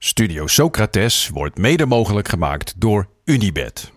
Studio 0.00 0.46
Socrates 0.46 1.28
wordt 1.28 1.58
mede 1.58 1.86
mogelijk 1.86 2.28
gemaakt 2.28 2.74
door 2.76 3.08
Unibed. 3.24 3.92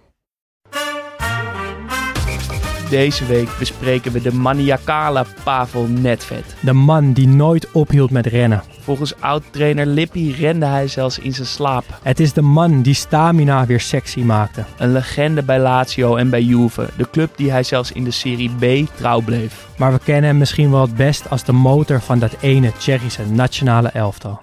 Deze 2.89 3.25
week 3.25 3.49
bespreken 3.59 4.11
we 4.11 4.21
de 4.21 4.33
maniacale 4.33 5.25
Pavel 5.43 5.87
Netvet. 5.87 6.55
De 6.59 6.73
man 6.73 7.13
die 7.13 7.27
nooit 7.27 7.71
ophield 7.71 8.11
met 8.11 8.25
rennen. 8.25 8.63
Volgens 8.79 9.19
oud-trainer 9.19 9.85
Lippi 9.85 10.31
rende 10.31 10.65
hij 10.65 10.87
zelfs 10.87 11.19
in 11.19 11.33
zijn 11.33 11.47
slaap. 11.47 11.83
Het 12.03 12.19
is 12.19 12.33
de 12.33 12.41
man 12.41 12.81
die 12.81 12.93
stamina 12.93 13.65
weer 13.65 13.81
sexy 13.81 14.19
maakte. 14.19 14.65
Een 14.77 14.91
legende 14.91 15.43
bij 15.43 15.59
Lazio 15.59 16.15
en 16.15 16.29
bij 16.29 16.41
Juve. 16.41 16.89
De 16.97 17.09
club 17.09 17.37
die 17.37 17.51
hij 17.51 17.63
zelfs 17.63 17.91
in 17.91 18.03
de 18.03 18.11
Serie 18.11 18.51
B 18.85 18.89
trouw 18.95 19.21
bleef. 19.21 19.67
Maar 19.77 19.91
we 19.91 19.99
kennen 20.03 20.23
hem 20.23 20.37
misschien 20.37 20.71
wel 20.71 20.81
het 20.81 20.95
best 20.95 21.29
als 21.29 21.43
de 21.43 21.53
motor 21.53 22.01
van 22.01 22.19
dat 22.19 22.35
ene 22.39 22.71
Tsjechische 22.77 23.25
nationale 23.25 23.89
elftal. 23.89 24.41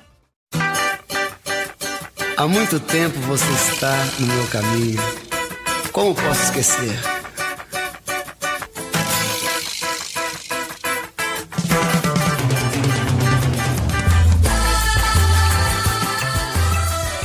Há 2.39 2.47
muito 2.47 2.79
tempo 2.79 3.19
você 3.23 3.51
está 3.53 3.97
no 4.21 4.27
meu 4.29 4.47
caminho. 4.47 5.03
Como 5.91 6.15
posso 6.15 6.41
esquecer? 6.45 6.97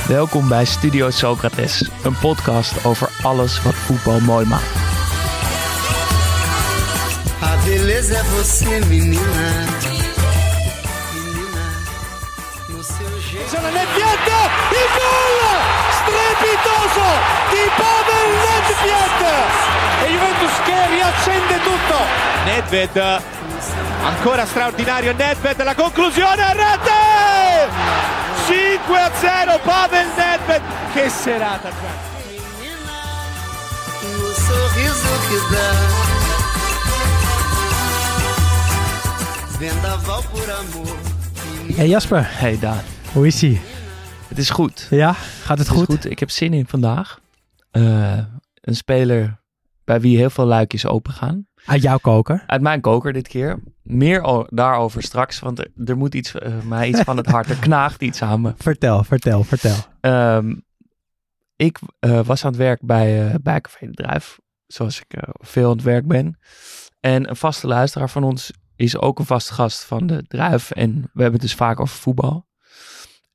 Welkom 0.08 0.48
bij 0.48 0.64
Studio 0.64 1.10
Socrates, 1.10 1.90
een 2.04 2.18
podcast 2.18 2.84
over 2.84 3.08
alles 3.22 3.62
wat 3.62 3.74
voetbal 3.74 4.20
mooi 4.20 4.46
maakt. 4.46 4.74
A 7.40 7.56
beleza 7.64 8.14
é 8.16 8.22
você, 8.22 8.80
menina. 8.88 8.88
Menina, 8.88 9.73
strepitoso 17.04 17.12
di 17.50 17.64
Pavel 17.76 18.28
Nedved 18.44 19.22
e 20.02 20.10
Juventus 20.10 20.56
che 20.64 20.86
riaccende 20.88 21.60
tutto. 21.62 21.96
Nedved, 22.44 23.22
ancora 24.02 24.46
straordinario 24.46 25.12
Nedved, 25.12 25.62
la 25.62 25.74
conclusione 25.74 26.42
a 26.42 26.52
rete! 26.52 27.72
5 28.46 28.98
a 28.98 29.10
0 29.14 29.60
Pavel 29.62 30.06
Nedved, 30.16 30.62
che 30.92 31.08
serata! 31.08 32.02
Amor. 40.50 40.96
Menina, 41.62 41.80
Hey 41.80 41.88
Jasper, 41.88 42.28
Hey 42.38 42.58
Daan, 42.58 42.82
hoe 43.14 43.26
is 43.26 43.42
ie? 43.42 43.73
Het 44.34 44.42
is 44.42 44.50
goed. 44.50 44.86
Ja, 44.90 45.12
gaat 45.12 45.58
het 45.58 45.68
Het 45.68 45.76
is 45.76 45.82
goed? 45.82 45.86
goed. 45.86 46.10
Ik 46.10 46.18
heb 46.18 46.30
zin 46.30 46.52
in 46.52 46.66
vandaag. 46.66 47.20
Eh, 47.70 48.18
een 48.60 48.76
speler 48.76 49.40
bij 49.84 50.00
wie 50.00 50.16
heel 50.16 50.30
veel 50.30 50.44
luikjes 50.44 50.86
open 50.86 51.12
gaan. 51.12 51.46
Uit 51.64 51.82
jouw 51.82 51.98
koker? 51.98 52.44
Uit 52.46 52.60
mijn 52.60 52.80
koker 52.80 53.12
dit 53.12 53.28
keer. 53.28 53.62
Meer 53.82 54.46
daarover 54.48 55.02
straks, 55.02 55.38
want 55.38 55.58
er, 55.58 55.70
er 55.84 55.96
moet 55.96 56.14
iets, 56.14 56.34
eh, 56.34 56.60
mij 56.62 56.88
iets 56.88 57.00
van 57.00 57.16
het 57.16 57.26
hart. 57.26 57.50
Er 57.50 57.56
knaagt 57.68 58.02
iets 58.02 58.22
aan 58.22 58.40
me. 58.40 58.52
Vertel, 58.56 59.04
vertel, 59.04 59.44
vertel. 59.44 59.76
Ehm, 60.00 60.54
ik 61.56 61.78
eh, 61.98 62.20
was 62.20 62.44
aan 62.44 62.50
het 62.50 62.60
werk 62.60 62.80
bij, 62.82 63.28
eh 63.28 63.34
bij 63.42 63.60
Café 63.60 63.86
de 63.86 63.92
Druif, 63.92 64.38
zoals 64.66 65.00
ik 65.00 65.22
veel 65.32 65.70
aan 65.70 65.76
het 65.76 65.82
werk 65.84 66.06
ben. 66.06 66.38
En 67.00 67.28
een 67.28 67.36
vaste 67.36 67.66
luisteraar 67.66 68.10
van 68.10 68.24
ons 68.24 68.52
is 68.76 68.98
ook 68.98 69.18
een 69.18 69.26
vaste 69.26 69.52
gast 69.52 69.84
van 69.84 70.06
de 70.06 70.24
Druif. 70.26 70.70
En 70.70 70.92
we 70.92 71.22
hebben 71.22 71.32
het 71.32 71.48
dus 71.48 71.54
vaak 71.54 71.80
over 71.80 71.96
voetbal. 71.96 72.46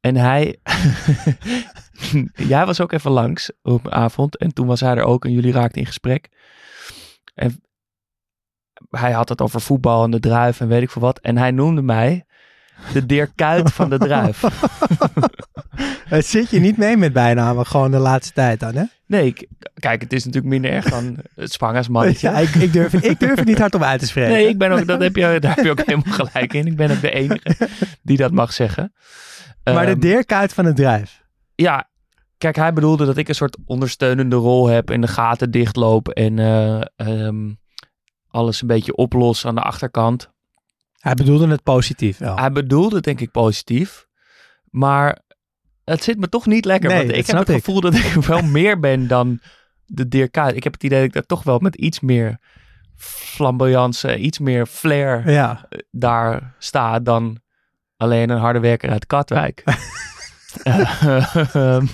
En 0.01 0.15
hij, 0.15 0.57
jij 2.53 2.65
was 2.65 2.81
ook 2.81 2.91
even 2.91 3.11
langs 3.11 3.51
op 3.61 3.85
een 3.85 3.91
avond. 3.91 4.37
En 4.37 4.53
toen 4.53 4.67
was 4.67 4.79
hij 4.79 4.95
er 4.95 5.03
ook 5.03 5.25
en 5.25 5.31
jullie 5.31 5.51
raakten 5.51 5.81
in 5.81 5.87
gesprek. 5.87 6.29
En 7.35 7.63
hij 8.89 9.11
had 9.11 9.29
het 9.29 9.41
over 9.41 9.61
voetbal 9.61 10.03
en 10.03 10.11
de 10.11 10.19
Druif 10.19 10.59
en 10.59 10.67
weet 10.67 10.81
ik 10.81 10.89
veel 10.91 11.01
wat. 11.01 11.19
En 11.19 11.37
hij 11.37 11.51
noemde 11.51 11.81
mij 11.81 12.25
de 12.93 13.05
Dirk 13.05 13.31
Kuyt 13.35 13.71
van 13.73 13.89
de 13.89 13.97
Druif. 13.97 14.43
Het 16.09 16.25
zit 16.25 16.49
je 16.49 16.59
niet 16.59 16.77
mee 16.77 16.97
met 16.97 17.13
bijnamen, 17.13 17.65
gewoon 17.65 17.91
de 17.91 17.97
laatste 17.97 18.33
tijd 18.33 18.59
dan, 18.59 18.75
hè? 18.75 18.83
Nee, 19.05 19.25
ik- 19.25 19.47
kijk, 19.73 20.01
het 20.01 20.13
is 20.13 20.25
natuurlijk 20.25 20.53
minder 20.53 20.71
erg 20.71 20.85
dan 20.89 21.17
het 21.35 21.51
Spangersmannetje. 21.51 22.29
Ja, 22.29 22.37
ik, 22.37 22.55
ik, 22.55 22.73
durf, 22.73 22.93
ik 22.93 23.19
durf 23.19 23.35
het 23.35 23.45
niet 23.47 23.57
hardop 23.59 23.83
uit 23.83 23.99
te 23.99 24.05
spreken. 24.05 24.31
Nee, 24.31 24.47
ik 24.47 24.57
ben 24.57 24.71
ook, 24.71 24.87
dat 24.87 25.01
heb 25.01 25.15
je, 25.15 25.39
daar 25.39 25.55
heb 25.55 25.65
je 25.65 25.71
ook 25.71 25.85
helemaal 25.85 26.13
gelijk 26.13 26.53
in. 26.53 26.67
Ik 26.67 26.75
ben 26.75 26.91
ook 26.91 27.01
de 27.01 27.11
enige 27.11 27.67
die 28.01 28.17
dat 28.17 28.31
mag 28.31 28.53
zeggen. 28.53 28.93
Maar 29.63 29.85
de 29.85 29.91
Ehm, 29.91 29.99
Dirk 29.99 30.31
uit 30.33 30.53
van 30.53 30.65
het 30.65 30.75
drijf. 30.75 31.23
Ja, 31.55 31.89
kijk, 32.37 32.55
hij 32.55 32.73
bedoelde 32.73 33.05
dat 33.05 33.17
ik 33.17 33.27
een 33.27 33.35
soort 33.35 33.57
ondersteunende 33.65 34.35
rol 34.35 34.67
heb 34.67 34.89
en 34.89 35.01
de 35.01 35.07
gaten 35.07 35.51
dichtloop 35.51 36.09
en 36.09 36.39
eh, 36.39 36.81
ehm, 36.95 37.53
alles 38.27 38.61
een 38.61 38.67
beetje 38.67 38.95
oplos 38.95 39.45
aan 39.45 39.55
de 39.55 39.61
achterkant. 39.61 40.31
Hij 40.99 41.13
bedoelde 41.13 41.47
het 41.47 41.63
positief 41.63 42.17
wel. 42.17 42.37
Hij 42.37 42.51
bedoelde 42.51 42.95
het 42.95 43.03
denk 43.03 43.19
ik 43.19 43.31
positief, 43.31 44.07
maar 44.69 45.19
het 45.83 46.03
zit 46.03 46.17
me 46.19 46.29
toch 46.29 46.45
niet 46.45 46.65
lekker. 46.65 46.89
Nee, 46.89 46.97
want 47.05 47.17
ik 47.17 47.25
heb 47.27 47.37
het 47.37 47.49
ik. 47.49 47.55
gevoel 47.55 47.81
dat 47.81 47.93
ik 47.95 48.13
wel 48.25 48.41
meer 48.41 48.79
ben 48.79 49.07
dan 49.07 49.39
de 49.85 50.07
Dirk 50.07 50.31
Kuyt. 50.31 50.55
Ik 50.55 50.63
heb 50.63 50.73
het 50.73 50.83
idee 50.83 50.97
dat 50.97 51.07
ik 51.07 51.13
daar 51.13 51.25
toch 51.25 51.43
wel 51.43 51.59
met 51.59 51.75
iets 51.75 51.99
meer 51.99 52.37
flamboyance, 52.95 54.17
iets 54.17 54.39
meer 54.39 54.65
flair 54.65 55.31
Ja, 55.31 55.67
daar 55.91 56.55
sta 56.57 56.99
dan 56.99 57.39
alleen 57.99 58.29
een 58.29 58.37
harde 58.39 58.59
werker 58.59 58.89
uit 58.89 59.05
Katwijk. 59.05 59.63
Ehm, 60.63 61.85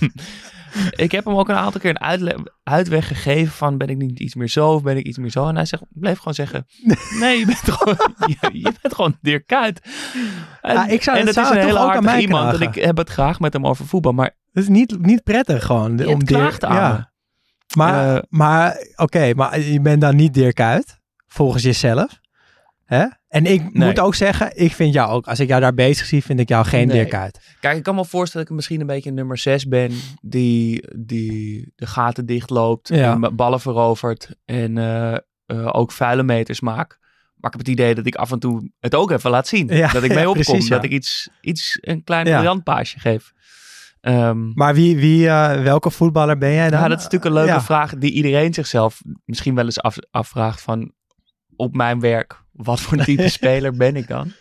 ik 0.91 1.11
heb 1.11 1.25
hem 1.25 1.35
ook 1.35 1.49
een 1.49 1.55
aantal 1.55 1.81
keer 1.81 1.89
een 1.89 1.99
uitle- 2.01 2.43
uitweg 2.63 3.07
gegeven 3.07 3.51
van 3.53 3.77
ben 3.77 3.87
ik 3.87 3.97
niet 3.97 4.19
iets 4.19 4.35
meer 4.35 4.47
zo 4.49 4.73
of 4.73 4.83
ben 4.83 4.97
ik 4.97 5.05
iets 5.05 5.17
meer 5.17 5.29
zo. 5.31 5.47
En 5.47 5.55
hij 5.55 5.65
zegt, 5.65 5.83
bleef 5.89 6.17
gewoon 6.17 6.33
zeggen, 6.33 6.65
nee, 7.19 7.39
je 7.39 7.45
bent 7.45 7.57
gewoon, 7.71 7.97
je, 8.41 8.49
je 8.53 8.73
bent 8.81 8.95
gewoon 8.95 9.17
Dirk 9.21 9.47
Kuyt. 9.47 9.81
En, 10.61 10.73
Ja, 10.73 10.87
ik 10.87 11.03
zou- 11.03 11.17
en 11.17 11.25
dat 11.25 11.35
het 11.35 11.43
is 11.43 11.49
een 11.51 11.55
toch 11.55 11.65
hele 11.65 12.01
mij 12.01 12.21
iemand 12.21 12.53
en 12.53 12.61
ik 12.61 12.75
heb 12.75 12.97
het 12.97 13.09
graag 13.09 13.39
met 13.39 13.53
hem 13.53 13.65
over 13.65 13.85
voetbal. 13.85 14.11
Maar 14.11 14.35
dat 14.51 14.63
is 14.63 14.69
niet, 14.69 14.99
niet 15.05 15.23
prettig 15.23 15.65
gewoon. 15.65 15.97
je 15.97 16.07
om 16.09 16.19
Dirk, 16.23 16.39
klaagt 16.41 16.65
aan 16.65 16.75
ja. 16.75 16.91
me. 16.93 17.05
Maar, 17.77 18.15
Eh, 18.15 18.21
maar 18.29 18.77
oké, 18.95 19.33
maar 19.33 19.59
je 19.59 19.81
bent 19.81 20.01
dan 20.01 20.15
niet 20.15 20.33
Dirk 20.33 20.83
volgens 21.27 21.63
jezelf. 21.63 22.19
Hè? 22.85 23.05
En 23.35 23.45
ik 23.45 23.73
Nee. 23.73 23.87
moet 23.87 23.99
ook 23.99 24.15
zeggen, 24.15 24.51
ik 24.53 24.71
vind 24.73 24.93
jou 24.93 25.11
ook, 25.11 25.27
als 25.27 25.39
ik 25.39 25.47
jou 25.47 25.61
daar 25.61 25.73
bezig 25.73 26.05
zie, 26.05 26.23
vind 26.23 26.39
ik 26.39 26.49
jou 26.49 26.65
geen 26.65 26.87
Nee. 26.87 27.05
Dirk. 27.05 27.39
Kijk, 27.59 27.77
ik 27.77 27.83
kan 27.83 27.95
me 27.95 28.05
voorstellen 28.05 28.45
dat 28.45 28.49
ik 28.49 28.55
misschien 28.55 28.79
een 28.81 28.87
beetje 28.95 29.11
nummer 29.11 29.37
6 29.37 29.67
ben. 29.67 29.91
Die, 30.21 30.83
die 30.97 31.71
de 31.75 31.85
gaten 31.87 32.25
dichtloopt. 32.25 32.87
Ja. 32.87 33.13
En 33.21 33.35
ballen 33.35 33.59
verovert. 33.59 34.29
En 34.45 34.77
eh, 34.77 35.13
eh, 35.45 35.69
ook 35.75 35.91
vuile 35.91 36.23
meters 36.23 36.59
maak. 36.59 36.97
Maar 37.35 37.51
ik 37.53 37.57
heb 37.57 37.67
het 37.67 37.67
idee 37.79 37.95
dat 37.95 38.05
ik 38.05 38.15
af 38.15 38.31
en 38.31 38.39
toe 38.39 38.69
het 38.79 38.95
ook 38.95 39.11
even 39.11 39.29
laat 39.31 39.47
zien. 39.47 39.67
Ja, 39.67 39.91
dat 39.91 40.03
ik 40.03 40.09
ja, 40.11 40.15
mee 40.15 40.29
opkom. 40.29 40.43
precies. 40.43 40.69
Dat 40.69 40.83
ik 40.83 40.91
iets, 40.91 41.29
iets 41.41 41.77
een 41.81 42.03
klein 42.03 42.27
Ja. 42.27 42.33
briljantpaasje 42.33 42.99
geef. 42.99 43.31
Ehm, 44.01 44.51
Maar 44.53 44.73
wie, 44.73 44.97
wie, 44.97 45.27
eh, 45.27 45.61
welke 45.63 45.89
voetballer 45.91 46.37
ben 46.37 46.53
jij 46.53 46.69
dan? 46.69 46.77
nou, 46.79 46.89
dat 46.89 46.97
is 46.97 47.03
natuurlijk 47.03 47.35
een 47.35 47.43
leuke 47.45 47.61
vraag 47.61 47.95
die 47.97 48.11
iedereen 48.11 48.53
zichzelf 48.53 49.01
misschien 49.25 49.55
wel 49.55 49.65
eens 49.65 49.79
af, 49.81 49.95
afvraagt 50.11 50.61
van 50.61 50.91
op 51.55 51.75
mijn 51.75 51.99
werk, 51.99 52.43
wat 52.55 52.79
voor 52.79 52.97
type 52.97 53.29
speler 53.39 53.75
ben 53.75 53.95
ik 53.95 54.07
dan? 54.07 54.31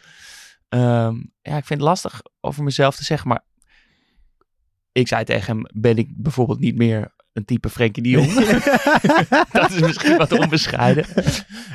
Ehm, 0.68 1.16
ja, 1.42 1.56
ik 1.56 1.64
vind 1.64 1.80
het 1.80 1.88
lastig 1.88 2.20
over 2.40 2.62
mezelf 2.64 2.96
te 2.96 3.04
zeggen, 3.04 3.28
maar 3.28 3.44
ik 4.92 5.08
zei 5.08 5.24
tegen 5.24 5.56
hem, 5.56 5.66
ben 5.82 5.96
ik 5.96 6.08
bijvoorbeeld 6.16 6.58
niet 6.60 6.76
meer 6.76 7.14
een 7.32 7.44
type 7.44 7.68
Frenkie 7.70 8.02
de 8.02 8.08
Jong? 8.08 8.32
dat 9.52 9.70
is 9.70 9.80
misschien 9.80 10.16
wat 10.16 10.32
onbescheiden. 10.32 11.04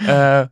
Eh, 0.06 0.44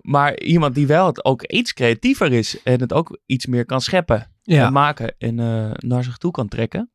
maar 0.00 0.38
iemand 0.40 0.74
die 0.74 0.86
wel 0.86 1.06
het 1.06 1.24
ook 1.24 1.42
iets 1.42 1.72
creatiever 1.72 2.32
is 2.32 2.62
en 2.62 2.80
het 2.80 2.92
ook 2.92 3.18
iets 3.26 3.46
meer 3.46 3.64
kan 3.64 3.80
scheppen 3.80 4.32
Ja. 4.42 4.66
en 4.66 4.72
maken 4.72 5.14
en 5.18 5.40
eh, 5.40 5.70
naar 5.76 6.04
zich 6.04 6.16
toe 6.16 6.30
kan 6.30 6.48
trekken. 6.48 6.90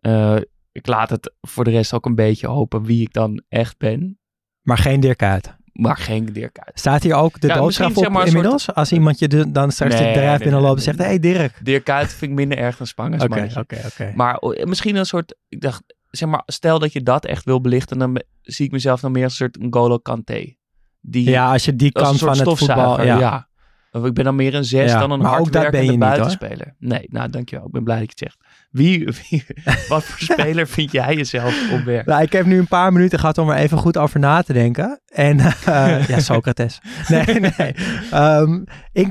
Eh, 0.00 0.36
ik 0.72 0.86
laat 0.86 1.10
het 1.10 1.34
voor 1.40 1.64
de 1.64 1.70
rest 1.70 1.92
ook 1.92 2.06
een 2.06 2.14
beetje 2.14 2.46
hopen 2.46 2.82
wie 2.82 3.02
ik 3.02 3.12
dan 3.12 3.42
echt 3.48 3.78
ben. 3.78 4.18
Maar 4.62 4.78
geen 4.78 5.00
Dirk 5.00 5.22
uit. 5.22 5.56
Maar 5.78 5.96
geen 5.96 6.24
Dirk 6.24 6.58
uit. 6.58 6.78
Staat 6.78 7.02
hier 7.02 7.14
ook 7.14 7.40
de 7.40 7.46
Ja, 7.46 7.54
doodstraf 7.54 7.96
op 7.96 8.02
zeg 8.02 8.12
maar 8.12 8.20
een 8.20 8.28
inmiddels? 8.28 8.74
Als 8.74 8.92
iemand 8.92 9.18
je 9.18 9.28
de, 9.28 9.50
dan 9.50 9.72
straks 9.72 9.94
Nee, 9.94 10.06
de 10.06 10.12
drijf 10.12 10.30
nee, 10.30 10.38
binnenloopt 10.38 10.76
en 10.76 10.82
zegt, 10.82 10.98
hé 10.98 11.04
hey 11.04 11.18
Dirk. 11.18 11.60
Dirk 11.62 11.90
uit 11.90 12.12
vind 12.12 12.30
ik 12.30 12.36
minder 12.36 12.58
erg 12.58 12.76
dan 12.76 12.86
Spangers. 12.86 13.22
Oké, 13.22 13.48
oké, 13.58 13.80
oké. 13.86 14.12
Maar 14.14 14.36
oh, 14.36 14.64
misschien 14.64 14.96
een 14.96 15.06
soort, 15.06 15.34
ik 15.48 15.60
dacht, 15.60 15.82
zeg 16.10 16.28
maar, 16.28 16.42
stel 16.46 16.78
dat 16.78 16.92
je 16.92 17.02
dat 17.02 17.24
echt 17.24 17.44
wil 17.44 17.60
belichten, 17.60 17.98
dan 17.98 18.22
zie 18.42 18.66
ik 18.66 18.72
mezelf 18.72 19.00
dan 19.00 19.12
meer 19.12 19.24
als 19.24 19.40
een 19.40 19.50
soort 19.52 19.66
N'Golo 19.66 19.98
Kanté. 19.98 20.56
Die, 21.00 21.30
Ja, 21.30 21.52
als 21.52 21.64
je 21.64 21.76
die 21.76 21.92
kant 21.92 22.18
van 22.18 22.38
het 22.38 22.58
voetbal... 22.58 23.02
Ja. 23.02 23.18
ja. 23.18 23.48
Of 23.92 24.04
ik 24.04 24.14
ben 24.14 24.24
dan 24.24 24.36
meer 24.36 24.54
een 24.54 24.64
zes 24.64 24.90
Ja, 24.90 25.00
dan 25.00 25.10
een 25.10 25.18
maar 25.18 25.30
hardwerkende 25.30 25.90
niet, 25.90 25.98
buitenspeler. 25.98 26.74
Nee, 26.78 27.06
nou 27.08 27.30
dankjewel. 27.30 27.66
Ik 27.66 27.72
ben 27.72 27.84
blij 27.84 27.98
dat 27.98 28.18
je 28.18 28.24
het 28.24 28.32
zegt. 28.34 28.47
Wie, 28.70 29.04
wie 29.30 29.44
wat 29.88 30.04
voor 30.04 30.34
speler 30.34 30.66
vind 30.68 30.92
jij 30.92 31.14
jezelf 31.14 31.72
op 31.72 31.84
werk? 31.84 32.06
Nou, 32.06 32.22
ik 32.22 32.32
heb 32.32 32.46
nu 32.46 32.58
een 32.58 32.68
paar 32.68 32.92
minuten 32.92 33.18
gehad 33.18 33.38
om 33.38 33.48
er 33.50 33.56
even 33.56 33.78
goed 33.78 33.96
over 33.96 34.20
na 34.20 34.42
te 34.42 34.52
denken. 34.52 35.00
En 35.06 35.38
eh, 35.40 36.08
ja, 36.08 36.20
Socrates. 36.20 36.80
Nee, 37.08 37.24
nee. 37.40 37.74
Ehm, 38.10 38.62
ik, 38.92 39.08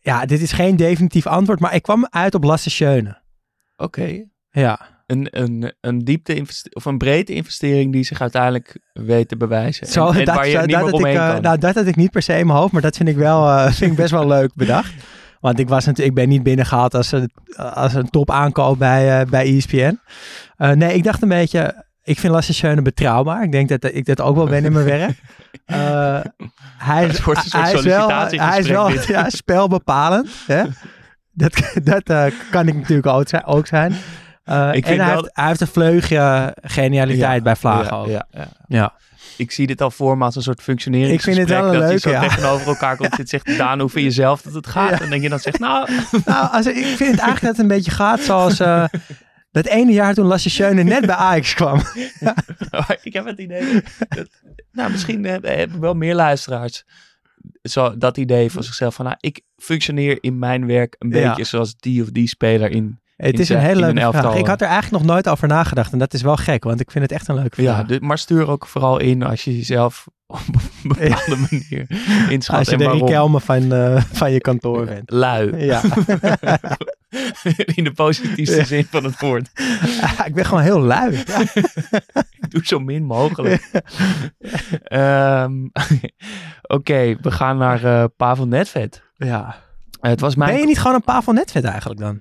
ja, 0.00 0.26
dit 0.26 0.40
is 0.40 0.52
geen 0.52 0.76
definitief 0.76 1.26
antwoord, 1.26 1.60
maar 1.60 1.74
ik 1.74 1.82
kwam 1.82 2.06
uit 2.10 2.34
op 2.34 2.44
Lasse 2.44 2.70
Schöne. 2.70 3.18
Oké. 3.76 4.24
Ja, 4.50 4.80
Een, 5.06 5.28
een, 5.30 5.74
een 5.80 5.98
diepte 5.98 6.44
of 6.72 6.84
een 6.84 6.98
breedte 6.98 7.32
investering 7.34 7.92
die 7.92 8.04
zich 8.04 8.20
uiteindelijk 8.20 8.78
weet 8.92 9.28
te 9.28 9.36
bewijzen. 9.36 9.86
En- 9.86 9.92
Zo, 9.92 10.10
en, 10.10 10.24
dat, 10.24 10.34
waar 10.34 10.46
je 10.46 10.52
zo- 10.52 10.60
niet 10.60 10.70
dat 10.70 10.82
meer 10.82 11.18
had 11.18 11.30
ik, 11.30 11.36
eh, 11.36 11.42
nou, 11.42 11.58
dat 11.58 11.74
had 11.74 11.86
ik 11.86 11.96
niet 11.96 12.10
per 12.10 12.22
se 12.22 12.38
in 12.38 12.46
mijn 12.46 12.58
hoofd, 12.58 12.72
maar 12.72 12.82
dat 12.82 12.96
vind 12.96 13.08
ik 13.08 13.16
wel 13.16 13.48
eh, 13.48 13.72
vind 13.72 13.90
ik 13.90 13.96
best 13.96 14.10
wel 14.10 14.26
leuk 14.26 14.50
bedacht. 14.54 14.92
Want 15.40 15.58
ik, 15.58 15.68
was 15.68 15.84
natuurlijk, 15.84 16.08
ik 16.08 16.22
ben 16.24 16.28
niet 16.28 16.42
binnengehaald 16.42 16.94
als 16.94 17.12
een, 17.12 17.30
als 17.56 17.94
een 17.94 18.10
top 18.10 18.30
aankoop 18.30 18.78
bij, 18.78 19.20
eh, 19.20 19.26
bij 19.26 19.56
ESPN. 19.56 19.98
Eh, 20.56 20.70
nee, 20.70 20.94
ik 20.94 21.04
dacht 21.04 21.22
een 21.22 21.28
beetje, 21.28 21.84
ik 22.02 22.18
vind 22.18 22.32
Lasse 22.32 22.52
Schöne 22.54 22.82
betrouwbaar. 22.82 23.42
Ik 23.42 23.52
denk 23.52 23.68
dat 23.68 23.84
ik 23.84 24.04
dat 24.06 24.20
ook 24.20 24.36
wel 24.36 24.46
ben 24.46 24.64
in 24.64 24.72
mijn 24.72 24.84
werk. 24.84 25.18
Eh, 25.64 26.20
hij, 26.78 27.06
is, 27.06 27.12
Het 27.12 27.24
wordt 27.24 27.44
een 27.44 27.50
soort 27.50 27.64
hij 27.64 27.72
is 27.72 27.82
wel, 27.84 28.08
hij 28.30 28.58
is 28.58 28.68
wel 28.68 28.88
dit. 28.88 29.04
ja, 29.16 29.30
spelbepalend. 29.30 30.30
Hè? 30.46 30.62
Dat, 31.32 31.52
dat 31.82 32.02
eh, 32.02 32.24
kan 32.50 32.68
ik 32.68 32.74
natuurlijk 32.74 33.06
ook 33.06 33.28
zijn. 33.28 33.44
Ook 33.44 33.66
zijn. 33.66 33.92
Eh, 34.44 34.68
Ik 34.72 34.82
en 34.84 34.88
vind 34.88 35.00
hij, 35.00 35.10
wel- 35.10 35.20
heeft, 35.22 35.30
hij 35.32 35.46
heeft 35.46 35.60
een 35.60 35.66
vleugje 35.66 36.56
genialiteit 36.62 37.36
Ja, 37.36 37.42
bij 37.42 37.56
Vlagen 37.56 37.96
ja, 37.96 38.02
ook. 38.02 38.06
ja, 38.08 38.26
ja. 38.66 38.92
Ik 39.40 39.50
zie 39.50 39.66
dit 39.66 39.80
al 39.80 39.90
voor 39.90 40.18
me 40.18 40.24
als 40.24 40.36
een 40.36 40.42
soort 40.42 40.62
functioneringsgesprek. 40.62 41.36
Ik 41.38 41.46
vind 41.46 41.58
het 41.58 41.60
wel 41.60 41.74
een 41.74 41.80
dat 41.80 41.90
je 41.90 41.98
zo 41.98 42.10
ja. 42.10 42.20
tegenover 42.20 42.66
elkaar 42.66 42.96
komt 42.96 43.14
zit 43.14 43.28
zegt, 43.28 43.56
Daan, 43.56 43.80
hoe 43.80 43.88
vind 43.88 44.04
je 44.04 44.10
zelf 44.10 44.42
dat 44.42 44.54
het 44.54 44.66
gaat? 44.66 44.90
Ja. 44.90 45.00
En 45.00 45.10
denk 45.10 45.22
je 45.22 45.28
dan 45.28 45.38
zegt, 45.38 45.58
nou, 45.58 45.88
Nou, 46.24 46.50
als, 46.52 46.66
ik 46.66 46.74
vind 46.74 46.98
het 47.10 47.20
eigenlijk 47.20 47.40
dat 47.40 47.50
het 47.50 47.58
een 47.58 47.66
beetje 47.68 47.90
gaat 47.90 48.20
zoals 48.20 48.60
eh, 48.60 48.84
dat 49.50 49.66
ene 49.66 49.92
jaar 49.92 50.14
toen 50.14 50.26
Lasse 50.26 50.50
Schöne 50.50 50.82
net 50.82 51.06
bij 51.06 51.14
Ajax 51.14 51.54
kwam. 51.54 51.78
ik 53.02 53.12
heb 53.12 53.24
het 53.24 53.38
idee. 53.38 53.82
Dat, 54.08 54.28
nou, 54.72 54.90
misschien 54.90 55.24
eh, 55.24 55.56
hebben 55.56 55.80
wel 55.80 55.94
meer 55.94 56.14
luisteraars 56.14 56.84
zo, 57.62 57.96
dat 57.96 58.16
idee 58.16 58.50
van 58.52 58.62
zichzelf. 58.62 58.94
Van, 58.94 59.04
nou, 59.04 59.16
ik 59.20 59.40
functioneer 59.56 60.18
in 60.20 60.38
mijn 60.38 60.66
werk 60.66 60.96
een 60.98 61.10
Ja. 61.10 61.28
beetje 61.28 61.44
zoals 61.44 61.76
die 61.76 62.02
of 62.02 62.10
die 62.10 62.28
speler 62.28 62.70
in. 62.70 63.00
Het 63.20 63.38
is 63.38 63.48
een 63.48 63.58
hele 63.58 63.80
leuke 63.92 64.18
vraag. 64.18 64.34
Ik 64.36 64.46
had 64.46 64.60
er 64.60 64.66
eigenlijk 64.66 65.02
nog 65.04 65.12
nooit 65.12 65.28
over 65.28 65.48
nagedacht 65.48 65.92
en 65.92 65.98
dat 65.98 66.14
is 66.14 66.22
wel 66.22 66.36
gek, 66.36 66.64
want 66.64 66.80
ik 66.80 66.90
vind 66.90 67.04
het 67.04 67.12
echt 67.12 67.28
een 67.28 67.34
leuke 67.34 67.62
Ja, 67.62 67.74
vraag. 67.74 67.86
de- 67.86 68.00
maar 68.00 68.18
stuur 68.18 68.48
ook 68.48 68.66
vooral 68.66 68.98
in 68.98 69.22
als 69.22 69.44
je 69.44 69.56
jezelf 69.56 70.06
op 70.26 70.38
een 70.48 70.88
bepaalde 70.88 71.36
manier 71.50 71.86
inschat. 72.28 72.58
Als 72.58 72.68
je 72.68 72.76
de. 72.76 72.90
Riquelme 72.90 73.40
van, 73.40 73.72
eh, 73.72 74.02
van 74.12 74.32
je 74.32 74.40
kantoor 74.40 74.84
bent. 74.84 75.10
Lui. 75.10 75.56
Ja. 75.64 75.80
in 77.74 77.84
de 77.84 77.92
positiefste 77.94 78.56
Ja. 78.56 78.64
zin 78.64 78.86
van 78.90 79.04
het 79.04 79.20
woord. 79.20 79.50
ik 80.26 80.34
ben 80.34 80.44
gewoon 80.44 80.62
heel 80.62 80.80
lui. 80.80 81.12
Ja. 81.26 81.44
Doe 82.48 82.60
zo 82.66 82.78
min 82.78 83.04
mogelijk. 83.04 83.70
Ehm, 84.84 85.52
Oké, 86.62 87.16
we 87.20 87.30
gaan 87.30 87.56
naar 87.58 87.84
eh 87.84 88.04
Pavel 88.16 88.46
Netvet. 88.46 89.02
Ja. 89.16 89.56
Eh, 90.00 90.10
het 90.10 90.20
was 90.20 90.34
mijn... 90.34 90.50
Ben 90.50 90.60
je 90.60 90.66
niet 90.66 90.78
gewoon 90.78 90.94
een 90.94 91.02
Pavel 91.04 91.32
Netvet 91.32 91.64
eigenlijk 91.64 92.00
dan? 92.00 92.20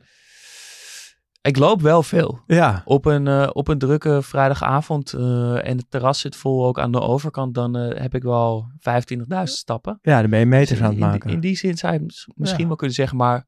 Ik 1.49 1.57
loop 1.57 1.81
wel 1.81 2.03
veel. 2.03 2.39
Ja. 2.47 2.81
Op 2.85 3.05
een, 3.05 3.27
eh, 3.27 3.49
op 3.53 3.67
een 3.67 3.77
drukke 3.77 4.21
vrijdagavond 4.21 5.13
eh, 5.13 5.67
en 5.67 5.77
het 5.77 5.85
terras 5.91 6.19
zit 6.19 6.35
vol 6.35 6.65
ook 6.65 6.79
aan 6.79 6.91
de 6.91 6.99
overkant, 7.01 7.53
dan 7.53 7.75
eh, 7.77 8.01
heb 8.01 8.15
ik 8.15 8.23
wel 8.23 8.69
25.000 8.79 9.43
stappen. 9.43 9.99
Ja, 10.01 10.21
dan 10.21 10.29
ben 10.29 10.39
je 10.39 10.45
meters 10.45 10.69
Dus 10.69 10.81
aan 10.81 10.89
het 10.89 10.99
maken. 10.99 11.29
in 11.29 11.39
die 11.39 11.55
zin 11.55 11.77
zou 11.77 11.93
je 11.93 11.99
mis- 11.99 12.29
misschien 12.35 12.61
Ja. 12.61 12.67
wel 12.67 12.75
kunnen 12.75 12.95
zeggen, 12.95 13.17
maar 13.17 13.47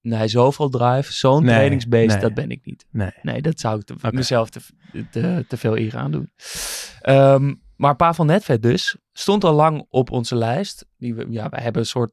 nee, 0.00 0.28
zoveel 0.28 0.68
drive, 0.68 1.12
zo'n 1.12 1.42
Nee, 1.44 1.54
trainingsbeest, 1.54 2.12
nee. 2.12 2.20
dat 2.20 2.34
ben 2.34 2.50
ik 2.50 2.64
niet. 2.64 2.86
Nee. 2.90 3.10
Nee, 3.22 3.42
dat 3.42 3.60
zou 3.60 3.78
ik 3.78 3.84
te- 3.84 3.94
mezelf 4.10 4.50
te, 4.50 4.60
te, 5.10 5.44
te 5.48 5.56
veel 5.56 5.76
eer 5.78 5.96
aan 5.96 6.10
doen. 6.10 6.30
Ehm, 7.00 7.54
maar 7.76 7.96
Pavel 7.96 8.24
Netvet 8.24 8.62
dus, 8.62 8.96
stond 9.12 9.44
al 9.44 9.54
lang 9.54 9.86
op 9.88 10.10
onze 10.10 10.36
lijst. 10.36 10.86
Die 10.98 11.14
we, 11.14 11.26
ja, 11.30 11.48
wij 11.48 11.62
hebben 11.62 11.80
een 11.82 11.88
soort 11.88 12.12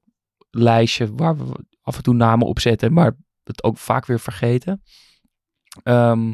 lijstje 0.50 1.16
waar 1.16 1.38
we 1.38 1.66
af 1.82 1.98
en 1.98 2.04
toe 2.04 2.14
namen 2.14 2.48
op 2.48 2.60
zetten, 2.60 2.94
maar 2.94 3.16
het 3.52 3.64
ook 3.64 3.78
vaak 3.78 4.06
weer 4.06 4.20
vergeten. 4.20 4.84
Ehm, 5.84 6.34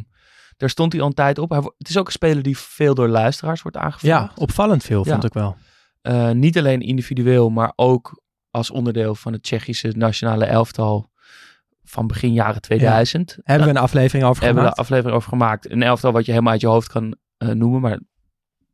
daar 0.58 0.70
stond 0.70 0.92
hij 0.92 1.02
al 1.02 1.08
een 1.08 1.14
tijd 1.14 1.38
op. 1.38 1.50
Hij, 1.50 1.60
het 1.78 1.90
is 1.90 1.98
ook 1.98 2.06
een 2.06 2.12
speler 2.12 2.44
die 2.44 2.58
veel 2.58 2.94
door 2.94 3.08
luisteraars 3.08 3.62
wordt 3.62 3.78
aangevraagd. 3.78 4.36
Ja, 4.36 4.44
opvallend 4.44 4.84
veel 4.84 5.06
Ja. 5.06 5.12
vond 5.12 5.24
ik 5.24 5.34
wel. 5.34 5.58
Eh, 6.02 6.32
niet 6.32 6.58
alleen 6.58 6.82
individueel, 6.82 7.50
maar 7.50 7.74
ook 7.76 8.22
als 8.52 8.72
onderdeel 8.72 9.16
van 9.16 9.34
het 9.34 9.44
Tsjechische 9.44 9.94
nationale 9.96 10.46
elftal 10.46 11.12
van 11.84 12.08
begin 12.08 12.34
jaren 12.34 12.62
2000. 12.62 13.38
Hebben 13.44 13.68
we 13.68 13.74
een 13.74 13.78
aflevering 13.78 14.28
over 14.28 14.44
hebben 14.44 14.64
we 14.64 14.70
gemaakt? 14.70 14.78
een 14.78 14.84
aflevering 14.84 15.16
over 15.18 15.30
gemaakt. 15.30 15.72
Een 15.72 15.84
elftal 15.84 16.12
wat 16.12 16.26
je 16.26 16.32
helemaal 16.32 16.52
uit 16.52 16.62
je 16.62 16.68
hoofd 16.68 16.88
kan 16.88 17.16
eh, 17.38 17.50
noemen. 17.50 17.82
Maar 17.82 18.00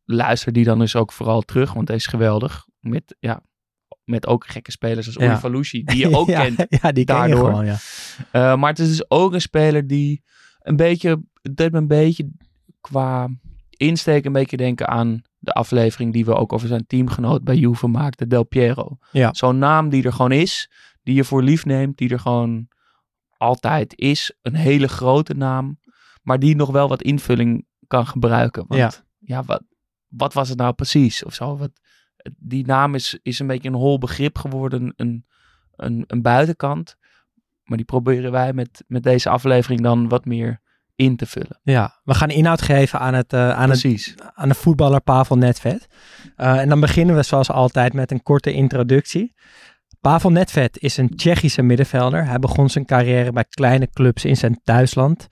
luister 0.05 0.53
die 0.53 0.63
dan 0.65 0.79
dus 0.79 0.95
ook 0.95 1.11
vooral 1.11 1.41
terug, 1.41 1.73
want 1.73 1.87
hij 1.87 1.97
is 1.97 2.07
geweldig. 2.07 2.65
Met, 2.79 3.15
ja, 3.19 3.41
met 4.03 4.27
ook 4.27 4.47
gekke 4.47 4.71
spelers 4.71 5.05
als 5.05 5.15
Ja. 5.15 5.41
Uri 5.43 5.83
die 5.83 5.97
je 5.97 6.15
ook 6.17 6.27
ja, 6.27 6.41
kent. 6.41 6.57
Ja, 6.81 6.91
die 6.91 7.05
ken 7.05 7.15
je 7.15 7.27
daardoor. 7.27 7.49
gewoon, 7.49 7.65
ja. 7.65 7.77
Eh, 8.31 8.55
maar 8.55 8.69
het 8.69 8.79
is 8.79 8.87
dus 8.87 9.09
ook 9.09 9.33
een 9.33 9.41
speler 9.41 9.87
die 9.87 10.23
een 10.59 10.75
beetje, 10.75 11.21
het 11.41 11.57
deed 11.57 11.71
me 11.71 11.77
een 11.77 11.87
beetje 11.87 12.29
qua 12.81 13.29
insteek 13.69 14.25
een 14.25 14.31
beetje 14.31 14.57
denken 14.57 14.87
aan 14.87 15.21
de 15.39 15.51
aflevering 15.53 16.13
die 16.13 16.25
we 16.25 16.35
ook 16.35 16.53
over 16.53 16.67
zijn 16.67 16.87
teamgenoot 16.87 17.43
bij 17.43 17.55
Juve 17.55 17.87
maakten, 17.87 18.29
Del 18.29 18.43
Piero. 18.43 18.97
Ja. 19.11 19.33
Zo'n 19.33 19.57
naam 19.57 19.89
die 19.89 20.03
er 20.03 20.13
gewoon 20.13 20.31
is, 20.31 20.69
die 21.03 21.15
je 21.15 21.23
voor 21.23 21.43
lief 21.43 21.65
neemt, 21.65 21.97
die 21.97 22.09
er 22.09 22.19
gewoon 22.19 22.67
altijd 23.37 23.93
is. 23.97 24.33
Een 24.41 24.55
hele 24.55 24.87
grote 24.87 25.33
naam, 25.33 25.79
maar 26.21 26.39
die 26.39 26.55
nog 26.55 26.71
wel 26.71 26.87
wat 26.87 27.01
invulling 27.01 27.65
kan 27.87 28.07
gebruiken. 28.07 28.65
Want 28.67 28.81
Ja. 28.81 28.91
ja, 29.19 29.43
wat, 29.43 29.63
wat 30.07 30.33
was 30.33 30.49
het 30.49 30.57
nou 30.57 30.73
precies? 30.73 31.23
Of 31.23 31.33
zo? 31.33 31.57
Wat, 31.57 31.71
die 32.37 32.65
naam 32.65 32.95
is, 32.95 33.19
is 33.21 33.39
een 33.39 33.47
beetje 33.47 33.69
een 33.69 33.75
hol 33.75 33.97
begrip 33.97 34.37
geworden, 34.37 34.93
een, 34.95 35.25
een, 35.75 36.03
een 36.07 36.21
buitenkant. 36.21 36.97
Maar 37.63 37.77
die 37.77 37.85
proberen 37.85 38.31
wij 38.31 38.53
met, 38.53 38.83
met 38.87 39.03
deze 39.03 39.29
aflevering 39.29 39.81
dan 39.81 40.07
wat 40.07 40.25
meer 40.25 40.61
in 40.95 41.15
te 41.15 41.25
vullen. 41.25 41.59
Ja, 41.63 41.99
we 42.03 42.13
gaan 42.13 42.29
inhoud 42.29 42.61
geven 42.61 42.99
aan, 42.99 43.13
het, 43.13 43.33
eh, 43.33 43.49
aan, 43.49 43.69
het, 43.69 44.15
aan 44.33 44.47
de 44.47 44.55
voetballer 44.55 45.01
Pavel 45.01 45.35
Netvet. 45.35 45.87
Eh, 46.35 46.59
en 46.59 46.69
dan 46.69 46.79
beginnen 46.79 47.15
we 47.15 47.23
zoals 47.23 47.51
altijd 47.51 47.93
met 47.93 48.11
een 48.11 48.23
korte 48.23 48.53
introductie. 48.53 49.33
Pavel 50.01 50.31
Netvet 50.31 50.77
is 50.79 50.97
een 50.97 51.15
Tsjechische 51.15 51.61
middenvelder. 51.61 52.25
Hij 52.25 52.39
begon 52.39 52.69
zijn 52.69 52.85
carrière 52.85 53.31
bij 53.31 53.45
kleine 53.49 53.89
clubs 53.89 54.25
in 54.25 54.37
zijn 54.37 54.59
thuisland. 54.63 55.27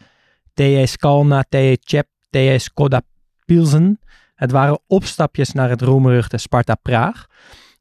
TJ 0.54 0.86
Skalna, 0.86 1.46
TJ 1.50 1.78
Chep, 1.80 2.08
TJ 2.30 2.58
Skoda 2.58 3.02
Pilsen. 3.46 4.00
Het 4.42 4.52
waren 4.52 4.80
opstapjes 4.88 5.52
naar 5.52 5.70
het 5.70 5.82
roemruchte 5.82 6.38
Sparta 6.38 6.76
Praag. 6.76 7.26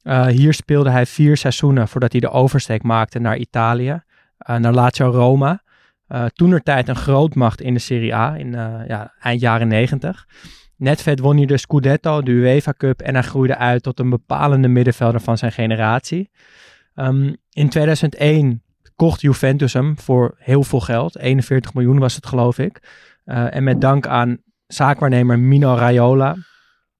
Eh, 0.03 0.27
hier 0.27 0.55
speelde 0.55 0.91
hij 0.91 1.07
vier 1.07 1.37
seizoenen 1.37 1.89
voordat 1.89 2.13
hij 2.13 2.21
de 2.21 2.31
oversteek 2.31 2.83
maakte 2.83 3.19
naar 3.19 3.37
Italië. 3.37 4.03
eh, 4.39 4.57
naar 4.57 4.73
Lazio 4.73 5.11
Roma. 5.11 5.63
Uh, 6.09 6.25
Toenertijd 6.25 6.89
een 6.89 6.97
grootmacht 6.97 7.61
in 7.61 7.75
de 7.75 7.81
Serie 7.81 8.15
A 8.15 8.37
in 8.37 8.53
ja, 8.87 9.13
eind 9.21 9.41
jaren 9.41 9.69
90. 9.69 10.27
Netvet 10.77 11.19
won 11.19 11.37
hier 11.37 11.47
de 11.47 11.57
Scudetto, 11.57 12.23
de 12.23 12.31
UEFA 12.31 12.75
Cup 12.77 13.01
en 13.01 13.15
hij 13.15 13.23
groeide 13.23 13.57
uit 13.57 13.83
tot 13.83 14.01
een 14.01 14.11
bepalende 14.11 14.69
middenvelder 14.69 15.21
van 15.21 15.39
zijn 15.39 15.53
generatie. 15.53 16.31
Um, 16.95 17.37
in 17.53 17.69
2001 17.69 18.63
kocht 18.97 19.21
Juventus 19.21 19.73
hem 19.73 19.99
voor 19.99 20.35
heel 20.39 20.63
veel 20.63 20.81
geld. 20.81 21.19
41 21.19 21.75
miljoen 21.75 21.99
was 21.99 22.15
het 22.15 22.27
geloof 22.27 22.59
ik. 22.59 22.81
Uh, 23.25 23.55
en 23.55 23.65
met 23.65 23.81
dank 23.81 24.07
aan 24.07 24.39
zaakwaarnemer 24.73 25.39
Mino 25.39 25.75
Raiola 25.75 26.37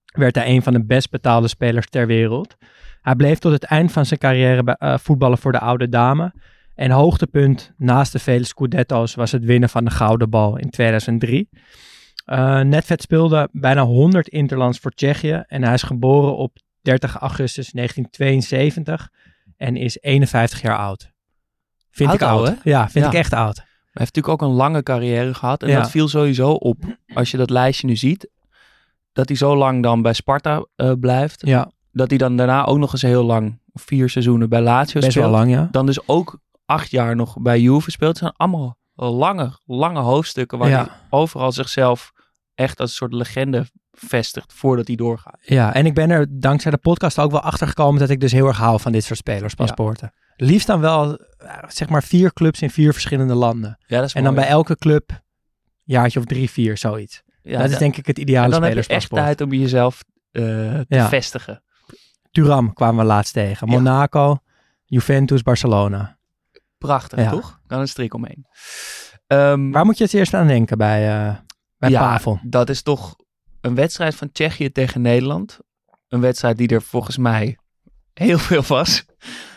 werd 0.05 0.35
hij 0.35 0.47
een 0.47 0.61
van 0.63 0.73
de 0.73 0.85
best 0.85 1.09
betaalde 1.09 1.47
spelers 1.47 1.89
ter 1.89 2.07
wereld. 2.07 2.55
Hij 3.01 3.15
bleef 3.15 3.39
tot 3.39 3.51
het 3.51 3.63
eind 3.63 3.91
van 3.91 4.05
zijn 4.05 4.19
carrière 4.19 4.63
bij, 4.63 4.75
uh, 4.79 4.97
voetballen 4.97 5.37
voor 5.37 5.51
de 5.51 5.59
oude 5.59 5.89
dame. 5.89 6.33
En 6.75 6.91
hoogtepunt 6.91 7.71
naast 7.77 8.11
de 8.11 8.19
vele 8.19 8.43
Scudetto's 8.45 9.15
was 9.15 9.31
het 9.31 9.43
winnen 9.45 9.69
van 9.69 9.85
de 9.85 9.91
Gouden 9.91 10.29
Bal 10.29 10.57
in 10.57 10.69
2003. 10.69 11.49
Uh, 12.25 12.59
Netvet 12.59 13.01
speelde 13.01 13.49
bijna 13.51 13.81
100 13.81 14.27
interlands 14.27 14.79
voor 14.79 14.91
Tsjechië 14.91 15.43
en 15.47 15.63
hij 15.63 15.73
is 15.73 15.83
geboren 15.83 16.35
op 16.37 16.57
30 16.81 17.15
augustus 17.15 17.71
1972 17.71 19.09
en 19.57 19.75
is 19.75 19.97
51 20.01 20.61
jaar 20.61 20.77
oud. 20.77 21.11
Vind 21.91 22.09
Oud 22.09 22.21
ik 22.21 22.27
oud. 22.27 22.57
Ja, 22.63 22.89
vind 22.89 23.05
Ja. 23.05 23.11
ik 23.11 23.17
echt 23.17 23.33
oud. 23.33 23.63
Hij 23.91 24.01
heeft 24.03 24.15
natuurlijk 24.15 24.43
ook 24.43 24.49
een 24.49 24.55
lange 24.55 24.83
carrière 24.83 25.33
gehad. 25.33 25.63
En 25.63 25.69
Ja. 25.69 25.79
dat 25.81 25.89
viel 25.91 26.07
sowieso 26.07 26.51
op 26.51 26.77
als 27.13 27.31
je 27.31 27.37
dat 27.37 27.49
lijstje 27.49 27.87
nu 27.87 27.95
ziet. 27.95 28.29
Dat 29.13 29.27
hij 29.27 29.37
zo 29.37 29.55
lang 29.55 29.83
dan 29.83 30.01
bij 30.01 30.13
Sparta 30.13 30.65
uh, 30.75 30.91
blijft. 30.99 31.45
Ja, 31.45 31.71
Dat 31.91 32.09
hij 32.09 32.17
dan 32.17 32.35
daarna 32.37 32.65
ook 32.65 32.77
nog 32.77 32.91
eens 32.91 33.01
heel 33.01 33.23
lang, 33.23 33.59
vier 33.73 34.09
seizoenen 34.09 34.49
bij 34.49 34.61
Lazio 34.61 34.99
best 34.99 35.11
speelt. 35.11 35.25
wel 35.29 35.35
lang 35.39 35.51
ja. 35.51 35.67
Dan 35.71 35.85
dus 35.85 36.07
ook 36.07 36.39
acht 36.65 36.91
jaar 36.91 37.15
nog 37.15 37.41
bij 37.41 37.59
Juve 37.59 37.91
speelt. 37.91 38.09
Het 38.09 38.19
zijn 38.19 38.33
allemaal 38.37 38.77
lange, 38.95 39.59
lange 39.65 39.99
hoofdstukken 39.99 40.57
waar 40.57 40.69
Ja. 40.69 40.77
hij 40.77 40.87
overal 41.09 41.51
zichzelf 41.51 42.11
echt 42.55 42.79
als 42.79 42.89
een 42.89 42.95
soort 42.95 43.13
legende 43.13 43.65
vestigt 43.91 44.53
voordat 44.53 44.87
hij 44.87 44.95
doorgaat. 44.95 45.37
Ja, 45.41 45.73
en 45.73 45.85
ik 45.85 45.93
ben 45.93 46.09
er 46.09 46.25
dankzij 46.29 46.71
de 46.71 46.77
podcast 46.77 47.19
ook 47.19 47.31
wel 47.31 47.41
achter 47.41 47.67
gekomen 47.67 47.99
dat 47.99 48.09
ik 48.09 48.19
dus 48.19 48.31
heel 48.31 48.47
erg 48.47 48.57
hou 48.57 48.79
van 48.79 48.91
dit 48.91 49.03
soort 49.03 49.19
spelerspaspoorten. 49.19 50.13
Liefst 50.35 50.67
dan 50.67 50.79
wel, 50.79 51.17
eh, 51.17 51.25
zeg 51.67 51.89
maar, 51.89 52.03
vier 52.03 52.33
clubs 52.33 52.61
in 52.61 52.69
vier 52.69 52.91
verschillende 52.93 53.33
landen. 53.33 53.77
Ja, 53.87 53.97
dat 53.97 54.05
is 54.05 54.13
En 54.13 54.23
dan 54.23 54.33
mooi. 54.33 54.45
bij 54.45 54.53
elke 54.55 54.75
club 54.77 55.21
jaartje 55.83 56.19
of 56.19 56.25
drie, 56.25 56.49
vier, 56.49 56.77
zoiets. 56.77 57.21
Ja, 57.41 57.59
dat 57.61 57.69
is 57.69 57.77
denk 57.77 57.97
ik 57.97 58.05
het 58.05 58.15
en 58.17 58.21
ideale 58.21 58.49
dan 58.51 58.63
heb 58.63 58.71
je 58.71 58.77
echt 58.77 58.85
spelerspaspoort. 58.85 59.21
tijd 59.37 59.41
om 59.41 59.53
jezelf 59.59 60.03
eh, 60.31 60.41
te 60.43 60.85
Ja. 60.87 61.07
vestigen. 61.07 61.63
Turam 62.31 62.73
kwamen 62.73 62.99
we 63.01 63.05
laatst 63.05 63.33
tegen. 63.33 63.67
Monaco, 63.67 64.37
Juventus, 64.85 65.41
Barcelona. 65.41 66.17
Prachtig, 66.77 67.29
toch? 67.29 67.59
Kan 67.67 67.79
een 67.79 67.87
strik 67.87 68.13
omheen. 68.13 68.45
Ehm, 69.27 69.71
Waar 69.71 69.85
moet 69.85 69.97
je 69.97 70.03
het 70.03 70.13
eerst 70.13 70.33
aan 70.33 70.47
denken 70.47 70.77
bij, 70.77 71.09
eh 71.27 71.35
bij 71.77 71.89
ja, 71.89 71.99
Pavel? 71.99 72.39
dat 72.43 72.69
is 72.69 72.81
toch 72.81 73.15
een 73.61 73.75
wedstrijd 73.75 74.15
van 74.15 74.31
Tsjechië 74.31 74.71
tegen 74.71 75.01
Nederland. 75.01 75.59
Een 76.07 76.21
wedstrijd 76.21 76.57
die 76.57 76.67
er 76.67 76.81
volgens 76.81 77.17
mij 77.17 77.57
heel 78.13 78.39
veel 78.49 78.63
was. 78.67 79.05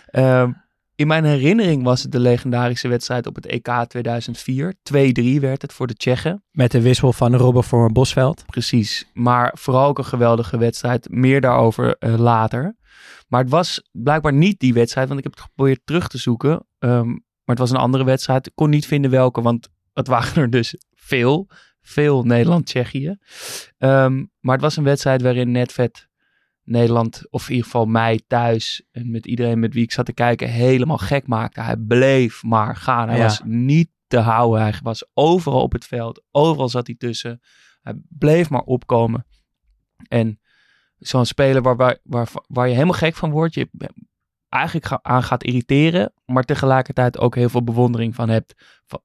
Ehm, 0.06 0.52
in 0.96 1.06
mijn 1.06 1.24
herinnering 1.24 1.82
was 1.82 2.02
het 2.02 2.12
de 2.12 2.20
legendarische 2.20 2.88
wedstrijd 2.88 3.26
op 3.26 3.34
het 3.34 3.46
EK 3.46 3.84
2004. 3.88 4.74
2-3 4.74 5.40
werd 5.40 5.62
het 5.62 5.72
voor 5.72 5.86
de 5.86 5.94
Tsjechen. 5.94 6.44
Met 6.50 6.70
de 6.70 6.80
wissel 6.80 7.12
van 7.12 7.34
Robben 7.34 7.64
voor 7.64 7.92
Bosveld. 7.92 8.44
Precies. 8.46 9.10
Maar 9.12 9.52
vooral 9.58 9.86
ook 9.88 9.98
een 9.98 10.04
geweldige 10.04 10.58
wedstrijd. 10.58 11.08
Meer 11.10 11.40
daarover 11.40 11.96
eh, 11.98 12.18
later. 12.18 12.76
Maar 13.28 13.40
het 13.40 13.50
was 13.50 13.82
blijkbaar 13.92 14.32
niet 14.32 14.60
die 14.60 14.74
wedstrijd, 14.74 15.06
want 15.06 15.18
ik 15.18 15.24
heb 15.24 15.34
het 15.34 15.44
geprobeerd 15.44 15.80
terug 15.84 16.08
te 16.08 16.18
zoeken. 16.18 16.66
Ehm, 16.78 17.06
maar 17.08 17.56
het 17.56 17.58
was 17.58 17.70
een 17.70 17.76
andere 17.76 18.04
wedstrijd. 18.04 18.46
Ik 18.46 18.52
kon 18.54 18.70
niet 18.70 18.86
vinden 18.86 19.10
welke, 19.10 19.42
want 19.42 19.68
het 19.92 20.06
waren 20.06 20.42
er 20.42 20.50
dus 20.50 20.76
veel. 20.94 21.48
Veel 21.80 22.22
Nederland-Tsjechië. 22.22 23.16
Ehm, 23.78 24.24
maar 24.40 24.54
het 24.54 24.60
was 24.60 24.76
een 24.76 24.84
wedstrijd 24.84 25.22
waarin 25.22 25.50
Netvet 25.50 26.08
Nederland, 26.64 27.22
of 27.30 27.44
in 27.44 27.50
ieder 27.54 27.64
geval 27.64 27.86
mij 27.86 28.20
thuis 28.26 28.82
en 28.90 29.10
met 29.10 29.26
iedereen 29.26 29.58
met 29.58 29.74
wie 29.74 29.82
ik 29.82 29.92
zat 29.92 30.06
te 30.06 30.12
kijken, 30.12 30.48
helemaal 30.48 30.98
gek 30.98 31.26
maakte. 31.26 31.60
Hij 31.60 31.76
bleef 31.76 32.42
maar 32.42 32.76
gaan. 32.76 33.08
Hij 33.08 33.16
Ja. 33.18 33.22
was 33.22 33.40
niet 33.44 33.88
te 34.06 34.18
houden. 34.18 34.62
Hij 34.62 34.74
was 34.82 35.06
overal 35.14 35.60
op 35.62 35.72
het 35.72 35.84
veld. 35.86 36.22
Overal 36.30 36.68
zat 36.68 36.86
hij 36.86 36.96
tussen. 36.96 37.40
Hij 37.82 37.94
bleef 38.08 38.50
maar 38.50 38.60
opkomen. 38.62 39.26
En 40.08 40.40
zo'n 40.98 41.24
speler 41.26 41.62
waar, 41.62 41.76
waar, 41.76 41.98
waar, 42.02 42.28
waar 42.46 42.66
je 42.68 42.74
helemaal 42.74 42.94
gek 42.94 43.14
van 43.14 43.30
wordt, 43.30 43.54
je 43.54 43.68
eigenlijk 44.48 44.86
ga- 44.86 44.98
aan 45.02 45.22
gaat 45.22 45.44
irriteren, 45.44 46.12
maar 46.26 46.44
tegelijkertijd 46.44 47.18
ook 47.18 47.34
heel 47.34 47.48
veel 47.48 47.64
bewondering 47.64 48.14
van 48.14 48.28
hebt. 48.28 48.54
Van 48.86 49.00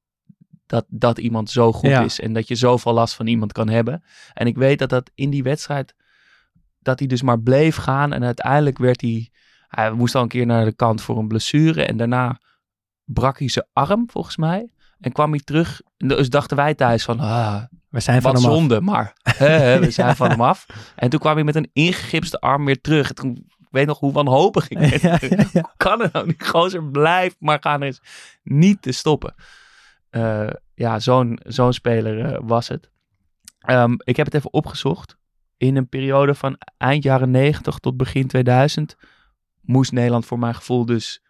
dat, 0.65 0.85
dat 0.89 1.17
iemand 1.17 1.49
zo 1.49 1.71
goed 1.73 1.89
Ja. 1.89 2.03
is 2.03 2.19
en 2.19 2.33
dat 2.33 2.47
je 2.47 2.55
zoveel 2.55 2.93
last 2.93 3.13
van 3.13 3.27
iemand 3.27 3.51
kan 3.51 3.69
hebben. 3.69 4.03
En 4.33 4.47
ik 4.47 4.55
weet 4.57 4.79
dat 4.79 4.89
dat 4.89 5.11
in 5.15 5.29
die 5.29 5.43
wedstrijd, 5.43 5.95
dat 6.79 6.99
hij 6.99 7.07
dus 7.07 7.21
maar 7.21 7.39
bleef 7.39 7.75
gaan 7.75 8.13
en 8.13 8.23
uiteindelijk 8.23 8.77
werd 8.77 9.01
hij, 9.01 9.29
hij 9.67 9.91
moest 9.91 10.15
al 10.15 10.21
een 10.21 10.27
keer 10.27 10.45
naar 10.45 10.65
de 10.65 10.73
kant 10.75 11.01
voor 11.01 11.17
een 11.17 11.27
blessure 11.27 11.85
en 11.85 11.97
daarna 11.97 12.39
brak 13.03 13.39
hij 13.39 13.49
zijn 13.49 13.67
arm 13.73 14.09
volgens 14.09 14.37
mij. 14.37 14.73
En 14.99 15.11
kwam 15.11 15.31
hij 15.31 15.41
terug. 15.43 15.81
En 15.97 16.07
dus 16.07 16.29
dachten 16.29 16.57
wij 16.57 16.73
thuis 16.73 17.03
van, 17.03 17.19
ah, 17.19 17.63
We 17.89 17.99
zijn 17.99 18.21
van 18.21 18.31
wat 18.31 18.41
hem 18.41 18.51
af. 18.51 18.57
zonde, 18.57 18.81
maar 18.81 19.13
hè, 19.21 19.47
hè, 19.47 19.79
we 19.79 19.91
zijn 20.01 20.15
van 20.15 20.29
hem 20.29 20.41
af. 20.41 20.65
En 20.95 21.09
toen 21.09 21.19
kwam 21.19 21.35
hij 21.35 21.43
met 21.43 21.55
een 21.55 21.69
ingegipste 21.73 22.39
arm 22.39 22.65
weer 22.65 22.81
terug. 22.81 23.11
Toen, 23.13 23.31
ik 23.59 23.67
weet 23.69 23.87
nog 23.87 23.99
hoe 23.99 24.11
wanhopig 24.11 24.69
ik 24.69 24.77
werd. 24.77 25.01
Ja, 25.01 25.17
ja, 25.29 25.45
ja. 25.53 25.73
Kan 25.77 26.01
het 26.01 26.13
nou 26.13 26.25
niet? 26.25 26.47
Gozer 26.47 26.83
blijft 26.83 27.35
maar 27.39 27.57
gaan. 27.61 27.83
Is 27.83 28.01
niet 28.43 28.81
te 28.81 28.91
stoppen. 28.91 29.35
Eh, 30.09 30.49
ja, 30.73 30.99
zo'n 30.99 31.39
zo'n 31.43 31.73
speler 31.73 32.25
eh, 32.25 32.39
was 32.43 32.67
het. 32.67 32.89
Ehm, 33.59 33.93
ik 33.97 34.15
heb 34.15 34.25
het 34.25 34.35
even 34.35 34.53
opgezocht. 34.53 35.17
In 35.59 35.75
een 35.75 35.89
periode 35.89 36.35
van 36.35 36.57
eind 36.77 37.03
jaren 37.03 37.31
90 37.31 37.77
tot 37.77 37.97
begin 37.97 38.27
2000 38.27 38.95
moest 39.61 39.91
Nederland 39.91 40.25
voor 40.25 40.39
mijn 40.39 40.55
gevoel 40.55 40.85
dus 40.85 41.21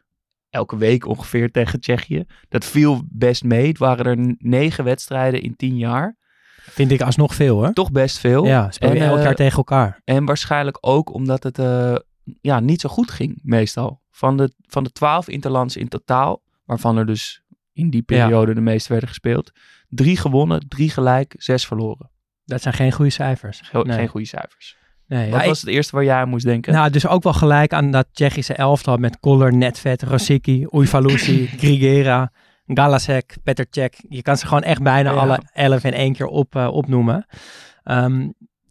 elke 0.49 0.77
week 0.77 1.05
ongeveer 1.05 1.51
tegen 1.57 1.79
Tsjechië. 1.79 2.25
Dat 2.49 2.65
viel 2.65 3.01
best 3.05 3.43
mee. 3.43 3.67
Het 3.67 3.77
waren 3.77 4.05
er 4.05 4.35
negen 4.37 4.83
wedstrijden 4.83 5.41
in 5.41 5.55
tien 5.55 5.77
jaar. 5.77 6.17
Vind 6.61 6.91
ik 6.91 7.01
alsnog 7.01 7.35
veel 7.35 7.55
hoor. 7.55 7.73
Toch 7.73 7.91
best 7.91 8.17
veel. 8.17 8.45
Ja, 8.45 8.71
speel 8.71 8.93
je 8.93 8.99
En, 8.99 9.05
elk 9.05 9.17
eh, 9.17 9.23
jaar 9.23 9.35
tegen 9.35 9.57
elkaar. 9.57 10.01
En 10.03 10.25
waarschijnlijk 10.25 10.77
ook 10.81 11.13
omdat 11.13 11.43
het 11.43 11.59
eh, 11.59 11.95
ja, 12.41 12.59
niet 12.59 12.81
zo 12.81 12.89
goed 12.89 13.11
ging, 13.11 13.39
meestal. 13.43 14.01
Van 14.11 14.37
de, 14.37 14.53
van 14.61 14.83
de 14.83 14.91
twaalf 14.91 15.27
interlands 15.27 15.77
in 15.77 15.87
totaal, 15.87 16.41
waarvan 16.65 16.97
er 16.97 17.05
dus 17.05 17.41
in 17.73 17.89
die 17.89 18.03
Ja. 18.05 18.15
periode 18.15 18.53
de 18.53 18.61
meeste 18.61 18.89
werden 18.89 19.09
gespeeld. 19.09 19.51
Drie 19.87 20.17
gewonnen, 20.17 20.67
drie 20.67 20.89
gelijk, 20.89 21.35
zes 21.37 21.65
verloren. 21.65 22.09
Dat 22.49 22.61
zijn 22.61 22.73
geen 22.73 22.91
goede 22.91 23.11
cijfers. 23.11 23.59
Ge- 23.63 23.77
Nee. 23.83 23.97
Geen 23.97 24.07
goede 24.07 24.27
cijfers. 24.27 24.77
Nee, 25.07 25.31
Wat 25.31 25.41
ja, 25.41 25.47
was 25.47 25.59
het 25.61 25.69
eerste 25.69 25.95
waar 25.95 26.03
jij 26.05 26.15
aan 26.15 26.29
moest 26.29 26.45
denken? 26.45 26.73
Nou, 26.73 26.89
dus 26.89 27.07
ook 27.07 27.23
wel 27.23 27.33
gelijk 27.33 27.73
aan 27.73 27.91
dat 27.91 28.07
Tsjechische 28.11 28.53
elftal 28.53 28.97
met 28.97 29.19
Koller, 29.19 29.53
Netvet, 29.53 30.03
Rosicki, 30.03 30.65
Ujfalusi, 30.71 31.47
Grigera, 31.59 32.31
Galasek, 32.67 33.37
Petr 33.43 33.63
Cech. 33.69 33.89
Je 34.09 34.21
kan 34.21 34.37
ze 34.37 34.47
gewoon 34.47 34.63
echt 34.63 34.81
bijna 34.81 35.11
Ja. 35.11 35.17
alle 35.17 35.39
elf 35.53 35.83
in 35.83 35.93
één 35.93 36.13
keer 36.13 36.25
op, 36.25 36.55
eh, 36.55 36.67
opnoemen. 36.73 37.25
Ehm, 37.83 38.21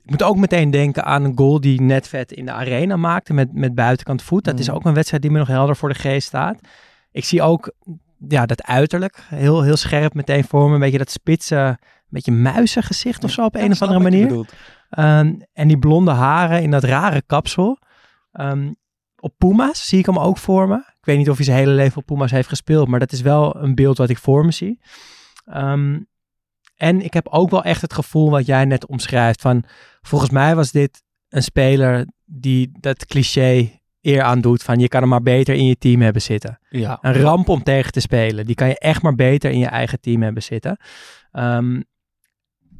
ik 0.04 0.10
moet 0.10 0.22
ook 0.22 0.36
meteen 0.36 0.70
denken 0.70 1.04
aan 1.04 1.24
een 1.24 1.32
goal 1.36 1.60
die 1.60 1.80
Netvet 1.80 2.32
in 2.32 2.46
de 2.46 2.52
arena 2.52 2.96
maakte 2.96 3.32
met, 3.32 3.52
met 3.52 3.74
buitenkant 3.74 4.22
voet. 4.22 4.44
Dat 4.44 4.58
is 4.58 4.66
Mhm. 4.66 4.76
ook 4.76 4.84
een 4.84 4.94
wedstrijd 4.94 5.22
die 5.22 5.30
me 5.30 5.38
nog 5.38 5.48
helder 5.48 5.76
voor 5.76 5.88
de 5.88 5.94
geest 5.94 6.26
staat. 6.26 6.58
Ik 7.12 7.24
zie 7.24 7.42
ook 7.42 7.72
ja, 8.28 8.46
dat 8.46 8.62
uiterlijk 8.62 9.18
heel, 9.28 9.62
heel 9.62 9.76
scherp 9.76 10.14
meteen 10.14 10.44
voor 10.44 10.68
me. 10.68 10.74
Een 10.74 10.80
beetje 10.80 10.98
dat 10.98 11.10
spitse, 11.10 11.78
beetje 12.10 12.32
muizengezicht 12.32 13.24
of 13.24 13.30
zo 13.30 13.44
op 13.44 13.54
een 13.54 13.70
of 13.70 13.82
andere 13.82 14.00
manier. 14.00 14.46
Ehm, 14.90 15.34
en 15.52 15.68
die 15.68 15.78
blonde 15.78 16.10
haren 16.10 16.62
in 16.62 16.70
dat 16.70 16.84
rare 16.84 17.22
kapsel. 17.26 17.78
Ehm, 18.32 18.72
op 19.20 19.34
Puma's 19.38 19.88
zie 19.88 19.98
ik 19.98 20.06
hem 20.06 20.18
ook 20.18 20.38
voor 20.38 20.68
me. 20.68 20.76
Ik 20.76 21.04
weet 21.04 21.18
niet 21.18 21.30
of 21.30 21.36
hij 21.36 21.44
zijn 21.44 21.58
hele 21.58 21.72
leven 21.72 21.98
op 21.98 22.06
Puma's 22.06 22.30
heeft 22.30 22.48
gespeeld, 22.48 22.88
maar 22.88 23.00
dat 23.00 23.12
is 23.12 23.20
wel 23.20 23.56
een 23.56 23.74
beeld 23.74 23.98
wat 23.98 24.10
ik 24.10 24.18
voor 24.18 24.44
me 24.44 24.52
zie. 24.52 24.80
Ehm, 25.44 25.98
en 26.76 27.00
ik 27.00 27.14
heb 27.14 27.28
ook 27.28 27.50
wel 27.50 27.62
echt 27.62 27.82
het 27.82 27.92
gevoel 27.92 28.30
wat 28.30 28.46
jij 28.46 28.64
net 28.64 28.86
omschrijft. 28.86 29.40
Van, 29.40 29.64
volgens 30.00 30.30
mij 30.30 30.54
was 30.54 30.70
dit 30.70 31.02
een 31.28 31.42
speler 31.42 32.06
die 32.24 32.70
dat 32.80 33.06
cliché 33.06 33.80
eer 34.00 34.22
aan 34.22 34.40
doet 34.40 34.62
van 34.62 34.78
je 34.78 34.88
kan 34.88 35.00
hem 35.00 35.08
maar 35.08 35.22
beter 35.22 35.54
in 35.54 35.64
je 35.64 35.78
team 35.78 36.00
hebben 36.00 36.22
zitten. 36.22 36.58
Ja. 36.68 36.98
Een 37.00 37.14
ramp 37.14 37.48
om 37.48 37.62
tegen 37.62 37.92
te 37.92 38.00
spelen. 38.00 38.46
Die 38.46 38.54
kan 38.54 38.68
je 38.68 38.78
echt 38.78 39.02
maar 39.02 39.14
beter 39.14 39.50
in 39.50 39.58
je 39.58 39.66
eigen 39.66 40.00
team 40.00 40.22
hebben 40.22 40.42
zitten. 40.42 40.76
Ehm, 41.32 41.80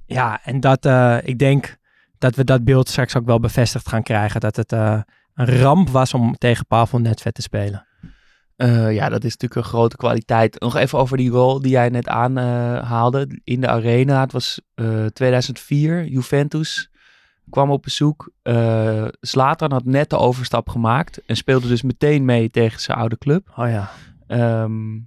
ja, 0.08 0.40
en 0.44 0.60
dat, 0.60 0.84
eh, 0.84 1.18
ik 1.22 1.38
denk 1.38 1.76
dat 2.18 2.34
we 2.34 2.44
dat 2.44 2.64
beeld 2.64 2.88
straks 2.88 3.16
ook 3.16 3.26
wel 3.26 3.40
bevestigd 3.40 3.88
gaan 3.88 4.02
krijgen. 4.02 4.40
Dat 4.40 4.56
het 4.56 4.72
eh, 4.72 5.00
een 5.34 5.58
ramp 5.58 5.88
was 5.88 6.14
om 6.14 6.34
tegen 6.38 6.66
Pavel 6.66 6.98
Netvet 6.98 7.34
te 7.34 7.42
spelen. 7.42 7.86
Eh, 8.56 8.92
ja, 8.92 9.08
dat 9.08 9.24
is 9.24 9.32
natuurlijk 9.32 9.54
een 9.60 9.72
grote 9.72 9.96
kwaliteit. 9.96 10.60
Nog 10.60 10.76
even 10.76 10.98
over 10.98 11.16
die 11.16 11.30
goal 11.30 11.60
die 11.60 11.70
jij 11.70 11.88
net 11.88 12.08
aanhaalde 12.08 13.40
in 13.44 13.60
de 13.60 13.68
arena. 13.68 14.20
Het 14.20 14.32
was 14.32 14.60
eh 14.74 15.04
2004, 15.04 16.04
Juventus 16.04 16.90
kwam 17.50 17.70
op 17.70 17.82
bezoek. 17.82 18.32
Zlatan 19.20 19.72
had 19.72 19.84
net 19.84 20.10
de 20.10 20.16
overstap 20.16 20.68
gemaakt 20.68 21.24
en 21.24 21.36
speelde 21.36 21.68
dus 21.68 21.82
meteen 21.82 22.24
mee 22.24 22.50
tegen 22.50 22.80
zijn 22.80 22.98
oude 22.98 23.18
club. 23.18 23.52
Oh 23.56 23.68
ja. 23.68 23.90
Ehm, 24.26 24.98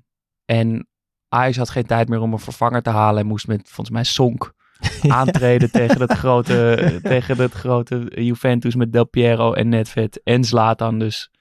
en 0.45 0.87
Ajax 1.29 1.57
had 1.57 1.69
geen 1.69 1.85
tijd 1.85 2.09
meer 2.09 2.21
om 2.21 2.33
een 2.33 2.39
vervanger 2.39 2.81
te 2.81 2.89
halen 2.89 3.21
en 3.21 3.27
moest 3.27 3.47
met, 3.47 3.61
volgens 3.63 3.89
mij, 3.89 4.03
Sonk 4.03 4.53
aantreden 5.07 5.71
tegen, 5.71 6.01
het 6.01 6.11
grote, 6.13 6.77
tegen 7.03 7.37
het 7.37 7.53
grote 7.53 8.11
Juventus 8.15 8.75
met 8.75 8.93
Del 8.93 9.07
Piero 9.07 9.53
en 9.53 9.69
Nedved 9.69 10.21
en 10.23 10.43
Zlatan 10.43 10.99
dus. 10.99 11.31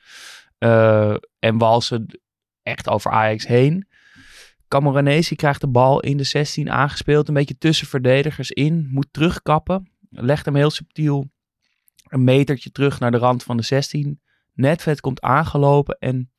Eh, 0.59 1.15
en 1.39 1.59
walsen 1.59 2.21
echt 2.63 2.89
over 2.89 3.11
Ajax 3.11 3.47
heen. 3.47 3.89
Camoranesi 4.69 5.37
krijgt 5.37 5.61
de 5.61 5.69
bal 5.69 6.01
in 6.01 6.17
de 6.17 6.25
16 6.25 6.71
aangespeeld. 6.71 7.29
Een 7.29 7.35
beetje 7.35 7.59
tussen 7.59 7.87
verdedigers 7.87 8.51
in. 8.51 8.89
Moet 8.91 9.09
terugkappen. 9.11 9.91
Legt 10.11 10.45
hem 10.45 10.55
heel 10.55 10.71
subtiel 10.71 11.31
een 12.11 12.25
metertje 12.25 12.71
terug 12.71 13.01
naar 13.01 13.11
de 13.11 13.17
rand 13.17 13.43
van 13.43 13.57
de 13.57 13.63
16. 13.63 14.21
Nedved 14.53 15.01
komt 15.01 15.21
aangelopen 15.21 15.97
en 15.99 16.31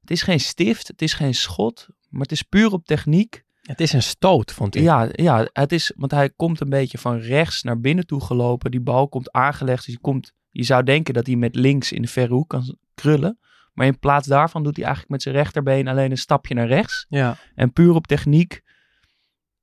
het 0.00 0.10
is 0.10 0.22
geen 0.22 0.40
stift, 0.40 0.88
het 0.88 1.02
is 1.02 1.12
geen 1.12 1.34
schot, 1.34 1.86
maar 2.08 2.22
het 2.22 2.32
is 2.32 2.42
puur 2.42 2.72
op 2.72 2.86
techniek. 2.86 3.44
Het 3.64 3.80
is 3.80 3.92
een 3.92 4.02
stoot, 4.02 4.52
vond 4.52 4.74
ik. 4.74 4.82
Ja, 4.82 5.08
ja, 5.12 5.48
het 5.52 5.72
is, 5.72 5.92
want 5.96 6.10
hij 6.10 6.30
komt 6.30 6.60
een 6.60 6.68
beetje 6.68 6.98
van 6.98 7.18
rechts 7.18 7.62
naar 7.62 7.80
binnen 7.80 8.06
toe 8.06 8.20
gelopen. 8.20 8.70
Die 8.70 8.80
bal 8.80 9.08
komt 9.08 9.32
aangelegd, 9.32 9.84
dus 9.84 9.94
je, 9.94 10.00
komt, 10.00 10.32
je 10.50 10.62
zou 10.62 10.82
denken 10.82 11.14
dat 11.14 11.26
hij 11.26 11.36
met 11.36 11.54
links 11.54 11.92
in 11.92 12.02
de 12.02 12.08
verre 12.08 12.34
hoek 12.34 12.48
kan 12.48 12.76
krullen. 12.94 13.38
Maar 13.72 13.86
in 13.86 13.98
plaats 13.98 14.26
daarvan 14.26 14.62
doet 14.62 14.76
hij 14.76 14.84
eigenlijk 14.84 15.12
met 15.14 15.22
zijn 15.22 15.34
rechterbeen 15.34 15.88
alleen 15.88 16.10
een 16.10 16.16
stapje 16.16 16.54
naar 16.54 16.66
rechts. 16.66 17.06
Ja. 17.08 17.36
En 17.54 17.72
puur 17.72 17.94
op 17.94 18.06
techniek 18.06 18.62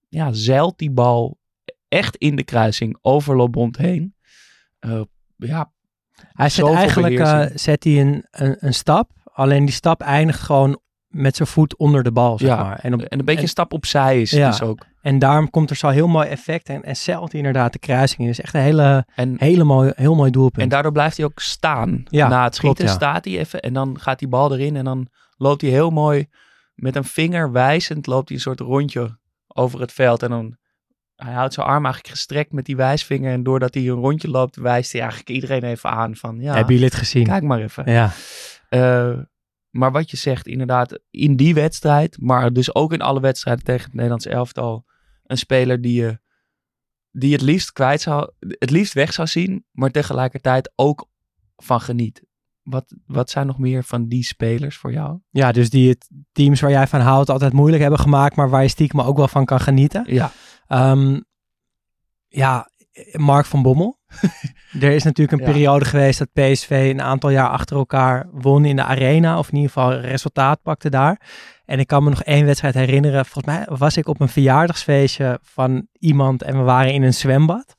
ja, 0.10 0.34
zeilt 0.34 0.78
die 0.78 0.92
bal 0.92 1.38
echt 1.88 2.16
in 2.16 2.36
de 2.36 2.44
kruising 2.44 2.98
over 3.02 3.36
Lobond 3.36 3.78
heen. 3.78 4.16
Eh, 4.80 5.02
ja, 5.36 5.72
Hij 6.14 6.50
zet 6.50 6.66
eigenlijk 6.66 7.20
eh, 7.20 7.46
zet 7.54 7.84
hij 7.84 8.02
een, 8.02 8.26
een, 8.32 8.56
een 8.60 8.74
stap. 8.74 9.12
Alleen 9.24 9.66
die 9.66 9.74
stap 9.74 10.02
eindigt 10.02 10.40
gewoon 10.40 10.82
met 11.12 11.36
zijn 11.36 11.48
voet 11.48 11.76
onder 11.78 12.04
de 12.04 12.12
bal, 12.12 12.38
zeg 12.40 12.50
Ja, 12.50 12.64
maar. 12.64 12.80
En, 12.80 12.94
op, 12.94 13.02
en 13.02 13.20
een 13.20 13.26
beetje 13.26 13.36
en- 13.36 13.42
een 13.44 13.50
stap 13.50 13.74
opzij 13.74 14.22
is 14.22 14.32
Ja. 14.32 14.50
dus 14.50 14.62
ook. 14.62 14.86
en 15.02 15.20
daarom 15.20 15.50
komt 15.50 15.70
er 15.70 15.76
zo'n 15.76 15.92
heel 15.92 16.08
mooi 16.08 16.28
effect. 16.28 16.70
En, 16.70 16.84
en 16.84 16.96
hij 17.06 17.28
inderdaad 17.32 17.74
de 17.74 17.80
kruising 17.80 18.22
in. 18.22 18.28
Is 18.28 18.42
echt 18.42 18.54
een 18.54 18.62
hele, 18.62 19.06
En 19.16 19.36
hele 19.38 19.64
mooi, 19.64 19.92
heel 19.96 20.16
mooi 20.16 20.32
doelpunt. 20.32 20.64
En 20.64 20.70
daardoor 20.70 20.92
blijft 20.92 21.18
hij 21.18 21.26
ook 21.26 21.40
staan. 21.40 22.04
Ja, 22.10 22.28
Na 22.28 22.44
het 22.44 22.56
schieten 22.56 22.86
klopt, 22.86 23.02
staat 23.02 23.26
hij 23.26 23.38
even 23.38 23.60
en 23.60 23.74
dan 23.74 24.00
gaat 24.00 24.20
die 24.20 24.28
bal 24.28 24.54
erin 24.54 24.76
en 24.76 24.86
dan 24.86 25.08
loopt 25.38 25.62
hij 25.62 25.70
heel 25.70 25.90
mooi 25.90 26.28
met 26.76 26.96
een 26.96 27.04
vinger 27.04 27.52
wijzend 27.52 28.08
loopt 28.08 28.28
hij 28.28 28.38
een 28.38 28.44
soort 28.44 28.60
rondje 28.60 29.18
over 29.48 29.80
het 29.80 29.92
veld 29.92 30.24
en 30.24 30.30
dan 30.30 30.58
hij 31.16 31.34
houdt 31.34 31.54
zijn 31.54 31.66
arm 31.68 31.84
eigenlijk 31.86 32.14
gestrekt 32.16 32.52
met 32.52 32.66
die 32.66 32.76
wijsvinger 32.76 33.32
en 33.34 33.44
doordat 33.44 33.74
hij 33.74 33.84
een 33.84 33.90
rondje 33.90 34.30
loopt 34.30 34.56
wijst 34.56 34.92
hij 34.92 35.02
eigenlijk 35.02 35.30
iedereen 35.32 35.64
even 35.64 35.90
aan 35.90 36.16
van 36.16 36.40
ja, 36.40 36.54
Hebben 36.54 36.74
jullie 36.74 36.90
het 36.90 36.98
gezien? 36.98 37.24
kijk 37.26 37.44
maar 37.44 37.60
even. 37.62 37.92
Ja. 37.92 38.12
Eh, 38.70 39.10
maar 39.72 39.92
wat 39.92 40.12
je 40.12 40.18
zegt, 40.18 40.48
inderdaad, 40.48 41.00
in 41.10 41.36
die 41.36 41.54
wedstrijd, 41.54 42.18
maar 42.22 42.54
dus 42.54 42.76
ook 42.76 42.94
in 42.94 43.02
alle 43.02 43.20
wedstrijden 43.20 43.64
tegen 43.64 43.84
het 43.84 43.94
Nederlands 43.94 44.26
elftal, 44.26 44.86
een 45.24 45.38
speler 45.38 45.82
die 45.82 46.02
je 46.02 46.20
die 47.12 47.34
het 47.34 47.42
liefst 47.42 47.72
kwijt 47.72 48.02
zou, 48.02 48.32
het 48.40 48.70
liefst 48.70 48.94
weg 48.94 49.14
zou 49.14 49.28
zien, 49.28 49.66
maar 49.72 49.92
tegelijkertijd 49.92 50.72
ook 50.76 51.10
van 51.56 51.82
geniet. 51.82 52.24
Wat, 52.62 52.96
wat 53.06 53.30
zijn 53.30 53.48
nog 53.48 53.60
meer 53.60 53.84
van 53.84 54.08
die 54.08 54.24
spelers 54.24 54.78
voor 54.78 54.92
jou? 54.92 55.20
Ja, 55.30 55.52
dus 55.52 55.70
die 55.70 55.90
het 55.90 56.10
teams 56.32 56.62
waar 56.62 56.72
jij 56.72 56.88
van 56.88 57.00
houdt 57.00 57.30
altijd 57.30 57.54
moeilijk 57.54 57.82
hebben 57.82 58.00
gemaakt, 58.00 58.36
maar 58.36 58.50
waar 58.50 58.62
je 58.62 58.68
stiekem 58.68 59.02
ook 59.02 59.18
wel 59.18 59.28
van 59.28 59.46
kan 59.46 59.60
genieten. 59.60 60.04
Ja, 60.08 60.32
Ehm, 60.72 61.20
ja, 62.28 62.71
Mark 63.12 63.46
van 63.46 63.62
Bommel. 63.62 64.00
er 64.82 64.92
is 64.92 65.04
natuurlijk 65.04 65.40
een 65.40 65.46
Ja. 65.48 65.52
periode 65.54 65.86
geweest 65.86 66.20
dat 66.20 66.32
PSV 66.34 66.90
een 66.94 67.02
aantal 67.02 67.30
jaar 67.30 67.50
achter 67.50 67.78
elkaar 67.78 68.28
won 68.32 68.66
in 68.66 68.76
de 68.76 68.84
arena. 68.84 69.38
Of 69.38 69.48
in 69.48 69.56
ieder 69.56 69.72
geval 69.72 69.94
resultaat 69.94 70.62
pakte 70.62 70.90
daar. 70.90 71.22
En 71.66 71.80
ik 71.80 71.88
kan 71.88 72.04
me 72.04 72.10
nog 72.10 72.24
één 72.24 72.46
wedstrijd 72.46 72.74
herinneren. 72.74 73.26
Volgens 73.26 73.56
mij 73.56 73.78
was 73.78 73.98
ik 73.98 74.08
op 74.08 74.20
een 74.20 74.30
verjaardagsfeestje 74.30 75.40
van 75.42 75.88
iemand 76.00 76.44
en 76.44 76.58
we 76.58 76.64
waren 76.64 76.94
in 76.94 77.04
een 77.04 77.14
zwembad. 77.14 77.76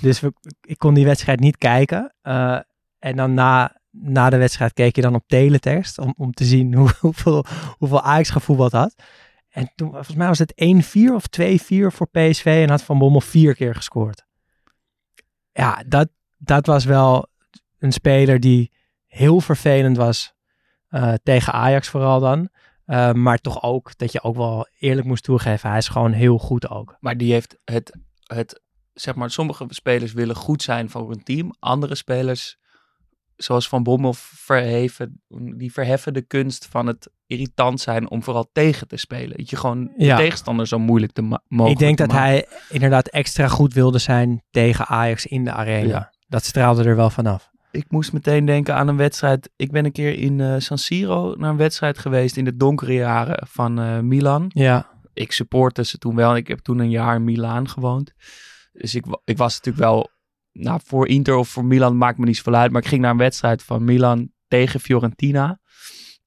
Dus 0.00 0.20
we, 0.20 0.32
ik 0.60 0.78
kon 0.78 0.94
die 0.94 1.04
wedstrijd 1.04 1.40
niet 1.40 1.56
kijken. 1.58 2.14
Eh, 2.22 2.58
en 2.98 3.16
dan 3.16 3.34
na, 3.34 3.76
na 3.90 4.30
de 4.30 4.36
wedstrijd 4.36 4.72
keek 4.72 4.96
je 4.96 5.02
dan 5.02 5.14
op 5.14 5.24
teletext 5.26 5.98
om, 5.98 6.14
om 6.16 6.32
te 6.32 6.44
zien 6.44 6.74
hoe, 6.78 6.90
hoeveel, 7.00 7.44
hoeveel 7.78 8.02
Ajax 8.02 8.30
gevoetbald 8.30 8.72
had. 8.72 8.94
En 9.48 9.72
toen, 9.74 9.90
volgens 9.90 10.16
mij 10.16 10.26
was 10.26 10.38
het 10.38 10.52
1-4 11.10 11.14
of 11.14 11.24
2-4 11.40 11.46
voor 11.66 12.08
PSV 12.10 12.44
en 12.64 12.70
had 12.70 12.82
Van 12.82 12.98
Bommel 12.98 13.20
vier 13.20 13.54
keer 13.54 13.74
gescoord. 13.74 14.24
Ja, 15.52 15.82
dat, 15.86 16.08
dat 16.36 16.66
was 16.66 16.84
wel 16.84 17.28
een 17.78 17.92
speler 17.92 18.40
die 18.40 18.72
heel 19.06 19.40
vervelend 19.40 19.96
was 19.96 20.34
eh, 20.88 21.14
tegen 21.22 21.52
Ajax 21.52 21.88
vooral 21.88 22.20
dan. 22.20 22.48
Eh, 22.84 23.12
maar 23.12 23.38
toch 23.38 23.62
ook 23.62 23.98
dat 23.98 24.12
je 24.12 24.22
ook 24.22 24.36
wel 24.36 24.66
eerlijk 24.78 25.06
moest 25.06 25.24
toegeven, 25.24 25.68
hij 25.68 25.78
is 25.78 25.88
gewoon 25.88 26.12
heel 26.12 26.38
goed 26.38 26.68
ook. 26.68 26.96
maar 27.00 27.16
die 27.16 27.32
heeft 27.32 27.58
het, 27.64 27.98
het, 28.26 28.62
zeg 28.92 29.14
maar, 29.14 29.30
sommige 29.30 29.66
spelers 29.68 30.12
willen 30.12 30.36
goed 30.36 30.62
zijn 30.62 30.90
voor 30.90 31.10
een 31.10 31.22
team. 31.22 31.54
Andere 31.58 31.94
spelers, 31.94 32.58
zoals 33.44 33.68
Van 33.68 33.82
Bommel, 33.82 34.14
verheven, 34.16 35.22
die 35.56 35.72
verheffen 35.72 36.14
de 36.14 36.22
kunst 36.22 36.66
van 36.70 36.86
het 36.86 37.10
irritant 37.26 37.80
zijn 37.80 38.10
om 38.10 38.22
vooral 38.22 38.48
tegen 38.52 38.88
te 38.88 38.96
spelen. 38.96 39.36
Dat 39.36 39.50
je 39.50 39.56
gewoon 39.56 39.92
de 39.96 40.14
tegenstander 40.14 40.66
zo 40.66 40.78
moeilijk 40.78 41.12
te 41.12 41.22
ma- 41.22 41.42
mogelijk 41.48 41.80
Ik 41.80 41.86
denk 41.86 41.96
te 41.96 42.06
dat 42.06 42.12
maken. 42.12 42.30
hij 42.32 42.46
inderdaad 42.68 43.08
extra 43.08 43.48
goed 43.48 43.74
wilde 43.74 43.98
zijn 43.98 44.42
tegen 44.50 44.86
Ajax 44.86 45.26
in 45.26 45.44
de 45.44 45.52
arena. 45.52 45.88
Ja. 45.88 46.12
Dat 46.28 46.44
straalde 46.44 46.84
er 46.84 46.96
wel 46.96 47.10
vanaf. 47.10 47.50
Ik 47.70 47.84
moest 47.88 48.12
meteen 48.12 48.44
denken 48.44 48.74
aan 48.74 48.88
een 48.88 48.96
wedstrijd. 48.96 49.50
Ik 49.56 49.70
ben 49.70 49.84
een 49.84 49.92
keer 49.92 50.18
in 50.18 50.40
eh, 50.40 50.54
San 50.58 50.78
Siro 50.78 51.34
naar 51.38 51.50
een 51.50 51.56
wedstrijd 51.56 51.98
geweest 51.98 52.36
in 52.36 52.44
de 52.44 52.56
donkere 52.56 52.92
jaren 52.94 53.46
van 53.50 53.80
eh, 53.80 53.98
Milan. 53.98 54.44
Ja, 54.54 54.86
Ik 55.14 55.32
supportte 55.32 55.84
ze 55.84 55.98
toen 55.98 56.14
wel. 56.16 56.36
Ik 56.36 56.48
heb 56.48 56.58
toen 56.58 56.78
een 56.78 56.90
jaar 56.90 57.14
in 57.14 57.24
Milaan 57.24 57.68
gewoond. 57.68 58.12
Dus 58.72 58.94
ik, 58.94 59.04
ik 59.24 59.36
was 59.36 59.56
natuurlijk 59.56 59.84
wel... 59.84 60.10
Nou, 60.52 60.80
voor 60.84 61.08
Inter 61.08 61.34
of 61.34 61.48
voor 61.48 61.64
Milan 61.64 61.96
maakt 61.96 62.18
me 62.18 62.26
niet 62.26 62.36
zoveel 62.36 62.54
uit. 62.54 62.72
Maar 62.72 62.82
ik 62.82 62.88
ging 62.88 63.00
naar 63.00 63.10
een 63.10 63.16
wedstrijd 63.16 63.62
van 63.62 63.84
Milan 63.84 64.32
tegen 64.48 64.80
Fiorentina. 64.80 65.60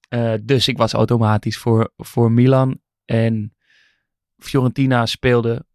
Eh, 0.10 0.34
dus 0.44 0.67
ik 0.67 0.77
was 0.77 0.94
automatisch 0.94 1.58
voor, 1.58 1.94
voor 1.98 2.32
Milan. 2.32 2.82
En 3.05 3.55
Fiorentina 4.38 5.05
speelde 5.05 5.65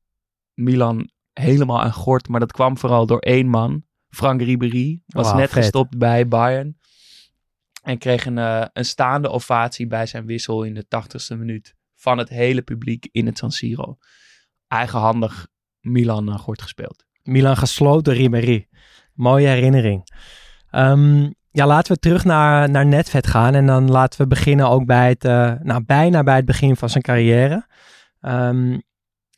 Milan 0.54 1.10
helemaal 1.32 1.82
aan 1.82 1.92
gort. 1.92 2.28
Maar 2.28 2.40
dat 2.40 2.52
kwam 2.52 2.78
vooral 2.78 3.06
door 3.06 3.18
één 3.18 3.48
man. 3.48 3.84
Frank 4.08 4.42
Ribéry 4.42 5.02
was 5.06 5.32
net 5.32 5.50
vet. 5.50 5.62
gestopt 5.62 5.98
bij 5.98 6.28
Bayern. 6.28 6.78
En 7.82 7.98
kreeg 7.98 8.26
een, 8.26 8.38
eh, 8.38 8.66
een 8.72 8.84
staande 8.84 9.28
ovatie 9.28 9.86
bij 9.86 10.06
zijn 10.06 10.26
wissel 10.26 10.62
in 10.62 10.74
de 10.74 10.86
tachtigste 10.88 11.36
minuut. 11.36 11.74
Van 11.94 12.18
het 12.18 12.28
hele 12.28 12.62
publiek 12.62 13.08
in 13.12 13.26
het 13.26 13.38
San 13.38 13.50
Siro. 13.50 13.98
Eigenhandig 14.66 15.48
Milan 15.80 16.30
aan 16.30 16.38
gort 16.38 16.62
gespeeld. 16.62 17.04
Milan 17.22 17.56
gesloten 17.56 18.14
Ribéry. 18.14 18.68
Mooie 19.14 19.46
herinnering. 19.46 20.12
Ehm, 20.70 21.30
ja, 21.50 21.66
laten 21.66 21.92
we 21.92 21.98
terug 21.98 22.24
naar, 22.24 22.70
naar 22.70 22.86
Netvet 22.86 23.26
gaan. 23.26 23.54
En 23.54 23.66
dan 23.66 23.90
laten 23.90 24.20
we 24.20 24.26
beginnen 24.26 24.68
ook 24.68 24.86
bij 24.86 25.08
het, 25.08 25.24
eh, 25.24 25.52
nou, 25.62 25.84
bijna 25.84 26.22
bij 26.22 26.36
het 26.36 26.44
begin 26.44 26.76
van 26.76 26.88
zijn 26.88 27.02
carrière. 27.02 27.66
Ehm 28.20 28.78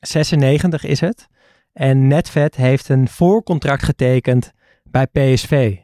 96 0.01 0.85
is 0.85 1.01
het. 1.01 1.29
En 1.73 2.07
Netvet 2.07 2.57
heeft 2.57 2.89
een 2.89 3.09
voorcontract 3.09 3.83
getekend 3.83 4.53
bij 4.85 5.07
PSV. 5.07 5.77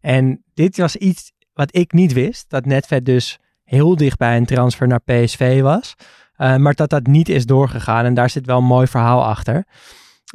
En 0.00 0.44
dit 0.54 0.76
was 0.76 0.96
iets 0.96 1.32
wat 1.52 1.76
ik 1.76 1.92
niet 1.92 2.12
wist. 2.12 2.50
Dat 2.50 2.66
Netvet 2.66 3.04
dus 3.04 3.38
heel 3.64 3.96
dicht 3.96 4.18
bij 4.18 4.36
een 4.36 4.46
transfer 4.46 4.86
naar 4.86 5.00
PSV 5.00 5.60
was. 5.60 5.94
Eh, 6.36 6.56
maar 6.56 6.74
dat 6.74 6.90
dat 6.90 7.06
niet 7.06 7.28
is 7.28 7.46
doorgegaan. 7.46 8.04
En 8.04 8.14
daar 8.14 8.30
zit 8.30 8.46
wel 8.46 8.58
een 8.58 8.64
mooi 8.64 8.86
verhaal 8.86 9.24
achter. 9.24 9.66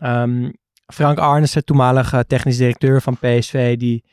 Ehm, 0.02 0.52
Frank 0.94 1.18
Arnissen, 1.18 1.66
toenmalige 1.66 2.26
technisch 2.28 2.58
directeur 2.58 3.02
van 3.02 3.18
PSV, 3.18 3.78
die 3.78 4.04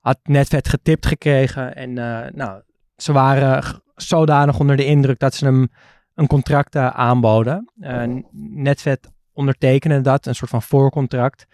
had 0.00 0.18
Netvet 0.22 0.68
getipt 0.68 1.06
gekregen. 1.06 1.74
En 1.74 1.98
eh, 1.98 2.32
nou, 2.32 2.62
ze 2.96 3.12
waren 3.12 3.82
zodanig 3.94 4.58
onder 4.58 4.76
de 4.76 4.84
indruk 4.84 5.18
dat 5.18 5.34
ze 5.34 5.44
hem 5.44 5.68
een 6.14 6.26
contract 6.26 6.74
eh, 6.74 6.86
aanboden. 6.86 7.72
Eh, 7.80 8.02
Netvet 8.54 9.10
ondertekende 9.32 10.00
dat, 10.00 10.26
een 10.26 10.34
soort 10.34 10.50
van 10.50 10.62
voorcontract. 10.62 11.46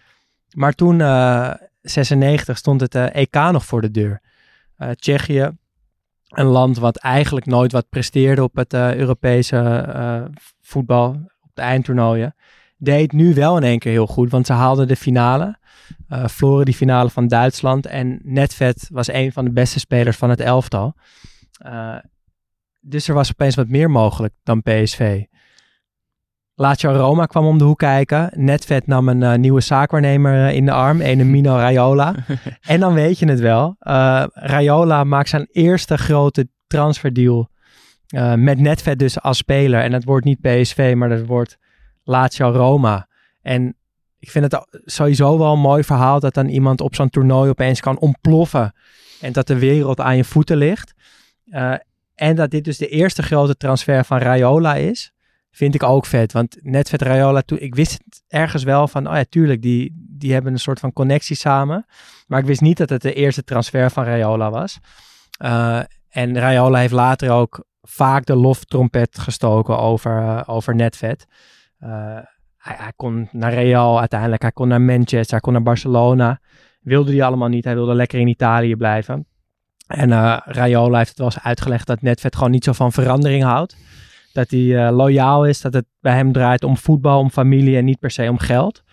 Maar 0.53 0.73
toen, 0.73 1.01
eh 1.01 1.53
96, 1.85 2.57
stond 2.57 2.81
het 2.81 2.95
eh, 2.95 3.15
EK 3.15 3.33
nog 3.33 3.65
voor 3.65 3.81
de 3.81 3.91
deur. 3.91 4.21
Eh, 4.75 4.89
Tsjechië, 4.89 5.49
een 6.27 6.45
land 6.45 6.77
wat 6.77 6.97
eigenlijk 6.97 7.45
nooit 7.45 7.71
wat 7.71 7.89
presteerde 7.89 8.43
op 8.43 8.55
het 8.55 8.73
eh, 8.73 8.95
Europese 8.95 9.57
eh, 9.57 10.23
voetbal, 10.61 11.09
op 11.41 11.51
de 11.53 11.61
eindtoernooien 11.61 12.35
deed 12.85 13.11
nu 13.11 13.33
wel 13.33 13.57
in 13.57 13.63
één 13.63 13.79
keer 13.79 13.91
heel 13.91 14.07
goed, 14.07 14.31
want 14.31 14.45
ze 14.45 14.53
haalden 14.53 14.87
de 14.87 14.95
finale. 14.95 15.57
eh 16.07 16.27
verloren 16.27 16.65
die 16.65 16.73
finale 16.73 17.09
van 17.09 17.27
Duitsland. 17.27 17.85
En 17.85 18.19
Netvet 18.23 18.87
was 18.91 19.07
een 19.07 19.31
van 19.31 19.45
de 19.45 19.51
beste 19.51 19.79
spelers 19.79 20.17
van 20.17 20.29
het 20.29 20.39
elftal. 20.39 20.95
Eh, 21.57 21.97
dus 22.79 23.07
er 23.07 23.13
was 23.13 23.31
opeens 23.31 23.55
wat 23.55 23.67
meer 23.67 23.89
mogelijk 23.89 24.33
dan 24.43 24.61
PSV. 24.61 25.23
Lazio 26.55 26.91
Roma 26.91 27.25
kwam 27.25 27.45
om 27.45 27.57
de 27.57 27.63
hoek 27.63 27.77
kijken. 27.77 28.31
Netvet 28.35 28.87
nam 28.87 29.09
een 29.09 29.23
eh, 29.23 29.33
nieuwe 29.33 29.61
zaakwaarnemer 29.61 30.49
in 30.49 30.65
de 30.65 30.71
arm, 30.71 31.01
een 31.01 31.31
Mino 31.31 31.55
Raiola. 31.55 32.15
en 32.61 32.79
dan 32.79 32.93
weet 32.93 33.19
je 33.19 33.27
het 33.27 33.39
wel. 33.39 33.75
Raiola 34.33 35.03
maakt 35.03 35.29
zijn 35.29 35.47
eerste 35.51 35.97
grote 35.97 36.47
transferdeal 36.67 37.49
met 38.35 38.59
Netvet 38.59 38.99
dus 38.99 39.21
als 39.21 39.37
speler. 39.37 39.81
En 39.81 39.91
dat 39.91 40.03
wordt 40.03 40.25
niet 40.25 40.41
PSV, 40.41 40.93
maar 40.97 41.09
dat 41.09 41.25
wordt 41.25 41.57
Lazio 42.05 42.51
Roma. 42.51 43.07
En 43.41 43.75
ik 44.19 44.31
vind 44.31 44.51
het 44.51 44.67
sowieso 44.85 45.37
wel 45.37 45.53
een 45.53 45.59
mooi 45.59 45.83
verhaal 45.83 46.19
dat 46.19 46.33
dan 46.33 46.47
iemand 46.47 46.81
op 46.81 46.95
zo'n 46.95 47.09
toernooi 47.09 47.49
opeens 47.49 47.79
kan 47.79 47.99
ontploffen. 47.99 48.73
En 49.21 49.31
dat 49.31 49.47
de 49.47 49.59
wereld 49.59 49.99
aan 49.99 50.17
je 50.17 50.23
voeten 50.23 50.57
ligt. 50.57 50.93
Eh, 51.45 51.73
en 52.15 52.35
dat 52.35 52.51
dit 52.51 52.63
dus 52.63 52.77
de 52.77 52.87
eerste 52.87 53.23
grote 53.23 53.57
transfer 53.57 54.05
van 54.05 54.17
Raiola 54.17 54.75
is. 54.75 55.11
Vind 55.51 55.75
ik 55.75 55.83
ook 55.83 56.05
vet. 56.05 56.31
Want 56.31 56.57
net 56.61 56.89
vet 56.89 57.01
Raiola, 57.01 57.41
toen, 57.41 57.59
ik 57.59 57.75
wist 57.75 57.91
het 57.91 58.23
ergens 58.27 58.63
wel 58.63 58.87
van, 58.87 59.07
oh 59.07 59.15
ja, 59.15 59.25
tuurlijk, 59.29 59.61
die, 59.61 59.93
die 59.95 60.33
hebben 60.33 60.53
een 60.53 60.59
soort 60.59 60.79
van 60.79 60.93
connectie 60.93 61.35
samen. 61.35 61.85
Maar 62.27 62.39
ik 62.39 62.45
wist 62.45 62.61
niet 62.61 62.77
dat 62.77 62.89
het 62.89 63.01
de 63.01 63.13
eerste 63.13 63.43
transfer 63.43 63.91
van 63.91 64.03
Raiola 64.03 64.51
was. 64.51 64.79
Eh, 65.37 65.79
en 66.09 66.39
Raiola 66.39 66.79
heeft 66.79 66.93
later 66.93 67.31
ook 67.31 67.65
vaak 67.81 68.25
de 68.25 68.35
loftrompet 68.35 69.17
gestoken 69.19 69.79
over, 69.79 70.21
eh, 70.21 70.41
over 70.45 70.75
Netvet. 70.75 71.25
Eh, 71.85 72.19
hij, 72.57 72.75
hij 72.77 72.91
kon 72.95 73.29
naar 73.31 73.53
Real 73.53 73.99
uiteindelijk, 73.99 74.41
hij 74.41 74.51
kon 74.51 74.67
naar 74.67 74.81
Manchester, 74.81 75.31
hij 75.31 75.39
kon 75.39 75.53
naar 75.53 75.63
Barcelona. 75.63 76.39
Wilde 76.81 77.11
hij 77.11 77.23
allemaal 77.23 77.47
niet, 77.47 77.65
hij 77.65 77.73
wilde 77.73 77.93
lekker 77.93 78.19
in 78.19 78.27
Italië 78.27 78.75
blijven. 78.75 79.27
En 79.87 80.11
eh 80.11 80.37
Raiola 80.45 80.97
heeft 80.97 81.09
het 81.09 81.17
wel 81.17 81.27
eens 81.27 81.43
uitgelegd 81.43 81.87
dat 81.87 82.01
Netvet 82.01 82.35
gewoon 82.35 82.51
niet 82.51 82.63
zo 82.63 82.71
van 82.73 82.91
verandering 82.91 83.43
houdt. 83.43 83.77
Dat 84.33 84.49
hij 84.49 84.85
eh, 84.85 84.95
loyaal 84.95 85.45
is, 85.45 85.61
dat 85.61 85.73
het 85.73 85.85
bij 85.99 86.15
hem 86.15 86.31
draait 86.31 86.63
om 86.63 86.77
voetbal, 86.77 87.19
om 87.19 87.29
familie 87.29 87.77
en 87.77 87.85
niet 87.85 87.99
per 87.99 88.11
se 88.11 88.29
om 88.29 88.37
geld. 88.37 88.83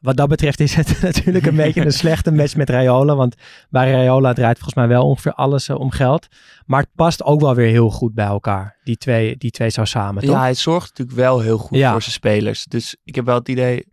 Wat 0.00 0.16
dat 0.16 0.28
betreft 0.28 0.60
is 0.60 0.74
het 0.74 0.98
natuurlijk 1.02 1.46
een 1.46 1.56
beetje 1.56 1.84
een 1.84 1.92
slechte 1.92 2.32
match 2.32 2.56
met 2.56 2.70
Raiola. 2.70 3.14
Want 3.14 3.34
bij 3.70 3.90
Raiola 3.90 4.32
draait 4.32 4.54
volgens 4.56 4.74
mij 4.74 4.88
wel 4.88 5.06
ongeveer 5.06 5.32
alles 5.32 5.68
eh, 5.68 5.76
om 5.78 5.90
geld. 5.90 6.26
Maar 6.66 6.80
het 6.80 6.90
past 6.94 7.22
ook 7.22 7.40
wel 7.40 7.54
weer 7.54 7.68
heel 7.70 7.90
goed 7.90 8.14
bij 8.14 8.26
elkaar. 8.26 8.78
Die 8.84 8.96
twee, 8.96 9.36
die 9.36 9.50
twee 9.50 9.68
zo 9.68 9.84
samen, 9.84 10.22
toch? 10.22 10.34
Ja, 10.34 10.40
hij 10.40 10.54
zorgt 10.54 10.88
natuurlijk 10.88 11.16
wel 11.18 11.40
heel 11.40 11.58
goed 11.58 11.78
Ja. 11.78 11.90
voor 11.92 12.02
zijn 12.02 12.14
spelers. 12.14 12.64
Dus 12.64 12.96
ik 13.04 13.14
heb 13.14 13.24
wel 13.24 13.34
het 13.38 13.48
idee 13.48 13.86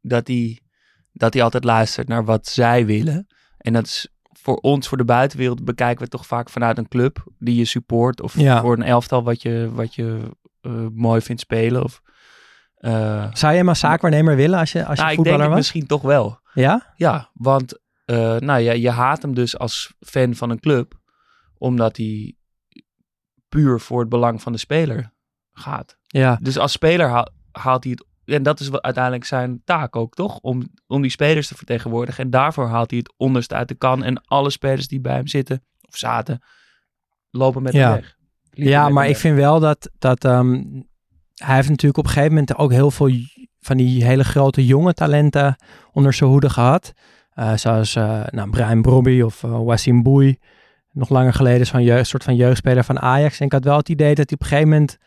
dat 0.00 0.26
hij, 0.26 0.60
dat 1.12 1.34
hij 1.34 1.42
altijd 1.42 1.64
luistert 1.64 2.08
naar 2.08 2.24
wat 2.24 2.46
zij 2.46 2.86
willen. 2.86 3.26
En 3.58 3.72
dat 3.72 3.86
is 3.86 4.08
voor 4.32 4.56
ons, 4.56 4.88
voor 4.88 4.98
de 4.98 5.04
buitenwereld, 5.04 5.64
bekijken 5.64 5.96
we 5.96 6.02
het 6.02 6.10
toch 6.12 6.26
vaak 6.26 6.50
vanuit 6.50 6.78
een 6.78 6.88
club 6.88 7.26
die 7.38 7.56
je 7.56 7.64
support. 7.64 8.20
Of 8.22 8.38
Ja. 8.38 8.60
voor 8.60 8.72
een 8.76 8.82
elftal 8.82 9.22
wat 9.22 9.42
je, 9.42 9.70
wat 9.72 9.94
je 9.94 10.18
eh, 10.60 10.72
mooi 10.92 11.20
vindt 11.20 11.40
spelen. 11.40 11.84
Of, 11.84 12.02
eh, 12.92 13.26
Zou 13.32 13.54
jij 13.54 13.64
maar 13.64 13.76
zaakwaarnemer 13.76 14.36
willen 14.36 14.58
als 14.58 14.72
je, 14.72 14.84
als 14.84 14.96
je 14.98 15.02
nou, 15.04 15.08
ik 15.10 15.14
denk 15.16 15.16
voetballer 15.16 15.48
was? 15.48 15.56
misschien 15.56 15.86
toch 15.86 16.02
wel. 16.02 16.38
Ja? 16.52 16.92
Ja, 16.96 17.30
want 17.32 17.78
eh, 18.04 18.36
nou, 18.36 18.60
ja, 18.60 18.72
je 18.72 18.90
haat 18.90 19.22
hem 19.22 19.34
dus 19.34 19.58
als 19.58 19.94
fan 20.00 20.34
van 20.34 20.50
een 20.50 20.60
club. 20.60 20.94
Omdat 21.58 21.96
hij 21.96 22.34
puur 23.48 23.80
voor 23.80 24.00
het 24.00 24.08
belang 24.08 24.42
van 24.42 24.52
de 24.52 24.58
speler 24.58 25.12
gaat. 25.52 25.96
Ja, 26.06 26.38
Dus 26.42 26.58
als 26.58 26.72
speler 26.72 27.08
haal- 27.08 27.28
haalt 27.52 27.84
hij 27.84 27.92
het. 27.92 28.06
En 28.34 28.42
dat 28.42 28.60
is 28.60 28.72
uiteindelijk 28.72 29.24
zijn 29.24 29.62
taak 29.64 29.96
ook, 29.96 30.14
toch? 30.14 30.38
Om, 30.38 30.62
om 30.86 31.02
die 31.02 31.10
spelers 31.10 31.48
te 31.48 31.54
vertegenwoordigen. 31.56 32.24
En 32.24 32.30
daarvoor 32.30 32.66
haalt 32.68 32.90
hij 32.90 32.98
het 32.98 33.14
onderste 33.16 33.54
uit 33.54 33.68
de 33.68 33.74
kan. 33.74 34.02
En 34.02 34.24
alle 34.24 34.50
spelers 34.50 34.88
die 34.88 35.00
bij 35.00 35.14
hem 35.14 35.26
zitten, 35.26 35.64
of 35.88 35.96
zaten, 35.96 36.42
lopen 37.30 37.62
met 37.62 37.72
Ja. 37.72 37.90
hem 37.90 38.00
weg. 38.00 38.16
Liepen 38.50 38.72
ja 38.72 38.80
maar 38.88 38.92
hem 39.02 39.02
ik 39.02 39.08
weg. 39.08 39.18
vind 39.20 39.36
wel 39.36 39.60
dat, 39.60 39.90
dat 39.98 40.24
ehm, 40.24 40.62
hij 41.34 41.54
heeft 41.54 41.68
natuurlijk 41.68 41.98
op 41.98 42.04
een 42.04 42.10
gegeven 42.10 42.32
moment 42.32 42.56
ook 42.56 42.72
heel 42.72 42.90
veel 42.90 43.10
van 43.60 43.76
die 43.76 44.04
hele 44.04 44.24
grote 44.24 44.66
jonge 44.66 44.94
talenten 44.94 45.56
onder 45.92 46.12
zijn 46.12 46.30
hoede 46.30 46.50
gehad. 46.50 46.92
Eh, 47.34 47.54
zoals 47.54 47.96
eh 47.96 48.20
nou, 48.30 48.50
Brian 48.50 48.82
Brobby 48.82 49.20
of 49.20 49.42
uh, 49.42 49.64
Wassim 49.64 50.02
Boei. 50.02 50.38
Nog 50.92 51.08
langer 51.08 51.32
geleden 51.32 51.66
zo'n 51.66 51.82
jeugd, 51.82 52.06
soort 52.06 52.24
van 52.24 52.36
jeugdspeler 52.36 52.84
van 52.84 53.00
Ajax. 53.00 53.40
En 53.40 53.46
ik 53.46 53.52
had 53.52 53.64
wel 53.64 53.76
het 53.76 53.88
idee 53.88 54.14
dat 54.14 54.30
hij 54.30 54.34
op 54.34 54.40
een 54.40 54.46
gegeven 54.46 54.68
moment 54.68 54.98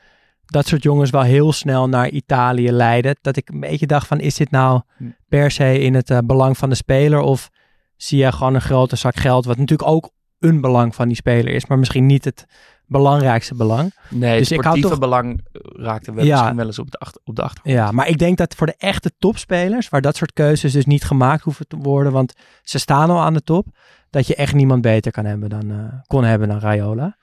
dat 0.46 0.68
soort 0.68 0.84
jongens 0.84 1.10
wel 1.10 1.22
heel 1.22 1.52
snel 1.54 1.90
naar 1.90 2.10
Italië 2.10 2.72
leidde. 2.72 3.16
Dat 3.22 3.38
ik 3.38 3.50
een 3.50 3.60
beetje 3.60 3.88
dacht 3.88 4.08
van, 4.08 4.20
is 4.20 4.36
dit 4.36 4.52
nou 4.52 4.82
Hm. 4.98 5.04
per 5.28 5.52
se 5.52 5.80
in 5.80 5.94
het 5.94 6.22
belang 6.26 6.58
van 6.58 6.70
de 6.70 6.76
speler? 6.76 7.20
Of 7.20 7.50
zie 7.96 8.18
je 8.18 8.32
gewoon 8.32 8.56
een 8.56 8.62
grote 8.62 8.96
zak 8.96 9.16
geld, 9.16 9.46
wat 9.46 9.58
natuurlijk 9.58 9.90
ook 9.90 10.12
een 10.40 10.62
belang 10.62 10.96
van 10.96 11.08
die 11.08 11.18
speler 11.18 11.54
is, 11.54 11.66
maar 11.66 11.80
misschien 11.80 12.06
niet 12.06 12.26
het 12.26 12.46
belangrijkste 12.88 13.56
belang. 13.56 13.94
Nee, 14.10 14.38
dus 14.40 14.52
ik 14.52 14.62
sportieve 14.62 14.90
toch- 14.90 15.00
belang 15.00 15.46
raakte 15.62 16.14
wel, 16.14 16.26
Ja. 16.26 16.34
misschien 16.36 16.56
wel 16.56 16.66
eens 16.66 16.80
op 16.80 16.92
de, 16.92 16.98
achter, 16.98 17.22
op 17.24 17.36
de 17.36 17.42
achtergrond. 17.42 17.78
Ja, 17.78 17.92
maar 17.92 18.08
ik 18.08 18.18
denk 18.18 18.38
dat 18.38 18.56
voor 18.56 18.68
de 18.68 18.76
echte 18.78 19.12
topspelers, 19.20 19.90
waar 19.90 20.02
dat 20.02 20.16
soort 20.16 20.34
keuzes 20.34 20.72
dus 20.74 20.86
niet 20.86 21.04
gemaakt 21.04 21.44
hoeven 21.44 21.68
te 21.68 21.78
worden, 21.78 22.12
want 22.12 22.34
ze 22.64 22.80
staan 22.80 23.10
al 23.10 23.20
aan 23.20 23.34
de 23.34 23.42
top, 23.42 23.68
dat 24.10 24.28
je 24.28 24.36
echt 24.36 24.54
niemand 24.54 24.82
beter 24.82 25.12
kan 25.12 25.26
hebben 25.26 25.50
dan, 25.50 25.72
eh, 25.72 26.00
kon 26.08 26.24
hebben 26.24 26.48
dan 26.48 26.60
Raiola. 26.60 27.18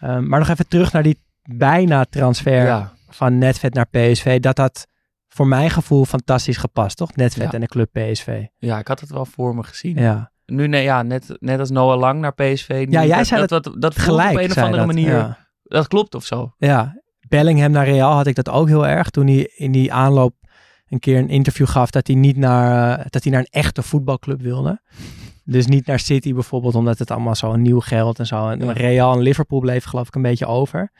Ehm, 0.00 0.28
maar 0.28 0.38
nog 0.38 0.48
even 0.48 0.68
terug 0.68 0.92
naar 0.92 1.02
die 1.02 1.18
bijna 1.42 2.04
transfer 2.04 2.64
Ja. 2.64 2.92
van 3.08 3.38
Netvet 3.38 3.74
naar 3.74 3.86
PSV, 3.86 4.40
dat 4.40 4.58
had 4.58 4.86
voor 5.28 5.46
mijn 5.46 5.70
gevoel 5.70 6.04
fantastisch 6.04 6.56
gepast, 6.56 6.96
toch? 6.96 7.16
Netvet 7.16 7.44
Ja. 7.46 7.52
en 7.52 7.60
de 7.60 7.66
club 7.66 7.88
PSV. 7.92 8.44
ja, 8.58 8.78
ik 8.78 8.88
had 8.88 9.00
het 9.00 9.10
wel 9.10 9.24
voor 9.26 9.54
me 9.54 9.62
gezien. 9.62 9.96
Ja, 9.96 10.30
Nu, 10.52 10.66
nee, 10.66 10.82
ja, 10.82 11.02
net, 11.02 11.36
net 11.38 11.58
als 11.60 11.70
Noah 11.70 11.98
Lang 11.98 12.20
naar 12.20 12.34
PSV. 12.34 12.84
nu 12.88 12.92
Ja, 12.92 13.04
jij 13.04 13.16
dat, 13.16 13.26
zei 13.26 13.46
dat, 13.46 13.64
dat, 13.64 13.74
dat 13.80 13.98
gelijk. 13.98 14.30
op 14.30 14.38
een 14.42 14.50
of 14.50 14.56
andere 14.56 14.76
dat. 14.76 14.86
manier. 14.86 15.10
Ja. 15.10 15.38
Dat 15.62 15.88
klopt 15.88 16.14
of 16.14 16.24
zo. 16.24 16.54
Ja, 16.58 17.02
Bellingham 17.28 17.70
naar 17.70 17.84
Real 17.88 18.12
had 18.12 18.26
ik 18.26 18.34
dat 18.34 18.48
ook 18.48 18.68
heel 18.68 18.86
erg. 18.86 19.10
Toen 19.10 19.26
hij 19.26 19.50
in 19.56 19.72
die 19.72 19.92
aanloop 19.92 20.34
een 20.88 20.98
keer 20.98 21.18
een 21.18 21.28
interview 21.28 21.66
gaf 21.68 21.90
dat 21.90 22.06
hij 22.06 22.16
niet 22.16 22.36
naar, 22.36 22.98
eh, 22.98 23.04
dat 23.08 23.22
hij 23.22 23.32
naar 23.32 23.40
een 23.40 23.60
echte 23.60 23.82
voetbalclub 23.82 24.40
wilde. 24.42 24.80
Dus 25.44 25.66
niet 25.66 25.86
naar 25.86 25.98
City 25.98 26.34
bijvoorbeeld, 26.34 26.74
omdat 26.74 26.98
het 26.98 27.10
allemaal 27.10 27.34
zo 27.34 27.56
nieuw 27.56 27.80
geld 27.80 28.18
en 28.18 28.26
zo. 28.26 28.48
En. 28.48 28.72
Real 28.72 29.12
en 29.12 29.20
Liverpool 29.20 29.60
bleef 29.60 29.84
geloof 29.84 30.06
ik 30.06 30.14
een 30.14 30.22
beetje 30.22 30.46
over. 30.46 30.90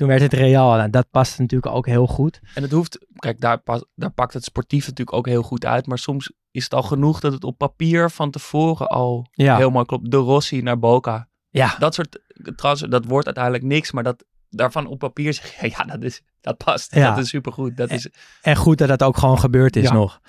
Toen 0.00 0.08
werd 0.08 0.20
het 0.20 0.32
Real. 0.32 0.76
Nou, 0.76 0.90
dat 0.90 1.10
past 1.10 1.38
natuurlijk 1.38 1.74
ook 1.74 1.86
heel 1.86 2.06
goed. 2.06 2.40
En 2.54 2.62
het 2.62 2.70
hoeft, 2.72 3.06
kijk, 3.16 3.40
daar, 3.40 3.58
pas, 3.58 3.84
daar 3.94 4.10
pakt 4.10 4.32
het 4.32 4.44
sportief 4.44 4.86
natuurlijk 4.86 5.16
ook 5.16 5.26
heel 5.26 5.42
goed 5.42 5.64
uit. 5.64 5.86
Maar 5.86 5.98
soms 5.98 6.32
is 6.50 6.64
het 6.64 6.74
al 6.74 6.82
genoeg 6.82 7.20
dat 7.20 7.32
het 7.32 7.44
op 7.44 7.58
papier 7.58 8.10
van 8.10 8.30
tevoren 8.30 8.88
al 8.88 9.26
Ja, 9.32 9.56
heel 9.56 9.70
mooi 9.70 9.84
klopt. 9.86 10.10
De 10.10 10.16
Rossi 10.16 10.62
naar 10.62 10.78
Boca. 10.78 11.28
ja. 11.48 11.76
Dat 11.78 11.94
soort 11.94 12.20
transfer, 12.56 12.90
dat 12.90 13.04
wordt 13.04 13.26
uiteindelijk 13.26 13.64
niks. 13.64 13.92
Maar 13.92 14.02
dat 14.02 14.24
daarvan 14.50 14.86
op 14.86 14.98
papier 14.98 15.34
zeg 15.34 15.60
je, 15.60 15.70
ja, 15.76 15.84
dat, 15.84 16.02
is, 16.02 16.22
dat 16.40 16.56
past. 16.56 16.94
Ja. 16.94 17.10
Dat 17.14 17.24
is 17.24 17.28
supergoed. 17.28 17.76
Dat 17.76 17.90
is, 17.90 18.08
En 18.42 18.56
goed 18.56 18.78
dat 18.78 18.88
dat 18.88 19.02
ook 19.02 19.16
gewoon 19.16 19.38
gebeurd 19.38 19.76
is 19.76 19.84
Ja. 19.88 19.92
nog. 19.92 20.20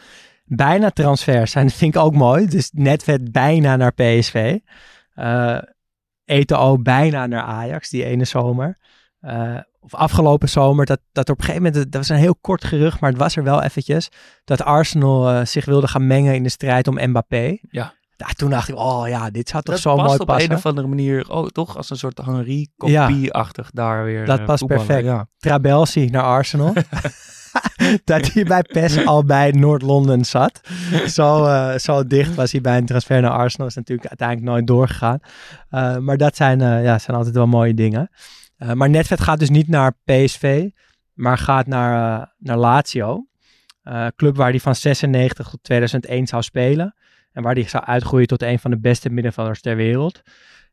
Bijna 0.45 0.89
transfers 0.89 1.51
zijn, 1.51 1.69
vind 1.69 1.95
ik 1.95 2.01
ook 2.01 2.13
mooi. 2.13 2.45
Dus 2.45 2.71
Netvet 2.73 3.31
bijna 3.31 3.75
naar 3.75 3.93
PSV. 3.93 4.57
Eh 5.13 5.57
Eto'o 6.25 6.77
bijna 6.77 7.25
naar 7.25 7.43
Ajax, 7.43 7.89
die 7.89 8.03
ene 8.03 8.25
zomer. 8.25 8.77
Eh, 9.21 9.57
of 9.79 9.95
afgelopen 9.95 10.49
zomer, 10.49 10.85
dat, 10.85 10.99
dat 11.11 11.29
op 11.29 11.37
een 11.37 11.45
gegeven 11.45 11.63
moment, 11.63 11.91
dat 11.91 12.01
was 12.01 12.09
een 12.09 12.23
heel 12.23 12.35
kort 12.35 12.63
gerucht, 12.63 12.99
maar 12.99 13.09
het 13.09 13.19
was 13.19 13.35
er 13.35 13.43
wel 13.43 13.61
eventjes, 13.61 14.09
dat 14.43 14.63
Arsenal 14.63 15.29
eh, 15.29 15.45
zich 15.45 15.65
wilde 15.65 15.87
gaan 15.87 16.07
mengen 16.07 16.35
in 16.35 16.43
de 16.43 16.49
strijd 16.49 16.87
om 16.87 17.09
Mbappé. 17.09 17.57
Ja. 17.69 17.93
Ja, 18.15 18.27
toen 18.27 18.49
dacht 18.49 18.69
ik, 18.69 18.75
oh 18.75 19.07
ja, 19.07 19.29
dit 19.29 19.49
zou 19.49 19.63
toch 19.63 19.73
dat 19.73 19.83
zo 19.83 19.95
mooi 19.95 20.19
op 20.19 20.25
passen. 20.25 20.51
een 20.51 20.57
of 20.57 20.65
andere 20.65 20.87
manier, 20.87 21.29
oh, 21.29 21.47
toch 21.47 21.77
als 21.77 21.89
een 21.89 21.97
soort 21.97 22.17
Henri-kopie-achtig 22.17 23.71
daar 23.71 24.03
weer. 24.03 24.25
Dat 24.25 24.39
eh, 24.39 24.45
past 24.45 24.59
voetballen. 24.59 24.85
perfect. 24.85 25.07
Ja. 25.07 25.27
Trabelsi 25.37 26.05
naar 26.05 26.23
Arsenal. 26.23 26.73
dat 28.03 28.33
hij 28.33 28.43
bij 28.43 28.61
PES 28.61 29.05
al 29.05 29.23
bij 29.23 29.51
Noord-Londen 29.51 30.25
zat. 30.25 30.61
Zo, 31.07 31.45
eh, 31.45 31.77
zo 31.77 32.07
dicht 32.07 32.35
was 32.35 32.51
hij 32.51 32.61
bij 32.61 32.77
een 32.77 32.85
transfer 32.85 33.21
naar 33.21 33.31
Arsenal. 33.31 33.67
Is 33.67 33.75
natuurlijk 33.75 34.07
uiteindelijk 34.07 34.49
nooit 34.49 34.67
doorgegaan. 34.67 35.19
Maar 35.99 36.17
dat 36.17 36.35
zijn, 36.35 36.59
ja, 36.59 36.99
zijn 36.99 37.17
altijd 37.17 37.35
wel 37.35 37.47
mooie 37.47 37.73
dingen. 37.73 38.09
Eh, 38.61 38.73
maar 38.73 38.89
Netvet 38.89 39.21
gaat 39.21 39.39
dus 39.39 39.49
niet 39.49 39.67
naar 39.67 39.97
PSV, 40.03 40.69
maar 41.13 41.37
gaat 41.37 41.67
naar, 41.67 42.21
eh, 42.21 42.27
naar 42.37 42.57
Lazio. 42.57 43.27
Eh, 43.83 44.07
club 44.15 44.35
waar 44.35 44.49
hij 44.49 44.59
van 44.59 44.75
96 44.75 45.49
tot 45.49 45.63
2001 45.63 46.27
zou 46.27 46.43
spelen. 46.43 46.95
En 47.31 47.43
waar 47.43 47.53
hij 47.53 47.67
zou 47.67 47.83
uitgroeien 47.83 48.27
tot 48.27 48.41
een 48.41 48.59
van 48.59 48.71
de 48.71 48.79
beste 48.79 49.09
middenvelders 49.09 49.61
ter 49.61 49.75
wereld. 49.75 50.21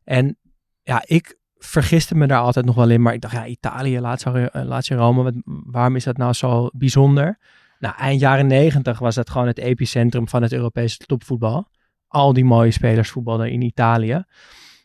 En 0.03 0.37
ja, 0.83 1.03
ik 1.05 1.37
vergiste 1.57 2.15
me 2.15 2.27
daar 2.27 2.39
altijd 2.39 2.65
nog 2.65 2.75
wel 2.75 2.89
in. 2.89 3.01
Maar 3.01 3.13
ik 3.13 3.21
dacht, 3.21 3.33
ja, 3.33 3.45
Italië, 3.45 3.99
Lazio, 3.99 4.47
Lazio 4.51 4.97
Rome, 4.97 5.41
waarom 5.45 5.95
is 5.95 6.03
dat 6.03 6.17
nou 6.17 6.33
zo 6.33 6.69
bijzonder? 6.71 7.39
Nou, 7.79 7.95
eind 7.97 8.19
jaren 8.19 8.47
90 8.47 8.99
was 8.99 9.15
dat 9.15 9.29
gewoon 9.29 9.47
het 9.47 9.59
epicentrum 9.59 10.27
van 10.27 10.41
het 10.41 10.53
Europese 10.53 10.97
topvoetbal. 10.97 11.67
Al 12.07 12.33
die 12.33 12.45
mooie 12.45 12.71
spelers 12.71 13.09
voetbalden 13.09 13.51
in 13.51 13.61
Italië. 13.61 14.23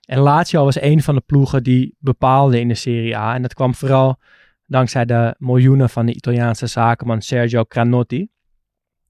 En 0.05 0.19
Lazio 0.19 0.65
was 0.65 0.81
een 0.81 1.03
van 1.03 1.15
de 1.15 1.23
ploegen 1.27 1.63
die 1.63 1.97
bepaalde 1.99 2.61
in 2.61 2.69
de 2.69 2.75
Serie 2.75 3.17
A. 3.17 3.35
En 3.35 3.43
dat 3.43 3.55
kwam 3.55 3.75
vooral 3.75 4.19
dankzij 4.67 5.05
de 5.05 5.35
miljoenen 5.39 5.91
van 5.91 6.07
de 6.07 6.15
Italiaanse 6.15 6.67
zakenman 6.67 7.23
Sergio 7.23 7.65
Cranotti. 7.65 8.29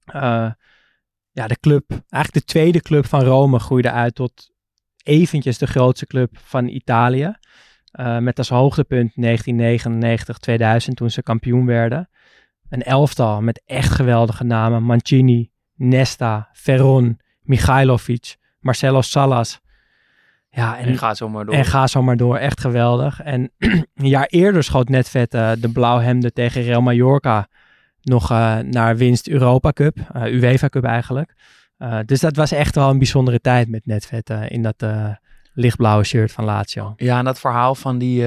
Eh, 0.04 0.50
ja, 1.30 1.46
de 1.46 1.58
club, 1.60 1.90
eigenlijk 1.90 2.32
de 2.32 2.52
tweede 2.52 2.80
club 2.80 3.06
van 3.06 3.22
Rome 3.22 3.58
groeide 3.58 3.90
uit 3.90 4.14
tot 4.14 4.50
eventjes 5.02 5.58
de 5.58 5.66
grootste 5.66 6.06
club 6.06 6.38
van 6.38 6.68
Italië. 6.68 7.34
Eh, 7.90 8.18
met 8.18 8.38
als 8.38 8.48
hoogtepunt 8.48 9.12
1999-2000 9.16 10.94
toen 10.94 11.10
ze 11.10 11.22
kampioen 11.22 11.66
werden. 11.66 12.08
Een 12.68 12.82
elftal 12.82 13.40
met 13.42 13.62
echt 13.66 13.90
geweldige 13.90 14.44
namen. 14.44 14.82
Mancini, 14.82 15.50
Nesta, 15.74 16.48
Veron, 16.52 17.20
Michailovic, 17.42 18.36
Marcelo 18.60 19.00
Salas. 19.00 19.60
Ja, 20.54 20.78
En, 20.78 20.98
ga 20.98 21.14
zo 21.14 21.28
maar 21.28 21.44
door. 21.44 21.54
en 21.54 21.64
ga 21.64 21.86
zo 21.86 22.02
maar 22.02 22.16
door. 22.16 22.36
Echt 22.36 22.60
geweldig. 22.60 23.20
En 23.22 23.50
een 23.94 24.08
jaar 24.08 24.26
eerder 24.26 24.62
schoot 24.64 24.88
Netvet 24.88 25.34
eh, 25.34 25.52
de 25.58 25.68
blauwhemden 25.68 26.32
tegen 26.32 26.62
Real 26.62 26.80
Mallorca 26.82 27.48
nog 28.02 28.30
eh, 28.30 28.58
naar 28.58 28.96
winst 28.96 29.28
Europa 29.28 29.72
Cup. 29.72 29.96
eh, 30.12 30.22
UEFA 30.32 30.68
Cup 30.68 30.84
eigenlijk. 30.84 31.34
Dus 32.06 32.20
dat 32.20 32.36
was 32.36 32.52
echt 32.52 32.74
wel 32.74 32.90
een 32.90 32.98
bijzondere 32.98 33.40
tijd 33.40 33.68
met 33.68 33.86
Netvet 33.86 34.30
in 34.48 34.62
dat 34.62 34.84
lichtblauwe 35.52 36.04
shirt 36.04 36.32
van 36.32 36.44
Lazio. 36.44 36.92
Ja, 36.96 37.18
en 37.18 37.24
dat 37.24 37.38
verhaal 37.40 37.74
van 37.74 37.98
die, 37.98 38.24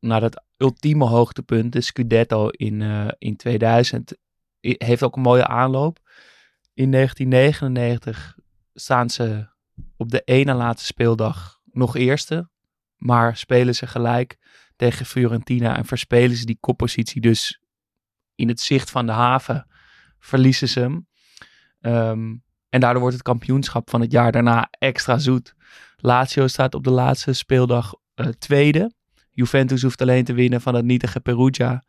naar 0.00 0.20
dat 0.20 0.42
ultieme 0.56 1.04
hoogtepunt, 1.04 1.72
de 1.72 1.80
Scudetto 1.80 2.48
in, 2.48 2.82
in 3.18 3.36
2000, 3.36 4.16
i- 4.66 4.74
heeft 4.78 5.02
ook 5.02 5.16
een 5.16 5.22
mooie 5.22 5.46
aanloop. 5.46 5.98
In 6.74 6.90
1999 6.90 8.36
staan 8.74 9.10
ze 9.10 9.46
op 9.96 10.10
de 10.10 10.22
ene 10.24 10.54
laatste 10.54 10.86
speeldag 10.86 11.60
nog 11.72 11.96
eerste, 11.96 12.48
maar 12.96 13.36
spelen 13.36 13.74
ze 13.74 13.86
gelijk 13.86 14.36
tegen 14.76 15.06
Fiorentina 15.06 15.76
en 15.76 15.84
verspelen 15.84 16.36
ze 16.36 16.44
die 16.44 16.58
koppositie 16.60 17.20
dus 17.20 17.60
in 18.34 18.48
het 18.48 18.60
zicht 18.60 18.90
van 18.90 19.06
de 19.06 19.12
haven, 19.12 19.66
verliezen 20.18 20.68
ze 20.68 20.80
hem. 20.80 21.06
Ehm, 21.80 22.34
en 22.68 22.80
daardoor 22.80 23.00
wordt 23.00 23.16
het 23.16 23.24
kampioenschap 23.24 23.90
van 23.90 24.00
het 24.00 24.12
jaar 24.12 24.32
daarna 24.32 24.68
extra 24.70 25.18
zoet. 25.18 25.54
Lazio 25.96 26.46
staat 26.46 26.74
op 26.74 26.84
de 26.84 26.90
laatste 26.90 27.32
speeldag 27.32 27.94
eh, 28.14 28.26
tweede. 28.26 28.92
Juventus 29.30 29.82
hoeft 29.82 30.02
alleen 30.02 30.24
te 30.24 30.32
winnen 30.32 30.60
van 30.60 30.74
het 30.74 30.84
nietige 30.84 31.20
Perugia. 31.20 31.84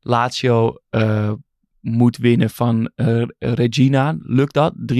Lazio 0.00 0.74
eh, 0.88 1.32
moet 1.80 2.16
winnen 2.16 2.50
van 2.50 2.90
eh, 2.94 3.22
Regina. 3.38 4.16
Lukt 4.18 4.54
dat? 4.54 4.74
3-0. 4.92 4.96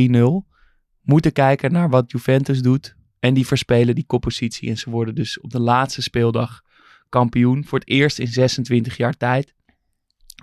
Moeten 1.01 1.33
kijken 1.33 1.73
naar 1.73 1.91
wat 1.91 2.11
Juventus 2.11 2.63
doet. 2.63 2.97
En 3.21 3.35
die 3.35 3.47
verspelen 3.47 3.95
die 3.95 4.07
koppositie. 4.07 4.69
En 4.69 4.77
ze 4.77 4.91
worden 4.91 5.15
dus 5.15 5.41
op 5.41 5.51
de 5.51 5.61
laatste 5.61 6.03
speeldag 6.03 6.63
kampioen. 7.09 7.65
Voor 7.65 7.79
het 7.79 7.89
eerst 7.89 8.19
in 8.19 8.27
26 8.27 8.97
jaar 8.97 9.17
tijd. 9.17 9.55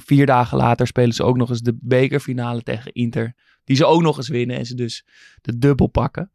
Vier 0.04 0.26
dagen 0.26 0.58
later 0.58 0.88
spelen 0.88 1.14
ze 1.14 1.24
ook 1.24 1.38
nog 1.38 1.50
eens 1.50 1.62
de 1.62 1.78
bekerfinale 1.82 2.62
tegen 2.62 2.94
Inter. 2.94 3.36
Die 3.64 3.76
ze 3.76 3.86
ook 3.86 4.02
nog 4.02 4.18
eens 4.18 4.28
winnen. 4.28 4.58
En 4.58 4.66
ze 4.66 4.76
dus 4.76 5.06
de 5.42 5.58
dubbel 5.58 5.88
pakken. 5.88 6.32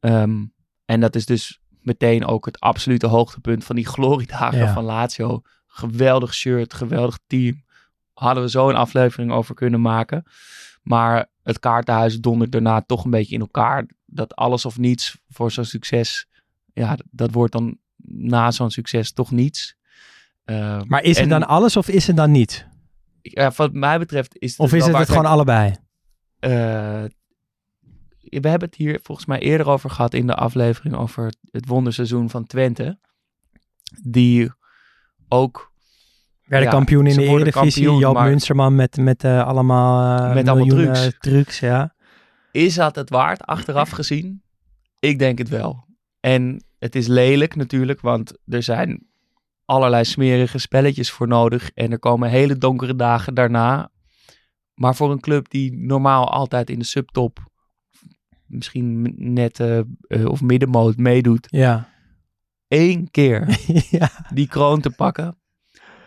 Ehm, 0.00 0.44
en 0.84 1.00
dat 1.00 1.14
is 1.16 1.26
dus 1.26 1.60
meteen 1.80 2.24
ook 2.24 2.44
het 2.46 2.60
absolute 2.60 3.06
hoogtepunt 3.06 3.64
van 3.64 3.76
die 3.76 3.86
gloriedagen 3.86 4.58
Ja. 4.58 4.72
van 4.72 4.84
Lazio. 4.84 5.42
Geweldig 5.66 6.34
shirt, 6.34 6.74
geweldig 6.74 7.18
team. 7.26 7.64
Hadden 8.12 8.42
we 8.42 8.50
zo 8.50 8.68
een 8.68 8.76
aflevering 8.76 9.32
over 9.32 9.54
kunnen 9.54 9.80
maken. 9.80 10.24
Maar 10.84 11.26
het 11.42 11.58
kaartenhuis 11.58 12.20
dondert 12.20 12.52
daarna 12.52 12.80
toch 12.80 13.04
een 13.04 13.10
beetje 13.10 13.34
in 13.34 13.40
elkaar. 13.40 13.86
Dat 14.06 14.34
alles 14.36 14.64
of 14.64 14.78
niets 14.78 15.18
voor 15.28 15.50
zo'n 15.50 15.64
succes. 15.64 16.26
Ja, 16.72 16.98
dat 17.10 17.32
wordt 17.32 17.52
dan 17.52 17.78
na 18.06 18.50
zo'n 18.50 18.70
succes 18.70 19.12
toch 19.12 19.30
niets. 19.30 19.76
Eh, 20.44 20.82
Maar 20.82 21.02
is 21.02 21.16
het 21.16 21.24
en, 21.24 21.28
dan 21.28 21.46
alles 21.46 21.76
of 21.76 21.88
is 21.88 22.06
het 22.06 22.16
dan 22.16 22.30
niet? 22.30 22.66
Ja, 23.22 23.52
wat 23.56 23.72
mij 23.72 23.98
betreft 23.98 24.38
is 24.38 24.50
het 24.50 24.60
Of 24.60 24.72
is 24.72 24.86
het 24.86 24.96
het 24.96 25.08
gewoon 25.08 25.26
allebei? 25.26 25.74
eh, 26.38 27.04
we 28.20 28.48
hebben 28.48 28.68
het 28.68 28.74
hier 28.74 29.00
volgens 29.02 29.26
mij 29.26 29.38
eerder 29.38 29.68
over 29.68 29.90
gehad 29.90 30.14
in 30.14 30.26
de 30.26 30.34
aflevering 30.34 30.94
over 30.96 31.32
het 31.50 31.66
wonderseizoen 31.66 32.30
van 32.30 32.46
Twente. 32.46 32.98
Die 34.02 34.52
ook 35.28 35.72
Werden 36.44 36.68
Ja, 36.68 36.74
kampioen 36.74 37.06
in 37.06 37.16
de 37.16 37.22
Eredivisie. 37.24 37.90
Joop 37.90 38.14
maar- 38.14 38.28
Munsterman 38.28 38.74
met, 38.74 38.96
met 38.96 39.24
eh, 39.24 39.46
allemaal, 39.46 40.18
eh, 40.28 40.34
Met 40.34 40.48
allemaal 40.48 40.66
trucs. 40.68 41.10
trucs. 41.18 41.58
Ja. 41.58 41.94
Is 42.52 42.74
dat 42.74 42.96
het 42.96 43.10
waard, 43.10 43.42
achteraf 43.42 43.90
gezien? 43.90 44.42
Ik 44.98 45.18
denk 45.18 45.38
het 45.38 45.48
wel. 45.48 45.84
En 46.20 46.64
het 46.78 46.94
is 46.94 47.06
lelijk 47.06 47.56
natuurlijk, 47.56 48.00
want 48.00 48.38
er 48.46 48.62
zijn 48.62 49.06
allerlei 49.64 50.04
smerige 50.04 50.58
spelletjes 50.58 51.10
voor 51.10 51.28
nodig. 51.28 51.70
En 51.74 51.92
er 51.92 51.98
komen 51.98 52.30
hele 52.30 52.58
donkere 52.58 52.96
dagen 52.96 53.34
daarna. 53.34 53.90
Maar 54.74 54.94
voor 54.94 55.10
een 55.10 55.20
club 55.20 55.50
die 55.50 55.76
normaal 55.76 56.30
altijd 56.30 56.70
in 56.70 56.78
de 56.78 56.84
subtop, 56.84 57.38
misschien 58.46 59.12
net 59.16 59.60
eh, 59.60 59.80
of 60.24 60.40
middenmoot 60.42 60.96
meedoet, 60.96 61.46
Ja. 61.50 61.88
één 62.68 63.10
keer 63.10 63.58
ja. 63.98 64.10
die 64.32 64.48
kroon 64.48 64.80
te 64.80 64.90
pakken, 64.90 65.36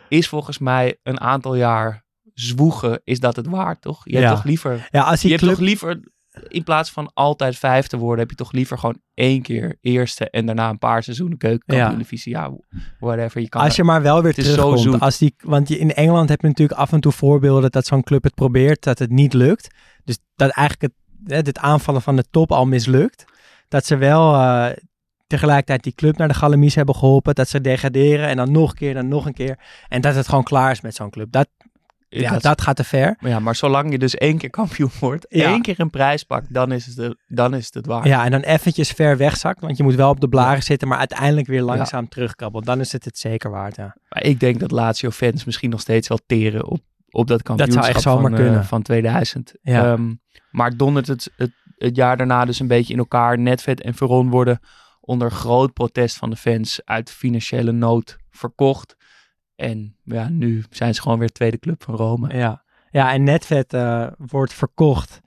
is 0.09 0.27
volgens 0.27 0.57
mij 0.57 0.97
een 1.03 1.19
aantal 1.19 1.55
jaar 1.55 2.05
zwoegen, 2.33 3.01
is 3.03 3.19
dat 3.19 3.35
het 3.35 3.47
waard, 3.47 3.81
toch? 3.81 4.01
Je 4.03 4.11
Ja. 4.11 4.19
hebt 4.19 4.31
toch 4.35 4.43
liever 4.43 4.87
ja, 4.91 5.01
als 5.01 5.21
je 5.21 5.27
die 5.27 5.31
hebt 5.31 5.41
club... 5.43 5.55
toch 5.55 5.65
liever, 5.65 5.99
in 6.47 6.63
plaats 6.63 6.91
van 6.91 7.11
altijd 7.13 7.57
vijf 7.57 7.87
te 7.87 7.97
worden, 7.97 8.19
heb 8.19 8.29
je 8.29 8.35
toch 8.35 8.51
liever 8.51 8.77
gewoon 8.77 8.99
één 9.13 9.41
keer 9.41 9.77
eerste 9.81 10.29
en 10.29 10.45
daarna 10.45 10.69
een 10.69 10.77
paar 10.77 11.03
seizoenen 11.03 11.37
keukenkampioen-divisie. 11.37 12.31
Ja, 12.31 12.51
whatever. 12.99 13.41
Je 13.41 13.49
kan 13.49 13.61
Als 13.61 13.75
je 13.75 13.83
maar 13.83 14.01
wel 14.01 14.21
weer 14.21 14.33
terugkomt. 14.33 14.99
Als 14.99 15.17
die, 15.17 15.35
want 15.43 15.67
je, 15.67 15.77
in 15.77 15.93
Engeland 15.93 16.29
heb 16.29 16.41
je 16.41 16.47
natuurlijk 16.47 16.79
af 16.79 16.91
en 16.91 16.99
toe 16.99 17.11
voorbeelden 17.11 17.71
dat 17.71 17.85
zo'n 17.85 18.03
club 18.03 18.23
het 18.23 18.35
probeert, 18.35 18.83
dat 18.83 18.99
het 18.99 19.09
niet 19.09 19.33
lukt. 19.33 19.67
Dus 20.03 20.17
dat 20.35 20.49
eigenlijk 20.49 20.93
het, 20.93 21.31
hè, 21.33 21.41
dit 21.41 21.57
aanvallen 21.57 22.01
van 22.01 22.15
de 22.15 22.25
top 22.31 22.51
al 22.51 22.65
mislukt. 22.65 23.25
Dat 23.67 23.85
ze 23.85 23.95
wel 23.95 24.33
eh, 24.33 24.69
tegelijkertijd 25.27 25.83
die 25.83 25.93
club 25.95 26.17
naar 26.17 26.27
de 26.27 26.33
galamies 26.33 26.75
hebben 26.75 26.95
geholpen. 26.95 27.35
Dat 27.35 27.49
ze 27.49 27.61
degraderen 27.61 28.27
en 28.27 28.37
dan 28.37 28.51
nog 28.51 28.69
een 28.69 28.75
keer, 28.75 28.93
dan 28.93 29.07
nog 29.07 29.25
een 29.25 29.33
keer. 29.33 29.59
En 29.87 30.01
dat 30.01 30.15
het 30.15 30.27
gewoon 30.27 30.43
klaar 30.43 30.71
is 30.71 30.81
met 30.81 30.95
zo'n 30.95 31.09
club. 31.09 31.31
Dat, 31.31 31.47
ja, 32.09 32.31
dat- 32.31 32.41
dat 32.41 32.61
gaat 32.61 32.75
te 32.75 32.83
ver. 32.83 33.15
maar 33.19 33.31
ja, 33.31 33.39
maar 33.39 33.55
zolang 33.55 33.91
je 33.91 33.97
dus 33.97 34.15
één 34.15 34.37
keer 34.37 34.49
kampioen 34.49 34.89
wordt, 34.99 35.25
Ja. 35.29 35.49
één 35.49 35.61
keer 35.61 35.79
een 35.79 35.89
prijs 35.89 36.23
pakt, 36.23 36.53
dan 36.53 36.71
is 36.71 36.85
het, 36.85 36.95
de, 36.95 37.17
dan 37.27 37.53
is 37.55 37.65
het, 37.65 37.73
het 37.73 37.85
waard. 37.85 38.05
Ja, 38.05 38.25
en 38.25 38.31
dan 38.31 38.41
eventjes 38.41 38.89
ver 38.91 39.17
wegzakt. 39.17 39.61
Want 39.61 39.77
je 39.77 39.83
moet 39.83 39.95
wel 39.95 40.09
op 40.09 40.19
de 40.19 40.27
blaren 40.29 40.63
zitten, 40.63 40.87
maar 40.87 40.97
uiteindelijk 40.97 41.47
weer 41.47 41.61
langzaam 41.61 42.09
terugkrabbelen. 42.09 42.65
Dan 42.65 42.79
is 42.79 42.91
het 42.91 43.05
het 43.05 43.17
zeker 43.17 43.49
waard, 43.51 43.75
ja. 43.75 43.95
Maar 44.09 44.23
ik 44.23 44.39
denk 44.39 44.59
dat 44.59 44.71
Lazio-fans 44.71 45.45
misschien 45.45 45.69
nog 45.69 45.79
steeds 45.81 46.07
wel 46.07 46.19
teren 46.25 46.65
op, 46.67 46.79
op 47.09 47.27
dat 47.27 47.43
kampioenschap 47.43 47.83
echt 47.83 48.01
zomaar 48.01 48.21
van, 48.21 48.33
eh, 48.33 48.37
kunnen. 48.39 48.65
van 48.65 48.81
2000. 48.81 49.53
Ja. 49.61 49.91
Ehm, 49.91 50.13
maar 50.51 50.77
dondert 50.77 51.07
het, 51.07 51.31
het 51.35 51.51
het 51.77 51.95
jaar 51.95 52.17
daarna 52.17 52.45
dus 52.45 52.59
een 52.59 52.67
beetje 52.67 52.93
in 52.93 52.99
elkaar. 52.99 53.39
Netvet 53.39 53.81
en 53.81 53.93
Veron 53.93 54.29
worden 54.29 54.59
onder 55.07 55.31
groot 55.31 55.73
protest 55.73 56.17
van 56.17 56.29
de 56.29 56.35
fans 56.35 56.81
uit 56.85 57.11
financiële 57.11 57.71
nood 57.71 58.17
verkocht. 58.29 58.95
En 59.55 59.95
ja, 60.03 60.29
nu 60.29 60.63
zijn 60.69 60.95
ze 60.95 61.01
gewoon 61.01 61.19
weer 61.19 61.31
tweede 61.31 61.59
club 61.59 61.83
van 61.83 61.95
Rome. 61.95 62.37
Ja, 62.37 62.63
ja 62.89 63.13
en 63.13 63.23
Netvet 63.23 63.73
eh, 63.73 64.07
wordt 64.17 64.53
verkocht 64.53 65.19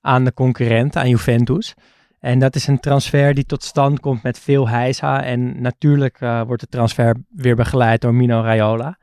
aan 0.00 0.24
de 0.24 0.34
concurrent, 0.34 0.96
aan 0.96 1.08
Juventus. 1.08 1.74
En 2.18 2.38
dat 2.38 2.54
is 2.54 2.66
een 2.66 2.80
transfer 2.80 3.34
die 3.34 3.46
tot 3.46 3.62
stand 3.62 4.00
komt 4.00 4.22
met 4.22 4.38
veel 4.38 4.68
heisa. 4.68 5.22
En 5.22 5.62
natuurlijk 5.62 6.20
eh, 6.20 6.42
wordt 6.42 6.62
de 6.62 6.68
transfer 6.68 7.16
weer 7.28 7.56
begeleid 7.56 8.00
door 8.00 8.14
Mino 8.14 8.40
Raiola. 8.40 8.98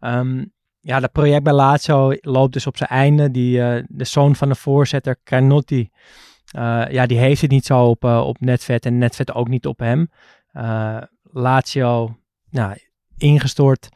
Ehm, 0.00 0.44
ja, 0.80 1.00
dat 1.00 1.12
project 1.12 1.42
bij 1.42 1.52
Lazio 1.52 2.16
loopt 2.20 2.52
dus 2.52 2.66
op 2.66 2.76
zijn 2.76 2.90
einde. 2.90 3.30
Die, 3.30 3.62
eh, 3.62 3.84
de 3.88 4.04
zoon 4.04 4.36
van 4.36 4.48
de 4.48 4.54
voorzitter, 4.54 5.16
Carnotti, 5.24 5.90
eh, 6.54 6.84
ja, 6.90 7.06
die 7.06 7.18
heeft 7.18 7.40
het 7.40 7.50
niet 7.50 7.64
zo 7.64 7.84
op, 7.84 8.04
uh, 8.04 8.26
op 8.26 8.40
Netvet 8.40 8.86
en 8.86 8.98
Netvet 8.98 9.34
ook 9.34 9.48
niet 9.48 9.66
op 9.66 9.78
hem. 9.78 10.10
Uh, 10.52 10.96
Lazio, 11.22 12.16
nou, 12.50 12.76
ingestort. 13.16 13.88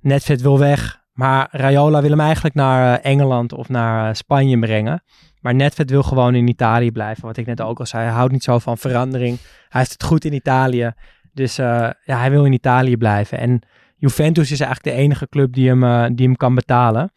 Netvet 0.00 0.40
wil 0.40 0.58
weg. 0.58 1.00
Maar 1.12 1.48
Raiola 1.50 2.00
wil 2.00 2.10
hem 2.10 2.20
eigenlijk 2.20 2.54
naar 2.54 2.98
Engeland 3.00 3.52
of 3.52 3.68
naar 3.68 4.16
Spanje 4.16 4.58
brengen. 4.58 5.02
Maar 5.40 5.54
Netvet 5.54 5.90
wil 5.90 6.02
gewoon 6.02 6.34
in 6.34 6.48
Italië 6.48 6.90
blijven. 6.90 7.24
Wat 7.24 7.36
ik 7.36 7.46
net 7.46 7.60
ook 7.60 7.78
al 7.78 7.86
zei, 7.86 8.04
hij 8.04 8.12
houdt 8.12 8.32
niet 8.32 8.42
zo 8.42 8.58
van 8.58 8.78
verandering. 8.78 9.38
Hij 9.68 9.80
heeft 9.80 9.92
het 9.92 10.02
goed 10.02 10.24
in 10.24 10.32
Italië. 10.32 10.92
Dus 11.32 11.56
ja, 11.56 11.94
hij 12.04 12.30
wil 12.30 12.44
in 12.44 12.52
Italië 12.52 12.96
blijven. 12.96 13.38
En 13.38 13.62
Juventus 13.96 14.50
is 14.50 14.60
eigenlijk 14.60 14.96
de 14.96 15.02
enige 15.02 15.28
club 15.28 15.52
die 15.52 15.68
hem, 15.68 16.14
die 16.14 16.26
hem 16.26 16.36
kan 16.36 16.54
betalen. 16.54 17.12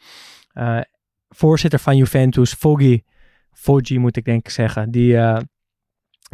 voorzitter 1.29 1.79
van 1.79 1.97
Juventus, 1.97 2.53
Foggy, 2.53 3.01
4G 3.55 3.99
moet 3.99 4.17
ik 4.17 4.25
denk 4.25 4.45
ik 4.45 4.49
zeggen. 4.49 4.91
Die 4.91 5.17
eh, 5.17 5.37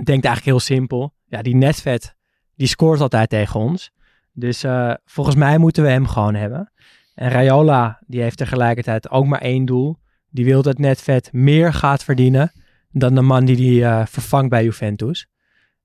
denkt 0.03 0.25
eigenlijk 0.25 0.45
heel 0.45 0.59
simpel. 0.59 1.13
Ja, 1.25 1.41
die 1.41 1.55
netvet, 1.55 2.15
die 2.55 2.67
scoort 2.67 2.99
altijd 2.99 3.29
tegen 3.29 3.59
ons. 3.59 3.91
Dus 4.33 4.63
eh, 4.63 4.93
volgens 5.05 5.35
mij 5.35 5.57
moeten 5.57 5.83
we 5.83 5.89
hem 5.89 6.07
gewoon 6.07 6.35
hebben. 6.35 6.71
En 7.13 7.29
Rayola, 7.29 7.99
die 8.07 8.21
heeft 8.21 8.37
tegelijkertijd 8.37 9.09
ook 9.09 9.25
maar 9.25 9.41
één 9.41 9.65
doel. 9.65 9.97
Die 10.29 10.45
wil 10.45 10.61
dat 10.61 10.77
netvet 10.77 11.33
meer 11.33 11.73
gaat 11.73 12.03
verdienen 12.03 12.51
dan 12.91 13.15
de 13.15 13.21
man 13.21 13.45
die, 13.45 13.55
die 13.55 13.85
eh, 13.85 14.05
vervangt 14.05 14.49
bij 14.49 14.63
Juventus. 14.63 15.27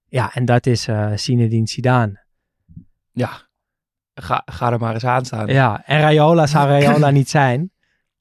Ja, 0.09 0.35
en 0.35 0.45
dat 0.45 0.67
is 0.67 0.89
uh, 0.89 1.13
Zinedine 1.15 1.69
Zidane. 1.69 2.25
Ja, 3.13 3.49
ga, 4.15 4.43
ga 4.45 4.73
er 4.73 4.79
maar 4.79 4.95
eens 4.95 5.05
aan 5.05 5.25
staan. 5.25 5.47
Ja, 5.47 5.83
en 5.87 6.01
Rayola 6.01 6.47
zou 6.47 6.69
Rayola 6.69 7.11
niet 7.21 7.31
zijn 7.31 7.71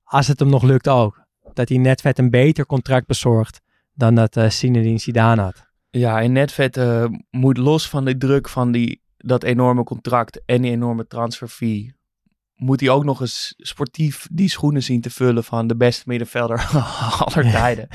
als 0.04 0.28
het 0.28 0.40
hem 0.40 0.50
nog 0.50 0.64
lukt 0.64 0.88
ook. 0.88 1.25
Dat 1.56 1.70
hij 1.70 1.78
Netvet 1.78 2.20
een 2.20 2.30
beter 2.30 2.66
contract 2.66 3.08
bezorgt 3.08 3.62
dan 3.94 4.16
dat 4.16 4.38
eh 4.38 4.50
Zinedine 4.50 4.98
Zidane 4.98 5.42
had. 5.42 5.64
Ja, 5.90 6.22
en 6.22 6.32
Netvet 6.32 6.78
eh, 6.78 7.06
moet 7.32 7.58
los 7.58 7.90
van 7.90 8.06
de 8.06 8.18
druk 8.18 8.50
van 8.50 8.72
die, 8.72 9.02
dat 9.18 9.44
enorme 9.44 9.84
contract 9.84 10.42
en 10.46 10.62
die 10.62 10.72
enorme 10.72 11.08
transferfee, 11.08 11.96
moet 12.56 12.80
hij 12.80 12.90
ook 12.90 13.04
nog 13.04 13.22
eens 13.22 13.54
sportief 13.58 14.28
die 14.32 14.50
schoenen 14.50 14.84
zien 14.84 15.02
te 15.02 15.10
vullen 15.10 15.44
van 15.44 15.68
de 15.68 15.76
beste 15.76 16.04
middenvelder 16.06 16.70
aller 17.26 17.52
tijden. 17.52 17.88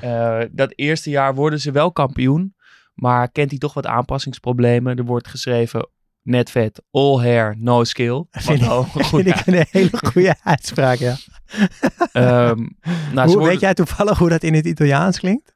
Eh, 0.00 0.40
dat 0.50 0.72
eerste 0.76 1.10
jaar 1.10 1.34
worden 1.34 1.60
ze 1.60 1.70
wel 1.70 1.92
kampioen, 1.92 2.54
maar 2.94 3.30
kent 3.30 3.50
hij 3.50 3.58
toch 3.58 3.74
wat 3.74 3.86
aanpassingsproblemen. 3.86 4.96
Er 4.96 5.04
wordt 5.04 5.28
geschreven, 5.28 5.88
Netvet, 6.22 6.82
all 6.90 7.18
hair, 7.18 7.54
no 7.58 7.84
skill. 7.84 8.24
Vind 8.30 8.62
ik- 8.62 8.68
Vind 9.24 9.26
ik 9.26 9.46
een 9.46 9.66
hele 9.70 9.98
goede 10.12 10.34
uitspraak, 10.42 10.98
ja. 10.98 11.16
Ehm, 12.12 12.66
nou, 13.12 13.26
hoe, 13.26 13.26
worden- 13.26 13.42
Weet 13.48 13.60
jij 13.60 13.74
toevallig 13.74 14.18
hoe 14.18 14.28
dat 14.28 14.42
in 14.42 14.54
het 14.54 14.66
Italiaans 14.66 15.18
klinkt? 15.18 15.54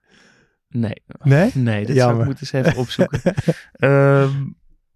Nee, 0.69 1.03
Nee? 1.23 1.51
Nee, 1.55 1.87
dat 1.87 1.97
zou 1.97 1.99
Jammer. 1.99 2.21
ik 2.21 2.27
moeten 2.27 2.47
eens 2.53 2.67
even 2.67 2.81
opzoeken. 2.81 3.21
Ehm, 3.73 4.31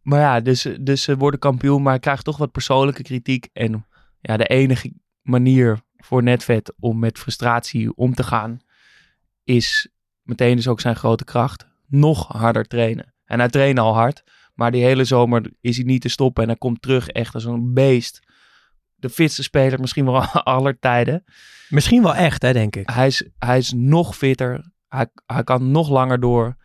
maar 0.02 0.20
ja, 0.20 0.40
dus, 0.40 0.66
dus 0.80 1.02
ze 1.02 1.16
worden 1.16 1.40
kampioen, 1.40 1.82
maar 1.82 1.98
krijgen 1.98 2.24
toch 2.24 2.36
wat 2.36 2.52
persoonlijke 2.52 3.02
kritiek. 3.02 3.48
En 3.52 3.86
ja, 4.20 4.36
de 4.36 4.46
enige 4.46 4.92
manier 5.22 5.78
voor 5.96 6.22
Netvet 6.22 6.72
om 6.78 6.98
met 6.98 7.18
frustratie 7.18 7.94
om 7.96 8.14
te 8.14 8.22
gaan, 8.22 8.58
is 9.44 9.88
meteen 10.22 10.56
dus 10.56 10.68
ook 10.68 10.80
zijn 10.80 10.96
grote 10.96 11.24
kracht. 11.24 11.66
Nog 11.86 12.26
harder 12.28 12.64
trainen. 12.64 13.14
En 13.24 13.38
hij 13.38 13.48
traint 13.48 13.78
al 13.78 13.94
hard, 13.94 14.22
maar 14.54 14.70
die 14.72 14.84
hele 14.84 15.04
zomer 15.04 15.50
is 15.60 15.76
hij 15.76 15.84
niet 15.84 16.00
te 16.00 16.08
stoppen. 16.08 16.42
En 16.42 16.48
hij 16.48 16.58
komt 16.58 16.82
terug 16.82 17.08
echt 17.08 17.34
als 17.34 17.44
een 17.44 17.74
beest. 17.74 18.25
De 18.96 19.10
fitste 19.10 19.42
speler 19.42 19.80
misschien 19.80 20.04
wel 20.04 20.20
aller 20.54 20.78
tijden. 20.78 21.24
Misschien 21.68 22.02
wel 22.02 22.14
echt, 22.14 22.42
hè, 22.42 22.52
denk 22.52 22.76
ik. 22.76 22.90
Hij 22.90 23.06
is, 23.06 23.28
hij 23.38 23.58
is 23.58 23.72
nog 23.72 24.16
fitter. 24.16 24.72
Hij, 24.88 25.06
hij 25.26 25.44
kan 25.44 25.70
nog 25.70 25.88
langer 25.88 26.20
door. 26.20 26.56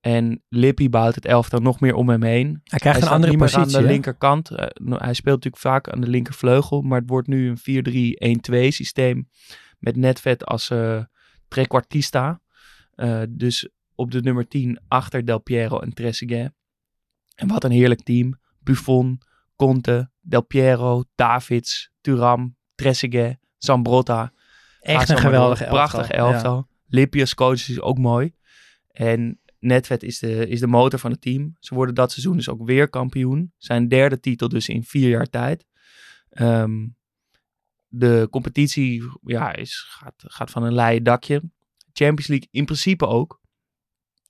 En 0.00 0.42
Lippi 0.48 0.90
bouwt 0.90 1.14
het 1.14 1.24
elftal 1.24 1.60
nog 1.60 1.80
meer 1.80 1.94
om 1.94 2.08
hem 2.08 2.22
heen. 2.22 2.46
Hij 2.46 2.60
Hij 2.64 2.78
krijgt 2.78 3.02
een 3.02 3.08
andere 3.08 3.36
positie. 3.36 3.60
aan 3.60 3.68
de 3.68 3.76
hè? 3.76 3.92
linkerkant. 3.92 4.50
Eh, 4.50 4.66
hij 4.88 5.14
speelt 5.14 5.44
natuurlijk 5.44 5.62
vaak 5.62 5.88
aan 5.88 6.00
de 6.00 6.08
linkervleugel. 6.08 6.82
Maar 6.82 6.98
het 6.98 7.08
wordt 7.08 7.28
nu 7.28 7.48
een 7.48 8.38
4-3-1-2 8.68 8.68
systeem. 8.68 9.28
Met 9.78 9.96
Netvet 9.96 10.44
als 10.44 10.70
eh 10.70 11.02
trequartista. 11.48 12.40
Eh, 12.94 13.22
dus 13.28 13.68
op 13.94 14.10
de 14.10 14.20
nummer 14.20 14.48
10 14.48 14.80
achter 14.88 15.24
Del 15.24 15.38
Piero 15.38 15.78
en 15.78 15.92
Trezeguet. 15.94 16.52
En 17.34 17.48
wat 17.48 17.64
een 17.64 17.70
heerlijk 17.70 18.02
team. 18.02 18.40
Buffon, 18.60 19.20
Conte, 19.58 20.10
Del 20.20 20.42
Piero, 20.42 21.04
Davids, 21.14 21.90
Turam, 22.00 22.56
Trezeguet, 22.74 23.38
Zambrotta. 23.56 24.32
Echt 24.80 25.08
een 25.08 25.22
door. 25.22 25.32
elftal. 25.32 25.68
Prachtig 25.68 26.10
elftal. 26.10 26.68
Lippi 26.86 27.20
als 27.20 27.34
coach 27.34 27.68
is 27.68 27.80
ook 27.80 27.98
mooi. 27.98 28.34
En 28.90 29.40
Netvet 29.58 30.02
is 30.02 30.18
de, 30.18 30.48
is 30.48 30.60
de 30.60 30.66
motor 30.66 30.98
van 30.98 31.10
het 31.10 31.20
team. 31.20 31.56
Ze 31.58 31.74
worden 31.74 31.94
dat 31.94 32.12
seizoen 32.12 32.36
dus 32.36 32.48
ook 32.48 32.66
weer 32.66 32.88
kampioen. 32.88 33.52
Zijn 33.56 33.88
derde 33.88 34.20
titel 34.20 34.48
dus 34.48 34.68
in 34.68 34.84
vier 34.84 35.08
jaar 35.08 35.26
tijd. 35.26 35.66
Ehm, 36.30 36.86
de 37.86 38.28
competitie 38.30 39.02
ja, 39.22 39.54
is, 39.54 39.86
gaat, 39.88 40.14
gaat 40.16 40.50
van 40.50 40.62
een 40.62 40.74
leien 40.74 41.02
dakje. 41.02 41.42
Champions 41.92 42.26
League 42.26 42.48
in 42.50 42.64
principe 42.64 43.06
ook. 43.06 43.40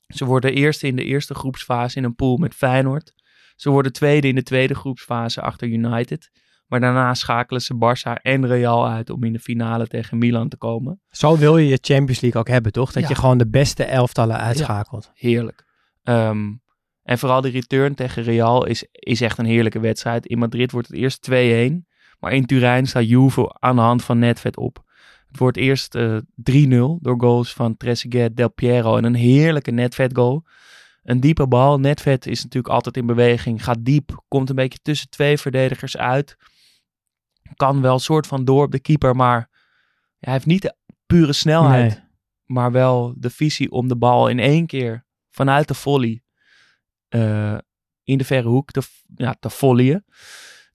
Ze 0.07 0.25
worden 0.25 0.55
eerste 0.55 0.87
in 0.87 0.97
de 0.97 1.05
eerste 1.05 1.35
groepsfase 1.35 1.97
in 1.97 2.05
een 2.05 2.15
pool 2.15 2.37
met 2.37 2.55
Feyenoord. 2.55 3.15
Ze 3.59 3.71
worden 3.71 3.93
tweede 3.93 4.29
in 4.29 4.35
de 4.35 4.43
tweede 4.43 4.75
groepsfase 4.75 5.41
achter 5.41 5.69
United. 5.69 6.31
Maar 6.67 6.81
daarna 6.81 7.15
schakelen 7.15 7.63
ze 7.63 7.75
Barça 7.75 8.23
en 8.23 8.47
Real 8.47 8.89
uit 8.89 9.11
om 9.11 9.25
in 9.25 9.33
de 9.33 9.39
finale 9.39 9.87
tegen 9.87 10.19
Milan 10.19 10.49
te 10.49 10.57
komen. 10.57 11.01
Zo 11.11 11.37
wil 11.37 11.57
je 11.59 11.69
je 11.69 11.79
Champions 11.81 12.21
League 12.21 12.41
ook 12.41 12.49
hebben, 12.49 12.73
toch? 12.73 12.93
Dat 12.93 13.03
Ja. 13.03 13.09
je 13.09 13.15
gewoon 13.15 13.39
de 13.39 13.49
beste 13.49 13.85
elftallen 13.85 14.37
uitschakelt. 14.39 15.11
Heerlijk. 15.15 15.65
Ehm, 16.03 16.53
en 17.03 17.19
vooral 17.19 17.41
de 17.41 17.49
return 17.49 17.95
tegen 17.95 18.23
Real 18.23 18.67
is, 18.67 18.87
is 18.93 19.21
echt 19.21 19.39
een 19.39 19.45
heerlijke 19.45 19.81
wedstrijd. 19.81 20.27
In 20.27 20.39
Madrid 20.39 20.71
wordt 20.73 20.89
het 20.89 20.97
eerst 20.97 21.23
2-1. 21.23 21.87
Maar 22.21 22.33
in 22.33 22.47
Turijn 22.47 22.87
staat 22.87 23.09
Juve 23.09 23.57
aan 23.59 23.77
de 23.77 23.83
hand 23.83 24.05
van 24.05 24.19
Netvet 24.19 24.57
op. 24.57 24.85
Het 25.29 25.39
wordt 25.39 25.57
eerst 25.57 25.95
eh, 25.95 26.17
3-0 26.35 26.99
door 27.01 27.21
goals 27.21 27.53
van 27.53 27.77
Trezeguet, 27.77 28.37
Del 28.37 28.53
Piero 28.53 28.97
en 28.97 29.05
een 29.05 29.15
heerlijke 29.15 29.71
Netvet 29.71 30.17
goal. 30.17 30.45
Een 31.09 31.21
diepe 31.21 31.47
bal. 31.47 31.79
Netvet 31.81 32.27
is 32.27 32.43
natuurlijk 32.43 32.75
altijd 32.75 32.97
in 32.97 33.07
beweging. 33.07 33.65
Gaat 33.65 33.85
diep. 33.85 34.25
Komt 34.29 34.49
een 34.49 34.57
beetje 34.57 34.79
tussen 34.83 35.11
twee 35.11 35.39
verdedigers 35.39 35.97
uit. 35.97 36.37
Kan 37.57 37.81
wel 37.81 37.99
soort 37.99 38.27
van 38.27 38.45
door 38.45 38.65
op 38.65 38.71
de 38.71 38.81
keeper. 38.81 39.17
Maar 39.17 39.51
hij 40.19 40.33
heeft 40.33 40.47
niet 40.47 40.63
de 40.63 40.77
pure 41.07 41.33
snelheid. 41.33 41.93
Nee. 41.95 42.05
Maar 42.45 42.73
wel 42.73 43.15
de 43.17 43.31
visie 43.31 43.71
om 43.71 43.89
de 43.89 43.97
bal 43.97 44.29
in 44.29 44.39
één 44.39 44.67
keer 44.67 45.07
vanuit 45.31 45.69
de 45.69 45.75
volley. 45.75 46.23
eh, 47.09 47.59
in 48.03 48.19
de 48.19 48.25
verre 48.25 48.49
hoek 48.49 48.71
te, 48.71 48.83
ja, 49.15 49.37
te 49.41 49.51
volleyen. 49.51 50.05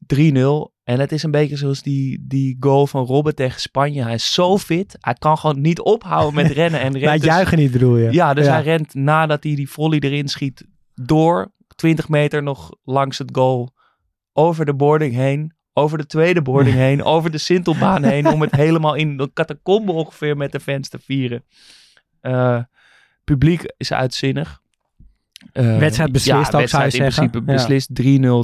3-0. 0.06 0.73
En 0.84 1.00
het 1.00 1.12
is 1.12 1.24
een 1.24 1.32
beetje 1.32 1.58
zoals 1.58 1.82
die, 1.82 2.26
die 2.28 2.58
goal 2.60 2.88
van 2.88 3.06
Robben 3.06 3.36
tegen 3.36 3.62
Spanje. 3.62 4.04
Hij 4.04 4.14
is 4.14 4.34
zo 4.34 4.58
fit. 4.58 4.98
Hij 5.00 5.14
kan 5.14 5.38
gewoon 5.38 5.62
niet 5.62 5.80
ophouden 5.80 6.34
met 6.44 6.52
rennen. 6.52 6.80
En 6.80 6.92
Bij 6.92 7.02
rent 7.02 7.12
het 7.14 7.22
dus- 7.22 7.30
juichen 7.30 7.58
niet 7.58 7.72
bedoel 7.72 7.98
je? 7.98 8.12
ja, 8.12 8.34
dus 8.34 8.48
hij 8.48 8.62
rent 8.64 8.94
nadat 8.94 9.44
hij 9.44 9.56
die 9.56 9.70
volley 9.70 10.00
erin 10.00 10.28
schiet 10.28 10.66
door 10.96 11.52
20 11.76 12.10
meter 12.10 12.44
nog 12.44 12.72
langs 12.84 13.18
het 13.18 13.30
goal. 13.34 13.74
Over 14.34 14.66
de 14.66 14.74
boarding 14.74 15.14
heen. 15.14 15.54
Over 15.74 15.98
de 15.98 16.06
tweede 16.06 16.42
boarding 16.42 16.76
heen. 16.76 17.04
Over 17.14 17.32
de 17.32 17.38
Sintelbaan 17.38 18.04
heen. 18.04 18.28
Om 18.28 18.42
het 18.42 18.52
helemaal 18.56 18.94
in 18.96 19.18
de 19.18 19.30
catacombe 19.34 19.92
ongeveer 19.92 20.38
met 20.38 20.52
de 20.52 20.60
fans 20.60 20.90
te 20.90 21.00
vieren. 21.00 21.44
Eh, 22.22 22.60
publiek 23.24 23.74
is 23.78 23.92
uitzinnig. 23.94 24.62
Eh, 25.54 25.78
Wedstrijd 25.78 26.12
beslist 26.12 26.38
ook, 26.38 26.44
zou 26.46 26.54
je 26.54 26.60
wedstrijd 26.60 26.94
in 26.94 27.00
zeggen. 27.12 27.30
principe 27.30 27.52
Ja. 27.52 27.58
beslist 27.58 27.90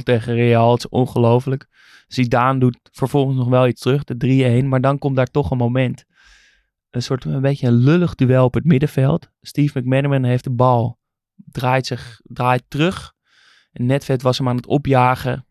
tegen 0.04 0.34
Real. 0.34 0.70
Het 0.72 0.78
is 0.78 0.88
ongelooflijk. 0.88 1.66
Zidane 2.12 2.58
doet 2.58 2.78
vervolgens 2.82 3.36
nog 3.36 3.48
wel 3.48 3.66
iets 3.66 3.80
terug, 3.80 4.04
de 4.04 4.62
3-1. 4.62 4.66
Maar 4.66 4.80
dan 4.80 4.98
komt 4.98 5.16
daar 5.16 5.30
toch 5.30 5.50
een 5.50 5.56
moment. 5.56 6.04
Een 6.90 7.02
soort 7.02 7.24
een 7.24 7.40
beetje 7.40 7.66
een 7.66 7.74
lullig 7.74 8.14
duel 8.14 8.44
op 8.44 8.54
het 8.54 8.64
middenveld. 8.64 9.30
Steve 9.40 9.78
McManaman 9.78 10.24
heeft 10.24 10.44
de 10.44 10.50
bal. 10.50 10.98
Draait 11.34 11.86
zich, 11.86 12.20
draait 12.24 12.64
terug. 12.68 13.12
En 13.72 13.86
Netvet 13.86 14.22
was 14.22 14.38
hem 14.38 14.48
aan 14.48 14.56
het 14.56 14.66
opjagen. 14.66 15.46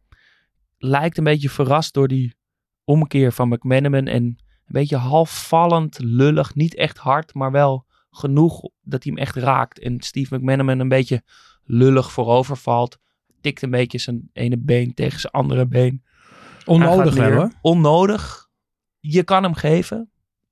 Lijkt 0.78 1.18
een 1.18 1.24
beetje 1.24 1.50
verrast 1.50 1.94
door 1.94 2.08
die 2.08 2.36
omkeer 2.84 3.32
van 3.32 3.50
McManaman. 3.50 4.08
En 4.08 4.24
een 4.24 4.38
beetje 4.66 4.98
halfvallend, 4.98 6.00
lullig. 6.00 6.56
Niet 6.56 6.76
echt 6.76 6.98
hard, 6.98 7.34
maar 7.34 7.52
wel 7.52 7.86
genoeg 8.10 8.62
dat 8.82 9.04
hij 9.04 9.14
hem 9.16 9.22
echt 9.22 9.36
raakt. 9.36 9.80
En 9.80 10.02
Steve 10.02 10.36
McManaman 10.36 10.80
een 10.80 10.90
beetje 10.90 11.24
lullig 11.64 12.12
voorover 12.12 12.58
valt. 12.58 12.98
Tikt 13.42 13.62
een 13.62 13.72
beetje 13.72 13.98
zijn 13.98 14.30
ene 14.34 14.58
been 14.58 14.94
tegen 14.94 15.20
zijn 15.20 15.34
andere 15.34 15.68
been. 15.68 16.04
Onnodig 16.70 17.16
wel 17.16 17.32
hoor. 17.32 17.52
Onnodig. 17.62 18.48
Je 19.00 19.24
kan 19.24 19.44
hem 19.44 19.54
geven. 19.54 20.12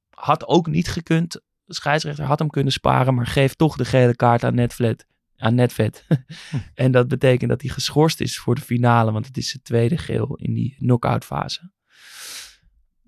Had 0.10 0.48
ook 0.48 0.68
niet 0.68 0.88
gekund. 0.88 1.42
De 1.64 1.74
scheidsrechter 1.74 2.26
had 2.26 2.40
hem 2.40 2.50
kunnen 2.50 2.74
sparen, 2.74 3.14
maar 3.14 3.28
geeft 3.28 3.58
toch 3.58 3.76
de 3.76 3.86
gele 3.86 4.16
kaart 4.16 4.44
aan 4.44 4.56
Netvet. 4.56 5.06
Aan 5.38 5.56
Netvet. 5.56 6.06
en 6.74 6.92
dat 6.92 7.08
betekent 7.08 7.50
dat 7.50 7.62
hij 7.62 7.70
geschorst 7.70 8.22
is 8.22 8.40
voor 8.40 8.56
de 8.56 8.62
finale, 8.62 9.12
want 9.12 9.26
het 9.26 9.38
is 9.38 9.50
zijn 9.50 9.64
tweede 9.64 9.98
geel 9.98 10.36
in 10.36 10.54
die 10.54 10.76
knock-out 10.78 11.26
fase. 11.26 11.72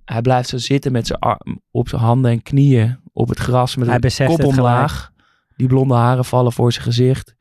Hij 0.06 0.22
blijft 0.22 0.50
zo 0.50 0.58
zitten 0.58 0.91
met 0.91 1.08
zijn 1.08 1.19
arm 1.19 1.62
op 1.72 1.89
zijn 1.89 2.02
handen 2.02 2.32
en 2.32 2.41
knieën 2.41 3.00
op 3.13 3.30
het 3.30 3.39
gras 3.39 3.76
met 3.76 3.88
Hij 3.88 4.28
een 4.28 4.28
kop 4.28 4.43
omlaag. 4.43 5.12
Die 5.56 5.67
blonde 5.67 5.93
haren 5.93 6.26
vallen 6.26 6.52
voor 6.52 6.72
zijn 6.72 6.86
gezicht. 6.86 7.36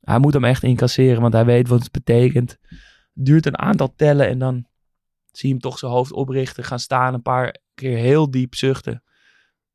Hij 0.00 0.18
moet 0.18 0.34
hem 0.34 0.44
echt 0.44 0.62
incasseren, 0.62 1.20
want 1.20 1.32
hij 1.32 1.44
weet 1.44 1.68
wat 1.68 1.82
het 1.82 1.92
betekent. 1.92 2.58
Duurt 3.12 3.46
een 3.46 3.58
aantal 3.58 3.92
tellen 3.96 4.28
en 4.28 4.38
dan 4.38 4.66
zie 5.32 5.50
hem 5.50 5.58
toch 5.60 5.78
zijn 5.78 5.92
hoofd 5.92 6.12
oprichten, 6.12 6.64
gaan 6.64 6.78
staan, 6.78 7.14
een 7.14 7.22
paar 7.22 7.56
keer 7.74 7.96
heel 7.96 8.30
diep 8.30 8.54
zuchten. 8.54 9.02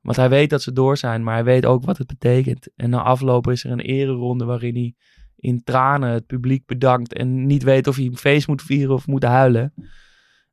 Want 0.02 0.18
hij 0.18 0.30
weet 0.30 0.50
dat 0.50 0.62
ze 0.62 0.74
door 0.74 0.98
zijn, 0.98 1.24
maar 1.24 1.34
hij 1.34 1.44
weet 1.44 1.66
ook 1.66 1.86
wat 1.86 1.98
het 1.98 2.08
betekent. 2.08 2.70
En 2.76 2.90
na 2.90 3.02
afloop 3.02 3.48
is 3.48 3.64
er 3.64 3.72
een 3.72 3.80
ereronde 3.80 4.46
waarin 4.46 4.76
hij 4.76 4.96
in 5.36 5.64
tranen 5.64 6.10
het 6.10 6.26
publiek 6.26 6.66
bedankt 6.66 7.14
en 7.14 7.46
niet 7.46 7.64
weet 7.64 7.88
of 7.88 7.96
hij 7.96 8.06
een 8.06 8.18
feest 8.18 8.48
moet 8.48 8.62
vieren 8.62 8.94
of 8.94 9.08
moet 9.08 9.24
huilen. 9.24 9.74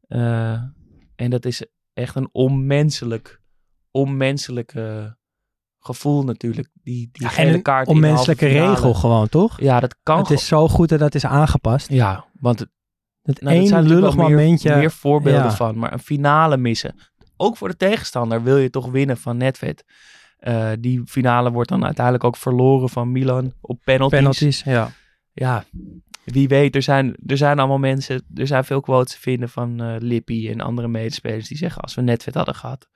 Eh, 0.00 0.62
en 1.16 1.30
dat 1.30 1.44
is 1.44 1.66
echt 1.92 2.14
een 2.14 2.28
onmenselijk, 2.32 3.40
onmenselijk 3.90 4.72
gevoel 5.80 6.24
natuurlijk. 6.24 6.68
Die, 6.82 7.08
die 7.12 7.22
Ja, 7.22 7.28
gele 7.28 7.52
en 7.52 7.62
kaart 7.62 7.88
onmenselijke 7.88 8.46
regel 8.46 8.94
gewoon, 8.94 9.28
toch? 9.28 9.60
Ja, 9.60 9.80
dat 9.80 9.96
kan 10.02 10.18
Het 10.18 10.30
is 10.30 10.46
zo 10.46 10.68
goed 10.68 10.88
dat 10.88 10.98
dat 10.98 11.14
is 11.14 11.24
aangepast. 11.26 11.88
Ja, 11.88 12.24
want 12.32 12.58
het, 12.58 12.68
Dat 13.22 13.40
nou, 13.40 13.56
één 13.56 13.66
zijn 13.66 13.86
lullig 13.86 14.16
meer- 14.16 14.30
momentje. 14.30 14.76
Meer, 14.76 14.90
voorbeelden 14.90 15.42
ja. 15.44 15.54
van, 15.54 15.78
maar 15.78 15.92
een 15.92 15.98
finale 15.98 16.56
missen. 16.56 16.94
Ook 17.36 17.56
voor 17.56 17.68
de 17.68 17.76
tegenstander 17.76 18.42
wil 18.42 18.56
je 18.56 18.70
toch 18.70 18.90
winnen 18.90 19.16
van 19.16 19.36
Netvet. 19.36 19.84
Eh, 20.36 20.70
die 20.78 21.02
finale 21.06 21.50
wordt 21.50 21.68
dan 21.68 21.84
uiteindelijk 21.84 22.24
ook 22.24 22.36
verloren 22.36 22.88
van 22.88 23.12
Milan 23.12 23.52
op 23.60 23.78
penalties. 23.84 24.18
penalties, 24.18 24.62
ja. 24.62 24.90
Ja, 25.32 25.64
wie 26.24 26.48
weet, 26.48 26.74
er 26.74 26.82
zijn, 26.82 27.16
er 27.26 27.36
zijn 27.36 27.58
allemaal 27.58 27.78
mensen, 27.78 28.22
er 28.34 28.46
zijn 28.46 28.64
veel 28.64 28.80
quotes 28.80 29.12
te 29.14 29.20
vinden 29.20 29.48
van 29.48 29.80
eh 29.80 29.94
Lippi 29.98 30.50
en 30.50 30.60
andere 30.60 30.88
medespelers 30.88 31.48
die 31.48 31.56
zeggen, 31.56 31.82
als 31.82 31.94
we 31.94 32.02
Netvet 32.02 32.34
hadden 32.34 32.54
gehad, 32.54 32.88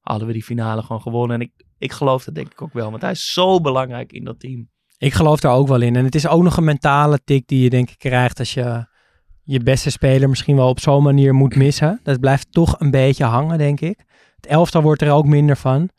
hadden 0.00 0.26
we 0.26 0.32
die 0.32 0.42
finale 0.42 0.82
gewoon 0.82 1.02
gewonnen. 1.02 1.36
En 1.36 1.42
ik, 1.42 1.52
ik 1.78 1.92
geloof 1.92 2.24
dat 2.24 2.34
denk 2.34 2.52
ik 2.52 2.62
ook 2.62 2.72
wel, 2.72 2.90
want 2.90 3.02
hij 3.02 3.10
is 3.10 3.32
zo 3.32 3.60
belangrijk 3.60 4.12
in 4.12 4.24
dat 4.24 4.40
team. 4.40 4.70
Ik 4.98 5.12
geloof 5.12 5.40
daar 5.40 5.54
ook 5.54 5.68
wel 5.68 5.80
in. 5.80 5.96
En 5.96 6.04
het 6.04 6.14
is 6.14 6.26
ook 6.26 6.42
nog 6.42 6.56
een 6.56 6.64
mentale 6.64 7.20
tik 7.24 7.46
die 7.46 7.62
je 7.62 7.70
denk 7.70 7.90
ik 7.90 7.98
krijgt 7.98 8.38
als 8.38 8.54
je 8.54 8.86
je 9.42 9.60
beste 9.60 9.90
speler 9.90 10.28
misschien 10.28 10.56
wel 10.56 10.68
op 10.68 10.80
zo'n 10.80 11.02
manier 11.02 11.34
moet 11.34 11.56
missen. 11.56 12.00
Dat 12.02 12.20
blijft 12.20 12.52
toch 12.52 12.80
een 12.80 12.90
beetje 12.90 13.24
hangen, 13.24 13.58
denk 13.58 13.80
ik. 13.80 14.04
Het 14.36 14.46
elftal 14.46 14.82
wordt 14.82 15.02
er 15.02 15.12
ook 15.12 15.26
minder 15.26 15.56
van. 15.56 15.90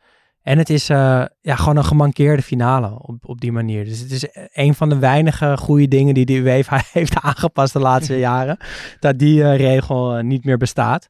En 0.44 0.58
het 0.58 0.70
is 0.70 0.90
eh, 0.90 1.26
ja, 1.42 1.56
gewoon 1.56 1.78
een 1.78 1.84
gemankeerde 1.84 2.42
finale 2.42 3.00
op, 3.00 3.30
op 3.30 3.42
die 3.42 3.52
manier. 3.52 3.86
Dus 3.86 4.00
het 4.00 4.12
is 4.12 4.28
een 4.54 4.74
van 4.74 4.90
de 4.90 5.00
weinige 5.00 5.58
goede 5.58 5.88
dingen 5.88 6.14
die 6.14 6.26
de 6.26 6.34
UEFA 6.34 6.82
heeft 6.92 7.22
aangepast 7.22 7.74
de 7.74 7.80
laatste 7.80 8.18
jaren. 8.30 8.58
Dat 9.00 9.20
die 9.20 9.44
eh, 9.44 9.58
regel 9.58 10.16
eh, 10.16 10.24
niet 10.24 10.46
meer 10.46 10.58
bestaat. 10.58 11.08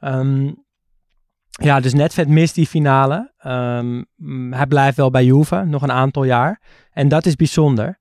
Ehm, 0.00 0.52
ja, 1.48 1.80
dus 1.80 1.94
Netvet 1.94 2.28
mist 2.28 2.54
die 2.54 2.66
finale. 2.66 3.32
Ehm, 3.38 4.02
hij 4.50 4.66
blijft 4.66 4.96
wel 4.96 5.10
bij 5.10 5.24
Juve, 5.24 5.64
nog 5.64 5.82
een 5.82 5.92
aantal 5.92 6.24
jaar. 6.24 6.60
En 6.90 7.08
dat 7.08 7.26
is 7.26 7.36
bijzonder. 7.36 8.00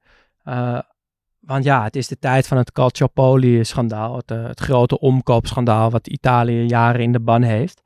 Want 1.52 1.64
ja, 1.64 1.84
het 1.84 1.96
is 1.96 2.08
de 2.08 2.20
tijd 2.20 2.48
van 2.48 2.58
het 2.58 2.72
Calciopoli-schandaal. 2.72 4.16
Het, 4.16 4.32
eh, 4.32 4.44
het 4.44 4.60
grote 4.60 5.00
omkoopschandaal 5.00 5.90
wat 5.90 6.08
Italië 6.08 6.66
jaren 6.66 7.02
in 7.02 7.12
de 7.12 7.20
ban 7.20 7.42
heeft. 7.42 7.82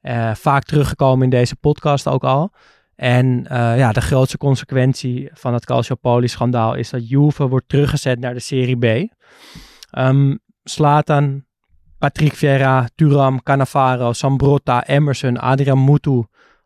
Eh, 0.00 0.34
vaak 0.34 0.64
teruggekomen 0.64 1.24
in 1.24 1.30
deze 1.30 1.56
podcast 1.56 2.08
ook 2.08 2.24
al. 2.24 2.52
En 2.96 3.46
eh, 3.46 3.78
ja, 3.78 3.92
de 3.92 4.00
grootste 4.00 4.38
consequentie 4.38 5.30
van 5.32 5.52
het 5.52 5.64
Calciopoli-schandaal 5.64 6.74
is 6.74 6.90
dat 6.90 7.08
Juve 7.08 7.48
wordt 7.48 7.68
teruggezet 7.68 8.20
naar 8.20 8.34
de 8.34 8.40
Serie 8.40 8.78
B. 8.78 9.12
Ehm 9.90 10.36
Slatan, 10.64 11.44
Patrick 11.98 12.34
Vieira, 12.34 12.88
Turam, 12.94 13.42
Cannavaro, 13.42 14.12
Sambrotta, 14.12 14.86
Emerson, 14.86 15.38
Adrian 15.38 15.84
Mutu. 15.84 16.24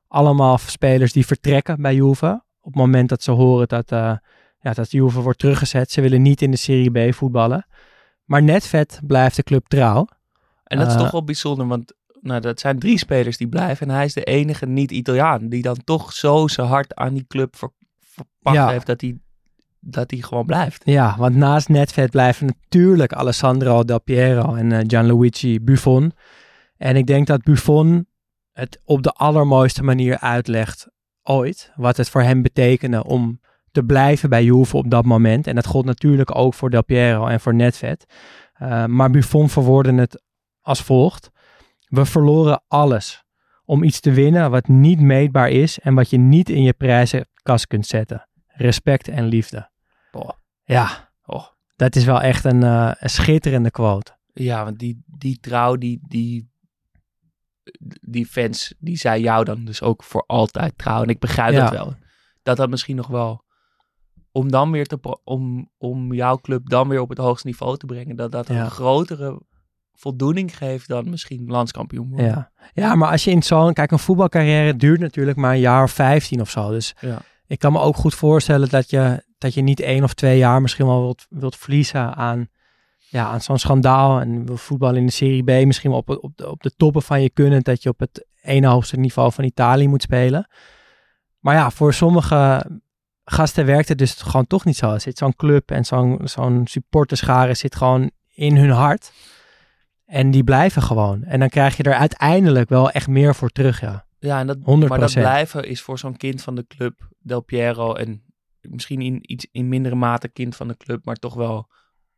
Allemaal 0.09 0.59
spelers 0.59 1.13
die 1.13 1.27
vertrekken 1.27 1.83
bij 1.83 1.95
Juve. 1.95 2.43
Op 2.61 2.73
het 2.73 2.83
moment 2.83 3.09
dat 3.09 3.23
ze 3.23 3.31
horen 3.31 3.69
dat, 3.69 3.93
ja, 4.61 4.73
dat 4.73 4.91
Juve 4.91 5.21
wordt 5.21 5.39
teruggezet. 5.39 5.91
Ze 5.91 6.01
willen 6.01 6.23
niet 6.23 6.43
in 6.43 6.51
de 6.51 6.57
Serie 6.57 7.11
B 7.11 7.15
voetballen. 7.15 7.67
Maar 8.25 8.43
Netvet 8.43 9.01
blijft 9.07 9.37
de 9.37 9.43
club 9.43 9.67
trouw. 9.67 10.07
En 10.65 10.79
dat 10.79 10.87
is 10.87 10.95
Eh, 10.95 11.01
toch 11.01 11.11
wel 11.11 11.25
bijzonder, 11.25 11.67
want 11.67 11.93
nou, 12.21 12.41
dat 12.41 12.61
zijn 12.61 12.79
drie 12.79 12.99
spelers 12.99 13.37
die 13.37 13.49
blijven. 13.49 13.89
En 13.89 13.95
hij 13.95 14.05
is 14.05 14.13
de 14.13 14.25
enige 14.25 14.67
niet-Italiaan 14.67 15.49
die 15.49 15.63
dan 15.63 15.77
toch 15.85 16.13
zo 16.13 16.49
zijn 16.49 16.67
hart 16.67 16.95
aan 16.95 17.15
die 17.15 17.25
club 17.29 17.57
ver, 17.57 17.71
verpakt 18.01 18.57
Ja. 18.57 18.69
heeft 18.71 18.87
dat 18.87 19.01
hij, 19.01 19.19
dat 19.81 20.11
hij 20.11 20.21
gewoon 20.21 20.47
blijft. 20.47 20.83
Ja, 20.85 21.15
want 21.19 21.35
naast 21.37 21.69
Netvet 21.69 22.11
blijven 22.11 22.47
natuurlijk 22.47 23.13
Alessandro 23.13 23.85
Del 23.85 24.01
Piero 24.01 24.55
en 24.55 24.73
eh, 24.73 24.85
Gianluigi 24.87 25.61
Buffon. 25.61 26.13
En 26.77 26.97
ik 26.97 27.07
denk 27.07 27.27
dat 27.27 27.43
Buffon 27.43 28.07
het 28.53 28.81
op 28.85 29.03
de 29.03 29.13
allermooiste 29.13 29.83
manier 29.83 30.19
uitlegt 30.19 30.89
ooit. 31.23 31.73
Wat 31.77 31.97
het 31.97 32.09
voor 32.11 32.23
hem 32.23 32.43
betekende 32.43 33.05
om 33.05 33.41
te 33.79 33.85
blijven 33.85 34.29
bij 34.29 34.45
Juve 34.45 34.77
op 34.77 34.91
dat 34.91 35.05
moment. 35.05 35.47
En 35.47 35.55
dat 35.55 35.67
gold 35.67 35.85
natuurlijk 35.85 36.37
ook 36.37 36.55
voor 36.55 36.71
Del 36.71 36.85
Piero 36.85 37.27
en 37.27 37.41
voor 37.41 37.55
Netvet. 37.55 38.05
Eh, 38.53 38.85
maar 38.85 39.11
Buffon 39.11 39.49
verwoordde 39.49 39.95
het 39.95 40.23
als 40.61 40.83
volgt. 40.83 41.31
We 41.89 42.05
verloren 42.05 42.63
alles 42.69 43.25
om 43.65 43.83
iets 43.83 44.01
te 44.01 44.13
winnen 44.13 44.51
wat 44.51 44.69
niet 44.69 45.01
meetbaar 45.01 45.51
is 45.51 45.79
en 45.79 45.95
wat 45.95 46.11
je 46.11 46.19
niet 46.19 46.49
in 46.49 46.63
je 46.63 46.73
prijzenkast 46.73 47.67
kunt 47.67 47.87
zetten. 47.87 48.29
Respect 48.47 49.09
en 49.09 49.25
liefde. 49.25 49.71
Ja, 50.65 51.11
Oh. 51.27 51.45
dat 51.77 51.97
is 51.97 52.05
wel 52.05 52.21
echt 52.21 52.45
een, 52.45 52.63
eh, 52.63 52.91
een 52.99 53.11
schitterende 53.11 53.71
quote. 53.71 54.17
Ja, 54.33 54.65
want 54.65 54.79
die, 54.79 55.03
die 55.07 55.39
trouw, 55.41 55.77
die, 55.77 56.01
die, 56.09 56.51
die 58.01 58.27
fans, 58.27 58.75
die 58.79 58.97
zijn 58.97 59.21
jou 59.21 59.45
dan 59.45 59.65
dus 59.65 59.83
ook 59.83 60.03
voor 60.03 60.25
altijd 60.27 60.79
trouw. 60.79 61.03
En 61.03 61.09
ik 61.09 61.19
begrijp 61.19 61.53
Ja. 61.53 61.61
dat 61.61 61.71
wel. 61.71 61.95
Dat 62.43 62.57
dat 62.57 62.71
misschien 62.71 62.97
nog 62.97 63.07
wel, 63.07 63.45
om 64.39 64.51
dan 64.51 64.71
weer 64.71 64.87
te, 64.87 64.99
om, 65.25 65.71
om 65.79 66.13
jouw 66.15 66.39
club 66.39 66.69
dan 66.69 66.89
weer 66.89 67.01
op 67.01 67.09
het 67.09 67.19
hoogste 67.19 67.47
niveau 67.47 67.77
te 67.77 67.87
brengen, 67.87 68.17
dat 68.17 68.33
dat 68.33 68.49
Ja. 68.49 68.65
een 68.65 68.71
grotere 68.71 69.41
voldoening 69.95 70.57
geeft 70.57 70.89
dan 70.89 71.11
misschien 71.11 71.45
landskampioen 71.47 72.09
worden. 72.09 72.27
Ja. 72.27 72.51
ja, 72.75 72.95
maar 72.95 73.11
als 73.11 73.25
je 73.25 73.31
in 73.31 73.43
zo'n... 73.43 73.73
Kijk, 73.73 73.91
een 73.91 73.99
voetbalcarrière 73.99 74.77
duurt 74.77 75.01
natuurlijk 75.01 75.37
maar 75.37 75.53
een 75.53 75.61
jaar 75.61 75.83
of 75.83 75.91
15 75.91 76.41
of 76.41 76.51
zo. 76.51 76.71
Dus 76.71 76.95
Ja. 77.01 77.19
ik 77.47 77.59
kan 77.59 77.73
me 77.73 77.79
ook 77.79 77.97
goed 77.97 78.15
voorstellen 78.15 78.69
dat 78.69 78.91
je, 78.91 79.25
dat 79.39 79.55
je 79.55 79.61
niet 79.63 79.81
één 79.81 80.03
of 80.05 80.15
twee 80.15 80.39
jaar 80.39 80.61
misschien 80.63 80.87
wel 80.87 81.01
wilt, 81.03 81.27
wilt 81.29 81.57
verliezen 81.57 82.15
aan, 82.15 82.49
ja, 82.99 83.27
aan 83.27 83.41
zo'n 83.41 83.59
schandaal. 83.59 84.21
En 84.21 84.47
wil 84.47 84.57
voetballen 84.57 85.01
in 85.01 85.07
de 85.07 85.13
Serie 85.13 85.45
B 85.45 85.67
misschien 85.67 85.91
wel 85.91 85.99
op, 85.99 86.09
op, 86.23 86.37
de, 86.37 86.51
op 86.51 86.63
de 86.63 86.71
toppen 86.77 87.03
van 87.03 87.23
je 87.23 87.31
kunnen. 87.31 87.63
Dat 87.63 87.83
je 87.83 87.89
op 87.89 87.99
het 88.01 88.27
ene 88.43 88.67
hoogste 88.67 88.97
niveau 88.97 89.33
van 89.33 89.45
Italië 89.45 89.89
moet 89.89 90.03
spelen. 90.03 90.49
Maar 91.39 91.55
ja, 91.55 91.71
voor 91.71 91.95
sommige 91.95 92.67
gasten 93.31 93.67
werkt 93.67 93.89
het 93.89 93.99
dus 93.99 94.13
gewoon 94.13 94.47
toch 94.47 94.65
niet 94.65 94.77
zo. 94.77 94.93
Er 94.93 95.01
zit 95.01 95.19
zo'n 95.19 95.37
club 95.37 95.71
en 95.71 95.85
zo'n 95.85 96.21
zo'n 96.25 96.67
supporterschare 96.67 97.55
zit 97.55 97.77
gewoon 97.77 98.11
in 98.35 98.57
hun 98.57 98.71
hart. 98.71 99.13
En 100.07 100.31
die 100.31 100.45
blijven 100.45 100.83
gewoon. 100.83 101.25
En 101.25 101.41
dan 101.41 101.49
krijg 101.49 101.77
je 101.77 101.83
er 101.83 101.95
uiteindelijk 101.95 102.69
wel 102.69 102.91
echt 102.91 103.09
meer 103.09 103.35
voor 103.35 103.51
terug, 103.51 103.81
ja. 103.81 104.07
Ja, 104.19 104.39
en 104.39 104.47
dat, 104.47 104.59
100%. 104.59 104.63
maar 104.63 104.99
dat 104.99 105.13
blijven 105.13 105.65
is 105.65 105.83
voor 105.83 105.99
zo'n 105.99 106.17
kind 106.17 106.43
van 106.43 106.55
de 106.55 106.67
club, 106.67 107.09
Del 107.19 107.41
Piero, 107.41 107.95
en 107.95 108.23
misschien 108.61 109.01
in 109.01 109.19
iets 109.23 109.47
in 109.53 109.69
mindere 109.69 109.95
mate 109.95 110.29
kind 110.29 110.57
van 110.57 110.69
de 110.69 110.77
club, 110.77 111.05
maar 111.05 111.17
toch 111.17 111.35
wel 111.35 111.69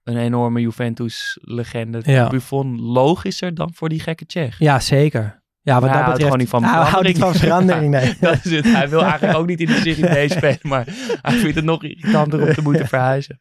een 0.02 0.16
enorme 0.16 0.60
Juventus-legende. 0.60 2.00
Ja. 2.02 2.28
Buffon 2.28 2.80
logischer 2.80 3.54
dan 3.54 3.70
voor 3.74 3.88
die 3.88 4.00
gekke 4.00 4.26
Tsjech. 4.26 4.58
Ja, 4.58 4.80
zeker. 4.80 5.39
Ja, 5.62 5.80
wat 5.80 5.82
dat 5.82 5.90
houdt 5.90 6.04
betreft. 6.06 6.22
gewoon 6.22 6.38
niet 6.38 6.48
van 6.48 6.64
hij 6.64 6.90
houdt 6.90 7.06
niet 7.06 7.18
van 7.18 7.34
verandering, 7.34 7.90
nee. 8.00 8.16
Dat 8.20 8.44
is 8.44 8.50
het. 8.50 8.64
Hij 8.64 8.88
wil 8.88 9.02
eigenlijk 9.02 9.38
ook 9.38 9.46
niet 9.46 9.60
in 9.60 9.66
de 9.66 9.74
Serie 9.74 10.26
B 10.26 10.30
spelen, 10.30 10.58
maar 10.62 10.84
hij 11.22 11.38
vindt 11.38 11.54
het 11.56 11.64
nog 11.64 11.82
irritanter 11.84 12.42
om 12.48 12.54
te 12.54 12.62
moeten 12.62 12.86
verhuizen. 12.96 13.40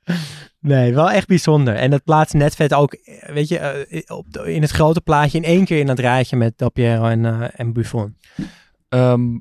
Nee, 0.60 0.94
wel 0.94 1.12
echt 1.12 1.28
bijzonder. 1.28 1.76
En 1.76 1.90
dat 1.90 2.04
plaatst 2.04 2.34
Netvet 2.34 2.74
ook, 2.74 2.98
weet 3.34 3.48
je, 3.48 3.58
eh, 3.58 4.18
op 4.18 4.32
de- 4.34 4.54
in 4.54 4.62
het 4.62 4.72
grote 4.72 5.02
plaatje 5.02 5.38
in 5.38 5.44
één 5.44 5.66
keer 5.66 5.80
in 5.80 5.86
dat 5.88 6.00
rijtje 6.00 6.36
met 6.36 6.58
Del 6.58 6.72
Piero 6.72 7.06
en, 7.06 7.26
eh, 7.26 7.48
en 7.56 7.74
Buffon. 7.74 8.18
Ehm, 8.90 9.38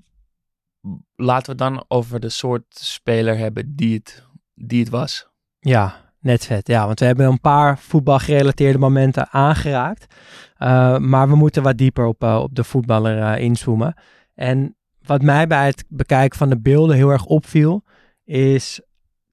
laten 1.16 1.44
we 1.56 1.64
het 1.64 1.72
dan 1.74 1.84
over 1.88 2.20
de 2.20 2.28
soort 2.28 2.64
speler 2.68 3.38
hebben 3.38 3.72
die 3.76 3.94
het, 3.94 4.24
die 4.54 4.80
het 4.80 4.88
was. 4.88 5.28
Ja, 5.60 6.06
Netvet. 6.20 6.68
Ja, 6.68 6.86
want 6.86 7.00
we 7.00 7.06
hebben 7.06 7.26
een 7.26 7.40
paar 7.40 7.78
voetbalgerelateerde 7.78 8.78
momenten 8.78 9.28
aangeraakt. 9.30 10.14
Eh, 10.58 10.98
maar 10.98 11.28
we 11.28 11.36
moeten 11.36 11.62
wat 11.62 11.76
dieper 11.76 12.06
op, 12.06 12.22
eh, 12.22 12.40
op 12.42 12.54
de 12.54 12.64
voetballer 12.64 13.22
eh, 13.22 13.42
inzoomen. 13.42 13.94
En 14.34 14.76
wat 15.02 15.22
mij 15.22 15.46
bij 15.46 15.66
het 15.66 15.84
bekijken 15.88 16.38
van 16.38 16.48
de 16.48 16.60
beelden 16.60 16.96
heel 16.96 17.10
erg 17.10 17.24
opviel, 17.24 17.84
is 18.24 18.80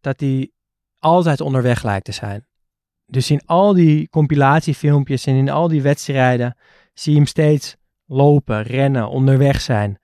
dat 0.02 0.20
hij 0.20 0.52
altijd 1.00 1.42
onderweg 1.42 1.84
lijkt 1.84 2.06
te 2.06 2.12
zijn. 2.12 2.48
Dus 3.06 3.32
in 3.32 3.42
al 3.46 3.74
die 3.74 4.10
compilatiefilmpjes 4.10 5.26
en 5.26 5.36
in 5.36 5.50
al 5.50 5.68
die 5.68 5.82
wedstrijden 5.82 6.58
zie 6.94 7.12
je 7.12 7.18
hem 7.18 7.28
steeds 7.28 7.76
lopen, 8.06 8.62
rennen, 8.64 9.10
onderweg 9.10 9.62
zijn. 9.62 10.00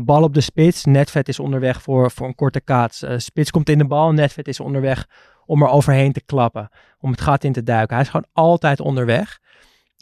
Bal 0.00 0.22
op 0.22 0.34
de 0.34 0.40
spits, 0.40 0.84
Netvet 0.84 1.28
is 1.28 1.38
onderweg 1.38 1.82
voor, 1.82 2.10
voor 2.10 2.26
een 2.26 2.34
korte 2.34 2.60
kaats. 2.60 3.04
Spits 3.16 3.50
komt 3.50 3.68
in 3.68 3.78
de 3.78 3.86
bal, 3.86 4.12
Netvet 4.12 4.48
is 4.48 4.60
onderweg 4.60 5.06
om 5.46 5.62
er 5.62 5.68
overheen 5.68 6.12
te 6.12 6.22
klappen, 6.24 6.68
om 6.98 7.10
het 7.10 7.20
gat 7.20 7.44
in 7.44 7.52
te 7.52 7.62
duiken. 7.62 7.94
Hij 7.94 8.04
is 8.04 8.10
gewoon 8.10 8.28
altijd 8.32 8.80
onderweg. 8.80 9.38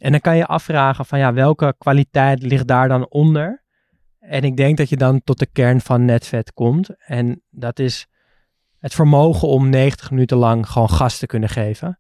En 0.03 0.11
dan 0.11 0.20
kan 0.20 0.36
je 0.36 0.46
afvragen 0.46 1.07
van 1.07 1.18
ja, 1.18 1.32
welke 1.32 1.74
kwaliteit 1.78 2.42
ligt 2.42 2.66
daar 2.66 2.88
dan 2.88 3.09
onder? 3.09 3.62
En 4.18 4.42
ik 4.42 4.57
denk 4.57 4.76
dat 4.76 4.88
je 4.88 4.96
dan 4.96 5.22
tot 5.24 5.38
de 5.38 5.46
kern 5.46 5.80
van 5.80 6.05
Netvet 6.05 6.53
komt. 6.53 6.90
En 6.98 7.42
dat 7.50 7.78
is 7.78 8.07
het 8.78 8.94
vermogen 8.94 9.48
om 9.48 9.68
90 9.68 10.11
minuten 10.11 10.36
lang 10.36 10.68
gewoon 10.68 10.90
gas 10.90 11.18
te 11.18 11.26
kunnen 11.26 11.48
geven. 11.48 11.98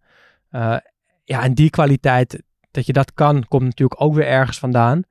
Eh, 0.50 0.76
ja, 1.24 1.42
en 1.42 1.54
die 1.54 1.70
kwaliteit, 1.70 2.42
dat 2.70 2.86
je 2.86 2.92
dat 2.92 3.12
kan, 3.12 3.44
komt 3.48 3.64
natuurlijk 3.64 4.00
ook 4.00 4.14
weer 4.14 4.26
ergens 4.26 4.58
vandaan. 4.58 5.02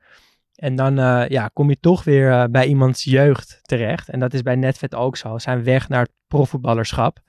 En 0.56 0.76
dan 0.76 1.00
eh, 1.00 1.28
ja, 1.28 1.48
kom 1.54 1.70
je 1.70 1.80
toch 1.80 2.04
weer 2.04 2.32
eh, 2.32 2.44
bij 2.50 2.68
iemands 2.68 3.04
jeugd 3.04 3.60
terecht. 3.62 4.10
En 4.10 4.20
dat 4.20 4.34
is 4.34 4.42
bij 4.42 4.56
Netvet 4.56 4.96
ook 4.96 5.18
zo. 5.18 5.38
Zijn 5.38 5.64
weg 5.64 5.90
naar 5.90 6.02
het 6.02 6.14
profvoetballerschap. 6.28 7.20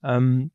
Ehm, 0.00 0.46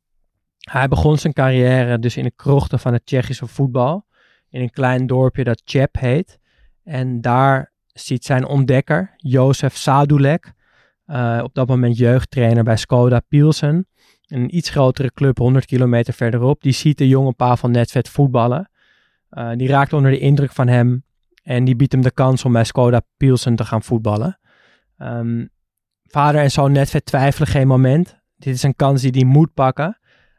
hij 0.58 0.88
begon 0.88 1.18
zijn 1.18 1.32
carrière 1.32 1.98
dus 1.98 2.16
in 2.16 2.24
de 2.24 2.32
krochten 2.36 2.78
van 2.78 2.92
het 2.92 3.06
Tsjechische 3.06 3.46
voetbal. 3.46 4.10
In 4.52 4.60
een 4.60 4.70
klein 4.70 5.06
dorpje 5.06 5.44
dat 5.44 5.62
Čep 5.64 5.96
heet. 5.98 6.38
En 6.84 7.20
daar 7.20 7.72
ziet 7.86 8.24
zijn 8.24 8.46
ontdekker, 8.46 9.14
Jozef 9.16 9.76
Sadulek, 9.76 10.52
eh, 11.04 11.40
op 11.42 11.54
dat 11.54 11.68
moment 11.68 11.96
jeugdtrainer 11.96 12.64
bij 12.64 12.76
Skoda 12.76 13.20
Pilsen. 13.20 13.86
Een 14.26 14.56
iets 14.56 14.70
grotere 14.70 15.12
club 15.12 15.38
100 15.38 15.64
kilometer 15.64 16.14
verderop. 16.14 16.62
Die 16.62 16.72
ziet 16.72 16.98
de 16.98 17.08
jonge 17.08 17.32
Pavel 17.32 17.68
Netvet 17.68 18.08
voetballen. 18.08 18.70
Eh, 19.28 19.50
die 19.56 19.68
raakt 19.68 19.92
onder 19.92 20.10
de 20.10 20.18
indruk 20.18 20.52
van 20.52 20.68
hem. 20.68 21.04
En 21.42 21.64
die 21.64 21.76
biedt 21.76 21.92
hem 21.92 22.02
de 22.02 22.10
kans 22.10 22.44
om 22.44 22.52
bij 22.52 22.64
Skoda 22.64 23.00
Pilsen 23.16 23.56
te 23.56 23.64
gaan 23.64 23.82
voetballen. 23.82 24.38
Ehm, 24.96 25.46
vader 26.04 26.40
en 26.40 26.50
zoon 26.50 26.72
Netvet 26.72 27.04
twijfelen 27.04 27.48
geen 27.48 27.66
moment. 27.66 28.20
Dit 28.36 28.54
is 28.54 28.62
een 28.62 28.76
kans 28.76 29.02
die 29.02 29.10
hij 29.10 29.24
moet 29.24 29.54
pakken. 29.54 29.98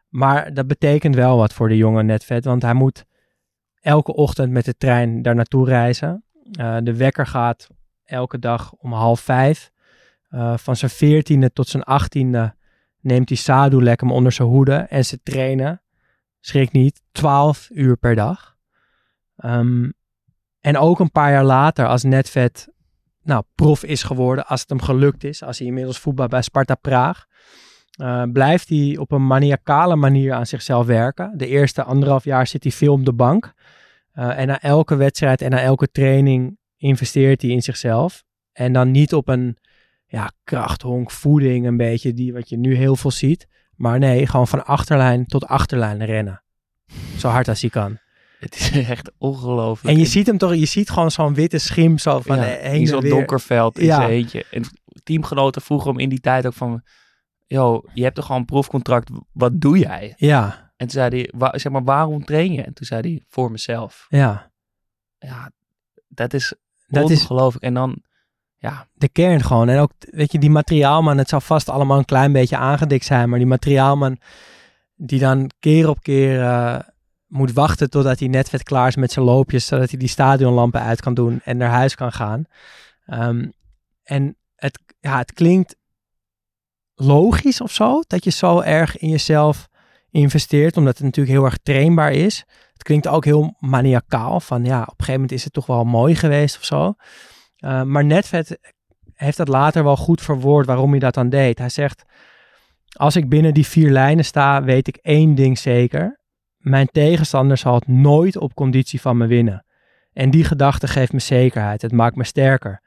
Maar 0.09 0.53
dat 0.53 0.67
betekent 0.67 1.15
wel 1.15 1.37
wat 1.37 1.53
voor 1.53 1.67
de 1.67 1.77
jonge 1.77 2.03
Netvet. 2.03 2.45
Want 2.45 2.61
hij 2.61 2.73
moet 2.73 3.05
elke 3.83 4.13
ochtend 4.13 4.51
met 4.51 4.65
de 4.65 4.77
trein 4.77 5.21
daar 5.21 5.35
naartoe 5.35 5.65
reizen. 5.65 6.23
Eh, 6.51 6.77
de 6.83 6.97
wekker 6.97 7.27
gaat 7.27 7.67
elke 8.03 8.39
dag 8.39 8.73
om 8.73 8.93
half 8.93 9.19
vijf. 9.19 9.71
Eh, 10.29 10.57
van 10.57 10.75
zijn 10.75 10.91
veertiende 10.91 11.51
tot 11.51 11.67
zijn 11.67 11.83
achttiende 11.83 12.55
neemt 12.99 13.29
hij 13.29 13.37
Sadulek 13.37 13.99
hem 13.99 14.11
onder 14.11 14.31
zijn 14.31 14.47
hoede. 14.47 14.75
En 14.75 15.05
ze 15.05 15.21
trainen, 15.23 15.81
schrik 16.39 16.71
niet, 16.71 17.01
12 17.11 17.69
uur 17.71 17.97
per 17.97 18.15
dag. 18.15 18.55
Ehm, 19.35 19.89
en 20.59 20.77
ook 20.77 20.99
een 20.99 21.11
paar 21.11 21.31
jaar 21.31 21.43
later, 21.43 21.87
als 21.87 22.03
Netvet 22.03 22.71
nou, 23.23 23.43
prof 23.55 23.83
is 23.83 24.03
geworden, 24.03 24.45
als 24.47 24.61
het 24.61 24.69
hem 24.69 24.81
gelukt 24.81 25.23
is, 25.23 25.43
als 25.43 25.57
hij 25.57 25.67
inmiddels 25.67 25.99
voetbal 25.99 26.27
bij 26.27 26.41
Sparta 26.41 26.75
Praag, 26.75 27.25
eh, 27.93 28.23
blijft 28.33 28.69
hij 28.69 28.97
op 28.99 29.11
een 29.11 29.27
maniacale 29.27 29.95
manier 29.95 30.33
aan 30.33 30.45
zichzelf 30.45 30.85
werken. 30.85 31.33
De 31.37 31.47
eerste 31.47 31.83
anderhalf 31.83 32.23
jaar 32.23 32.47
zit 32.47 32.63
hij 32.63 32.71
veel 32.71 32.93
op 32.93 33.05
de 33.05 33.13
bank. 33.13 33.53
Eh, 34.11 34.39
en 34.39 34.47
na 34.47 34.61
elke 34.61 34.95
wedstrijd 34.95 35.41
en 35.41 35.49
na 35.49 35.59
elke 35.61 35.91
training 35.91 36.57
investeert 36.77 37.41
hij 37.41 37.51
in 37.51 37.61
zichzelf. 37.61 38.23
En 38.51 38.73
dan 38.73 38.91
niet 38.91 39.13
op 39.13 39.27
een 39.27 39.57
ja, 40.05 40.31
krachthonk, 40.43 41.11
voeding, 41.11 41.65
een 41.65 41.77
beetje 41.77 42.13
die 42.13 42.33
wat 42.33 42.49
je 42.49 42.57
nu 42.57 42.75
heel 42.75 42.95
veel 42.95 43.11
ziet. 43.11 43.47
Maar 43.75 43.99
nee, 43.99 44.27
gewoon 44.27 44.47
van 44.47 44.65
achterlijn 44.65 45.25
tot 45.25 45.45
achterlijn 45.45 46.05
rennen. 46.05 46.43
Zo 47.17 47.27
hard 47.27 47.47
als 47.47 47.61
hij 47.61 47.69
kan. 47.69 47.97
Het 48.39 48.55
is 48.55 48.71
echt 48.89 49.11
ongelooflijk. 49.17 49.95
En 49.95 50.01
je 50.01 50.07
ziet 50.07 50.27
hem 50.27 50.37
toch, 50.37 50.55
je 50.55 50.65
ziet 50.65 50.89
gewoon 50.89 51.11
zo'n 51.11 51.33
witte 51.33 51.57
schim 51.57 51.97
zo 51.97 52.19
van 52.19 52.37
ja, 52.37 52.43
heen 52.43 52.79
in 52.79 52.87
zo'n 52.87 53.09
donker 53.09 53.41
veld 53.41 53.79
in 53.79 53.85
Ja. 53.85 53.95
zijn 53.95 54.09
eentje. 54.09 54.45
En 54.51 54.63
teamgenoten 55.03 55.61
vroegen 55.61 55.89
hem 55.89 55.99
in 55.99 56.09
die 56.09 56.19
tijd 56.19 56.45
ook 56.45 56.53
van... 56.53 56.83
Yo, 57.53 57.81
je 57.93 58.03
hebt 58.03 58.15
toch 58.15 58.25
gewoon 58.25 58.39
een 58.41 58.47
proefcontract, 58.47 59.09
wat 59.31 59.61
doe 59.61 59.77
jij? 59.77 60.13
Ja, 60.17 60.71
En 60.75 60.87
toen 60.87 60.89
zei 60.89 61.09
hij, 61.09 61.29
wa- 61.37 61.57
zeg 61.57 61.71
maar, 61.71 61.83
waarom 61.83 62.25
train 62.25 62.51
je? 62.53 62.61
En 62.61 62.73
toen 62.73 62.85
zei 62.85 63.01
hij, 63.01 63.23
voor 63.27 63.51
mezelf. 63.51 64.05
ja. 64.09 64.51
Ja, 65.17 65.51
dat 66.07 66.33
is 66.33 66.53
Dat 66.87 67.09
is 67.09 67.21
ongelooflijk. 67.21 67.63
En 67.65 67.73
dan, 67.73 68.01
ja, 68.57 68.87
de 68.93 69.09
kern 69.09 69.41
gewoon. 69.43 69.69
En 69.69 69.79
ook, 69.79 69.91
weet 69.99 70.31
je, 70.31 70.39
die 70.39 70.49
materiaalman, 70.49 71.17
het 71.17 71.29
zal 71.29 71.41
vast 71.41 71.69
allemaal 71.69 71.97
een 71.97 72.05
klein 72.05 72.31
beetje 72.31 72.57
aangedikt 72.57 73.05
zijn, 73.05 73.29
maar 73.29 73.39
die 73.39 73.47
materiaalman 73.47 74.17
die 74.95 75.19
dan 75.19 75.49
keer 75.59 75.89
op 75.89 76.01
keer 76.01 76.41
eh, 76.41 76.79
moet 77.27 77.53
wachten 77.53 77.89
totdat 77.89 78.19
hij 78.19 78.27
net 78.27 78.49
vet 78.49 78.63
klaar 78.63 78.87
is 78.87 78.95
met 78.95 79.11
zijn 79.11 79.25
loopjes, 79.25 79.65
zodat 79.65 79.89
hij 79.89 79.99
die 79.99 80.07
stadionlampen 80.07 80.81
uit 80.81 81.01
kan 81.01 81.13
doen 81.13 81.41
en 81.43 81.57
naar 81.57 81.69
huis 81.71 81.95
kan 81.95 82.11
gaan. 82.11 82.45
Ehm, 83.05 83.49
en 84.03 84.37
het, 84.55 84.79
ja, 84.99 85.17
het 85.17 85.33
klinkt 85.33 85.75
logisch 86.95 87.61
of 87.61 87.71
zo, 87.71 88.01
dat 88.07 88.23
je 88.23 88.31
zo 88.31 88.59
erg 88.61 88.97
in 88.97 89.09
jezelf 89.09 89.67
investeert, 90.11 90.77
omdat 90.77 90.93
het 90.93 91.03
natuurlijk 91.05 91.35
heel 91.35 91.45
erg 91.45 91.57
trainbaar 91.57 92.11
is. 92.11 92.45
Het 92.73 92.83
klinkt 92.83 93.07
ook 93.07 93.25
heel 93.25 93.55
maniacaal, 93.59 94.39
van 94.39 94.65
ja, 94.65 94.81
op 94.81 94.87
een 94.87 94.93
gegeven 94.97 95.13
moment 95.13 95.31
is 95.31 95.43
het 95.43 95.53
toch 95.53 95.65
wel 95.65 95.83
mooi 95.83 96.15
geweest 96.15 96.57
of 96.57 96.63
zo. 96.63 96.93
Uh, 97.59 97.83
maar 97.83 98.05
Netvet 98.05 98.59
heeft 99.13 99.37
dat 99.37 99.47
later 99.47 99.83
wel 99.83 99.97
goed 99.97 100.21
verwoord 100.21 100.65
waarom 100.65 100.89
hij 100.89 100.99
dat 100.99 101.13
dan 101.13 101.29
deed. 101.29 101.57
Hij 101.57 101.69
zegt, 101.69 102.03
als 102.91 103.15
ik 103.15 103.29
binnen 103.29 103.53
die 103.53 103.67
vier 103.67 103.91
lijnen 103.91 104.25
sta, 104.25 104.63
weet 104.63 104.87
ik 104.87 104.95
één 104.95 105.35
ding 105.35 105.57
zeker. 105.57 106.19
Mijn 106.57 106.87
tegenstander 106.91 107.57
zal 107.57 107.75
het 107.75 107.87
nooit 107.87 108.37
op 108.37 108.53
conditie 108.53 109.01
van 109.01 109.17
me 109.17 109.27
winnen. 109.27 109.65
En 110.13 110.29
die 110.29 110.43
gedachte 110.43 110.87
geeft 110.87 111.13
me 111.13 111.19
zekerheid. 111.19 111.81
Het 111.81 111.91
maakt 111.91 112.15
me 112.15 112.23
sterker. 112.23 112.81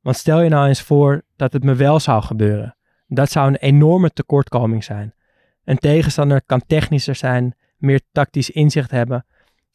Want 0.00 0.16
stel 0.16 0.40
je 0.40 0.48
nou 0.48 0.68
eens 0.68 0.82
voor 0.82 1.22
dat 1.36 1.52
het 1.52 1.64
me 1.64 1.74
wel 1.74 2.00
zou 2.00 2.22
gebeuren. 2.22 2.76
Dat 3.06 3.30
zou 3.30 3.48
een 3.48 3.56
enorme 3.56 4.10
tekortkoming 4.10 4.84
zijn. 4.84 5.14
Een 5.64 5.78
tegenstander 5.78 6.42
kan 6.46 6.62
technischer 6.66 7.14
zijn, 7.14 7.54
meer 7.76 8.00
tactisch 8.12 8.50
inzicht 8.50 8.90
hebben. 8.90 9.26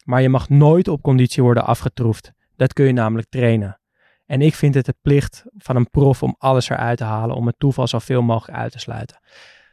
maar 0.04 0.22
je 0.22 0.28
mag 0.28 0.48
nooit 0.48 0.88
op 0.88 1.02
conditie 1.02 1.42
worden 1.42 1.64
afgetroefd. 1.66 2.32
Dat 2.56 2.72
kun 2.72 2.84
je 2.86 2.92
namelijk 2.92 3.28
trainen. 3.28 3.80
En 4.26 4.42
ik 4.42 4.54
vind 4.54 4.74
het 4.74 4.84
de 4.86 4.94
plicht 5.02 5.44
van 5.58 5.76
een 5.76 5.90
prof 5.90 6.22
om 6.22 6.34
alles 6.38 6.68
eruit 6.68 6.98
te 6.98 7.04
halen, 7.04 7.36
om 7.36 7.46
het 7.46 7.58
toeval 7.58 7.86
zoveel 7.86 8.22
mogelijk 8.22 8.58
uit 8.58 8.72
te 8.72 8.78
sluiten. 8.78 9.20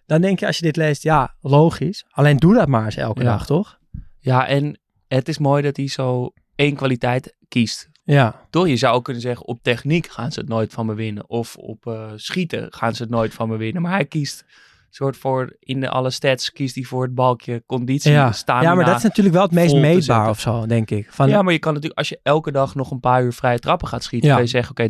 Dan 0.05 0.22
denk 0.22 0.39
je 0.39 0.45
als 0.47 0.58
je 0.58 0.64
dit 0.66 0.76
leest, 0.76 1.03
ja, 1.03 1.36
logisch. 1.41 2.05
Alleen 2.10 2.38
doe 2.38 2.53
dat 2.53 2.68
maar 2.68 2.86
eens 2.86 2.95
elke 2.95 3.24
Ja. 3.24 3.30
dag, 3.32 3.45
toch? 3.45 3.78
Ja, 4.20 4.47
en 4.47 4.80
het 5.08 5.28
is 5.28 5.38
mooi 5.38 5.62
dat 5.62 5.78
hij 5.78 5.88
zo 5.88 6.32
één 6.55 6.76
kwaliteit 6.76 7.36
kiest. 7.47 7.89
Ja, 8.14 8.45
Toch, 8.49 8.68
je 8.68 8.78
zou 8.78 8.95
ook 8.95 9.03
kunnen 9.03 9.22
zeggen, 9.22 9.45
op 9.45 9.60
techniek 9.62 10.08
gaan 10.08 10.32
ze 10.32 10.39
het 10.39 10.49
nooit 10.49 10.74
van 10.74 10.86
me 10.86 10.93
winnen. 10.93 11.30
Of 11.30 11.55
op 11.55 11.88
eh, 11.88 12.12
schieten 12.16 12.68
gaan 12.74 12.95
ze 12.95 13.01
het 13.01 13.12
nooit 13.12 13.34
van 13.34 13.49
me 13.49 13.58
winnen. 13.58 13.82
Maar 13.82 13.91
hij 13.91 14.05
kiest 14.05 14.45
soort 14.89 15.18
voor, 15.18 15.55
in 15.60 15.80
de 15.80 15.89
alle 15.89 16.10
stats 16.10 16.51
kiest 16.51 16.76
hij 16.76 16.84
voor 16.84 17.03
het 17.03 17.16
balkje 17.16 17.64
conditie, 17.66 18.12
ja. 18.12 18.32
stamina. 18.32 18.70
ja, 18.70 18.76
maar 18.76 18.86
dat 18.86 18.97
is 18.97 19.03
natuurlijk 19.03 19.36
wel 19.36 19.43
het 19.43 19.53
meest 19.53 19.76
meetbaar 19.76 20.30
of 20.30 20.39
zo, 20.39 20.66
denk 20.66 20.91
ik. 20.91 21.12
Van, 21.12 21.30
Ja, 21.30 21.41
maar 21.41 21.53
je 21.53 21.60
kan 21.60 21.74
natuurlijk, 21.74 21.99
als 21.99 22.10
je 22.10 22.20
elke 22.24 22.51
dag 22.51 22.76
nog 22.76 22.91
een 22.91 22.99
paar 22.99 23.24
uur 23.24 23.34
vrije 23.34 23.60
trappen 23.60 23.88
gaat 23.88 24.03
schieten, 24.03 24.30
Ja. 24.30 24.36
kan 24.36 24.43
je 24.43 24.49
zeggen, 24.49 24.72
oké, 24.72 24.89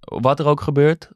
wat 0.00 0.38
er 0.38 0.46
ook 0.46 0.60
gebeurt, 0.60 1.10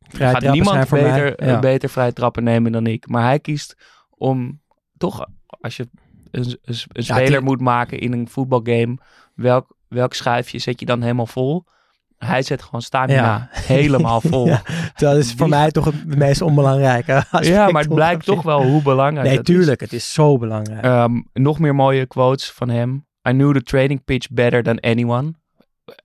vrije 0.00 0.32
gaat 0.32 0.52
niemand 0.52 0.88
beter. 0.88 1.46
Ja. 1.46 1.58
beter 1.58 1.88
vrije 1.88 2.12
trappen 2.12 2.44
nemen 2.44 2.72
dan 2.72 2.86
ik. 2.86 3.08
Maar 3.08 3.22
hij 3.22 3.38
kiest 3.38 3.76
om, 4.10 4.60
toch, 4.96 5.26
als 5.46 5.76
je 5.76 5.88
een, 6.30 6.58
een, 6.62 6.76
een 6.92 7.04
speler 7.04 7.42
moet 7.42 7.60
maken 7.60 7.98
in 7.98 8.12
een 8.12 8.28
voetbalgame, 8.28 8.98
welk, 9.34 9.75
welk 9.88 10.14
schuifje 10.14 10.58
zet 10.58 10.80
je 10.80 10.86
dan 10.86 11.02
helemaal 11.02 11.26
vol? 11.26 11.64
Hij 12.16 12.42
zet 12.42 12.62
gewoon 12.62 12.82
stamina 12.82 13.22
Ja. 13.22 13.48
helemaal 13.52 14.20
vol. 14.30 14.46
Ja, 14.46 14.62
Dat 14.96 15.16
is 15.16 15.28
voor 15.32 15.46
Die- 15.46 15.54
mij 15.56 15.70
toch 15.70 15.84
het 15.84 16.16
meest 16.16 16.42
onbelangrijke 16.42 17.24
Ja, 17.40 17.68
maar 17.70 17.82
het 17.82 17.94
blijkt 17.94 18.24
toch 18.24 18.42
wel 18.42 18.62
hoe 18.64 18.82
belangrijk 18.82 19.26
Nee, 19.28 19.38
is. 19.38 19.44
tuurlijk. 19.44 19.80
Het 19.80 19.92
is 19.92 20.12
zo 20.12 20.38
belangrijk. 20.38 20.84
Ehm, 20.84 21.20
nog 21.32 21.58
meer 21.58 21.74
mooie 21.74 22.06
quotes 22.06 22.50
van 22.50 22.68
hem. 22.68 23.06
I 23.28 23.30
knew 23.32 23.54
the 23.54 23.62
training 23.62 24.04
pitch 24.04 24.30
better 24.30 24.62
than 24.62 24.80
anyone. 24.80 25.34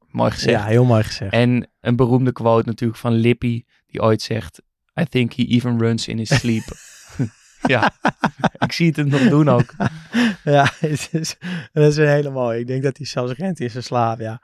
Mooi 0.08 0.32
gezegd. 0.32 0.60
ja, 0.62 0.66
heel 0.66 0.86
mooi 0.86 1.04
gezegd. 1.04 1.34
En 1.34 1.70
een 1.82 1.96
beroemde 1.96 2.32
quote 2.32 2.68
natuurlijk 2.68 3.00
van 3.00 3.14
Lippy, 3.14 3.64
die 3.88 4.02
ooit 4.02 4.22
zegt: 4.22 4.62
I 5.02 5.06
think 5.06 5.34
he 5.34 5.44
even 5.44 5.80
runs 5.80 6.08
in 6.08 6.18
his 6.18 6.40
sleep. 6.40 6.64
ja, 7.62 7.92
ik 8.66 8.72
zie 8.72 8.88
het 8.88 8.96
hem 8.96 9.08
nog 9.08 9.30
doen 9.30 9.50
ook. 9.50 9.74
Ja, 10.44 10.68
het 10.80 11.10
is, 11.12 11.38
dat 11.74 11.92
is 11.92 11.98
een 11.98 12.08
hele 12.08 12.30
mooie. 12.30 12.60
Ik 12.60 12.68
denk 12.68 12.84
dat 12.84 12.98
hij 12.98 13.06
zelfs 13.06 13.34
rent 13.34 13.60
in 13.60 13.70
zijn 13.70 13.84
slaap, 13.84 14.20
ja. 14.20 14.42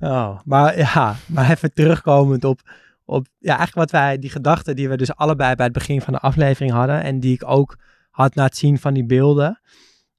Oh, 0.00 0.40
maar 0.44 0.78
ja, 0.78 1.16
maar 1.26 1.50
even 1.50 1.72
terugkomend 1.72 2.44
op, 2.44 2.60
op 3.04 3.26
ja, 3.38 3.56
eigenlijk 3.56 3.90
wat 3.90 4.00
wij, 4.00 4.18
die 4.18 4.30
gedachten 4.30 4.76
die 4.76 4.88
we 4.88 4.96
dus 4.96 5.14
allebei 5.14 5.54
bij 5.54 5.64
het 5.64 5.74
begin 5.74 6.00
van 6.00 6.12
de 6.12 6.20
aflevering 6.20 6.72
hadden 6.72 7.02
en 7.02 7.20
die 7.20 7.34
ik 7.34 7.42
ook 7.46 7.78
had 8.10 8.34
na 8.34 8.44
het 8.44 8.56
zien 8.56 8.78
van 8.78 8.94
die 8.94 9.06
beelden. 9.06 9.60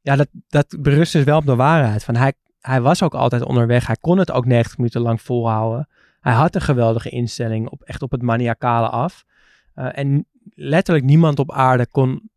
Ja, 0.02 0.16
dat, 0.16 0.28
dat 0.48 0.76
berust 0.80 1.14
dus 1.14 1.24
wel 1.24 1.38
op 1.38 1.46
de 1.46 1.56
waarheid. 1.56 2.04
Van 2.04 2.16
hij, 2.16 2.34
hij 2.60 2.82
was 2.82 3.04
ook 3.04 3.14
altijd 3.14 3.44
onderweg. 3.44 3.88
Hij 3.88 3.98
kon 4.02 4.18
het 4.18 4.32
ook 4.32 4.46
90 4.46 4.78
minuten 4.78 5.02
lang 5.02 5.22
volhouden. 5.22 5.88
Hij 6.20 6.34
had 6.34 6.56
een 6.56 6.62
geweldige 6.62 7.10
instelling, 7.10 7.70
op, 7.70 7.82
echt 7.82 8.02
op 8.02 8.12
het 8.12 8.22
maniacale 8.22 8.88
af. 8.88 9.26
Eh, 9.74 9.98
en 9.98 10.26
letterlijk 10.54 11.06
niemand 11.06 11.40
op 11.40 11.52
aarde 11.52 11.88
kon, 11.88 12.30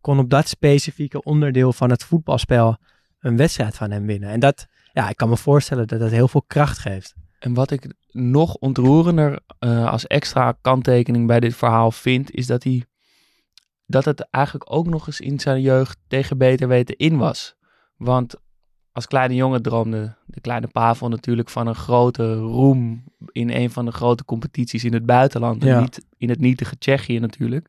kon, 0.00 0.18
op 0.18 0.30
dat 0.30 0.48
specifieke 0.48 1.22
onderdeel 1.22 1.72
van 1.72 1.90
het 1.90 2.04
voetbalspel 2.04 2.76
een 3.20 3.36
wedstrijd 3.36 3.76
van 3.76 3.90
hem 3.90 4.06
winnen. 4.06 4.28
En 4.28 4.40
dat, 4.40 4.66
ja, 4.92 5.08
ik 5.08 5.16
kan 5.16 5.28
me 5.28 5.36
voorstellen 5.36 5.86
dat 5.86 5.98
dat 5.98 6.10
heel 6.10 6.28
veel 6.28 6.44
kracht 6.46 6.78
geeft. 6.78 7.14
En 7.38 7.54
wat 7.54 7.70
ik 7.70 7.94
nog 8.10 8.54
ontroerender 8.54 9.40
eh, 9.58 9.90
als 9.90 10.06
extra 10.06 10.56
kanttekening 10.60 11.26
bij 11.26 11.40
dit 11.40 11.56
verhaal 11.56 11.90
vind, 11.90 12.30
is 12.30 12.46
dat 12.46 12.62
hij 12.62 12.84
dat 13.86 14.04
het 14.04 14.20
eigenlijk 14.30 14.72
ook 14.72 14.86
nog 14.86 15.06
eens 15.06 15.20
in 15.20 15.40
zijn 15.40 15.60
jeugd 15.60 15.98
tegen 16.08 16.38
beter 16.38 16.68
weten 16.68 16.96
in 16.96 17.16
was. 17.16 17.54
Want 17.96 18.34
als 18.92 19.06
kleine 19.06 19.34
jongen 19.34 19.62
droomde 19.62 20.14
de 20.26 20.40
kleine 20.40 20.66
Pavel 20.66 21.08
natuurlijk 21.08 21.48
van 21.48 21.66
een 21.66 21.74
grote 21.74 22.34
roem 22.34 23.04
in 23.32 23.50
een 23.50 23.70
van 23.70 23.84
de 23.84 23.92
grote 23.92 24.24
competities 24.24 24.84
in 24.84 24.92
het 24.92 25.06
buitenland. 25.06 25.62
Ja. 25.62 25.74
En 25.74 25.80
niet 25.80 26.04
in 26.16 26.28
het 26.28 26.40
nietige 26.40 26.78
Tsjechië 26.78 27.18
natuurlijk. 27.18 27.68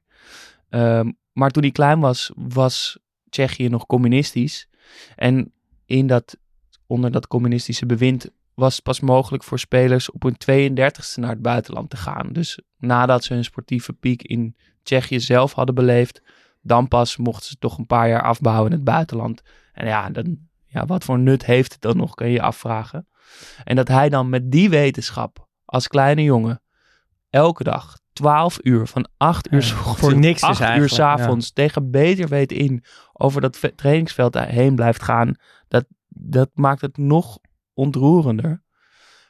Ehm, 0.69 1.11
maar 1.33 1.49
toen 1.49 1.63
hij 1.63 1.71
klein 1.71 1.99
was, 1.99 2.31
was 2.35 2.99
Tsjechië 3.29 3.69
nog 3.69 3.85
communistisch. 3.85 4.67
En 5.15 5.51
in 5.85 6.07
dat, 6.07 6.37
onder 6.87 7.11
dat 7.11 7.27
communistische 7.27 7.85
bewind 7.85 8.29
was 8.53 8.73
het 8.73 8.83
pas 8.83 8.99
mogelijk 8.99 9.43
voor 9.43 9.59
spelers 9.59 10.11
op 10.11 10.23
hun 10.23 10.35
32e 10.35 11.13
naar 11.15 11.29
het 11.29 11.41
buitenland 11.41 11.89
te 11.89 11.97
gaan. 11.97 12.33
Dus 12.33 12.59
nadat 12.77 13.23
ze 13.23 13.33
hun 13.33 13.43
sportieve 13.43 13.93
piek 13.93 14.23
in 14.23 14.55
Tsjechië 14.83 15.19
zelf 15.19 15.53
hadden 15.53 15.75
beleefd, 15.75 16.21
dan 16.61 16.87
pas 16.87 17.17
mochten 17.17 17.49
ze 17.49 17.57
toch 17.57 17.77
een 17.77 17.85
paar 17.85 18.09
jaar 18.09 18.23
afbouwen 18.23 18.65
in 18.65 18.75
het 18.75 18.83
buitenland. 18.83 19.41
En 19.73 19.87
ja, 19.87 20.09
dan, 20.09 20.37
ja, 20.65 20.85
wat 20.85 21.03
voor 21.03 21.19
nut 21.19 21.45
heeft 21.45 21.71
het 21.71 21.81
dan 21.81 21.97
nog, 21.97 22.13
kun 22.13 22.27
je 22.27 22.33
je 22.33 22.41
afvragen. 22.41 23.07
En 23.63 23.75
dat 23.75 23.87
hij 23.87 24.09
dan 24.09 24.29
met 24.29 24.51
die 24.51 24.69
wetenschap 24.69 25.47
als 25.65 25.87
kleine 25.87 26.23
jongen 26.23 26.61
elke 27.29 27.63
dag 27.63 27.99
12 28.13 28.57
uur 28.61 28.87
van 28.87 29.07
8 29.17 29.51
uur 29.51 29.61
Ja, 29.65 29.73
voor 29.73 30.17
niks 30.17 30.41
dus 30.41 30.61
8 30.61 30.77
uur 30.77 30.89
s'avonds 30.89 31.51
tegen 31.51 31.91
beter 31.91 32.27
weten 32.27 32.57
in 32.57 32.83
over 33.13 33.41
dat 33.41 33.57
ve- 33.57 33.75
trainingsveld 33.75 34.39
heen 34.39 34.75
blijft 34.75 35.03
gaan. 35.03 35.35
Dat, 35.67 35.85
dat 36.07 36.49
maakt 36.53 36.81
het 36.81 36.97
nog 36.97 37.37
ontroerender. 37.73 38.61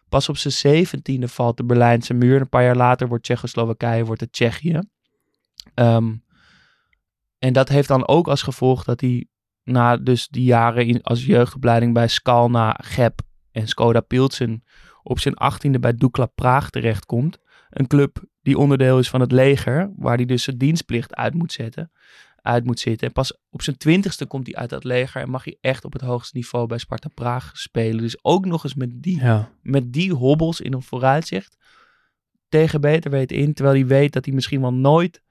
Pas 0.10 0.30
op 0.30 0.38
zijn 0.38 0.54
zeventiende 0.54 1.28
valt 1.28 1.58
de 1.58 1.64
Berlijnse 1.66 2.14
muur. 2.14 2.42
Een 2.42 2.50
paar 2.50 2.64
jaar 2.64 2.76
later 2.76 3.08
wordt 3.08 3.24
Tsjechoslowakije, 3.24 4.06
wordt 4.06 4.22
het 4.22 4.32
Tsjechië. 4.32 4.80
Ehm, 5.74 6.14
en 7.40 7.54
dat 7.54 7.70
heeft 7.70 7.88
dan 7.88 8.08
ook 8.08 8.28
als 8.28 8.42
gevolg 8.42 8.84
dat 8.84 9.02
hij 9.02 9.28
na 9.64 9.98
dus 9.98 10.28
die 10.28 10.44
jaren 10.44 10.86
in, 10.86 11.02
als 11.02 11.26
jeugdopleiding 11.26 11.94
bij 11.94 12.08
Skalna, 12.08 12.80
Gep 12.84 13.22
en 13.52 13.68
Skoda 13.68 14.00
Pilsen 14.02 14.64
op 15.04 15.20
zijn 15.20 15.36
achttiende 15.36 15.80
bij 15.80 15.94
Dukla 15.96 16.26
Praag 16.26 16.70
terechtkomt. 16.70 17.38
Een 17.70 17.88
club 17.88 18.24
die 18.44 18.58
onderdeel 18.58 19.00
is 19.00 19.10
van 19.10 19.22
het 19.22 19.32
leger, 19.32 19.92
waar 19.96 20.16
hij 20.16 20.26
dus 20.26 20.44
zijn 20.44 20.58
dienstplicht 20.58 21.16
uit 21.16 21.34
moet 21.34 21.52
zetten. 21.52 21.92
Uit 22.42 22.66
moet 22.66 22.80
zitten. 22.80 23.08
En 23.08 23.14
pas 23.14 23.38
op 23.50 23.62
zijn 23.62 23.78
twintigste 23.78 24.26
komt 24.26 24.46
hij 24.46 24.56
uit 24.56 24.70
dat 24.70 24.84
leger 24.84 25.22
en 25.22 25.30
mag 25.30 25.44
hij 25.44 25.58
echt 25.62 25.86
op 25.86 25.94
het 25.94 26.02
hoogste 26.02 26.38
niveau 26.38 26.68
bij 26.68 26.78
Sparta 26.78 27.10
Praag 27.14 27.52
spelen. 27.58 27.98
Dus 27.98 28.24
ook 28.24 28.46
nog 28.46 28.64
eens 28.64 28.74
met 28.76 28.90
die 29.04 29.20
Ja. 29.20 29.50
met 29.62 29.94
die 29.94 30.14
hobbels 30.14 30.62
in 30.62 30.74
een 30.74 30.82
vooruitzicht 30.82 31.58
tegen 32.50 32.82
beter 32.82 33.12
weten 33.12 33.38
in. 33.38 33.54
Terwijl 33.54 33.78
hij 33.78 33.88
weet 33.88 34.14
dat 34.14 34.26
hij 34.26 34.34
misschien 34.34 34.62
wel 34.62 34.74
nooit 34.74 35.22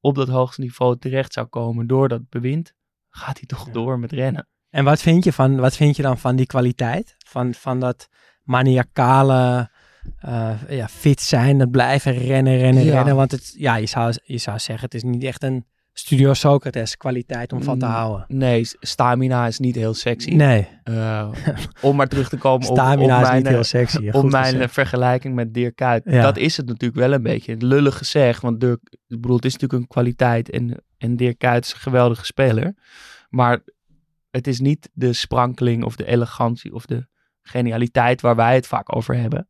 op 0.00 0.14
dat 0.14 0.28
hoogste 0.28 0.60
niveau 0.60 0.98
terecht 0.98 1.32
zou 1.32 1.46
komen 1.46 1.86
door 1.86 2.08
dat 2.08 2.28
bewind. 2.28 2.74
Gaat 3.10 3.38
hij 3.38 3.46
toch 3.46 3.70
door 3.70 3.98
met 3.98 4.12
rennen. 4.12 4.48
En 4.70 4.84
wat 4.84 5.00
vind 5.00 5.24
je, 5.24 5.32
van, 5.32 5.56
wat 5.56 5.76
vind 5.76 5.96
je 5.96 6.02
dan 6.02 6.18
van 6.18 6.36
die 6.36 6.46
kwaliteit? 6.46 7.14
Van, 7.18 7.54
van 7.54 7.80
dat 7.80 8.08
maniacale 8.42 9.70
eh, 10.18 10.50
ja, 10.68 10.88
fit 10.88 11.20
zijn, 11.20 11.58
dat 11.58 11.70
blijven 11.70 12.12
rennen, 12.12 12.56
rennen, 12.58 12.84
Ja. 12.84 12.94
rennen. 12.94 13.16
Want 13.16 13.30
het, 13.30 13.54
ja, 13.56 13.76
je, 13.76 13.86
zou, 13.86 14.14
je 14.24 14.38
zou 14.38 14.58
zeggen, 14.58 14.84
het 14.84 14.94
is 14.94 15.02
niet 15.02 15.24
echt 15.24 15.42
een 15.42 15.64
Studio 15.92 16.34
Socrates 16.34 16.96
kwaliteit 16.96 17.52
om 17.52 17.62
van 17.62 17.78
te 17.78 17.86
Mm, 17.86 17.92
houden. 17.92 18.24
Nee, 18.28 18.68
stamina 18.80 19.46
is 19.46 19.58
niet 19.58 19.74
heel 19.74 19.94
sexy. 19.94 20.30
Nee, 20.34 20.68
Eh, 20.82 21.30
om 21.80 21.96
maar 21.96 22.06
terug 22.08 22.28
te 22.28 22.36
komen 22.36 22.66
op, 22.68 22.70
op 22.72 22.76
stamina 22.78 23.20
is 23.20 23.26
mijn, 23.28 23.36
niet 23.42 23.48
heel 23.48 23.64
sexy. 23.64 24.08
op 24.12 24.30
mijn 24.30 24.44
gezegd. 24.44 24.72
vergelijking 24.72 25.34
met 25.34 25.54
Dirk 25.54 25.76
Kuyt. 25.76 26.02
Ja. 26.04 26.22
Dat 26.22 26.36
is 26.36 26.56
het 26.56 26.66
natuurlijk 26.66 27.00
wel 27.00 27.12
een 27.12 27.22
beetje. 27.22 27.56
Lullig 27.58 27.98
gezegd, 27.98 28.42
want 28.42 28.60
Dirk, 28.60 28.80
ik 29.06 29.20
bedoel, 29.20 29.36
het 29.36 29.44
is 29.44 29.52
natuurlijk 29.52 29.82
een 29.82 29.88
kwaliteit 29.88 30.50
en, 30.50 30.82
en 30.98 31.16
Dirk 31.16 31.38
Kuyt 31.38 31.64
is 31.64 31.72
een 31.72 31.78
geweldige 31.80 32.24
speler. 32.24 32.74
Maar 33.28 33.60
het 34.30 34.46
is 34.46 34.60
niet 34.60 34.88
de 34.92 35.12
sprankeling 35.12 35.84
of 35.84 35.96
de 35.96 36.06
elegantie 36.06 36.74
of 36.74 36.86
de 36.86 37.06
genialiteit 37.42 38.20
waar 38.20 38.36
wij 38.36 38.54
het 38.54 38.66
vaak 38.66 38.96
over 38.96 39.16
hebben. 39.16 39.48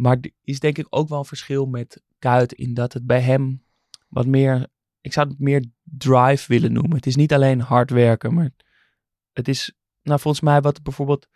Maar 0.00 0.16
er 0.20 0.30
is 0.44 0.60
denk 0.60 0.78
ik 0.78 0.86
ook 0.90 1.08
wel 1.08 1.18
een 1.18 1.24
verschil 1.24 1.66
met 1.66 2.02
Kuyt 2.18 2.52
in 2.52 2.74
dat 2.74 2.92
het 2.92 3.06
bij 3.06 3.20
hem 3.20 3.62
wat 4.08 4.26
meer, 4.26 4.66
ik 5.00 5.12
zou 5.12 5.28
het 5.28 5.38
meer 5.38 5.64
drive 5.82 6.44
willen 6.48 6.72
noemen. 6.72 6.96
Het 6.96 7.06
is 7.06 7.16
niet 7.16 7.32
alleen 7.32 7.60
hard 7.60 7.90
werken, 7.90 8.34
maar 8.34 8.50
het 9.32 9.48
is, 9.48 9.72
nou 10.02 10.20
volgens 10.20 10.42
mij 10.44 10.60
wat 10.60 10.82
bijvoorbeeld 10.82 11.26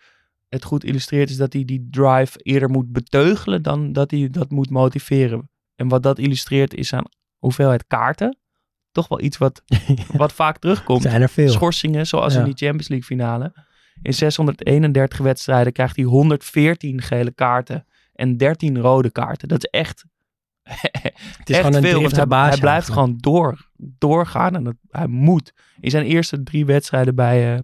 het 0.48 0.64
goed 0.64 0.84
illustreert 0.84 1.30
is 1.30 1.36
dat 1.36 1.52
hij 1.52 1.64
die 1.64 1.88
drive 1.90 2.38
eerder 2.42 2.70
moet 2.70 2.92
beteugelen 2.92 3.62
dan 3.62 3.92
dat 3.92 4.10
hij 4.10 4.28
dat 4.30 4.50
moet 4.50 4.70
motiveren. 4.70 5.50
En 5.74 5.88
wat 5.88 6.02
dat 6.02 6.18
illustreert 6.18 6.74
is 6.74 6.92
aan 6.92 7.04
hoeveelheid 7.38 7.86
kaarten. 7.86 8.38
Toch 8.92 9.08
wel 9.08 9.20
iets 9.20 9.38
wat, 9.38 9.62
wat 10.16 10.32
vaak 10.32 10.58
terugkomt. 10.58 11.02
zijn 11.02 11.22
er 11.22 11.28
veel. 11.28 11.48
Schorsingen, 11.48 12.06
zoals 12.06 12.32
Ja. 12.34 12.38
in 12.38 12.44
die 12.44 12.54
Champions 12.56 12.88
League 12.88 13.06
finale. 13.06 13.52
In 14.02 14.14
631 14.14 15.18
wedstrijden 15.18 15.72
krijgt 15.72 15.96
hij 15.96 16.04
114 16.04 17.02
gele 17.02 17.30
kaarten 17.30 17.86
en 18.14 18.36
13 18.36 18.78
rode 18.80 19.10
kaarten. 19.10 19.48
Dat 19.48 19.58
is 19.64 19.70
echt, 19.80 20.04
Het 20.62 21.48
is 21.48 21.54
echt 21.56 21.64
gewoon 21.66 21.74
een 21.74 21.82
veel. 21.90 22.00
want 22.00 22.16
hij, 22.16 22.26
blijft 22.26 22.52
eigenlijk. 22.62 22.84
gewoon 22.92 23.16
door, 23.20 23.68
doorgaan 23.98 24.54
en 24.54 24.64
dat, 24.64 24.74
hij 24.90 25.06
moet. 25.06 25.52
In 25.80 25.90
zijn 25.90 26.04
eerste 26.04 26.42
drie 26.42 26.66
wedstrijden 26.66 27.14
bij, 27.14 27.54
eh, 27.54 27.60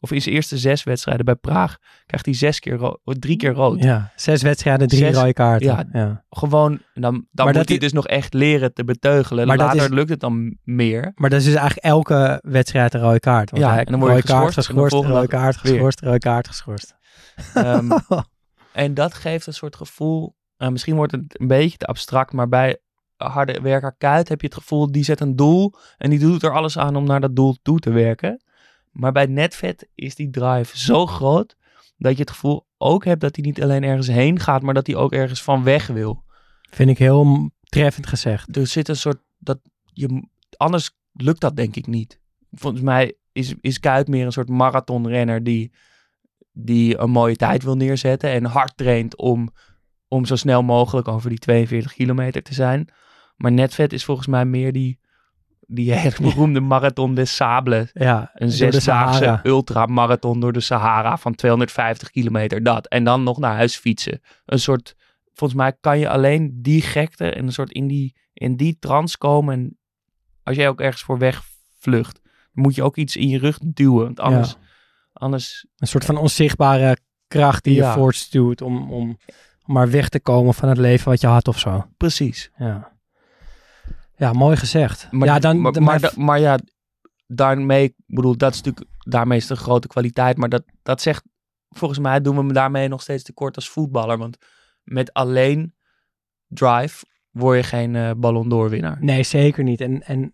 of 0.00 0.12
in 0.12 0.22
zijn 0.22 0.34
eerste 0.34 0.58
zes 0.58 0.82
wedstrijden 0.84 1.24
bij 1.24 1.34
Praag, 1.34 1.76
krijgt 2.06 2.26
hij 2.26 2.34
zes 2.34 2.60
keer 2.60 2.76
ro- 2.76 3.00
drie 3.04 3.36
keer 3.36 3.52
rood. 3.52 3.82
Ja, 3.82 4.12
zes 4.16 4.42
wedstrijden, 4.42 4.88
drie 4.88 5.00
Zes- 5.00 5.16
rode 5.16 5.32
kaarten. 5.32 5.66
ja. 5.66 5.84
Ja. 5.92 6.24
Gewoon, 6.30 6.70
dan, 6.94 7.26
dan 7.32 7.46
Maar 7.46 7.54
moet 7.54 7.68
hij 7.68 7.78
dus 7.78 7.92
nog 7.92 8.06
echt 8.06 8.34
leren 8.34 8.72
te 8.74 8.84
beteugelen. 8.84 9.46
Maar 9.46 9.56
Later 9.56 9.82
is- 9.82 9.88
lukt 9.88 10.10
het 10.10 10.20
dan 10.20 10.56
meer. 10.64 11.12
Maar 11.14 11.30
dat 11.30 11.38
is 11.38 11.44
dus 11.44 11.54
eigenlijk 11.54 11.86
elke 11.86 12.38
wedstrijd 12.42 12.94
een 12.94 13.00
rode 13.00 13.20
kaart. 13.20 13.50
Want 13.50 13.62
Ja, 13.62 13.78
en 13.78 13.84
dan 13.84 14.00
word 14.00 14.10
je 14.12 14.16
rode 14.16 14.26
kaart 14.32 14.44
geschorst 14.54 14.68
dan 14.68 14.82
geschorst, 14.84 15.08
rode 15.08 15.26
kaart 15.28 15.56
geschorst, 15.56 16.00
rode 16.00 16.18
kaart 16.18 16.48
geschorst. 16.48 16.94
Ehm, 17.54 17.88
en 18.76 18.94
dat 18.94 19.14
geeft 19.14 19.46
een 19.46 19.52
soort 19.52 19.76
gevoel. 19.76 20.34
eh, 20.56 20.68
misschien 20.68 20.96
wordt 20.96 21.12
het 21.12 21.40
een 21.40 21.46
beetje 21.46 21.76
te 21.78 21.86
abstract, 21.86 22.32
maar 22.32 22.48
bij 22.48 22.78
harde 23.16 23.60
werker 23.60 23.94
Kuit 23.98 24.28
heb 24.28 24.40
je 24.40 24.46
het 24.46 24.56
gevoel, 24.56 24.92
die 24.92 25.04
zet 25.04 25.20
een 25.20 25.36
doel 25.36 25.72
en 25.96 26.10
die 26.10 26.18
doet 26.18 26.42
er 26.42 26.54
alles 26.54 26.78
aan 26.78 26.96
om 26.96 27.04
naar 27.04 27.20
dat 27.20 27.36
doel 27.36 27.56
toe 27.62 27.78
te 27.78 27.90
werken. 27.90 28.44
Maar 28.90 29.12
bij 29.12 29.26
Netvet 29.26 29.88
is 29.94 30.14
die 30.14 30.30
drive 30.30 30.78
zo 30.78 31.06
groot 31.06 31.56
dat 31.96 32.12
je 32.12 32.20
het 32.20 32.30
gevoel 32.30 32.66
ook 32.78 33.04
hebt 33.04 33.20
dat 33.20 33.36
hij 33.36 33.44
niet 33.44 33.62
alleen 33.62 33.82
ergens 33.82 34.06
heen 34.06 34.40
gaat, 34.40 34.62
maar 34.62 34.74
dat 34.74 34.86
hij 34.86 34.96
ook 34.96 35.12
ergens 35.12 35.42
van 35.42 35.62
weg 35.62 35.86
wil. 35.86 36.24
Vind 36.70 36.90
ik 36.90 36.98
heel 36.98 37.50
treffend 37.62 38.06
gezegd. 38.06 38.56
Er 38.56 38.66
zit 38.66 38.88
een 38.88 38.96
soort 38.96 39.22
dat 39.38 39.58
je 39.84 40.28
anders 40.56 40.90
lukt 41.12 41.40
dat 41.40 41.56
denk 41.56 41.76
ik 41.76 41.86
niet. 41.86 42.20
Volgens 42.50 42.82
mij 42.82 43.16
is, 43.32 43.54
is 43.60 43.80
Kuit 43.80 44.08
meer 44.08 44.24
een 44.24 44.32
soort 44.32 44.48
marathonrenner 44.48 45.42
die, 45.42 45.72
die 46.58 46.98
een 46.98 47.10
mooie 47.10 47.36
tijd 47.36 47.62
wil 47.62 47.76
neerzetten 47.76 48.30
en 48.30 48.44
hard 48.44 48.76
traint 48.76 49.16
om, 49.16 49.48
om 50.08 50.24
zo 50.24 50.36
snel 50.36 50.62
mogelijk 50.62 51.08
over 51.08 51.28
die 51.28 51.38
42 51.38 51.92
kilometer 51.92 52.42
te 52.42 52.54
zijn. 52.54 52.88
Maar 53.36 53.52
Netvet 53.52 53.92
is 53.92 54.04
volgens 54.04 54.26
mij 54.26 54.44
meer 54.44 54.72
die, 54.72 54.98
die 55.60 55.92
hele 55.98 56.16
beroemde 56.20 56.60
marathon 56.60 57.14
des 57.14 57.34
Sables. 57.36 57.90
Ja, 57.92 58.30
Een 58.34 58.50
zesdaagse 58.50 59.40
ultramarathon 59.42 60.40
door 60.40 60.52
de 60.52 60.60
Sahara 60.60 61.16
van 61.16 61.34
250 61.34 62.10
kilometer, 62.10 62.62
dat. 62.62 62.86
En 62.86 63.04
dan 63.04 63.22
nog 63.22 63.38
naar 63.38 63.54
huis 63.54 63.76
fietsen. 63.76 64.20
Een 64.44 64.60
soort, 64.60 64.94
volgens 65.32 65.60
mij 65.60 65.76
kan 65.80 65.98
je 65.98 66.08
alleen 66.08 66.58
die 66.62 66.82
gekte 66.82 67.30
en 67.30 67.46
een 67.46 67.52
soort 67.52 67.72
in 67.72 67.86
die, 67.86 68.16
in 68.32 68.56
die 68.56 68.76
trance 68.78 69.18
komen. 69.18 69.54
En 69.54 69.78
als 70.42 70.56
jij 70.56 70.68
ook 70.68 70.80
ergens 70.80 71.02
voor 71.02 71.18
weg 71.18 71.42
vlucht, 71.78 72.20
dan 72.22 72.64
moet 72.64 72.74
je 72.74 72.82
ook 72.82 72.96
iets 72.96 73.16
in 73.16 73.28
je 73.28 73.38
rug 73.38 73.58
duwen. 73.64 74.04
Want 74.04 74.20
anders, 74.20 74.50
Ja. 74.50 74.65
Anders 75.18 75.66
Een 75.76 75.86
soort 75.86 76.04
van 76.04 76.16
onzichtbare 76.16 76.96
kracht 77.28 77.64
die 77.64 77.74
je 77.74 77.84
voortstuwt 77.84 78.62
om, 78.62 78.76
om, 78.92 78.92
om 78.92 79.18
maar 79.74 79.90
weg 79.90 80.08
te 80.08 80.20
komen 80.20 80.54
van 80.54 80.68
het 80.68 80.78
leven 80.78 81.08
wat 81.08 81.20
je 81.20 81.26
had 81.26 81.48
of 81.48 81.58
zo. 81.58 81.86
precies. 81.96 82.50
Ja, 82.56 82.92
ja 84.16 84.32
mooi 84.32 84.56
gezegd. 84.56 85.08
Maar, 85.10 85.28
ja, 85.28 85.38
dan, 85.38 85.60
maar, 85.60 85.82
maar, 85.82 86.00
da- 86.00 86.12
maar 86.16 86.40
ja, 86.40 86.58
daarmee, 87.26 87.84
ik 87.84 87.94
bedoel, 88.06 88.36
dat 88.36 88.54
is 88.54 88.60
natuurlijk, 88.62 88.90
daarmee 88.98 89.38
is 89.38 89.46
de 89.46 89.56
grote 89.56 89.86
kwaliteit. 89.86 90.36
Maar 90.36 90.48
dat, 90.48 90.64
dat 90.82 91.00
zegt, 91.02 91.22
volgens 91.68 92.00
mij 92.00 92.20
doen 92.20 92.36
we 92.36 92.42
me 92.42 92.52
daarmee 92.52 92.88
nog 92.88 93.02
steeds 93.02 93.22
tekort 93.22 93.56
als 93.56 93.68
voetballer. 93.68 94.18
Want 94.18 94.36
met 94.82 95.12
alleen 95.12 95.74
drive 96.48 97.04
word 97.30 97.56
je 97.56 97.62
geen 97.64 97.96
eh 97.96 98.10
Ballon 98.16 98.48
d'Or 98.48 98.70
winnaar. 98.70 98.96
Nee, 99.00 99.22
zeker 99.22 99.64
niet. 99.64 99.80
En, 99.80 100.02
en 100.02 100.32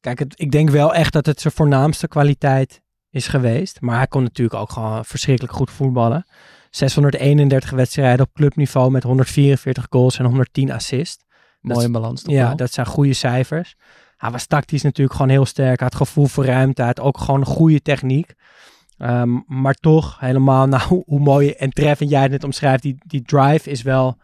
kijk, 0.00 0.18
het, 0.18 0.40
ik 0.40 0.50
denk 0.50 0.70
wel 0.70 0.94
echt 0.94 1.12
dat 1.12 1.26
het 1.26 1.40
zijn 1.40 1.54
voornaamste 1.54 2.08
kwaliteit 2.08 2.82
is 3.14 3.28
geweest. 3.28 3.80
Maar 3.80 3.96
hij 3.96 4.06
kon 4.06 4.22
natuurlijk 4.22 4.60
ook 4.60 4.70
gewoon 4.70 5.04
verschrikkelijk 5.04 5.54
goed 5.54 5.70
voetballen. 5.70 6.26
631 6.70 7.70
wedstrijden 7.70 8.26
op 8.26 8.32
clubniveau 8.32 8.90
met 8.90 9.02
144 9.02 9.86
goals 9.90 10.18
en 10.18 10.24
110 10.24 10.72
assists. 10.72 11.24
Mooie 11.60 11.90
balans 11.90 12.22
toch 12.22 12.34
Ja, 12.34 12.46
wel? 12.46 12.56
dat 12.56 12.72
zijn 12.72 12.86
goede 12.86 13.12
cijfers. 13.12 13.76
Hij 14.16 14.30
was 14.30 14.46
tactisch 14.46 14.82
natuurlijk 14.82 15.16
gewoon 15.16 15.30
heel 15.30 15.46
sterk. 15.46 15.78
Hij 15.78 15.88
had 15.90 15.94
gevoel 15.94 16.26
voor 16.26 16.44
ruimte. 16.44 16.82
Hij 16.82 16.90
had 16.96 17.04
ook 17.04 17.18
gewoon 17.18 17.40
een 17.40 17.46
goede 17.46 17.82
techniek. 17.82 18.34
Ehm, 18.96 19.38
maar 19.46 19.74
toch, 19.74 20.20
helemaal, 20.20 20.66
nou, 20.74 21.02
hoe, 21.06 21.20
mooi 21.20 21.50
en 21.50 21.70
treffend 21.70 22.10
jij 22.10 22.22
het 22.22 22.30
net 22.30 22.44
omschrijft, 22.44 22.82
die, 22.82 22.96
die 23.06 23.22
drive 23.22 23.70
is 23.70 23.82
wel, 23.82 24.18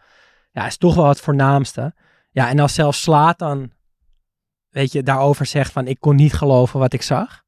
ja, 0.51 0.65
is 0.65 0.77
toch 0.77 0.95
wel 0.95 1.07
het 1.07 1.21
voornaamste. 1.21 1.93
Ja, 2.31 2.49
en 2.49 2.59
als 2.59 2.73
zelfs 2.73 3.01
Slatan, 3.01 3.71
weet 4.69 4.91
je, 4.91 5.03
daarover 5.03 5.45
zegt 5.45 5.71
van, 5.71 5.87
ik 5.87 5.99
kon 5.99 6.15
niet 6.15 6.33
geloven 6.33 6.79
wat 6.79 6.93
ik 6.93 7.01
zag. 7.01 7.43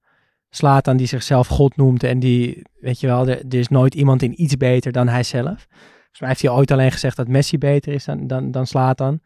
Slatan 0.56 0.98
die 0.98 1.08
zichzelf 1.08 1.48
God 1.48 1.76
noemt 1.76 2.04
en 2.04 2.20
die, 2.20 2.62
weet 2.80 3.00
je 3.00 3.08
wel, 3.08 3.28
er, 3.28 3.38
er 3.38 3.54
is 3.54 3.68
nooit 3.68 3.94
iemand 3.96 4.22
in 4.22 4.42
iets 4.42 4.58
beter 4.58 4.92
dan 4.92 5.08
hij 5.08 5.24
zelf. 5.24 5.68
Volgens 5.70 6.20
heeft 6.20 6.42
hij 6.42 6.52
ooit 6.52 6.72
alleen 6.72 6.92
gezegd 6.92 7.16
dat 7.16 7.28
Messi 7.28 7.58
beter 7.58 7.94
is 7.94 8.06
dan, 8.06 8.28
dan, 8.28 8.52
dan 8.52 8.68
Slatan. 8.68 9.22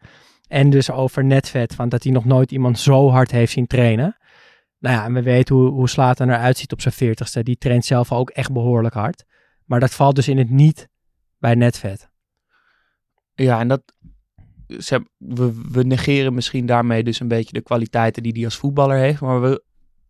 En 0.48 0.70
dus 0.70 0.90
over 0.90 1.24
netvet, 1.24 1.74
van 1.74 1.88
dat 1.88 2.02
hij 2.02 2.12
nog 2.12 2.24
nooit 2.24 2.52
iemand 2.52 2.78
zo 2.78 3.10
hard 3.10 3.30
heeft 3.30 3.52
zien 3.52 3.66
trainen. 3.66 4.16
Nou 4.78 4.96
ja, 4.96 5.04
en 5.04 5.12
we 5.12 5.22
weten 5.22 5.54
hoe, 5.54 5.70
hoe 5.70 5.88
Slatan 5.88 6.28
eruit 6.28 6.58
ziet 6.58 6.72
op 6.72 6.80
zijn 6.80 6.94
veertigste. 6.94 7.42
Die 7.42 7.56
traint 7.56 7.84
zelf 7.84 8.12
ook 8.12 8.30
echt 8.30 8.52
behoorlijk 8.52 8.94
hard. 8.94 9.24
Maar 9.64 9.80
dat 9.80 9.94
valt 9.94 10.14
dus 10.14 10.28
in 10.28 10.38
het 10.38 10.50
niet 10.50 10.88
bij 11.38 11.54
netvet. 11.54 12.10
Ja, 13.34 13.60
en 13.60 13.68
dat, 13.68 13.82
we, 15.16 15.62
we 15.70 15.82
negeren 15.82 16.34
misschien 16.34 16.66
daarmee 16.66 17.02
dus 17.02 17.20
een 17.20 17.28
beetje 17.28 17.52
de 17.52 17.62
kwaliteiten 17.62 18.22
die 18.22 18.32
hij 18.32 18.44
als 18.44 18.56
voetballer 18.56 18.98
heeft. 18.98 19.20
Maar 19.20 19.40
we 19.40 19.66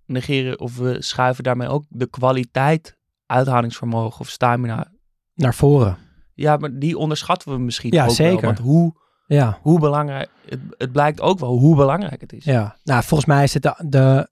negeren 0.08 0.60
of 0.60 0.76
we 0.76 0.96
schuiven 1.02 1.44
daarmee 1.44 1.68
ook 1.68 1.84
de 1.88 2.06
kwaliteit, 2.06 2.96
uithoudingsvermogen 3.26 4.20
of 4.20 4.28
stamina. 4.28 4.86
Naar 5.34 5.54
voren. 5.54 5.96
Ja, 6.34 6.56
maar 6.56 6.78
die 6.78 6.98
onderschatten 6.98 7.52
we 7.52 7.58
misschien 7.58 7.92
Ja, 7.92 8.04
ook 8.04 8.10
zeker. 8.10 8.34
wel. 8.34 8.44
Want 8.44 8.58
hoe, 8.58 8.92
Ja, 9.26 9.58
hoe 9.62 9.80
belangrijk, 9.80 10.28
het, 10.48 10.60
het 10.78 10.92
blijkt 10.92 11.20
ook 11.20 11.38
wel 11.38 11.58
hoe 11.58 11.76
belangrijk 11.76 12.20
het 12.20 12.32
is. 12.32 12.44
ja. 12.44 12.76
Nou, 12.84 13.02
volgens 13.02 13.28
mij 13.28 13.42
is 13.44 13.54
het 13.54 13.62
de, 13.62 13.74
de, 13.86 14.28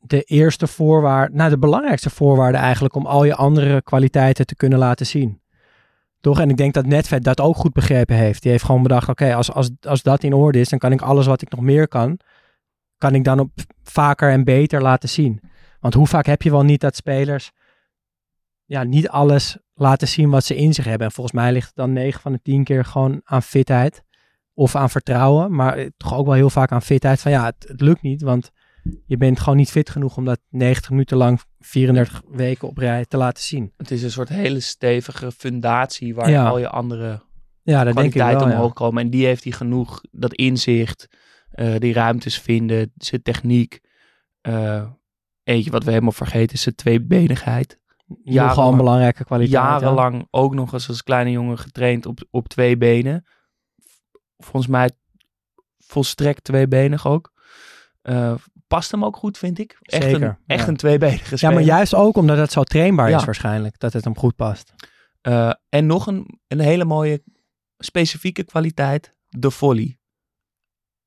de 0.00 0.22
eerste 0.22 0.66
voorwaarde, 0.66 1.36
nou 1.36 1.50
de 1.50 1.58
belangrijkste 1.58 2.10
voorwaarde 2.10 2.58
eigenlijk 2.58 2.94
om 2.94 3.06
al 3.06 3.24
je 3.24 3.34
andere 3.34 3.82
kwaliteiten 3.82 4.46
te 4.46 4.54
kunnen 4.56 4.78
laten 4.78 5.06
zien. 5.06 5.40
Toch? 6.20 6.40
En 6.40 6.50
ik 6.50 6.56
denk 6.56 6.74
dat 6.74 6.86
Netvet 6.86 7.24
dat 7.24 7.40
ook 7.40 7.56
goed 7.56 7.72
begrepen 7.72 8.16
heeft. 8.16 8.42
Die 8.42 8.50
heeft 8.50 8.64
gewoon 8.64 8.82
bedacht, 8.82 9.08
oké, 9.08 9.34
als, 9.34 9.52
als, 9.52 9.70
als 9.80 10.02
dat 10.02 10.22
in 10.22 10.32
orde 10.34 10.60
is, 10.60 10.68
dan 10.68 10.78
kan 10.78 10.92
ik 10.92 11.02
alles 11.02 11.26
wat 11.26 11.42
ik 11.42 11.50
nog 11.50 11.60
meer 11.60 11.88
kan, 11.88 12.18
kan 13.00 13.14
ik 13.14 13.24
dan 13.24 13.38
op 13.38 13.50
vaker 13.82 14.30
en 14.30 14.44
beter 14.44 14.82
laten 14.82 15.08
zien. 15.08 15.40
Want 15.80 15.94
hoe 15.94 16.06
vaak 16.06 16.26
heb 16.26 16.42
je 16.42 16.50
wel 16.50 16.62
niet 16.62 16.80
dat 16.80 16.96
spelers 16.96 17.50
ja, 18.64 18.82
niet 18.82 19.08
alles 19.08 19.58
laten 19.74 20.08
zien 20.08 20.30
wat 20.30 20.44
ze 20.44 20.56
in 20.56 20.74
zich 20.74 20.84
hebben. 20.84 21.06
En 21.06 21.12
volgens 21.12 21.36
mij 21.36 21.52
ligt 21.52 21.66
het 21.66 21.76
dan 21.76 21.92
9 21.92 22.20
van 22.20 22.32
de 22.32 22.40
10 22.42 22.64
keer 22.64 22.84
gewoon 22.84 23.20
aan 23.24 23.42
fitheid 23.42 24.02
of 24.54 24.76
aan 24.76 24.90
vertrouwen. 24.90 25.54
Maar 25.54 25.76
eh, 25.76 25.86
toch 25.96 26.14
ook 26.14 26.26
wel 26.26 26.34
heel 26.34 26.50
vaak 26.50 26.72
aan 26.72 26.82
fitheid. 26.82 27.20
Van 27.20 27.30
ja, 27.30 27.44
het, 27.44 27.68
het 27.68 27.80
lukt 27.80 28.02
niet, 28.02 28.22
want 28.22 28.50
je 29.06 29.16
bent 29.16 29.38
gewoon 29.40 29.56
niet 29.56 29.70
fit 29.70 29.90
genoeg 29.90 30.16
om 30.16 30.24
dat 30.24 30.40
90 30.48 30.90
minuten 30.90 31.16
lang 31.16 31.40
34 31.58 32.22
weken 32.30 32.68
op 32.68 32.78
rij 32.78 33.04
te 33.04 33.16
laten 33.16 33.42
zien. 33.42 33.72
Het 33.76 33.90
is 33.90 34.02
een 34.02 34.10
soort 34.10 34.28
hele 34.28 34.60
stevige 34.60 35.32
fundatie 35.32 36.14
waar 36.14 36.30
Ja. 36.30 36.48
al 36.48 36.58
je 36.58 36.68
andere 36.68 37.22
Ja, 37.62 37.84
dat 37.84 37.94
denk 37.94 38.14
ik 38.14 38.20
wel. 38.20 38.30
ja. 38.30 38.42
omhoog 38.44 38.72
komen. 38.72 39.02
En 39.02 39.10
die 39.10 39.26
heeft 39.26 39.44
hij 39.44 39.52
genoeg, 39.52 40.00
dat 40.10 40.34
inzicht, 40.34 41.08
eh, 41.50 41.74
die 41.78 41.92
ruimtes 41.92 42.38
vinden, 42.40 42.92
zijn 42.96 43.22
techniek. 43.22 43.80
Eh, 44.40 44.84
eentje 45.42 45.70
wat 45.70 45.84
we 45.84 45.90
helemaal 45.90 46.12
vergeten 46.12 46.54
is 46.54 46.62
zijn 46.62 46.74
tweebenigheid. 46.74 47.78
Nogal 48.06 48.22
een 48.24 48.32
jarenlang- 48.32 48.76
belangrijke 48.76 49.24
kwaliteit. 49.24 49.62
ja. 49.62 49.70
Jarenlang 49.70 50.26
ook 50.30 50.54
nog 50.54 50.72
eens 50.72 50.88
als 50.88 51.02
kleine 51.02 51.30
jongen 51.30 51.58
getraind 51.58 52.06
op, 52.06 52.20
op 52.30 52.48
twee 52.48 52.76
benen. 52.76 53.24
Volgens 54.38 54.66
mij 54.66 54.90
volstrekt 55.78 56.44
tweebenig 56.44 57.06
ook. 57.06 57.32
Eh, 58.02 58.34
past 58.66 58.90
hem 58.90 59.04
ook 59.04 59.16
goed, 59.16 59.38
vind 59.38 59.58
ik. 59.58 59.76
Echt, 59.80 60.02
Zeker, 60.02 60.22
een, 60.22 60.36
echt 60.46 60.62
ja. 60.62 60.68
een 60.68 60.76
tweebenige 60.76 61.30
Ja, 61.30 61.36
speler. 61.36 61.54
maar 61.54 61.64
juist 61.64 61.94
ook 61.94 62.16
omdat 62.16 62.36
het 62.38 62.52
zo 62.52 62.62
trainbaar 62.62 63.10
is 63.10 63.18
Ja. 63.20 63.24
waarschijnlijk. 63.24 63.78
Dat 63.78 63.92
het 63.92 64.04
hem 64.04 64.16
goed 64.18 64.36
past. 64.36 64.74
En 65.68 65.86
nog 65.86 66.06
een, 66.06 66.40
een 66.48 66.60
hele 66.60 66.84
mooie 66.84 67.22
specifieke 67.78 68.44
kwaliteit, 68.44 69.14
de 69.28 69.50
volley. 69.50 69.98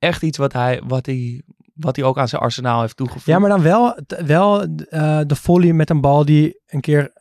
Echt 0.04 0.24
iets 0.24 0.38
wat 0.38 0.54
hij, 0.54 0.82
wat 0.88 1.06
hij, 1.06 1.44
wat 1.74 1.96
hij 1.96 2.06
ook 2.06 2.18
aan 2.18 2.28
zijn 2.28 2.42
arsenaal 2.42 2.82
heeft 2.82 2.98
toegevoegd. 2.98 3.26
Ja, 3.26 3.40
maar 3.40 3.50
dan 3.50 3.62
wel, 3.62 4.00
wel 4.26 4.62
eh, 4.62 5.20
de 5.28 5.36
volley 5.36 5.74
met 5.74 5.90
een 5.90 6.02
bal 6.02 6.26
die 6.26 6.62
een 6.66 6.82
keer 6.82 7.12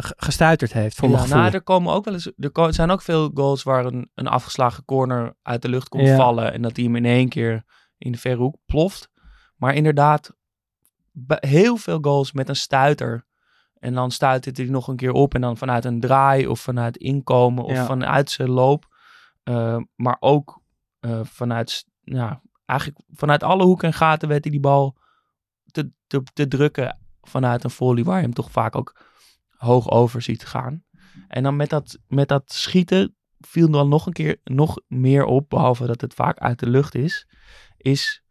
g- 0.00 0.12
gestuiterd 0.16 0.72
heeft, 0.72 0.96
voor 0.96 1.08
ja, 1.08 1.16
mijn 1.16 1.28
nou, 1.28 1.52
er 1.52 1.62
komen 1.62 1.92
ook 1.92 2.04
wel 2.04 2.14
eens, 2.14 2.30
er 2.36 2.74
zijn 2.74 2.90
ook 2.90 3.02
veel 3.02 3.30
goals 3.34 3.62
waar 3.62 3.84
een, 3.84 4.10
een 4.14 4.26
afgeslagen 4.26 4.84
corner 4.84 5.34
uit 5.42 5.62
de 5.62 5.68
lucht 5.68 5.88
komt 5.88 6.06
Ja. 6.06 6.16
vallen 6.16 6.52
en 6.52 6.62
dat 6.62 6.76
hij 6.76 6.84
hem 6.84 6.96
in 6.96 7.04
één 7.04 7.28
keer 7.28 7.64
in 7.98 8.12
de 8.12 8.18
verre 8.18 8.36
hoek 8.36 8.56
ploft. 8.66 9.10
Maar 9.56 9.74
inderdaad, 9.74 10.34
heel 11.26 11.76
veel 11.76 11.98
goals 12.00 12.32
met 12.32 12.48
een 12.48 12.56
stuiter. 12.56 13.26
En 13.78 13.94
dan 13.94 14.10
stuitert 14.10 14.56
hij 14.56 14.66
nog 14.66 14.88
een 14.88 14.96
keer 14.96 15.12
op 15.12 15.34
en 15.34 15.40
dan 15.40 15.56
vanuit 15.56 15.84
een 15.84 16.00
draai 16.00 16.46
of 16.46 16.60
vanuit 16.60 16.96
inkomen 16.96 17.64
of 17.64 17.72
Ja. 17.72 17.84
vanuit 17.84 18.30
zijn 18.30 18.50
loop. 18.50 18.86
Eh, 19.42 19.76
maar 19.96 20.16
ook 20.20 20.60
eh, 21.06 21.20
vanuit, 21.24 21.86
ja, 22.00 22.42
eigenlijk 22.64 23.00
vanuit 23.08 23.42
alle 23.42 23.64
hoeken 23.64 23.88
en 23.88 23.94
gaten 23.94 24.28
werd 24.28 24.42
hij 24.42 24.52
die 24.52 24.60
bal 24.60 24.96
te, 25.66 25.90
te, 26.34 26.48
drukken 26.48 26.98
vanuit 27.22 27.64
een 27.64 27.70
volley 27.70 28.04
waar 28.04 28.16
je 28.16 28.22
hem 28.22 28.34
toch 28.34 28.50
vaak 28.50 28.76
ook 28.76 29.00
hoog 29.48 29.90
over 29.90 30.22
ziet 30.22 30.46
gaan. 30.46 30.84
En 31.28 31.42
dan 31.42 31.56
met 31.56 31.70
dat, 31.70 31.98
met 32.06 32.28
dat 32.28 32.52
schieten 32.52 33.16
viel 33.40 33.70
dan 33.70 33.88
nog 33.88 34.06
een 34.06 34.12
keer 34.12 34.40
nog 34.44 34.80
meer 34.86 35.24
op, 35.24 35.48
behalve 35.48 35.86
dat 35.86 36.00
het 36.00 36.14
vaak 36.14 36.38
uit 36.38 36.58
de 36.58 36.68
lucht 36.68 36.94
is, 36.94 37.28
is 37.76 38.22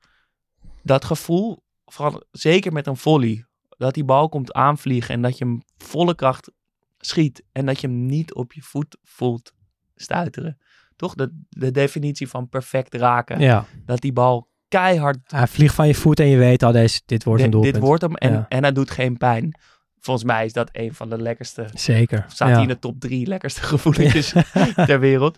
dat 0.83 1.05
gevoel, 1.05 1.63
van, 1.85 2.23
zeker 2.31 2.73
met 2.73 2.87
een 2.87 2.97
volley, 2.97 3.45
dat 3.69 3.93
die 3.93 4.05
bal 4.05 4.29
komt 4.29 4.53
aanvliegen 4.53 5.13
en 5.15 5.21
dat 5.21 5.37
je 5.37 5.45
hem 5.45 5.61
volle 5.77 6.15
kracht 6.15 6.51
schiet 6.97 7.43
en 7.51 7.65
dat 7.65 7.81
je 7.81 7.87
hem 7.87 8.05
niet 8.05 8.33
op 8.33 8.53
je 8.53 8.61
voet 8.61 8.97
voelt 9.03 9.53
stuiteren. 9.95 10.57
Toch 10.95 11.15
de, 11.15 11.43
de 11.49 11.71
definitie 11.71 12.27
van 12.27 12.49
perfect 12.49 12.93
raken. 12.93 13.39
Ja. 13.39 13.65
Dat 13.85 14.01
die 14.01 14.13
bal 14.13 14.49
keihard 14.67 15.17
Hij 15.25 15.47
vliegt 15.47 15.75
van 15.75 15.87
je 15.87 15.95
voet 15.95 16.19
en 16.19 16.27
je 16.27 16.37
weet 16.37 16.63
al, 16.63 16.71
deze, 16.71 17.01
dit 17.05 17.23
wordt 17.23 17.43
een 17.43 17.49
doelpunt. 17.49 17.73
dit 17.73 17.83
wordt 17.83 18.01
hem 18.01 18.15
en, 18.15 18.31
Ja. 18.31 18.45
en 18.49 18.61
hij 18.63 18.71
doet 18.71 18.91
geen 18.91 19.17
pijn. 19.17 19.59
Volgens 19.99 20.25
mij 20.25 20.45
is 20.45 20.53
dat 20.53 20.69
een 20.71 20.93
van 20.93 21.09
de 21.09 21.21
lekkerste 21.21 21.65
Zeker. 21.73 22.25
Staat 22.27 22.47
ja. 22.47 22.53
hij 22.53 22.63
in 22.63 22.69
de 22.69 22.79
top 22.79 22.99
drie 22.99 23.27
lekkerste 23.27 23.61
gevoelens 23.73 24.33
ter 24.75 24.99
wereld. 24.99 25.37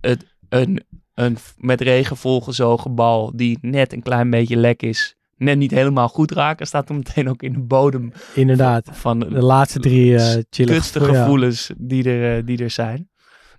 Het, 0.00 0.24
een, 0.48 0.84
een 1.14 1.38
met 1.56 1.80
regen 1.80 2.16
volgezogen 2.16 2.94
bal 2.94 3.32
die 3.36 3.58
net 3.60 3.92
een 3.92 4.02
klein 4.02 4.30
beetje 4.30 4.56
lek 4.56 4.82
is. 4.82 5.16
Net 5.36 5.58
niet 5.58 5.70
helemaal 5.70 6.08
goed 6.08 6.30
raken. 6.30 6.66
Staat 6.66 6.88
hem 6.88 6.96
meteen 6.96 7.28
ook 7.28 7.42
in 7.42 7.52
de 7.52 7.60
bodem 7.60 8.12
Inderdaad. 8.34 8.88
van 8.92 9.18
De 9.18 9.42
laatste 9.42 9.78
drie 9.80 10.06
ja. 10.06 10.42
gevoelens 10.92 11.70
die, 11.76 12.04
er, 12.04 12.38
eh, 12.38 12.46
die 12.46 12.62
er 12.62 12.70
zijn. 12.70 13.07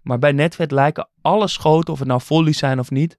Maar 0.01 0.19
bij 0.19 0.31
Netvet 0.31 0.71
lijken 0.71 1.09
alle 1.21 1.47
schoten, 1.47 1.93
of 1.93 1.99
het 1.99 2.07
nou 2.07 2.21
volleys 2.21 2.57
zijn 2.57 2.79
of 2.79 2.91
niet, 2.91 3.17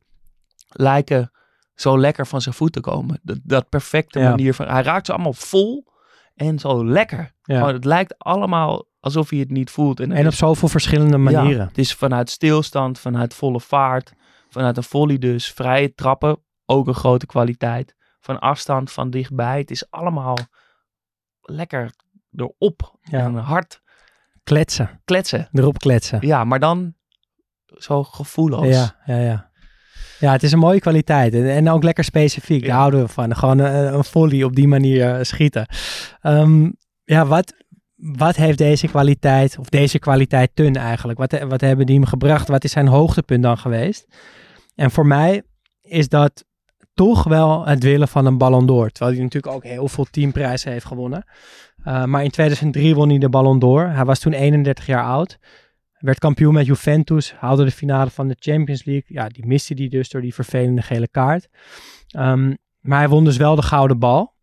lijken 0.69 1.31
zo 1.75 1.99
lekker 1.99 2.27
van 2.27 2.41
zijn 2.41 2.55
voet 2.55 2.73
te 2.73 2.81
komen. 2.81 3.21
Dat, 3.23 3.39
dat 3.43 3.69
perfecte 3.69 4.19
Ja. 4.19 4.29
manier 4.31 4.55
van... 4.55 4.69
Hij 4.69 4.83
raakt 4.83 5.07
ze 5.07 5.13
allemaal 5.13 5.33
vol 5.33 5.87
en 6.35 6.59
zo 6.59 6.87
lekker. 6.87 7.33
Ja. 7.43 7.73
Het 7.73 7.85
lijkt 7.85 8.19
allemaal 8.19 8.89
alsof 9.01 9.31
hij 9.31 9.39
het 9.39 9.51
niet 9.51 9.71
voelt. 9.71 10.01
En, 10.01 10.13
En 10.13 10.27
op 10.27 10.33
is- 10.33 10.39
zoveel 10.39 10.69
verschillende 10.69 11.17
ja, 11.19 11.31
manieren. 11.31 11.67
het 11.67 11.79
is 11.79 11.95
vanuit 11.95 12.31
stilstand, 12.31 12.99
vanuit 12.99 13.35
volle 13.35 13.61
vaart, 13.61 14.13
vanuit 14.49 14.77
een 14.77 14.83
volley 14.83 15.19
dus. 15.19 15.53
Vrije 15.53 15.95
trappen, 15.95 16.39
ook 16.67 16.87
een 16.87 16.95
grote 16.95 17.27
kwaliteit. 17.27 17.95
Van 18.21 18.39
afstand, 18.39 18.93
van 18.93 19.11
dichtbij. 19.11 19.59
Het 19.59 19.71
is 19.71 19.91
allemaal 19.91 20.37
lekker 21.41 21.91
erop. 22.37 22.99
Ja. 23.03 23.19
En 23.19 23.35
hard 23.35 23.83
Kletsen. 24.45 25.01
kletsen. 25.05 25.49
Erop 25.53 25.79
kletsen. 25.79 26.19
Ja, 26.27 26.45
maar 26.45 26.61
dan 26.61 26.95
zo 27.67 28.03
gevoelloos. 28.05 28.67
Ja, 28.67 28.95
ja, 29.05 29.17
ja. 29.19 29.49
Ja, 30.19 30.33
het 30.33 30.43
is 30.43 30.53
een 30.53 30.59
mooie 30.59 30.81
kwaliteit. 30.81 31.35
En, 31.35 31.49
en 31.51 31.69
ook 31.71 31.83
lekker 31.83 32.05
specifiek. 32.05 32.61
Daar 32.61 32.71
Ja. 32.71 32.77
houden 32.77 33.01
we 33.03 33.09
van. 33.09 33.37
Gewoon 33.37 33.59
een, 33.59 33.95
een 33.95 34.05
volley 34.05 34.43
op 34.43 34.57
die 34.57 34.69
manier 34.69 35.15
eh, 35.15 35.23
schieten. 35.25 35.67
Ehm, 36.21 36.71
ja, 37.05 37.27
wat, 37.27 37.55
wat 37.97 38.37
heeft 38.37 38.59
deze 38.59 38.87
kwaliteit, 38.89 39.59
of 39.59 39.69
deze 39.69 39.99
kwaliteit 39.99 40.51
Tun 40.55 40.77
eigenlijk? 40.77 41.19
Wat, 41.19 41.39
wat 41.43 41.61
hebben 41.61 41.87
die 41.87 41.95
hem 41.99 42.07
gebracht? 42.07 42.49
Wat 42.49 42.65
is 42.65 42.73
zijn 42.73 42.89
hoogtepunt 42.89 43.43
dan 43.43 43.59
geweest? 43.59 44.07
En 44.75 44.91
voor 44.91 45.07
mij 45.07 45.43
is 45.83 46.09
dat 46.09 46.45
toch 46.95 47.25
wel 47.25 47.67
het 47.67 47.83
willen 47.83 48.09
van 48.09 48.27
een 48.27 48.39
Ballon 48.39 48.67
d'Or. 48.67 48.91
Terwijl 48.91 49.17
hij 49.17 49.25
natuurlijk 49.25 49.55
ook 49.55 49.65
heel 49.65 49.89
veel 49.89 50.07
teamprijzen 50.11 50.73
heeft 50.73 50.85
gewonnen. 50.85 51.25
Uh, 51.85 52.05
maar 52.05 52.25
in 52.25 52.31
2003 52.31 52.95
won 52.95 53.09
hij 53.09 53.19
de 53.19 53.29
Ballon 53.29 53.59
d'Or. 53.59 53.89
Hij 53.89 54.05
was 54.05 54.19
toen 54.19 54.33
31 54.33 54.87
jaar 54.87 55.05
oud. 55.05 55.39
Werd 55.99 56.19
kampioen 56.19 56.55
met 56.55 56.67
Juventus, 56.67 57.35
haalde 57.35 57.65
de 57.65 57.71
finale 57.71 58.11
van 58.11 58.29
de 58.29 58.37
Champions 58.39 58.85
League. 58.85 59.05
Ja, 59.07 59.29
die 59.29 59.47
miste 59.47 59.75
hij 59.75 59.89
dus 59.89 60.09
door 60.09 60.21
die 60.21 60.35
vervelende 60.35 60.83
gele 60.83 61.09
kaart. 61.09 61.49
Um, 62.19 62.57
maar 62.81 62.99
hij 62.99 63.09
won 63.09 63.25
dus 63.25 63.37
wel 63.37 63.55
de 63.55 63.63
gouden 63.63 63.99
bal. 63.99 64.35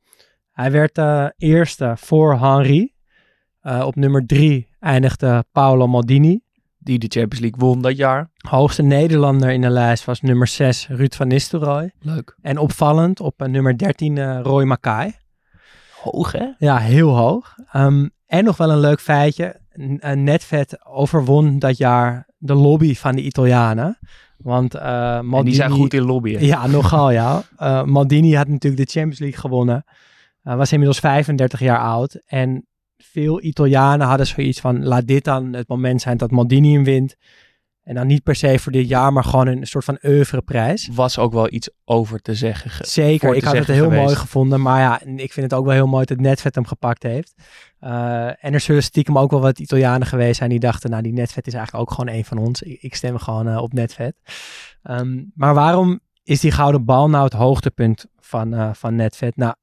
Hij 0.52 0.72
werd 0.72 0.98
uh, 0.98 1.28
eerste 1.38 1.94
voor 1.98 2.40
Henry. 2.40 2.94
Uh, 3.64 3.84
op 3.86 3.96
nummer 3.96 4.26
drie 4.26 4.68
eindigde 4.80 5.46
Paolo 5.52 5.88
Maldini. 5.88 6.42
Die 6.88 7.00
de 7.00 7.20
Champions 7.20 7.40
League 7.40 7.60
won 7.60 7.82
dat 7.82 7.98
jaar. 7.98 8.30
Hoogste 8.38 8.82
Nederlander 8.82 9.52
in 9.52 9.62
de 9.62 9.70
lijst 9.70 10.06
was 10.06 10.22
nummer 10.22 10.48
6 10.48 10.88
Ruud 10.88 11.16
van 11.16 11.28
Nistelrooy. 11.28 11.92
Leuk. 12.00 12.38
En 12.42 12.58
opvallend 12.58 13.20
op 13.20 13.42
uh, 13.42 13.48
nummer 13.48 13.78
13 13.78 14.42
Roy 14.42 14.64
Mackay. 14.64 15.16
Hoog 16.02 16.32
hè? 16.32 16.46
Ja, 16.58 16.78
heel 16.78 17.16
hoog. 17.16 17.56
Um, 17.76 18.10
en 18.26 18.44
nog 18.44 18.58
wel 18.58 18.72
een 18.72 18.80
leuk 18.80 19.02
feitje. 19.02 19.60
Netvet 20.14 20.86
overwon 20.86 21.60
dat 21.60 21.78
jaar 21.78 22.28
de 22.38 22.54
lobby 22.54 22.96
van 22.96 23.16
de 23.16 23.22
Italianen. 23.22 24.00
Want 24.38 24.76
uh, 24.76 24.82
Maldini... 24.82 25.38
En 25.38 25.44
die 25.44 25.56
zijn 25.56 25.72
goed 25.72 25.94
in 25.94 26.04
lobbyen. 26.04 26.46
Ja, 26.46 26.68
nogal 26.68 27.12
ja. 27.12 27.44
Uh, 27.60 27.84
Maldini 27.96 28.36
had 28.36 28.48
natuurlijk 28.48 28.86
de 28.86 28.92
Champions 28.92 29.20
League 29.20 29.40
gewonnen. 29.40 29.86
Uh, 30.44 30.56
was 30.56 30.72
inmiddels 30.72 31.00
35 31.00 31.60
jaar 31.60 31.80
oud. 31.80 32.22
En 32.26 32.68
veel 32.98 33.44
Italianen 33.44 34.08
hadden 34.08 34.28
zoiets 34.28 34.60
van... 34.60 34.86
laat 34.86 35.08
dit 35.08 35.24
dan 35.24 35.54
het 35.54 35.68
moment 35.68 36.02
zijn 36.02 36.18
dat 36.18 36.32
Maldini 36.32 36.74
hem 36.74 36.84
wint. 36.84 37.16
En 37.84 37.96
dan 37.96 38.08
niet 38.08 38.24
per 38.24 38.36
se 38.36 38.60
voor 38.60 38.72
dit 38.72 38.88
jaar, 38.88 39.14
maar 39.14 39.24
gewoon 39.24 39.48
een 39.48 39.68
soort 39.68 39.84
van 39.84 39.98
oeuvreprijs. 40.04 40.90
Was 40.94 41.18
ook 41.18 41.34
wel 41.34 41.54
iets 41.54 41.70
over 41.86 42.22
te 42.22 42.36
zeggen. 42.36 42.70
Ge 42.70 42.86
Zeker, 42.86 43.36
ik 43.36 43.44
had 43.44 43.58
het 43.58 43.68
heel 43.68 43.84
geweest. 43.84 44.04
mooi 44.04 44.16
gevonden. 44.16 44.62
Maar 44.62 44.80
ja, 44.80 45.02
ik 45.02 45.34
vind 45.34 45.52
het 45.52 45.54
ook 45.60 45.66
wel 45.66 45.74
heel 45.74 45.88
mooi 45.88 46.06
dat 46.06 46.20
Netvet 46.20 46.56
hem 46.56 46.66
gepakt 46.66 47.04
heeft. 47.04 47.34
Uh, 47.82 48.46
en 48.46 48.54
er 48.54 48.60
zullen 48.60 48.84
stiekem 48.84 49.18
ook 49.18 49.32
wel 49.32 49.42
wat 49.42 49.60
Italianen 49.60 50.08
geweest 50.08 50.38
zijn 50.38 50.50
die 50.50 50.60
dachten... 50.60 50.90
nou, 50.90 51.04
die 51.04 51.14
Netvet 51.14 51.48
is 51.48 51.54
eigenlijk 51.54 51.90
ook 51.90 51.98
gewoon 51.98 52.16
een 52.16 52.26
van 52.26 52.38
ons. 52.38 52.62
Ik, 52.62 52.82
ik 52.82 52.96
stem 52.96 53.18
gewoon 53.18 53.48
uh, 53.48 53.62
op 53.62 53.74
Netvet. 53.74 54.16
Um, 54.84 55.32
maar 55.36 55.54
waarom 55.54 56.00
is 56.24 56.40
die 56.40 56.52
gouden 56.52 56.86
bal 56.86 57.10
nou 57.10 57.24
het 57.24 57.34
hoogtepunt 57.34 58.06
van, 58.20 58.54
uh, 58.54 58.74
van 58.74 58.96
Netvet? 58.96 59.36
Nou, 59.36 59.54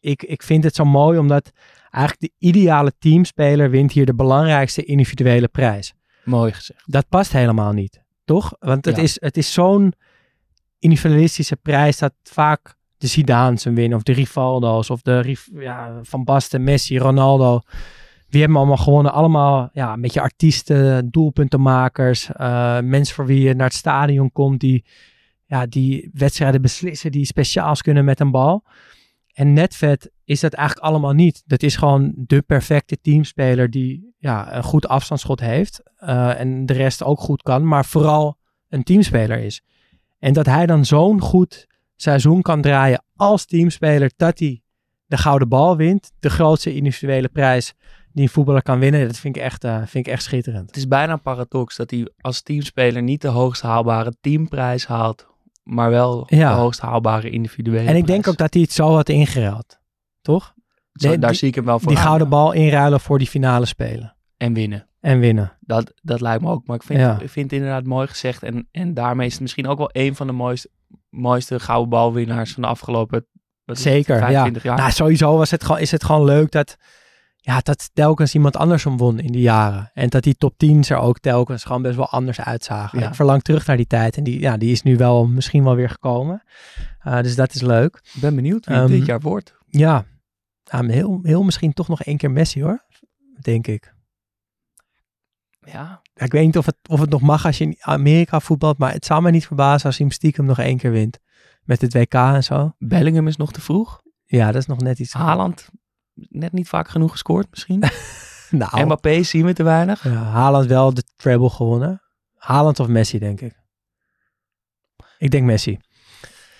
ik, 0.00 0.22
ik 0.22 0.42
vind 0.42 0.64
het 0.64 0.74
zo 0.74 0.84
mooi 0.84 1.18
omdat 1.18 1.50
eigenlijk 1.90 2.32
de 2.32 2.46
ideale 2.46 2.92
teamspeler 2.98 3.70
wint 3.70 3.92
hier 3.92 4.06
de 4.06 4.14
belangrijkste 4.14 4.84
individuele 4.84 5.48
prijs. 5.48 5.94
Mooi 6.24 6.52
gezegd. 6.52 6.82
Dat 6.86 7.08
past 7.08 7.32
helemaal 7.32 7.72
niet, 7.72 8.02
toch? 8.24 8.52
Want 8.58 8.84
het 8.84 8.96
ja. 8.96 9.02
is, 9.02 9.20
het 9.20 9.36
is 9.36 9.52
zo'n 9.52 9.92
individualistische 10.78 11.56
prijs 11.56 11.98
dat 11.98 12.12
vaak 12.22 12.78
de 13.00 13.06
Zidane's 13.06 13.64
hem 13.64 13.74
winnen. 13.74 13.98
Of 13.98 14.02
de 14.02 14.12
Rivaldo's. 14.12 14.90
Of 14.90 15.02
de 15.02 15.36
ja, 15.52 15.98
Van 16.02 16.24
Basten, 16.24 16.64
Messi, 16.64 16.98
Ronaldo. 16.98 17.60
Wie 18.28 18.40
hebben 18.40 18.58
allemaal 18.58 18.76
gewonnen? 18.76 19.12
Allemaal 19.12 19.70
ja, 19.72 19.92
een 19.92 20.00
beetje 20.00 20.20
artiesten, 20.20 21.10
doelpuntenmakers. 21.10 22.28
Uh, 22.40 22.80
mensen 22.80 23.14
voor 23.14 23.26
wie 23.26 23.42
je 23.42 23.54
naar 23.54 23.66
het 23.66 23.76
stadion 23.76 24.32
komt. 24.32 24.60
Die, 24.60 24.84
ja, 25.46 25.66
die 25.66 26.10
wedstrijden 26.12 26.62
beslissen. 26.62 27.12
Die 27.12 27.24
speciaals 27.24 27.82
kunnen 27.82 28.04
met 28.04 28.20
een 28.20 28.30
bal. 28.30 28.64
En 29.40 29.52
Netvet 29.52 30.10
is 30.24 30.40
dat 30.40 30.52
eigenlijk 30.52 30.86
allemaal 30.86 31.12
niet. 31.12 31.42
Dat 31.46 31.62
is 31.62 31.76
gewoon 31.76 32.12
de 32.16 32.42
perfecte 32.42 33.00
teamspeler 33.00 33.70
die 33.70 34.14
ja, 34.18 34.56
een 34.56 34.62
goed 34.62 34.88
afstandsschot 34.88 35.40
heeft. 35.40 35.82
Uh, 36.00 36.40
en 36.40 36.66
de 36.66 36.72
rest 36.72 37.02
ook 37.02 37.20
goed 37.20 37.42
kan. 37.42 37.66
Maar 37.66 37.84
vooral 37.84 38.38
een 38.68 38.82
teamspeler 38.82 39.38
is. 39.38 39.62
En 40.18 40.32
dat 40.32 40.46
hij 40.46 40.66
dan 40.66 40.84
zo'n 40.84 41.20
goed 41.20 41.66
seizoen 41.96 42.42
kan 42.42 42.60
draaien 42.60 43.04
als 43.16 43.44
teamspeler. 43.44 44.10
Dat 44.16 44.38
hij 44.38 44.62
de 45.06 45.16
gouden 45.16 45.48
bal 45.48 45.76
wint. 45.76 46.12
De 46.18 46.30
grootste 46.30 46.74
individuele 46.74 47.28
prijs 47.28 47.74
die 48.12 48.22
een 48.22 48.28
voetballer 48.28 48.62
kan 48.62 48.78
winnen. 48.78 49.06
Dat 49.06 49.18
vind 49.18 49.36
ik 49.36 49.42
echt, 49.42 49.64
uh, 49.64 49.76
vind 49.76 50.06
ik 50.06 50.12
echt 50.12 50.22
schitterend. 50.22 50.66
Het 50.66 50.76
is 50.76 50.88
bijna 50.88 51.12
een 51.12 51.22
paradox 51.22 51.76
dat 51.76 51.90
hij 51.90 52.08
als 52.20 52.42
teamspeler 52.42 53.02
niet 53.02 53.22
de 53.22 53.28
hoogst 53.28 53.62
haalbare 53.62 54.14
teamprijs 54.20 54.86
haalt. 54.86 55.29
Maar 55.70 55.90
wel 55.90 56.24
ja. 56.28 56.48
de 56.54 56.60
hoogst 56.60 56.80
haalbare 56.80 57.30
individuele 57.30 57.88
En 57.88 57.96
ik 57.96 58.02
prijs. 58.04 58.06
denk 58.06 58.28
ook 58.28 58.36
dat 58.36 58.52
hij 58.54 58.62
het 58.62 58.72
zo 58.72 58.94
had 58.94 59.08
ingeruild. 59.08 59.78
Toch? 60.20 60.54
Zo, 60.92 61.18
daar 61.18 61.30
die- 61.30 61.38
zie 61.38 61.48
ik 61.48 61.54
hem 61.54 61.64
wel 61.64 61.78
voor 61.78 61.88
Die 61.88 61.96
aan, 61.98 62.04
gouden 62.04 62.26
ja. 62.26 62.32
bal 62.32 62.52
inruilen 62.52 63.00
voor 63.00 63.18
die 63.18 63.26
finale 63.26 63.66
spelen. 63.66 64.16
En 64.36 64.52
winnen. 64.52 64.86
En 65.00 65.18
winnen. 65.18 65.56
Dat, 65.60 65.92
dat 66.02 66.20
lijkt 66.20 66.42
me 66.42 66.50
ook. 66.50 66.66
Maar 66.66 66.76
ik 66.76 66.82
vind, 66.82 67.00
Ja. 67.00 67.18
ik 67.20 67.30
vind 67.30 67.50
het 67.50 67.60
inderdaad 67.60 67.84
mooi 67.84 68.06
gezegd. 68.06 68.42
En, 68.42 68.68
en 68.70 68.94
daarmee 68.94 69.26
is 69.26 69.32
het 69.32 69.40
misschien 69.42 69.66
ook 69.66 69.78
wel 69.78 69.90
een 69.92 70.14
van 70.16 70.26
de 70.26 70.32
mooiste, 70.32 70.70
mooiste 71.08 71.60
gouden 71.60 71.88
balwinnaars 71.88 72.52
van 72.52 72.62
de 72.62 72.68
afgelopen 72.68 73.26
Zeker, 73.64 74.18
25 74.18 74.62
ja. 74.62 74.68
jaar. 74.68 74.78
Nou, 74.78 74.90
sowieso 74.92 75.36
was 75.36 75.50
het 75.50 75.64
gewoon, 75.64 75.80
is 75.80 75.90
het 75.90 76.04
gewoon 76.04 76.24
leuk 76.24 76.50
dat, 76.50 76.76
ja, 77.42 77.60
dat 77.60 77.90
telkens 77.92 78.34
iemand 78.34 78.56
anders 78.56 78.84
hem 78.84 78.96
won 78.96 79.18
in 79.18 79.32
die 79.32 79.40
jaren. 79.40 79.90
En 79.94 80.08
dat 80.08 80.22
die 80.22 80.34
top 80.34 80.54
10's 80.64 80.90
er 80.90 80.96
ook 80.96 81.18
telkens 81.18 81.64
gewoon 81.64 81.82
best 81.82 81.96
wel 81.96 82.08
anders 82.08 82.40
uitzagen. 82.40 82.98
Ja. 82.98 83.08
Ik 83.08 83.14
verlang 83.14 83.42
terug 83.42 83.66
naar 83.66 83.76
die 83.76 83.86
tijd. 83.86 84.16
En 84.16 84.24
die, 84.24 84.40
ja, 84.40 84.56
die 84.56 84.72
is 84.72 84.82
nu 84.82 84.96
wel 84.96 85.26
misschien 85.26 85.64
wel 85.64 85.74
weer 85.74 85.90
gekomen. 85.90 86.42
Uh, 87.06 87.20
dus 87.20 87.34
dat 87.34 87.54
is 87.54 87.60
leuk. 87.60 88.00
Ik 88.14 88.20
ben 88.20 88.34
benieuwd 88.34 88.66
wie 88.66 88.74
het 88.74 88.84
Ehm, 88.84 88.98
dit 88.98 89.06
jaar 89.06 89.20
wordt. 89.20 89.54
Ja, 89.66 90.04
maar 90.70 90.84
heel, 90.84 91.18
heel 91.22 91.42
misschien 91.42 91.72
toch 91.72 91.88
nog 91.88 92.02
één 92.02 92.16
keer 92.16 92.30
Messi 92.30 92.62
hoor. 92.62 92.84
Denk 93.40 93.66
ik. 93.66 93.94
Ja, 95.60 96.02
Ja, 96.14 96.24
ik 96.24 96.32
weet 96.32 96.44
niet 96.44 96.58
of 96.58 96.66
het, 96.66 96.76
of 96.88 97.00
het 97.00 97.10
nog 97.10 97.20
mag 97.20 97.46
als 97.46 97.58
je 97.58 97.64
in 97.64 97.76
Amerika 97.80 98.40
voetbalt. 98.40 98.78
Maar 98.78 98.92
het 98.92 99.04
zou 99.04 99.22
mij 99.22 99.30
niet 99.30 99.46
verbazen 99.46 99.86
als 99.86 99.96
hij 99.96 100.06
hem 100.06 100.14
stiekem 100.14 100.44
nog 100.44 100.58
één 100.58 100.76
keer 100.76 100.90
wint. 100.90 101.18
Met 101.62 101.80
het 101.80 101.92
WK 101.92 102.14
en 102.14 102.44
zo. 102.44 102.72
Bellingham 102.78 103.26
is 103.26 103.36
nog 103.36 103.52
te 103.52 103.60
vroeg. 103.60 104.00
Ja, 104.24 104.46
dat 104.46 104.60
is 104.60 104.66
nog 104.66 104.78
net 104.78 104.98
iets. 104.98 105.12
Haaland 105.12 105.70
net 106.28 106.52
niet 106.52 106.68
vaak 106.68 106.88
genoeg 106.88 107.10
gescoord 107.10 107.46
misschien. 107.50 107.82
Nou, 108.50 108.84
Mbappé 108.84 109.22
zien 109.22 109.46
we 109.46 109.52
te 109.52 109.62
weinig. 109.62 110.04
Ja, 110.04 110.10
Haaland 110.10 110.66
wel 110.66 110.94
de 110.94 111.02
treble 111.16 111.50
gewonnen. 111.50 112.02
Haaland 112.34 112.80
of 112.80 112.88
Messi, 112.88 113.18
denk 113.18 113.40
ik. 113.40 113.54
Ik 115.18 115.30
denk 115.30 115.44
Messi. 115.44 115.78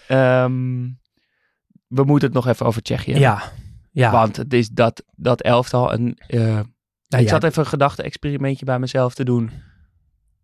Ehm, 0.09 0.89
we 1.87 2.05
moeten 2.05 2.29
het 2.29 2.37
nog 2.37 2.47
even 2.47 2.67
over 2.67 2.83
Tsjechië 2.83 3.13
hebben. 3.13 3.31
Ja. 3.31 3.53
Ja. 3.93 4.11
Want 4.11 4.37
het 4.37 4.53
is 4.53 4.69
dat, 4.69 5.05
dat 5.17 5.43
elftal. 5.43 5.93
En, 5.93 6.15
eh, 6.27 6.41
Nou, 6.41 6.65
ik 7.09 7.21
ja, 7.21 7.29
zat 7.29 7.45
even 7.45 7.63
een 7.63 7.69
gedachte-experimentje 7.69 8.65
bij 8.65 8.79
mezelf 8.79 9.15
te 9.15 9.25
doen. 9.25 9.51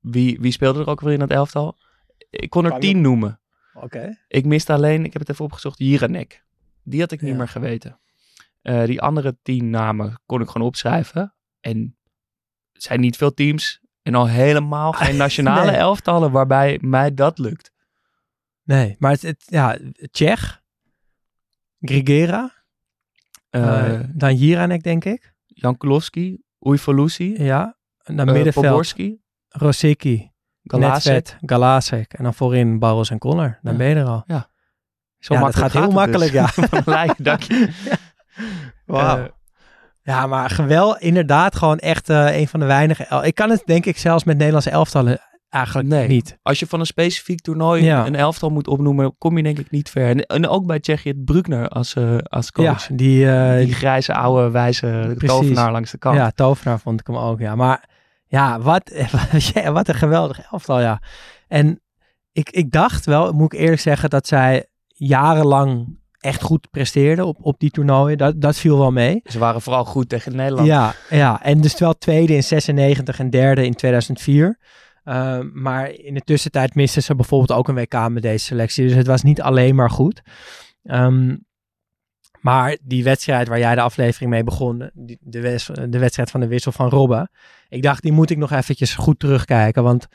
Wie, 0.00 0.40
wie 0.40 0.52
speelde 0.52 0.80
er 0.80 0.88
ook 0.88 1.00
weer 1.00 1.12
in 1.12 1.18
dat 1.18 1.30
elftal? 1.30 1.76
Ik 2.30 2.50
kon 2.50 2.64
er 2.64 2.78
tien 2.80 3.00
noemen. 3.00 3.40
Oké. 3.74 4.18
Ik 4.28 4.44
miste 4.44 4.72
alleen, 4.72 5.04
ik 5.04 5.12
heb 5.12 5.22
het 5.22 5.30
even 5.30 5.44
opgezocht, 5.44 5.78
Jiranek. 5.78 6.44
Die 6.82 7.00
had 7.00 7.12
ik 7.12 7.20
niet 7.20 7.36
meer 7.36 7.48
geweten. 7.48 8.00
Eh, 8.66 8.84
die 8.84 9.00
andere 9.02 9.38
tien 9.42 9.70
namen 9.70 10.20
kon 10.26 10.40
ik 10.40 10.48
gewoon 10.48 10.66
opschrijven. 10.66 11.34
En 11.60 11.96
er 12.72 12.82
zijn 12.82 13.00
niet 13.00 13.16
veel 13.16 13.34
teams 13.34 13.80
en 14.02 14.14
al 14.14 14.28
helemaal 14.28 14.92
geen 14.92 15.16
nationale 15.26 15.70
Nee. 15.70 15.76
elftallen 15.80 16.30
waarbij 16.30 16.78
mij 16.82 17.14
dat 17.14 17.38
lukt. 17.38 17.72
Nee, 18.62 18.96
maar 18.98 19.10
het, 19.10 19.22
het, 19.22 19.44
ja, 19.46 19.78
Tsjech, 20.10 20.62
Grigera, 21.80 22.52
Eh 23.50 23.94
eh 23.94 24.00
dan 24.14 24.34
Jiranek 24.34 24.82
denk 24.82 25.04
ik. 25.04 25.34
Jan 25.46 25.76
Kulowski, 25.76 26.42
Ujfalusi, 26.60 27.42
Ja, 27.42 27.76
en 28.02 28.16
dan 28.16 28.26
middenveld 28.32 28.64
Poborski, 28.66 29.20
Rosicki, 29.48 30.30
Galasek. 30.62 31.36
Galasek 31.40 32.12
en 32.12 32.24
dan 32.24 32.34
voorin 32.34 32.78
Barros 32.78 33.10
en 33.10 33.18
Koller. 33.18 33.58
Dan 33.62 33.72
Ja. 33.72 33.78
ben 33.78 33.88
je 33.88 33.94
er 33.94 34.06
al. 34.06 34.24
Zo 34.26 35.34
Ja, 35.34 35.40
dat 35.40 35.40
makkelijk 35.40 35.56
gaat 35.56 35.72
heel 35.72 35.82
het 35.82 35.92
makkelijk, 35.92 36.32
dus. 36.32 36.40
ja. 36.40 36.46
Van 36.68 36.82
Leiden, 36.94 37.24
dank 37.24 37.42
je. 37.42 37.68
Wauw. 38.86 39.16
Eh, 39.18 39.24
Ja, 40.02 40.26
maar 40.26 40.50
geweld, 40.50 40.98
inderdaad 41.00 41.56
gewoon 41.56 41.78
echt 41.78 42.08
eh, 42.10 42.36
een 42.38 42.48
van 42.48 42.60
de 42.60 42.66
weinige. 42.66 43.20
Ik 43.22 43.34
kan 43.34 43.50
het 43.50 43.62
denk 43.64 43.86
ik 43.86 43.98
zelfs 43.98 44.24
met 44.24 44.36
Nederlandse 44.36 44.70
elftallen 44.70 45.20
eigenlijk 45.48 45.88
Nee. 45.88 46.08
niet. 46.08 46.38
als 46.42 46.58
je 46.58 46.66
van 46.66 46.80
een 46.80 46.86
specifiek 46.86 47.40
toernooi 47.40 47.84
Ja. 47.84 48.06
een 48.06 48.14
elftal 48.14 48.50
moet 48.50 48.66
opnoemen, 48.68 49.14
kom 49.18 49.36
je 49.36 49.42
denk 49.42 49.58
ik 49.58 49.70
niet 49.70 49.90
ver. 49.90 50.08
En, 50.08 50.26
en 50.26 50.48
ook 50.48 50.66
bij 50.66 50.80
Tsjechië 50.80 51.08
het 51.08 51.24
Bruckner 51.24 51.68
als, 51.68 51.94
eh, 51.94 52.18
als 52.18 52.52
coach. 52.52 52.88
Ja, 52.88 52.94
die, 52.94 53.26
Die 53.66 53.74
grijze, 53.74 54.14
oude, 54.14 54.50
wijze 54.50 55.12
Precies. 55.16 55.28
tovenaar 55.28 55.72
langs 55.72 55.90
de 55.90 55.98
kant. 55.98 56.16
ja, 56.16 56.30
tovenaar 56.30 56.80
vond 56.80 57.00
ik 57.00 57.06
hem 57.06 57.16
ook, 57.16 57.38
ja. 57.40 57.54
Maar 57.54 57.88
ja, 58.26 58.60
wat, 58.60 58.92
ja, 59.54 59.72
wat 59.72 59.88
een 59.88 59.94
geweldig 59.94 60.40
elftal, 60.52 60.80
ja. 60.80 61.00
En 61.48 61.80
ik, 62.32 62.50
ik 62.50 62.70
dacht 62.70 63.06
wel, 63.06 63.32
moet 63.32 63.52
ik 63.52 63.58
eerlijk 63.60 63.80
zeggen, 63.80 64.10
dat 64.10 64.26
zij 64.26 64.66
jarenlang 64.88 65.98
echt 66.26 66.42
goed 66.42 66.70
presteerden 66.70 67.26
op, 67.26 67.38
op 67.40 67.60
die 67.60 67.70
toernooien. 67.70 68.18
Dat, 68.18 68.40
dat 68.40 68.58
viel 68.58 68.78
wel 68.78 68.92
mee. 68.92 69.20
Ze 69.24 69.38
waren 69.38 69.62
vooral 69.62 69.84
goed 69.84 70.08
tegen 70.08 70.36
Nederland. 70.36 70.66
Ja, 70.66 70.94
ja, 71.10 71.42
en 71.42 71.60
dus 71.60 71.78
wel 71.78 71.98
tweede 71.98 72.34
in 72.34 72.42
96 72.42 73.18
en 73.18 73.30
derde 73.30 73.64
in 73.64 73.74
2004. 73.74 74.58
Uh, 75.04 75.38
maar 75.52 75.90
in 75.90 76.14
de 76.14 76.20
tussentijd 76.20 76.74
misten 76.74 77.02
ze 77.02 77.14
bijvoorbeeld 77.14 77.58
ook 77.58 77.68
een 77.68 77.74
WK 77.74 78.08
met 78.08 78.22
deze 78.22 78.44
selectie. 78.44 78.86
Dus 78.86 78.94
het 78.94 79.06
was 79.06 79.22
niet 79.22 79.42
alleen 79.42 79.74
maar 79.74 79.90
goed. 79.90 80.22
Um, 80.82 81.44
maar 82.40 82.76
die 82.82 83.04
wedstrijd 83.04 83.48
waar 83.48 83.58
jij 83.58 83.74
de 83.74 83.80
aflevering 83.80 84.30
mee 84.30 84.44
begon, 84.44 84.90
die, 84.94 85.18
de, 85.20 85.40
wes, 85.40 85.70
de 85.88 85.98
wedstrijd 85.98 86.30
van 86.30 86.40
de 86.40 86.46
wissel 86.46 86.72
van 86.72 86.88
Robben. 86.88 87.30
Ik 87.68 87.82
dacht, 87.82 88.02
die 88.02 88.12
moet 88.12 88.30
ik 88.30 88.36
nog 88.36 88.52
eventjes 88.52 88.94
goed 88.94 89.18
terugkijken. 89.18 89.82
Want 89.82 90.06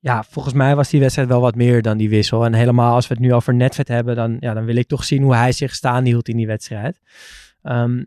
ja, 0.00 0.22
volgens 0.22 0.54
mij 0.54 0.76
was 0.76 0.88
die 0.88 1.00
wedstrijd 1.00 1.28
wel 1.28 1.40
wat 1.40 1.54
meer 1.54 1.82
dan 1.82 1.96
die 1.96 2.08
wissel. 2.08 2.44
En 2.44 2.54
helemaal 2.54 2.94
als 2.94 3.08
we 3.08 3.14
het 3.14 3.22
nu 3.22 3.34
over 3.34 3.54
Netvet 3.54 3.88
hebben, 3.88 4.16
dan, 4.16 4.36
ja, 4.40 4.54
dan 4.54 4.64
wil 4.64 4.76
ik 4.76 4.88
toch 4.88 5.04
zien 5.04 5.22
hoe 5.22 5.34
hij 5.34 5.52
zich 5.52 5.74
staan 5.74 6.04
hield 6.04 6.28
in 6.28 6.36
die 6.36 6.46
wedstrijd. 6.46 7.00
Um, 7.62 8.06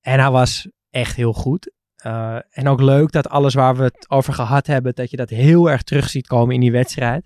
en 0.00 0.20
hij 0.20 0.30
was 0.30 0.68
echt 0.90 1.16
heel 1.16 1.32
goed. 1.32 1.72
Uh, 2.06 2.38
en 2.50 2.68
ook 2.68 2.80
leuk 2.80 3.12
dat 3.12 3.28
alles 3.28 3.54
waar 3.54 3.76
we 3.76 3.82
het 3.82 4.10
over 4.10 4.32
gehad 4.32 4.66
hebben, 4.66 4.94
dat 4.94 5.10
je 5.10 5.16
dat 5.16 5.30
heel 5.30 5.70
erg 5.70 5.82
terug 5.82 6.08
ziet 6.08 6.26
komen 6.26 6.54
in 6.54 6.60
die 6.60 6.72
wedstrijd. 6.72 7.24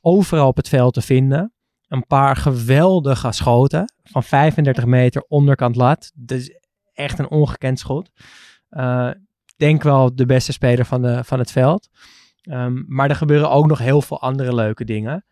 Overal 0.00 0.46
op 0.46 0.56
het 0.56 0.68
veld 0.68 0.94
te 0.94 1.02
vinden. 1.02 1.52
Een 1.86 2.06
paar 2.06 2.36
geweldige 2.36 3.32
schoten 3.32 3.92
van 4.02 4.22
35 4.22 4.84
meter 4.84 5.24
onderkant 5.28 5.76
lat. 5.76 6.12
Dus 6.14 6.58
echt 6.92 7.18
een 7.18 7.30
ongekend 7.30 7.78
schot. 7.78 8.10
Uh, 8.70 9.10
denk 9.56 9.82
wel 9.82 10.14
de 10.14 10.26
beste 10.26 10.52
speler 10.52 10.84
van, 10.84 11.02
de, 11.02 11.24
van 11.24 11.38
het 11.38 11.50
veld. 11.50 11.88
Um, 12.50 12.84
maar 12.88 13.08
er 13.08 13.16
gebeuren 13.16 13.50
ook 13.50 13.66
nog 13.66 13.78
heel 13.78 14.02
veel 14.02 14.20
andere 14.20 14.54
leuke 14.54 14.84
dingen. 14.84 15.24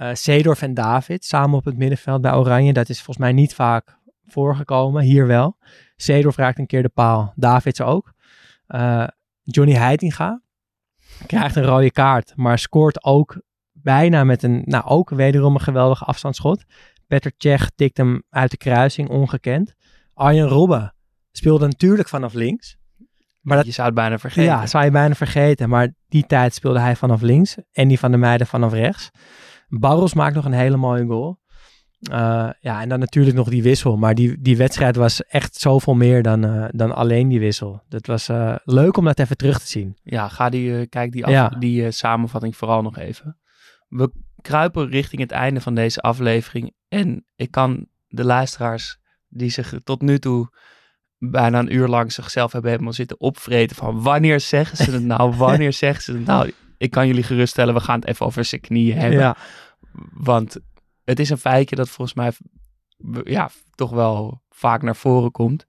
Uh, 0.00 0.62
en 0.62 0.74
David 0.74 1.24
samen 1.24 1.58
op 1.58 1.64
het 1.64 1.76
middenveld 1.76 2.20
bij 2.20 2.34
Oranje. 2.34 2.72
Dat 2.72 2.88
is 2.88 2.96
volgens 2.96 3.18
mij 3.18 3.32
niet 3.32 3.54
vaak 3.54 3.98
voorgekomen. 4.26 5.02
Hier 5.02 5.26
wel. 5.26 5.56
Seedorf 5.96 6.36
raakt 6.36 6.58
een 6.58 6.66
keer 6.66 6.82
de 6.82 6.88
paal. 6.88 7.32
Davids 7.36 7.80
ook. 7.80 8.12
Uh, 8.68 9.06
Johnny 9.42 9.74
Heitinga 9.74 10.42
krijgt 11.26 11.56
een 11.56 11.64
rode 11.64 11.90
kaart, 11.90 12.32
maar 12.36 12.58
scoort 12.58 13.04
ook 13.04 13.42
bijna 13.72 14.24
met 14.24 14.42
een, 14.42 14.62
nou 14.64 14.84
ook 14.84 15.10
wederom 15.10 15.54
een 15.54 15.60
geweldige 15.60 16.04
afstandsschot. 16.04 16.64
Petter 17.06 17.32
Cech 17.36 17.70
tikt 17.70 17.96
hem 17.96 18.22
uit 18.30 18.50
de 18.50 18.56
kruising, 18.56 19.08
ongekend. 19.08 19.74
Arjen 20.14 20.48
Robben 20.48 20.94
speelde 21.32 21.66
natuurlijk 21.66 22.08
vanaf 22.08 22.32
links. 22.32 22.76
Maar 23.42 23.56
dat, 23.56 23.66
je 23.66 23.72
zou 23.72 23.86
het 23.86 23.96
bijna 23.96 24.18
vergeten. 24.18 24.44
Ja, 24.44 24.66
zou 24.66 24.84
je 24.84 24.90
bijna 24.90 25.14
vergeten. 25.14 25.68
Maar 25.68 25.94
die 26.08 26.26
tijd 26.26 26.54
speelde 26.54 26.80
hij 26.80 26.96
vanaf 26.96 27.20
links 27.20 27.56
en 27.72 27.88
die 27.88 27.98
van 27.98 28.10
de 28.10 28.16
meiden 28.16 28.46
vanaf 28.46 28.72
rechts. 28.72 29.10
Barros 29.68 30.14
maakt 30.14 30.34
nog 30.34 30.44
een 30.44 30.52
hele 30.52 30.76
mooie 30.76 31.06
goal. 31.06 31.40
Uh, 32.10 32.50
ja, 32.60 32.80
en 32.80 32.88
dan 32.88 32.98
natuurlijk 32.98 33.36
nog 33.36 33.48
die 33.48 33.62
wissel. 33.62 33.96
Maar 33.96 34.14
die, 34.14 34.40
die 34.40 34.56
wedstrijd 34.56 34.96
was 34.96 35.22
echt 35.22 35.56
zoveel 35.56 35.94
meer 35.94 36.22
dan, 36.22 36.44
uh, 36.44 36.64
dan 36.70 36.94
alleen 36.94 37.28
die 37.28 37.40
wissel. 37.40 37.82
Dat 37.88 38.06
was 38.06 38.28
uh, 38.28 38.54
leuk 38.64 38.96
om 38.96 39.04
dat 39.04 39.18
even 39.18 39.36
terug 39.36 39.60
te 39.60 39.66
zien. 39.66 39.96
Ja, 40.02 40.28
ga 40.28 40.48
die, 40.48 40.86
kijk 40.86 41.12
die, 41.12 41.24
af, 41.24 41.30
ja. 41.30 41.48
die 41.48 41.90
samenvatting 41.90 42.56
vooral 42.56 42.82
nog 42.82 42.98
even. 42.98 43.38
We 43.88 44.12
kruipen 44.40 44.88
richting 44.88 45.20
het 45.20 45.30
einde 45.30 45.60
van 45.60 45.74
deze 45.74 46.00
aflevering. 46.00 46.74
En 46.88 47.26
ik 47.34 47.50
kan 47.50 47.86
de 48.08 48.24
luisteraars 48.24 48.98
die 49.28 49.50
zich 49.50 49.74
tot 49.84 50.02
nu 50.02 50.18
toe 50.18 50.50
bijna 51.30 51.58
een 51.58 51.74
uur 51.74 51.88
lang 51.88 52.12
zichzelf 52.12 52.52
hebben 52.52 52.70
helemaal 52.70 52.92
zitten 52.92 53.20
opvreten 53.20 53.76
van 53.76 54.02
wanneer 54.02 54.40
zeggen 54.40 54.76
ze 54.76 54.90
het 54.90 55.02
nou, 55.02 55.36
wanneer 55.36 55.72
zeggen 55.84 56.02
ze 56.02 56.12
het 56.12 56.26
nou. 56.26 56.52
Ik 56.78 56.90
kan 56.90 57.06
jullie 57.06 57.22
geruststellen, 57.22 57.74
we 57.74 57.80
gaan 57.80 58.00
het 58.00 58.08
even 58.08 58.26
over 58.26 58.44
zijn 58.44 58.60
knieën 58.60 58.98
hebben. 58.98 59.18
Ja. 59.18 59.36
Want 60.12 60.56
het 61.04 61.18
is 61.18 61.30
een 61.30 61.38
feitje 61.38 61.76
dat 61.76 61.88
volgens 61.88 62.16
mij 62.16 62.32
ja, 63.24 63.50
toch 63.74 63.90
wel 63.90 64.42
vaak 64.50 64.82
naar 64.82 64.96
voren 64.96 65.30
komt. 65.30 65.66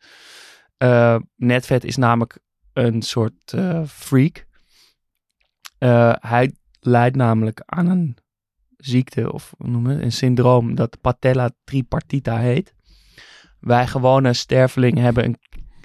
Uh, 0.78 1.16
Netvet 1.36 1.84
is 1.84 1.98
namelijk 1.98 2.40
een 2.74 3.02
soort 3.02 3.54
uh, 3.56 3.84
freak. 3.86 4.46
Uh, 5.80 6.14
hij 6.20 6.56
leidt 6.80 7.16
namelijk 7.16 7.62
aan 7.66 7.88
een 7.88 8.18
ziekte, 8.78 9.34
of 9.34 9.54
noemen 9.58 10.04
een 10.04 10.12
syndroom, 10.12 10.76
dat 10.76 11.02
patella 11.02 11.52
tripartita 11.64 12.38
heet. 12.38 12.74
Wij 13.64 13.88
gewone 13.88 14.34
stervelingen 14.34 15.04
hebben 15.04 15.24
een, 15.24 15.38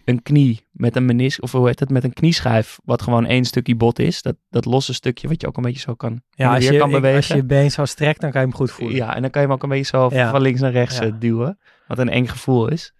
een 0.05 0.23
knie 0.23 0.67
met 0.73 0.97
een 0.97 1.05
menis, 1.05 1.41
of 1.41 1.53
hoe 1.53 1.67
heet 1.67 1.81
het, 1.81 1.91
met 1.91 2.05
een 2.05 2.13
knieschijf, 2.13 2.79
wat 2.85 3.03
gewoon 3.03 3.27
één 3.27 3.45
stukje 3.45 3.75
bot 3.75 3.99
is. 3.99 4.23
Dat, 4.23 4.37
dat 4.51 4.65
losse 4.65 4.95
stukje 4.95 5.29
wat 5.29 5.41
je 5.41 5.47
ook 5.47 5.57
een 5.57 5.63
beetje 5.63 5.81
zo 5.81 5.95
kan, 5.95 6.23
ja, 6.31 6.55
als 6.55 6.65
je, 6.65 6.73
je 6.73 6.79
kan 6.79 6.91
bewegen. 6.91 7.17
als 7.17 7.27
je 7.27 7.35
je 7.35 7.45
been 7.45 7.71
zo 7.71 7.85
strekt, 7.85 8.21
dan 8.21 8.31
kan 8.31 8.41
je 8.41 8.47
hem 8.47 8.57
goed 8.57 8.71
voelen. 8.71 8.97
Ja, 8.97 9.15
en 9.15 9.23
dan 9.23 9.31
kan 9.31 9.41
je 9.41 9.47
hem 9.47 9.57
ook 9.57 9.63
een 9.63 9.69
beetje 9.69 9.85
zo 9.85 10.09
ja. 10.13 10.31
van 10.31 10.41
links 10.41 10.61
naar 10.61 10.73
rechts 10.73 10.99
ja. 10.99 11.11
duwen. 11.11 11.59
Wat 11.87 11.99
een 11.99 12.09
eng 12.09 12.27
gevoel 12.27 12.69
is. 12.69 12.95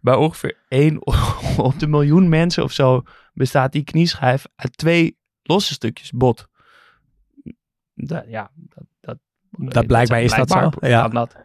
Bij 0.00 0.14
ongeveer 0.14 0.56
1 0.68 1.06
op 1.56 1.78
de 1.78 1.86
miljoen 1.86 2.28
mensen 2.28 2.62
of 2.62 2.72
zo 2.72 3.02
bestaat 3.32 3.72
die 3.72 3.84
knieschijf 3.84 4.46
uit 4.56 4.76
twee 4.76 5.18
losse 5.42 5.72
stukjes 5.72 6.10
bot. 6.10 6.48
Dat, 7.94 8.24
ja, 8.28 8.50
dat, 8.54 8.84
dat, 9.00 9.18
dat 9.50 9.86
blijkbaar 9.86 10.22
is 10.22 10.34
dat 10.34 10.50
zo. 10.50 10.70
Ja. 10.80 11.08
Dat. 11.08 11.36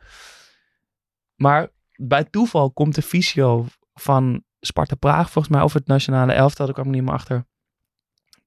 Maar 1.35 1.69
bij 1.95 2.23
toeval 2.23 2.71
komt 2.71 2.95
de 2.95 3.01
fysio 3.01 3.65
van 3.93 4.43
Sparta 4.59 4.95
Praag, 4.95 5.31
volgens 5.31 5.53
mij, 5.53 5.63
of 5.63 5.73
het 5.73 5.87
nationale 5.87 6.33
elftal, 6.33 6.65
daar 6.65 6.75
kwam 6.75 6.87
ik 6.87 6.93
niet 6.93 7.03
meer 7.03 7.13
achter. 7.13 7.45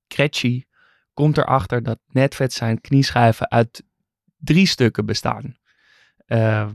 Kretschi 0.06 0.64
komt 1.14 1.38
erachter 1.38 1.82
dat 1.82 1.98
Netvet 2.06 2.52
zijn 2.52 2.80
knieschijven 2.80 3.50
uit 3.50 3.82
drie 4.36 4.66
stukken 4.66 5.06
bestaan. 5.06 5.56
Uh, 6.26 6.68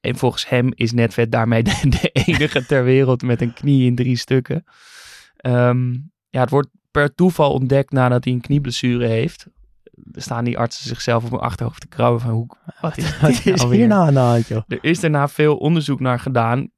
en 0.00 0.16
volgens 0.16 0.48
hem 0.48 0.72
is 0.74 0.92
Netvet 0.92 1.32
daarmee 1.32 1.62
de, 1.64 2.10
enige 2.12 2.66
ter 2.66 2.84
wereld 2.84 3.22
met 3.22 3.40
een 3.40 3.52
knie 3.52 3.86
in 3.86 3.94
drie 3.94 4.16
stukken. 4.16 4.64
Um, 5.46 6.12
ja, 6.28 6.40
het 6.40 6.50
wordt 6.50 6.68
per 6.90 7.14
toeval 7.14 7.52
ontdekt 7.52 7.92
nadat 7.92 8.24
hij 8.24 8.32
een 8.32 8.40
knieblessure 8.40 9.06
heeft. 9.06 9.46
Staan 10.12 10.44
die 10.44 10.58
artsen 10.58 10.88
zichzelf 10.88 11.24
op 11.24 11.30
hun 11.30 11.40
achterhoofd 11.40 11.80
te 11.80 11.86
krabben 11.86 12.20
van 12.20 12.30
hoe, 12.30 12.46
wat 12.80 12.96
is, 12.96 13.20
wat 13.20 13.30
is 13.30 13.44
nou 13.44 13.74
hier 13.74 13.86
nou 13.86 14.06
aan 14.06 14.14
de 14.14 14.20
hand, 14.20 14.48
joh? 14.48 14.62
Er 14.68 14.78
is 14.80 15.00
daarna 15.00 15.28
veel 15.28 15.56
onderzoek 15.56 16.00
naar 16.00 16.18
gedaan. 16.18 16.70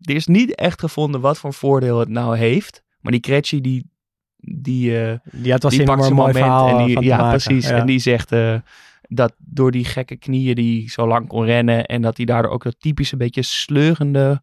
Er 0.00 0.14
is 0.14 0.26
niet 0.26 0.54
echt 0.54 0.80
gevonden 0.80 1.20
wat 1.20 1.38
voor 1.38 1.54
voordeel 1.54 1.98
het 1.98 2.08
nou 2.08 2.36
heeft. 2.36 2.82
Maar 3.00 3.12
die 3.12 3.20
Kretschi, 3.20 3.60
die, 3.60 3.90
die, 4.36 4.90
uh, 4.90 5.12
die, 5.32 5.52
had 5.52 5.70
die 5.70 5.82
pakt 5.82 6.02
zijn 6.02 6.14
moment 6.14 6.36
verhaal 6.36 6.78
en 6.78 6.86
die, 6.86 7.02
ja, 7.02 7.16
maken. 7.16 7.30
precies. 7.30 7.68
Ja. 7.68 7.76
En 7.76 7.86
die 7.86 7.98
zegt 7.98 8.32
uh, 8.32 8.58
dat 9.02 9.34
door 9.38 9.70
die 9.70 9.84
gekke 9.84 10.16
knieën 10.16 10.54
die 10.54 10.90
zo 10.90 11.06
lang 11.06 11.28
kon 11.28 11.44
rennen 11.44 11.84
en 11.84 12.02
dat 12.02 12.16
hij 12.16 12.26
daardoor 12.26 12.52
ook 12.52 12.62
dat 12.62 12.80
typische 12.80 13.16
beetje 13.16 13.42
sleurende, 13.42 14.42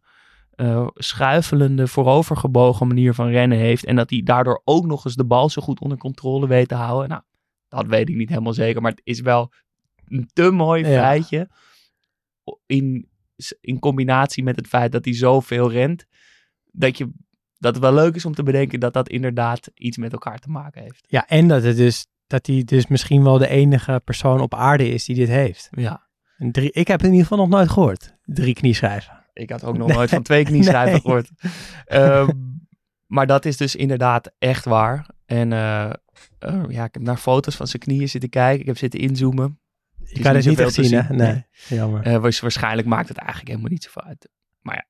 uh, 0.56 0.86
schuifelende, 0.94 1.86
voorovergebogen 1.86 2.86
manier 2.86 3.14
van 3.14 3.28
rennen 3.28 3.58
heeft. 3.58 3.84
En 3.84 3.96
dat 3.96 4.10
hij 4.10 4.20
daardoor 4.24 4.62
ook 4.64 4.86
nog 4.86 5.04
eens 5.04 5.14
de 5.14 5.24
bal 5.24 5.50
zo 5.50 5.62
goed 5.62 5.80
onder 5.80 5.98
controle 5.98 6.46
weet 6.46 6.68
te 6.68 6.74
houden. 6.74 7.08
Nou, 7.08 7.22
dat 7.76 7.86
weet 7.86 8.08
ik 8.08 8.14
niet 8.16 8.28
helemaal 8.28 8.52
zeker, 8.52 8.82
maar 8.82 8.90
het 8.90 9.00
is 9.04 9.20
wel 9.20 9.52
een 10.08 10.28
te 10.32 10.50
mooi 10.50 10.86
Ja. 10.86 11.00
feitje 11.00 11.48
in, 12.66 13.08
in 13.60 13.78
combinatie 13.78 14.42
met 14.44 14.56
het 14.56 14.66
feit 14.66 14.92
dat 14.92 15.04
hij 15.04 15.14
zoveel 15.14 15.70
rent, 15.70 16.06
dat, 16.72 16.98
je, 16.98 17.10
dat 17.58 17.74
het 17.74 17.82
wel 17.82 17.94
leuk 17.94 18.14
is 18.14 18.24
om 18.24 18.34
te 18.34 18.42
bedenken 18.42 18.80
dat 18.80 18.92
dat 18.92 19.08
inderdaad 19.08 19.70
iets 19.74 19.96
met 19.96 20.12
elkaar 20.12 20.38
te 20.38 20.50
maken 20.50 20.82
heeft. 20.82 21.04
Ja, 21.08 21.26
en 21.26 21.48
dat, 21.48 21.62
het 21.62 21.76
dus, 21.76 22.06
dat 22.26 22.46
hij 22.46 22.62
dus 22.64 22.86
misschien 22.86 23.22
wel 23.22 23.38
de 23.38 23.48
enige 23.48 24.00
persoon 24.04 24.40
op 24.40 24.54
aarde 24.54 24.88
is 24.88 25.04
die 25.04 25.16
dit 25.16 25.28
heeft. 25.28 25.68
Ja. 25.70 26.06
En 26.36 26.52
drie, 26.52 26.70
ik 26.72 26.86
heb 26.88 26.96
het 27.00 27.06
in 27.08 27.12
ieder 27.14 27.28
geval 27.28 27.46
nog 27.46 27.54
nooit 27.56 27.70
gehoord. 27.70 28.14
Drie 28.22 28.54
knieschijven. 28.54 29.24
ik 29.32 29.50
had 29.50 29.64
ook 29.64 29.76
nog 29.78 29.88
nooit 29.92 30.10
van 30.16 30.22
twee 30.22 30.44
knieschijven 30.44 30.92
Nee. 30.92 31.00
gehoord. 31.00 31.30
Ehm, 31.84 32.28
maar 33.06 33.26
dat 33.26 33.44
is 33.44 33.56
dus 33.56 33.76
inderdaad 33.76 34.32
echt 34.38 34.64
waar. 34.64 35.06
En 35.26 35.52
eh, 35.52 35.84
eh, 36.38 36.62
ja, 36.68 36.84
ik 36.84 36.94
heb 36.94 37.02
naar 37.02 37.16
foto's 37.16 37.56
van 37.56 37.66
zijn 37.66 37.82
knieën 37.82 38.08
zitten 38.08 38.30
kijken. 38.30 38.60
Ik 38.60 38.66
heb 38.66 38.78
zitten 38.78 39.00
inzoomen. 39.00 39.58
Je 40.04 40.20
kan 40.20 40.34
het 40.36 40.46
niet 40.46 40.58
echt 40.60 40.72
zien, 40.74 40.92
hè? 40.92 41.14
Nee, 41.14 41.44
jammer. 41.68 42.02
Eh, 42.02 42.16
was- 42.16 42.40
waarschijnlijk 42.40 42.88
maakt 42.88 43.08
het 43.08 43.16
eigenlijk 43.16 43.48
helemaal 43.48 43.70
niet 43.70 43.82
zoveel 43.82 44.02
uit. 44.02 44.28
Maar 44.60 44.74
ja, 44.74 44.86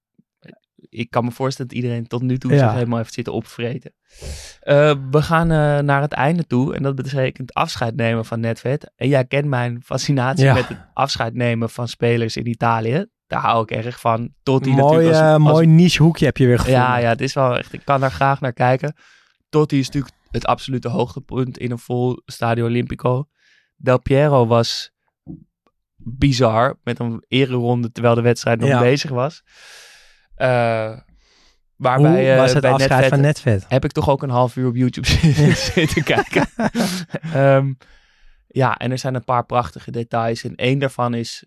ik 0.88 1.10
kan 1.10 1.24
me 1.24 1.30
voorstellen 1.30 1.70
dat 1.70 1.80
iedereen 1.80 2.06
tot 2.06 2.22
nu 2.22 2.38
toe 2.38 2.52
Ja. 2.52 2.58
zich 2.58 2.72
helemaal 2.72 2.98
heeft 2.98 3.14
zitten 3.14 3.32
opvreten. 3.32 3.92
We 5.10 5.22
gaan 5.22 5.46
naar 5.84 6.00
het 6.00 6.12
einde 6.12 6.46
toe. 6.46 6.74
En 6.74 6.82
dat 6.82 6.94
betekent 6.94 7.54
afscheid 7.54 7.96
nemen 7.96 8.24
van 8.24 8.40
Netvet. 8.40 8.92
En 8.96 9.08
jij 9.08 9.24
kent 9.24 9.46
mijn 9.46 9.82
fascinatie 9.84 10.44
Ja. 10.44 10.54
met 10.54 10.68
het 10.68 10.78
afscheid 10.94 11.34
nemen 11.34 11.70
van 11.70 11.88
spelers 11.88 12.36
in 12.36 12.46
Italië. 12.48 13.06
Daar 13.26 13.40
hou 13.40 13.62
ik 13.62 13.70
erg 13.70 14.00
van. 14.00 14.34
Totti 14.42 14.70
Mooi, 14.70 14.82
natuurlijk 14.82 15.14
als, 15.14 15.32
als- 15.32 15.42
mooi 15.52 15.66
niche 15.66 16.02
hoekje 16.02 16.24
heb 16.24 16.36
je 16.36 16.46
weer 16.46 16.58
gevonden. 16.58 16.82
ja, 16.82 16.96
ja, 16.96 17.08
het 17.08 17.20
is 17.20 17.34
wel 17.34 17.58
echt. 17.58 17.72
Ik 17.72 17.80
kan 17.84 18.00
daar 18.00 18.10
graag 18.10 18.40
naar 18.40 18.52
kijken. 18.52 18.94
Totti 19.48 19.78
is 19.78 19.86
natuurlijk 19.86 20.14
het 20.34 20.46
absolute 20.46 20.88
hoogtepunt 20.88 21.58
in 21.58 21.70
een 21.70 21.78
vol 21.78 22.22
Stadio 22.26 22.64
Olimpico. 22.64 23.28
Del 23.76 24.00
Piero 24.00 24.46
was 24.46 24.90
bizar 25.96 26.78
met 26.82 26.98
een 26.98 27.24
ereronde 27.28 27.92
terwijl 27.92 28.14
de 28.14 28.20
wedstrijd 28.20 28.60
nog 28.60 28.68
Ja. 28.68 28.80
bezig 28.80 29.10
was. 29.10 29.42
Eh 30.34 30.88
Hoe 30.88 31.04
waarbij 31.76 32.32
eh, 32.32 32.38
was 32.38 32.52
het 32.52 32.62
bij 32.62 32.70
afscheid 32.70 32.90
Netvet 33.00 33.08
van 33.14 33.20
Netvet? 33.20 33.64
heb 33.68 33.84
ik 33.84 33.92
toch 33.92 34.08
ook 34.08 34.22
een 34.22 34.30
half 34.30 34.56
uur 34.56 34.68
op 34.68 34.76
YouTube 34.76 35.08
zitten 35.72 36.04
kijken. 36.04 36.46
Ehm, 37.32 37.72
ja, 38.46 38.76
en 38.76 38.90
er 38.90 38.98
zijn 38.98 39.14
een 39.14 39.24
paar 39.24 39.44
prachtige 39.46 39.90
details. 39.90 40.44
En 40.44 40.54
één 40.54 40.78
daarvan 40.78 41.14
is 41.14 41.44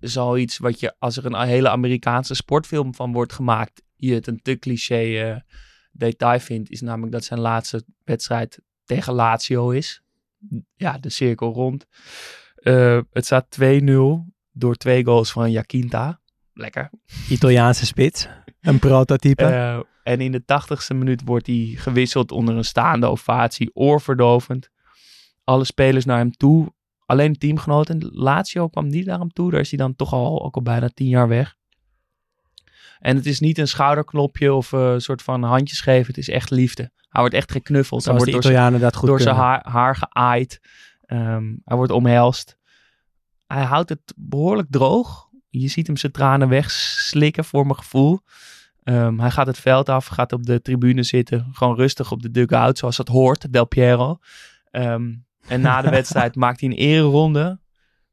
zoiets 0.00 0.58
wat 0.58 0.80
je, 0.80 0.94
als 0.98 1.16
er 1.16 1.24
een 1.26 1.46
hele 1.46 1.68
Amerikaanse 1.68 2.34
sportfilm 2.34 2.94
van 2.94 3.12
wordt 3.12 3.32
gemaakt, 3.32 3.82
je 3.96 4.14
het 4.14 4.26
een 4.26 4.42
te 4.42 4.58
cliché 4.58 5.30
eh, 5.30 5.36
detail 5.90 6.40
vindt, 6.40 6.70
is 6.70 6.80
namelijk 6.80 7.12
dat 7.12 7.24
zijn 7.24 7.40
laatste 7.40 7.84
wedstrijd 8.04 8.60
tegen 8.84 9.12
Lazio 9.12 9.70
is. 9.70 10.02
Ja, 10.76 10.98
de 10.98 11.10
cirkel 11.10 11.52
rond. 11.52 11.86
Eh, 12.54 13.00
het 13.10 13.24
staat 13.24 13.50
2-0 13.50 14.26
door 14.52 14.74
twee 14.74 15.04
goals 15.04 15.32
van 15.32 15.50
Jacinta. 15.50 16.20
Lekker. 16.52 16.90
Italiaanse 17.28 17.86
spits. 17.86 18.28
Een 18.60 18.78
prototype. 18.78 19.44
Eh, 19.44 19.80
en 20.02 20.20
in 20.20 20.32
de 20.32 20.44
tachtigste 20.44 20.94
minuut 20.94 21.22
wordt 21.24 21.46
hij 21.46 21.72
gewisseld 21.76 22.32
onder 22.32 22.56
een 22.56 22.64
staande 22.64 23.06
ovatie, 23.06 23.70
oorverdovend. 23.74 24.70
Alle 25.44 25.64
spelers 25.64 26.04
naar 26.04 26.18
hem 26.18 26.30
toe. 26.30 26.72
Alleen 27.06 27.38
teamgenoten. 27.38 28.08
Lazio 28.12 28.68
kwam 28.68 28.86
niet 28.86 29.06
naar 29.06 29.18
hem 29.18 29.32
toe. 29.32 29.50
Daar 29.50 29.60
is 29.60 29.70
hij 29.70 29.78
dan 29.78 29.96
toch 29.96 30.12
al, 30.12 30.44
ook 30.44 30.54
al 30.54 30.62
bijna 30.62 30.88
tien 30.88 31.08
jaar 31.08 31.28
weg. 31.28 31.56
En 33.00 33.16
het 33.16 33.26
is 33.26 33.40
niet 33.40 33.58
een 33.58 33.68
schouderknopje 33.68 34.52
of 34.54 34.72
eh, 34.72 34.92
een 34.92 35.00
soort 35.00 35.22
van 35.22 35.42
handjes 35.42 35.80
geven. 35.80 36.06
Het 36.06 36.18
is 36.18 36.28
echt 36.28 36.50
liefde. 36.50 36.82
Hij 37.08 37.20
wordt 37.20 37.34
echt 37.34 37.52
geknuffeld. 37.52 38.04
Hij 38.04 38.14
Zoals 38.14 38.18
wordt 38.18 38.24
de 38.26 38.32
door 38.32 38.42
zijn- 38.42 38.54
Italianen 38.54 38.80
dat 38.80 38.96
goed 38.96 39.08
door 39.08 39.20
zijn 39.20 39.34
haar, 39.36 39.66
haar 39.68 39.96
geaaid. 39.96 40.60
Ehm, 41.04 41.44
hij 41.64 41.76
wordt 41.76 41.92
omhelst. 41.92 42.56
Hij 43.46 43.62
houdt 43.62 43.88
het 43.88 44.14
behoorlijk 44.16 44.68
droog. 44.70 45.28
Je 45.48 45.68
ziet 45.68 45.86
hem 45.86 45.96
zijn 45.96 46.12
tranen 46.12 46.48
wegslikken 46.48 47.44
voor 47.44 47.62
mijn 47.66 47.78
gevoel. 47.78 48.20
Ehm, 48.82 49.18
hij 49.18 49.30
gaat 49.30 49.46
het 49.46 49.58
veld 49.58 49.88
af, 49.88 50.06
gaat 50.06 50.32
op 50.32 50.46
de 50.46 50.62
tribune 50.62 51.02
zitten. 51.02 51.46
Gewoon 51.52 51.76
rustig 51.76 52.12
op 52.12 52.22
de 52.22 52.30
dugout, 52.30 52.78
zoals 52.78 52.96
dat 52.96 53.08
hoort, 53.08 53.52
Del 53.52 53.64
Piero. 53.66 54.18
Ehm, 54.70 55.12
en 55.48 55.60
na 55.60 55.82
de 55.82 55.90
wedstrijd 56.00 56.34
maakt 56.36 56.60
hij 56.60 56.68
een 56.70 56.76
ereronde. 56.76 57.60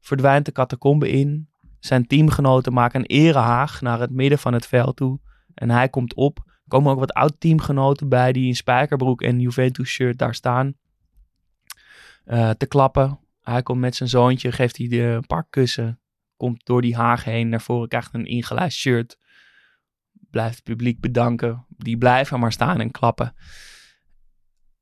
Verdwijnt 0.00 0.44
de 0.44 0.52
catacombe 0.52 1.10
in. 1.10 1.48
Zijn 1.80 2.06
teamgenoten 2.06 2.72
maken 2.72 3.00
een 3.00 3.06
erehaag 3.06 3.80
naar 3.80 4.00
het 4.00 4.10
midden 4.10 4.38
van 4.38 4.52
het 4.52 4.66
veld 4.66 4.96
toe. 4.96 5.20
En 5.54 5.70
hij 5.70 5.88
komt 5.88 6.14
op. 6.14 6.38
Er 6.46 6.68
komen 6.68 6.92
ook 6.92 6.98
wat 6.98 7.12
oud-teamgenoten 7.12 8.08
bij 8.08 8.32
die 8.32 8.46
in 8.46 8.56
spijkerbroek 8.56 9.22
en 9.22 9.40
Juventus-shirt 9.40 10.18
daar 10.18 10.34
staan. 10.34 10.74
eh, 12.24 12.50
te 12.50 12.66
klappen. 12.66 13.18
Hij 13.40 13.62
komt 13.62 13.80
met 13.80 13.96
zijn 13.96 14.08
zoontje, 14.08 14.52
geeft 14.52 14.76
hij 14.76 14.88
de 14.88 15.00
een 15.02 15.26
paar 15.26 15.46
kussen. 15.50 16.00
Komt 16.36 16.66
door 16.66 16.82
die 16.82 16.96
haag 16.96 17.24
heen 17.24 17.48
naar 17.48 17.60
voren, 17.60 17.88
krijgt 17.88 18.14
een 18.14 18.26
ingelijst 18.26 18.78
shirt. 18.78 19.18
Blijft 20.30 20.54
het 20.54 20.64
publiek 20.64 21.00
bedanken. 21.00 21.66
Die 21.68 21.98
blijven 21.98 22.40
maar 22.40 22.52
staan 22.52 22.80
en 22.80 22.90
klappen. 22.90 23.34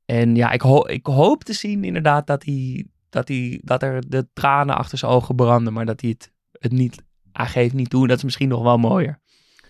En 0.05 0.35
ja, 0.35 0.51
ik, 0.51 0.63
ik 0.89 1.05
hoop 1.05 1.43
te 1.43 1.53
zien 1.53 1.83
inderdaad 1.83 2.27
dat, 2.27 2.43
hij, 2.43 2.87
dat, 3.09 3.27
hij, 3.27 3.61
dat 3.63 3.83
er 3.83 4.09
de 4.09 4.27
tranen 4.33 4.75
achter 4.77 4.97
zijn 4.97 5.11
ogen 5.11 5.35
branden. 5.35 5.73
Maar 5.73 5.85
dat 5.85 6.01
hij 6.01 6.09
het, 6.09 6.33
het 6.59 6.71
niet, 6.71 7.03
hij 7.31 7.45
geeft 7.45 7.73
niet 7.73 7.89
toe. 7.89 8.07
Dat 8.07 8.17
is 8.17 8.23
misschien 8.23 8.49
nog 8.49 8.63
wel 8.63 8.77
mooier. 8.77 9.19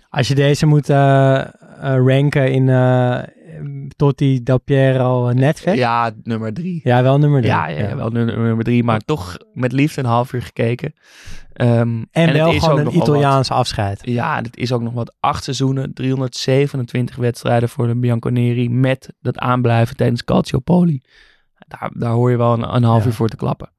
Als 0.10 0.28
je 0.28 0.36
deze 0.36 0.66
moet 0.66 0.90
eh, 0.90 1.40
eh, 1.40 1.48
ranken 1.80 2.52
in 2.52 2.70
eh, 2.70 3.24
Totti, 3.96 4.44
Del 4.44 4.62
Piero, 4.62 5.32
Netvet. 5.32 5.76
Ja. 5.78 6.06
Ja, 6.06 6.14
nummer 6.24 6.54
drie. 6.54 6.82
wel 6.84 7.18
nummer 7.20 7.42
drie. 7.42 7.54
Ja, 7.54 7.68
ja, 7.68 7.96
wel 7.96 8.10
nummer, 8.10 8.38
nummer 8.38 8.64
drie, 8.64 8.84
maar 8.84 9.00
toch 9.00 9.38
met 9.54 9.72
liefde 9.72 10.02
een 10.02 10.08
half 10.08 10.34
uur 10.34 10.42
gekeken. 10.42 10.94
Ehm, 11.54 12.04
En, 12.12 12.28
het 12.28 12.32
wel 12.38 12.52
gewoon 12.52 12.78
een 12.78 12.84
wat. 12.84 12.94
Italiaans 12.94 13.52
afscheid. 13.52 14.00
Ja, 14.04 14.42
dit 14.42 14.58
is 14.58 14.72
ook 14.72 14.82
nog 14.82 14.94
wat. 14.94 15.16
Acht 15.20 15.44
seizoenen, 15.44 15.94
327 15.94 17.16
wedstrijden 17.16 17.70
voor 17.70 17.88
de 17.88 17.96
Bianconeri 17.96 18.70
met 18.70 19.14
dat 19.20 19.38
aanblijven 19.38 19.96
tijdens 19.96 20.24
Calciopoli. 20.24 21.02
Daar, 21.68 21.92
daar 21.94 22.12
hoor 22.12 22.32
je 22.32 22.38
wel 22.38 22.54
een, 22.54 22.76
een 22.76 22.84
half 22.84 23.02
Ja. 23.02 23.08
uur 23.08 23.14
voor 23.16 23.30
te 23.30 23.36
klappen. 23.36 23.72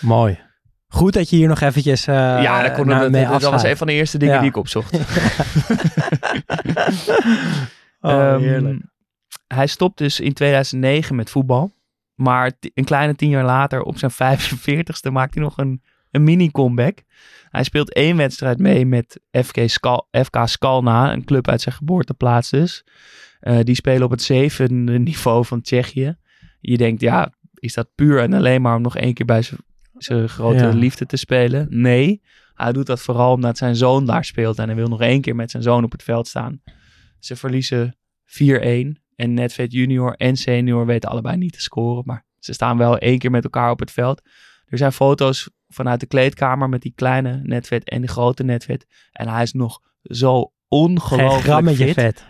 Mooi. 0.00 0.38
Goed 0.96 1.12
dat 1.12 1.30
je 1.30 1.36
hier 1.36 1.48
nog 1.48 1.60
eventjes 1.60 2.06
eh 2.06 2.14
ja, 2.14 2.62
dat, 2.62 2.72
kon, 2.72 2.86
dat, 2.86 3.10
mee 3.10 3.22
dat 3.22 3.30
was 3.32 3.44
afscheidt. 3.44 3.64
een 3.64 3.76
van 3.76 3.86
de 3.86 3.92
eerste 3.92 4.18
dingen 4.18 4.34
Ja. 4.34 4.40
die 4.40 4.48
ik 4.48 4.56
opzocht. 4.56 4.98
Oh, 8.00 8.12
Ehm, 8.12 8.40
heerlijk. 8.40 8.82
hij 9.46 9.66
stopt 9.66 9.98
dus 9.98 10.20
in 10.20 10.32
2009 10.32 11.16
met 11.16 11.30
voetbal. 11.30 11.74
Maar 12.14 12.52
een 12.74 12.84
kleine 12.84 13.14
tien 13.14 13.28
jaar 13.28 13.44
later, 13.44 13.82
op 13.82 13.98
zijn 13.98 14.10
45ste, 14.12 15.10
maakt 15.12 15.34
hij 15.34 15.42
nog 15.42 15.56
een, 15.58 15.82
een 16.10 16.22
mini-comeback. 16.24 16.98
Hij 17.48 17.64
speelt 17.64 17.92
één 17.94 18.16
wedstrijd 18.16 18.58
mee 18.58 18.86
met 18.86 19.20
FK, 19.44 19.58
Skal, 19.66 20.08
FK 20.22 20.36
Skalna, 20.44 21.12
een 21.12 21.24
club 21.24 21.48
uit 21.48 21.60
zijn 21.60 21.74
geboorteplaats 21.74 22.50
dus. 22.50 22.84
Eh, 23.40 23.58
die 23.62 23.74
spelen 23.74 24.02
op 24.04 24.10
het 24.10 24.22
zevende 24.22 24.98
niveau 24.98 25.44
van 25.44 25.60
Tsjechië. 25.60 26.16
Je 26.60 26.76
denkt, 26.76 27.00
ja, 27.00 27.32
is 27.54 27.74
dat 27.74 27.88
puur 27.94 28.20
en 28.22 28.32
alleen 28.32 28.62
maar 28.62 28.76
om 28.76 28.82
nog 28.82 28.96
één 28.96 29.14
keer 29.14 29.26
bij 29.26 29.42
zijn- 29.42 29.60
zijn 29.98 30.28
grote 30.28 30.64
Ja. 30.64 30.68
liefde 30.68 31.06
te 31.06 31.16
spelen? 31.16 31.66
Nee, 31.70 32.22
hij 32.54 32.72
doet 32.72 32.86
dat 32.86 33.00
vooral 33.00 33.32
omdat 33.32 33.58
zijn 33.58 33.76
zoon 33.76 34.06
daar 34.06 34.24
speelt 34.24 34.58
en 34.58 34.66
hij 34.66 34.74
wil 34.76 34.88
nog 34.88 35.00
één 35.00 35.20
keer 35.20 35.34
met 35.36 35.50
zijn 35.50 35.62
zoon 35.62 35.84
op 35.84 35.92
het 35.92 36.02
veld 36.02 36.28
staan. 36.28 36.62
Ze 37.18 37.36
verliezen 37.36 37.96
4-1 38.24 39.02
en 39.16 39.34
Netvet 39.34 39.72
junior 39.72 40.14
en 40.14 40.36
senior 40.36 40.86
weten 40.86 41.10
allebei 41.10 41.36
niet 41.36 41.52
te 41.52 41.60
scoren, 41.60 42.02
maar 42.06 42.24
ze 42.38 42.52
staan 42.52 42.78
wel 42.78 42.98
één 42.98 43.18
keer 43.18 43.30
met 43.30 43.44
elkaar 43.44 43.70
op 43.70 43.78
het 43.80 43.90
veld. 43.90 44.22
Er 44.66 44.78
zijn 44.78 44.92
foto's 44.92 45.50
vanuit 45.68 46.00
de 46.00 46.06
kleedkamer 46.06 46.68
met 46.68 46.82
die 46.82 46.92
kleine 46.94 47.40
Netvet 47.42 47.88
en 47.88 48.00
de 48.00 48.08
grote 48.08 48.42
Netvet 48.44 48.86
en 49.12 49.28
hij 49.28 49.42
is 49.42 49.52
nog 49.52 49.80
zo 50.02 50.40
Geen 50.40 50.50
ongelooflijk 50.68 51.76
fit. 51.76 51.92
vet. 51.94 52.24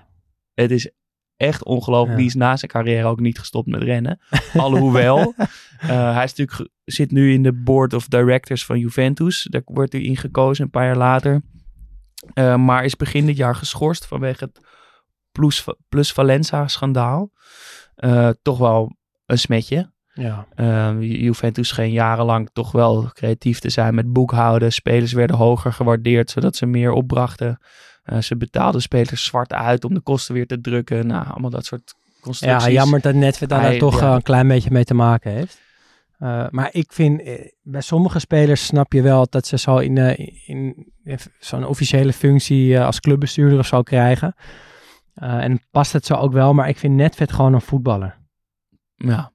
Het 0.54 0.70
is 0.70 0.90
echt 1.36 1.64
ongelooflijk. 1.64 2.10
Ja. 2.12 2.16
Die 2.16 2.26
is 2.26 2.34
na 2.34 2.56
zijn 2.56 2.70
carrière 2.70 3.06
ook 3.06 3.20
niet 3.20 3.38
gestopt 3.38 3.68
met 3.68 3.82
rennen. 3.82 4.20
Alhoewel, 4.56 5.34
eh, 5.78 6.14
hij 6.14 6.24
is 6.24 6.34
natuurlijk, 6.34 6.52
ge- 6.52 6.70
zit 6.84 7.10
nu 7.10 7.32
in 7.32 7.42
de 7.42 7.52
board 7.52 7.92
of 7.92 8.06
directors 8.08 8.64
van 8.64 8.78
Juventus. 8.78 9.46
Daar 9.50 9.62
wordt 9.64 9.92
hij 9.92 10.02
in 10.02 10.16
gekozen 10.16 10.64
een 10.64 10.70
paar 10.70 10.84
jaar 10.86 10.96
later. 10.96 11.42
Eh, 12.34 12.56
maar 12.56 12.84
is 12.84 12.96
begin 12.96 13.26
dit 13.26 13.36
jaar 13.36 13.54
geschorst 13.54 14.06
vanwege 14.06 14.44
het 14.44 14.60
Plus, 15.32 15.64
Plus 15.88 16.12
Valenza-schandaal. 16.12 17.30
Eh, 17.94 18.28
toch 18.42 18.58
wel 18.58 18.96
een 19.26 19.38
smetje. 19.38 19.92
Ja. 20.12 20.46
Ju- 21.00 21.00
Juventus 21.22 21.68
scheen 21.68 21.90
jarenlang 21.90 22.50
toch 22.52 22.72
wel 22.72 23.10
creatief 23.12 23.58
te 23.58 23.70
zijn 23.70 23.94
met 23.94 24.12
boekhouden. 24.12 24.72
Spelers 24.72 25.12
werden 25.12 25.36
hoger 25.36 25.72
gewaardeerd, 25.72 26.30
zodat 26.30 26.56
ze 26.56 26.66
meer 26.66 26.92
opbrachten. 26.92 27.58
Eh, 28.06 28.18
ze 28.18 28.36
betaalden 28.36 28.80
spelers 28.82 29.24
zwart 29.24 29.52
uit 29.52 29.84
om 29.84 29.94
de 29.94 30.00
kosten 30.00 30.34
weer 30.34 30.46
te 30.46 30.60
drukken. 30.60 31.06
Nou, 31.06 31.26
allemaal 31.28 31.50
dat 31.50 31.64
soort 31.64 31.94
constructies. 32.20 32.64
ja, 32.64 32.70
jammer 32.72 33.00
dat 33.00 33.14
Netvet 33.14 33.48
daar 33.48 33.60
Hij- 33.60 33.78
toch 33.78 34.00
ja. 34.00 34.08
eh, 34.08 34.14
een 34.14 34.22
klein 34.22 34.48
beetje 34.48 34.70
mee 34.70 34.84
te 34.84 34.94
maken 34.94 35.30
heeft. 35.32 35.60
Eh, 36.18 36.46
maar 36.50 36.68
ik 36.72 36.92
vind, 36.92 37.22
bij 37.62 37.80
sommige 37.80 38.18
spelers 38.18 38.64
snap 38.66 38.92
je 38.92 39.02
wel 39.02 39.26
dat 39.30 39.46
ze 39.46 39.58
zo 39.58 39.76
in, 39.76 39.96
in, 40.46 40.92
in 41.04 41.18
zo'n 41.38 41.64
officiële 41.66 42.12
functie 42.12 42.80
als 42.80 43.00
clubbestuurder 43.00 43.58
of 43.58 43.66
zo 43.66 43.82
krijgen. 43.82 44.34
En 45.14 45.60
past 45.70 45.92
het 45.92 46.06
zo 46.06 46.14
ook 46.14 46.32
wel, 46.32 46.54
maar 46.54 46.68
ik 46.68 46.78
vind 46.78 46.94
Netvet 46.94 47.32
gewoon 47.32 47.54
een 47.54 47.60
voetballer. 47.60 48.16
Ja, 48.94 49.32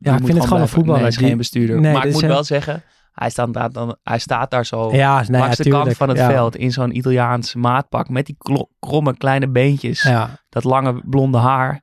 Ja, 0.00 0.16
ik 0.16 0.24
vind 0.24 0.38
het 0.38 0.46
gewoon 0.46 0.62
een 0.62 0.68
voetballer. 0.68 1.00
Nee, 1.00 1.08
is 1.10 1.16
geen 1.16 1.36
bestuurder. 1.36 1.80
Nee, 1.80 1.92
maar 1.92 2.06
ik 2.06 2.12
moet 2.12 2.22
een- 2.22 2.28
wel 2.28 2.44
zeggen, 2.44 2.82
hij 3.18 3.30
staat 3.30 3.54
daar, 3.54 3.72
dan, 3.72 3.96
hij 4.02 4.18
staat 4.18 4.50
daar 4.50 4.66
zo 4.66 4.92
ja, 4.92 5.16
nee, 5.16 5.26
ja, 5.30 5.38
langs 5.38 5.56
de 5.56 5.70
kant 5.70 5.96
van 5.96 6.08
het 6.08 6.18
ja. 6.18 6.30
veld 6.30 6.56
in 6.56 6.72
zo'n 6.72 6.96
Italiaans 6.96 7.54
maatpak 7.54 8.08
met 8.08 8.26
die 8.26 8.36
kromme 8.78 9.16
kleine 9.16 9.48
beentjes, 9.48 10.02
Ja, 10.02 10.30
dat 10.48 10.64
lange 10.64 11.02
blonde 11.04 11.38
haar. 11.38 11.82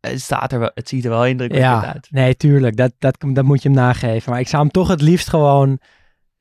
Het, 0.00 0.20
staat 0.20 0.52
er 0.52 0.58
wel, 0.58 0.70
het 0.74 0.88
ziet 0.88 1.04
er 1.04 1.10
wel 1.10 1.26
indrukwekkend 1.26 1.82
ja. 1.82 1.92
uit. 1.92 2.08
nee, 2.10 2.36
tuurlijk. 2.36 2.76
Dat, 2.76 2.92
dat, 2.98 3.16
dat 3.32 3.44
moet 3.44 3.62
je 3.62 3.68
hem 3.68 3.78
nageven. 3.78 4.30
Maar 4.30 4.40
ik 4.40 4.48
zou 4.48 4.62
hem 4.62 4.70
toch 4.70 4.88
het 4.88 5.00
liefst 5.00 5.28
gewoon 5.28 5.78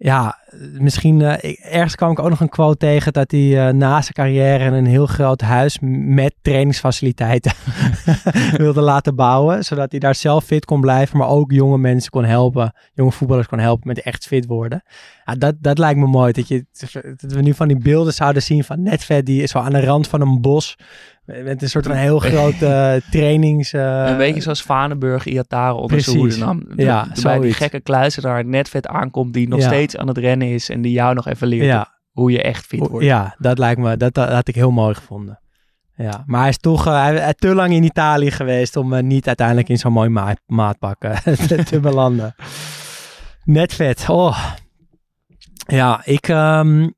ja, 0.04 0.40
misschien, 0.80 1.22
eh, 1.22 1.56
ergens 1.74 1.96
kwam 1.96 2.12
ik 2.12 2.20
ook 2.20 2.30
nog 2.30 2.40
een 2.40 2.50
quote 2.50 2.78
tegen 2.78 3.14
dat 3.14 3.32
hij 3.32 3.68
eh, 3.68 3.74
na 3.74 4.02
zijn 4.02 4.14
carrière 4.14 4.66
een 4.66 4.86
heel 4.86 5.06
groot 5.06 5.42
huis 5.42 5.78
met 6.06 6.34
trainingsfaciliteiten 6.42 7.52
wilde 8.58 8.82
laten 8.82 9.16
bouwen. 9.16 9.64
Zodat 9.64 9.92
hij 9.92 10.00
daar 10.00 10.16
zelf 10.16 10.44
fit 10.44 10.66
kon 10.66 10.82
blijven, 10.82 11.18
maar 11.18 11.28
ook 11.28 11.52
jonge 11.52 11.78
mensen 11.78 12.12
kon 12.12 12.24
helpen, 12.24 12.74
jonge 12.94 13.12
voetballers 13.12 13.48
kon 13.48 13.60
helpen 13.60 13.88
met 13.88 14.02
echt 14.02 14.28
fit 14.28 14.46
worden. 14.46 14.84
Ja, 15.26 15.36
dat, 15.36 15.56
dat 15.60 15.78
lijkt 15.78 16.00
me 16.00 16.08
mooi, 16.08 16.32
dat, 16.32 16.48
je, 16.48 16.66
dat 17.18 17.32
we 17.32 17.42
nu 17.42 17.54
van 17.54 17.68
die 17.68 17.78
beelden 17.78 18.14
zouden 18.14 18.44
zien 18.44 18.64
van 18.64 18.84
Netvet, 18.84 19.26
die 19.26 19.42
is 19.42 19.52
zo 19.52 19.60
aan 19.60 19.74
de 19.74 19.86
rand 19.86 20.08
van 20.08 20.22
een 20.22 20.42
bos. 20.42 20.78
Met 21.44 21.62
een 21.62 21.70
soort 21.70 21.86
van 21.86 21.96
heel 21.96 22.20
grote 22.20 23.02
trainings... 23.12 23.74
eh, 23.74 24.04
een 24.08 24.18
beetje 24.18 24.42
zoals 24.42 24.62
Vanenburg 24.62 25.26
Iataren 25.26 25.76
onder 25.76 26.02
zijn 26.02 26.18
hoede 26.18 26.38
nam. 26.38 26.64
Ja, 26.76 27.08
bij 27.24 27.40
die 27.40 27.54
gekke 27.54 27.80
kluizenaar 27.80 28.38
het 28.38 28.48
netvet 28.48 28.88
aankomt 28.88 29.34
die 29.34 29.48
nog 29.48 29.60
Ja. 29.60 29.66
steeds 29.66 29.98
aan 29.98 30.08
het 30.08 30.18
rennen 30.18 30.48
is 30.48 30.70
en 30.70 30.82
die 30.82 30.92
jou 30.92 31.14
nog 31.14 31.28
even 31.28 31.48
leert 31.48 31.66
ja, 31.66 31.94
hoe 32.12 32.32
je 32.32 32.42
echt 32.42 32.66
fit 32.66 32.88
wordt. 32.88 33.06
Ja, 33.06 33.36
dat 33.38 33.58
lijkt 33.58 33.82
me, 33.82 33.98
dat, 33.98 34.14
dat 34.14 34.30
had 34.30 34.48
ik 34.48 34.56
heel 34.56 34.72
mooi 34.72 34.96
gevonden. 34.96 35.40
Ja, 35.96 36.24
maar 36.26 36.40
hij 36.40 36.50
is 36.50 36.58
toch 36.58 36.88
eh, 36.88 37.04
hij, 37.04 37.16
is 37.16 37.34
te 37.38 37.56
lang 37.56 37.74
in 37.74 37.84
Italië 37.84 38.32
geweest 38.32 38.76
om 38.76 38.94
eh, 38.94 39.04
niet 39.04 39.28
uiteindelijk 39.28 39.70
in 39.70 39.78
zo'n 39.78 39.94
mooi 39.94 40.10
ma 40.10 40.36
maatpak 40.46 41.04
eh, 41.04 41.18
te, 41.48 41.64
te 41.64 41.80
belanden. 41.80 42.36
Net 43.44 43.74
vet. 43.74 44.06
Oh. 44.10 44.52
Ja, 45.68 46.02
ik, 46.04 46.28
ehm, 46.28 46.90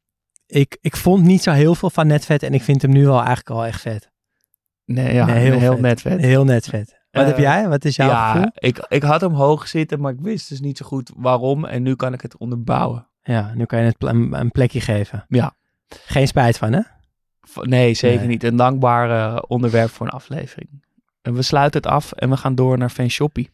ik, 0.45 0.77
ik 0.81 0.95
vond 0.95 1.23
niet 1.23 1.43
zo 1.43 1.51
heel 1.51 1.75
veel 1.75 1.89
van 1.89 2.07
Netvet 2.07 2.43
en 2.43 2.53
ik 2.53 2.61
vind 2.61 2.81
hem 2.81 2.91
nu 2.91 3.07
al 3.07 3.17
eigenlijk 3.17 3.49
al 3.49 3.65
echt 3.65 3.81
vet. 3.81 4.11
Nee, 4.85 5.13
ja, 5.13 5.25
Nee, 5.25 5.35
heel, 5.39 5.59
heel 5.59 5.71
vet. 5.71 5.81
netvet. 5.81 6.19
Heel 6.19 6.43
net 6.43 6.65
vet. 6.65 7.01
Wat 7.11 7.21
Eh, 7.23 7.27
heb 7.29 7.37
jij? 7.37 7.67
Wat 7.69 7.85
is 7.85 7.95
jouw 7.95 8.09
ja, 8.09 8.31
gevoel? 8.31 8.49
ik, 8.53 8.85
ik 8.89 9.03
had 9.03 9.21
hem 9.21 9.33
hoog 9.33 9.67
zitten, 9.67 9.99
maar 9.99 10.11
ik 10.11 10.19
wist 10.21 10.49
dus 10.49 10.59
niet 10.59 10.77
zo 10.77 10.85
goed 10.85 11.11
waarom. 11.15 11.65
En 11.65 11.83
nu 11.83 11.95
kan 11.95 12.13
ik 12.13 12.21
het 12.21 12.37
onderbouwen. 12.37 13.07
Ja, 13.23 13.51
nu 13.55 13.65
kan 13.65 13.79
je 13.79 13.85
het 13.85 13.97
pl- 13.97 14.07
een, 14.07 14.51
plekje 14.51 14.81
geven. 14.81 15.25
Ja. 15.27 15.53
Geen 15.87 16.27
spijt 16.27 16.57
van, 16.57 16.73
hè? 16.73 16.81
Nee, 17.61 17.93
zeker 17.93 18.19
Nee. 18.19 18.27
niet. 18.27 18.43
Een 18.43 18.55
dankbaar 18.55 19.33
eh, 19.35 19.41
onderwerp 19.47 19.89
voor 19.89 20.05
een 20.05 20.11
aflevering. 20.11 20.69
En 21.21 21.33
we 21.33 21.41
sluiten 21.41 21.81
het 21.81 21.89
af 21.91 22.11
en 22.11 22.29
we 22.29 22.37
gaan 22.37 22.55
door 22.55 22.77
naar 22.77 22.89
Fanshoppie. 22.89 23.49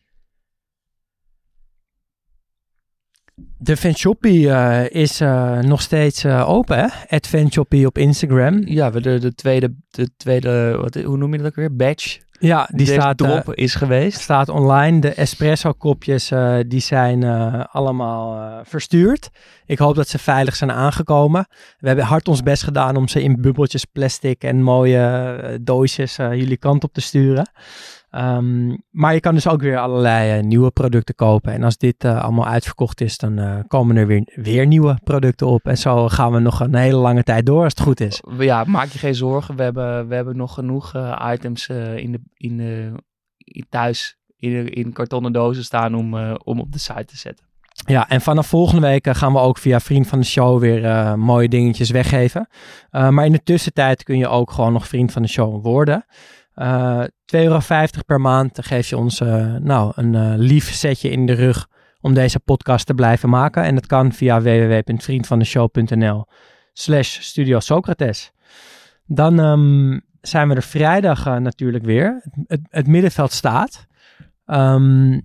De 3.57 3.77
Fanshoppie 3.77 4.49
eh 4.49 4.89
is 4.89 5.21
eh, 5.21 5.59
nog 5.59 5.81
steeds 5.81 6.23
eh, 6.23 6.49
open, 6.49 6.77
hè? 6.77 7.17
Fanshoppie 7.19 7.85
op 7.85 7.97
Instagram. 7.97 8.61
Ja, 8.65 8.91
we 8.91 9.01
de, 9.01 9.19
de 9.19 9.35
tweede, 9.35 9.73
de 9.89 10.09
tweede 10.17 10.77
wat, 10.81 10.95
hoe 10.95 11.17
noem 11.17 11.31
je 11.31 11.37
dat 11.37 11.47
ook 11.47 11.55
weer? 11.55 11.75
Badge. 11.75 12.19
Ja, 12.39 12.67
die 12.71 12.85
Deze 12.85 12.93
staat, 12.93 13.17
drop 13.17 13.53
is 13.53 13.75
geweest. 13.75 14.19
staat 14.19 14.49
online. 14.49 14.99
De 14.99 15.13
espresso 15.13 15.73
kopjes 15.73 16.31
die 16.67 16.79
zijn 16.79 17.23
allemaal 17.71 18.51
verstuurd. 18.63 19.29
Ik 19.65 19.79
hoop 19.79 19.95
dat 19.95 20.07
ze 20.07 20.19
veilig 20.19 20.55
zijn 20.55 20.71
aangekomen. 20.71 21.47
We 21.79 21.87
hebben 21.87 22.05
hard 22.05 22.27
ons 22.27 22.43
best 22.43 22.63
gedaan 22.63 22.95
om 22.95 23.07
ze 23.07 23.23
in 23.23 23.41
bubbeltjes 23.41 23.85
plastic 23.85 24.43
en 24.43 24.63
mooie 24.63 25.59
doosjes 25.61 26.15
jullie 26.15 26.57
kant 26.57 26.83
op 26.83 26.93
te 26.93 27.01
sturen. 27.01 27.49
Ehm, 28.09 28.75
maar 28.89 29.13
je 29.13 29.19
kan 29.19 29.33
dus 29.33 29.47
ook 29.47 29.61
weer 29.61 29.77
allerlei 29.77 30.37
eh, 30.37 30.43
nieuwe 30.43 30.71
producten 30.71 31.15
kopen. 31.15 31.53
En 31.53 31.63
als 31.63 31.77
dit 31.77 32.03
eh, 32.03 32.23
allemaal 32.23 32.47
uitverkocht 32.47 33.01
is, 33.01 33.17
dan 33.17 33.37
eh, 33.37 33.59
komen 33.67 33.95
er 33.95 34.07
weer, 34.07 34.31
weer 34.35 34.67
nieuwe 34.67 34.99
producten 35.03 35.47
op. 35.47 35.67
En 35.67 35.77
zo 35.77 36.07
gaan 36.07 36.31
we 36.31 36.39
nog 36.39 36.59
een 36.59 36.75
hele 36.75 36.97
lange 36.97 37.23
tijd 37.23 37.45
door 37.45 37.63
als 37.63 37.73
het 37.73 37.81
goed 37.81 37.99
is. 37.99 38.21
Ja, 38.37 38.63
maak 38.63 38.87
je 38.87 38.99
geen 38.99 39.15
zorgen. 39.15 39.55
We 39.55 39.63
hebben, 39.63 40.07
we 40.07 40.15
hebben 40.15 40.37
nog 40.37 40.53
genoeg 40.53 40.93
items 41.33 41.67
in 41.95 42.11
de, 42.11 42.19
in 42.33 42.57
de, 42.57 42.91
in 43.37 43.65
thuis 43.69 44.17
in, 44.37 44.69
in 44.69 44.93
kartonnen 44.93 45.33
dozen 45.33 45.63
staan 45.63 45.95
om, 45.95 46.15
om 46.43 46.59
op 46.59 46.71
de 46.71 46.79
site 46.79 47.05
te 47.05 47.17
zetten. 47.17 47.45
Ja, 47.85 48.09
en 48.09 48.21
vanaf 48.21 48.47
volgende 48.47 48.87
week 48.87 49.07
gaan 49.17 49.33
we 49.33 49.39
ook 49.39 49.57
via 49.57 49.79
Vriend 49.79 50.07
van 50.07 50.19
de 50.19 50.25
Show 50.25 50.59
weer 50.59 51.19
mooie 51.19 51.49
dingetjes 51.49 51.89
weggeven. 51.89 52.47
Maar 52.91 53.25
in 53.25 53.31
de 53.31 53.43
tussentijd 53.43 54.03
kun 54.03 54.17
je 54.17 54.27
ook 54.27 54.51
gewoon 54.51 54.73
nog 54.73 54.87
Vriend 54.87 55.11
van 55.11 55.21
de 55.21 55.27
Show 55.27 55.63
worden. 55.63 56.05
Eh 56.59 57.03
2,50 57.03 57.39
euro 57.39 57.59
per 58.05 58.21
maand 58.21 58.65
geef 58.65 58.89
je 58.89 58.97
ons 58.97 59.21
eh, 59.21 59.55
nou, 59.55 59.91
een 59.95 60.15
eh, 60.15 60.33
lief 60.35 60.73
setje 60.73 61.09
in 61.09 61.25
de 61.25 61.33
rug 61.33 61.67
om 62.01 62.13
deze 62.13 62.39
podcast 62.39 62.85
te 62.85 62.93
blijven 62.93 63.29
maken. 63.29 63.63
En 63.63 63.75
dat 63.75 63.85
kan 63.85 64.11
via 64.11 64.41
www.vriendvandeshow.nl 64.41 66.25
slash 66.73 67.19
Studio 67.19 67.59
Socrates. 67.59 68.31
Dan 69.05 69.39
ehm, 69.39 69.99
zijn 70.21 70.47
we 70.47 70.55
er 70.55 70.63
vrijdag 70.63 71.25
eh, 71.25 71.35
natuurlijk 71.35 71.85
weer. 71.85 72.23
Het, 72.47 72.61
het, 72.69 72.87
middenveld 72.87 73.31
staat. 73.31 73.85
Ehm, 74.45 75.19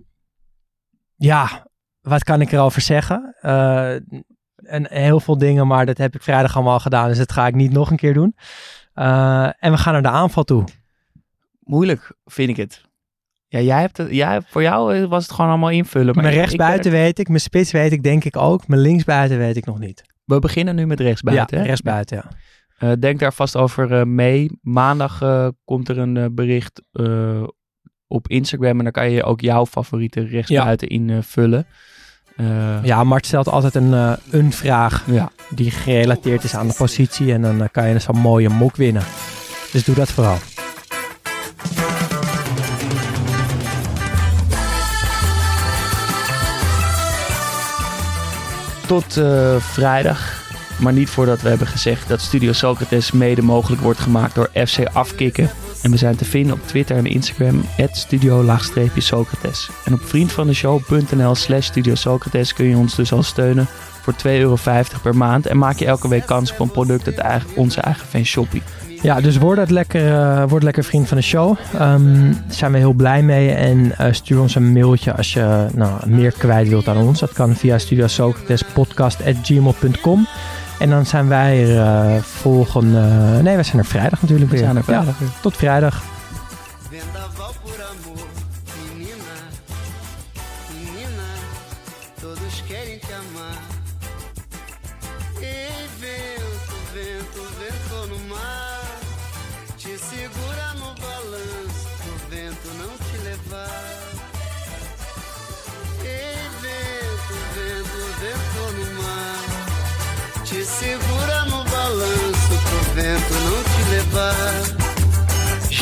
ja, 1.16 1.66
wat 2.00 2.24
kan 2.24 2.40
ik 2.40 2.52
erover 2.52 2.80
zeggen? 2.80 3.36
Eh, 3.40 3.94
en 4.56 4.86
heel 4.88 5.20
veel 5.20 5.38
dingen, 5.38 5.66
maar 5.66 5.86
dat 5.86 5.98
heb 5.98 6.14
ik 6.14 6.22
vrijdag 6.22 6.54
allemaal 6.54 6.72
al 6.72 6.80
gedaan, 6.80 7.08
dus 7.08 7.18
dat 7.18 7.32
ga 7.32 7.46
ik 7.46 7.54
niet 7.54 7.72
nog 7.72 7.90
een 7.90 7.96
keer 7.96 8.14
doen. 8.14 8.36
Eh, 8.92 9.48
en 9.58 9.70
we 9.72 9.76
gaan 9.76 9.92
naar 9.92 10.02
de 10.02 10.08
aanval 10.08 10.44
toe. 10.44 10.64
Moeilijk 11.64 12.12
vind 12.24 12.48
ik 12.50 12.56
het. 12.56 12.82
Ja, 13.48 13.60
jij 13.60 13.80
hebt 13.80 13.96
het, 13.96 14.10
jij, 14.10 14.40
voor 14.46 14.62
jou 14.62 15.06
was 15.06 15.22
het 15.22 15.32
gewoon 15.32 15.50
allemaal 15.50 15.70
invullen. 15.70 16.14
Maar 16.14 16.24
mijn 16.24 16.36
rechtsbuiten 16.36 16.92
ik- 16.92 16.96
weet 16.98 17.18
ik, 17.18 17.28
mijn 17.28 17.40
spits 17.40 17.70
weet 17.72 17.92
ik 17.92 18.02
denk 18.02 18.24
ik 18.24 18.36
ook, 18.36 18.68
mijn 18.68 18.80
linksbuiten 18.80 19.38
weet 19.38 19.56
ik 19.56 19.64
nog 19.64 19.78
niet. 19.78 20.02
we 20.24 20.38
beginnen 20.38 20.74
nu 20.74 20.86
met 20.86 21.00
rechtsbuiten. 21.00 21.58
ja, 21.58 21.64
rechtsbuiten, 21.64 22.16
ja. 22.16 22.24
Eh, 22.78 22.92
denk 22.98 23.18
daar 23.18 23.32
vast 23.32 23.56
over 23.56 23.92
eh, 23.98 24.04
mee. 24.04 24.50
Maandag 24.62 25.22
eh, 25.22 25.48
komt 25.64 25.88
er 25.88 25.98
een 25.98 26.34
bericht 26.34 26.82
eh, 26.92 27.42
op 28.06 28.28
Instagram 28.28 28.78
en 28.78 28.82
dan 28.84 28.92
kan 28.92 29.10
je 29.10 29.22
ook 29.24 29.40
jouw 29.40 29.66
favoriete 29.66 30.20
rechtsbuiten 30.26 30.88
invullen. 30.88 31.66
Eh, 32.36 32.84
Ja, 32.84 33.04
Mart 33.04 33.26
stelt 33.26 33.48
altijd 33.48 33.74
een, 33.74 33.92
eh, 33.94 34.12
een 34.30 34.52
vraag 34.52 35.04
ja. 35.10 35.30
die 35.50 35.70
gerelateerd 35.70 36.44
is 36.44 36.54
aan 36.54 36.68
de 36.68 36.74
positie 36.74 37.32
en 37.32 37.42
dan 37.42 37.68
kan 37.70 37.88
je 37.88 37.98
zo'n 37.98 38.18
mooie 38.18 38.48
mok 38.48 38.76
winnen. 38.76 39.02
Dus 39.72 39.84
doe 39.84 39.94
dat 39.94 40.10
vooral. 40.12 40.36
Tot 48.86 49.16
eh, 49.16 49.56
vrijdag. 49.56 50.42
Maar 50.80 50.92
niet 50.92 51.08
voordat 51.08 51.42
we 51.42 51.48
hebben 51.48 51.66
gezegd 51.66 52.08
dat 52.08 52.20
Studio 52.20 52.52
Socrates 52.52 53.12
mede 53.12 53.42
mogelijk 53.42 53.82
wordt 53.82 54.00
gemaakt 54.00 54.34
door 54.34 54.50
FC 54.66 54.86
Afkikken. 54.92 55.50
En 55.82 55.90
we 55.90 55.96
zijn 55.96 56.16
te 56.16 56.24
vinden 56.24 56.52
op 56.52 56.66
Twitter 56.66 56.96
en 56.96 57.06
Instagram, 57.06 57.64
studio-socrates. 57.90 59.70
En 59.84 59.92
op 59.92 60.00
vriendvandeshow.nl 60.02 61.34
slash 61.34 61.66
studio 61.66 61.94
Socrates 61.94 62.52
kun 62.52 62.66
je 62.66 62.76
ons 62.76 62.94
dus 62.94 63.12
al 63.12 63.22
steunen 63.22 63.66
voor 64.02 64.12
2,50 64.12 64.20
euro 64.24 64.56
per 65.02 65.16
maand. 65.16 65.46
En 65.46 65.58
maak 65.58 65.78
je 65.78 65.86
elke 65.86 66.08
week 66.08 66.26
kans 66.26 66.52
op 66.52 66.60
een 66.60 66.70
product 66.70 67.20
uit 67.20 67.44
onze 67.54 67.80
eigen 67.80 68.06
fanshoppie. 68.06 68.62
Ja, 69.04 69.20
dus 69.20 69.36
word, 69.36 69.58
het 69.58 69.70
lekker, 69.70 70.12
eh, 70.12 70.44
word 70.48 70.62
lekker 70.62 70.84
vriend 70.84 71.08
van 71.08 71.16
de 71.16 71.22
show. 71.22 71.56
Ehm, 71.72 72.22
daar 72.22 72.34
zijn 72.48 72.72
we 72.72 72.78
heel 72.78 72.92
blij 72.92 73.22
mee. 73.22 73.50
En 73.50 73.98
eh, 73.98 74.12
stuur 74.12 74.40
ons 74.40 74.54
een 74.54 74.72
mailtje 74.72 75.14
als 75.14 75.32
je 75.32 75.66
nou, 75.74 76.08
meer 76.08 76.32
kwijt 76.32 76.68
wilt 76.68 76.88
aan 76.88 76.96
ons. 76.96 77.20
Dat 77.20 77.32
kan 77.32 77.54
via 77.54 77.78
studiosocratespodcast.gmail.com. 77.78 80.26
En 80.78 80.90
dan 80.90 81.06
zijn 81.06 81.28
wij 81.28 81.62
er 81.62 81.80
eh, 81.80 82.14
volgende... 82.22 83.00
nee, 83.42 83.54
wij 83.54 83.64
zijn 83.64 83.78
er 83.78 83.84
vrijdag 83.84 84.22
natuurlijk 84.22 84.50
We 84.50 84.56
weer. 84.56 84.64
zijn 84.64 84.76
er 84.76 84.84
vrijdag. 84.84 85.18
Ja, 85.20 85.26
tot 85.40 85.56
vrijdag. 85.56 86.02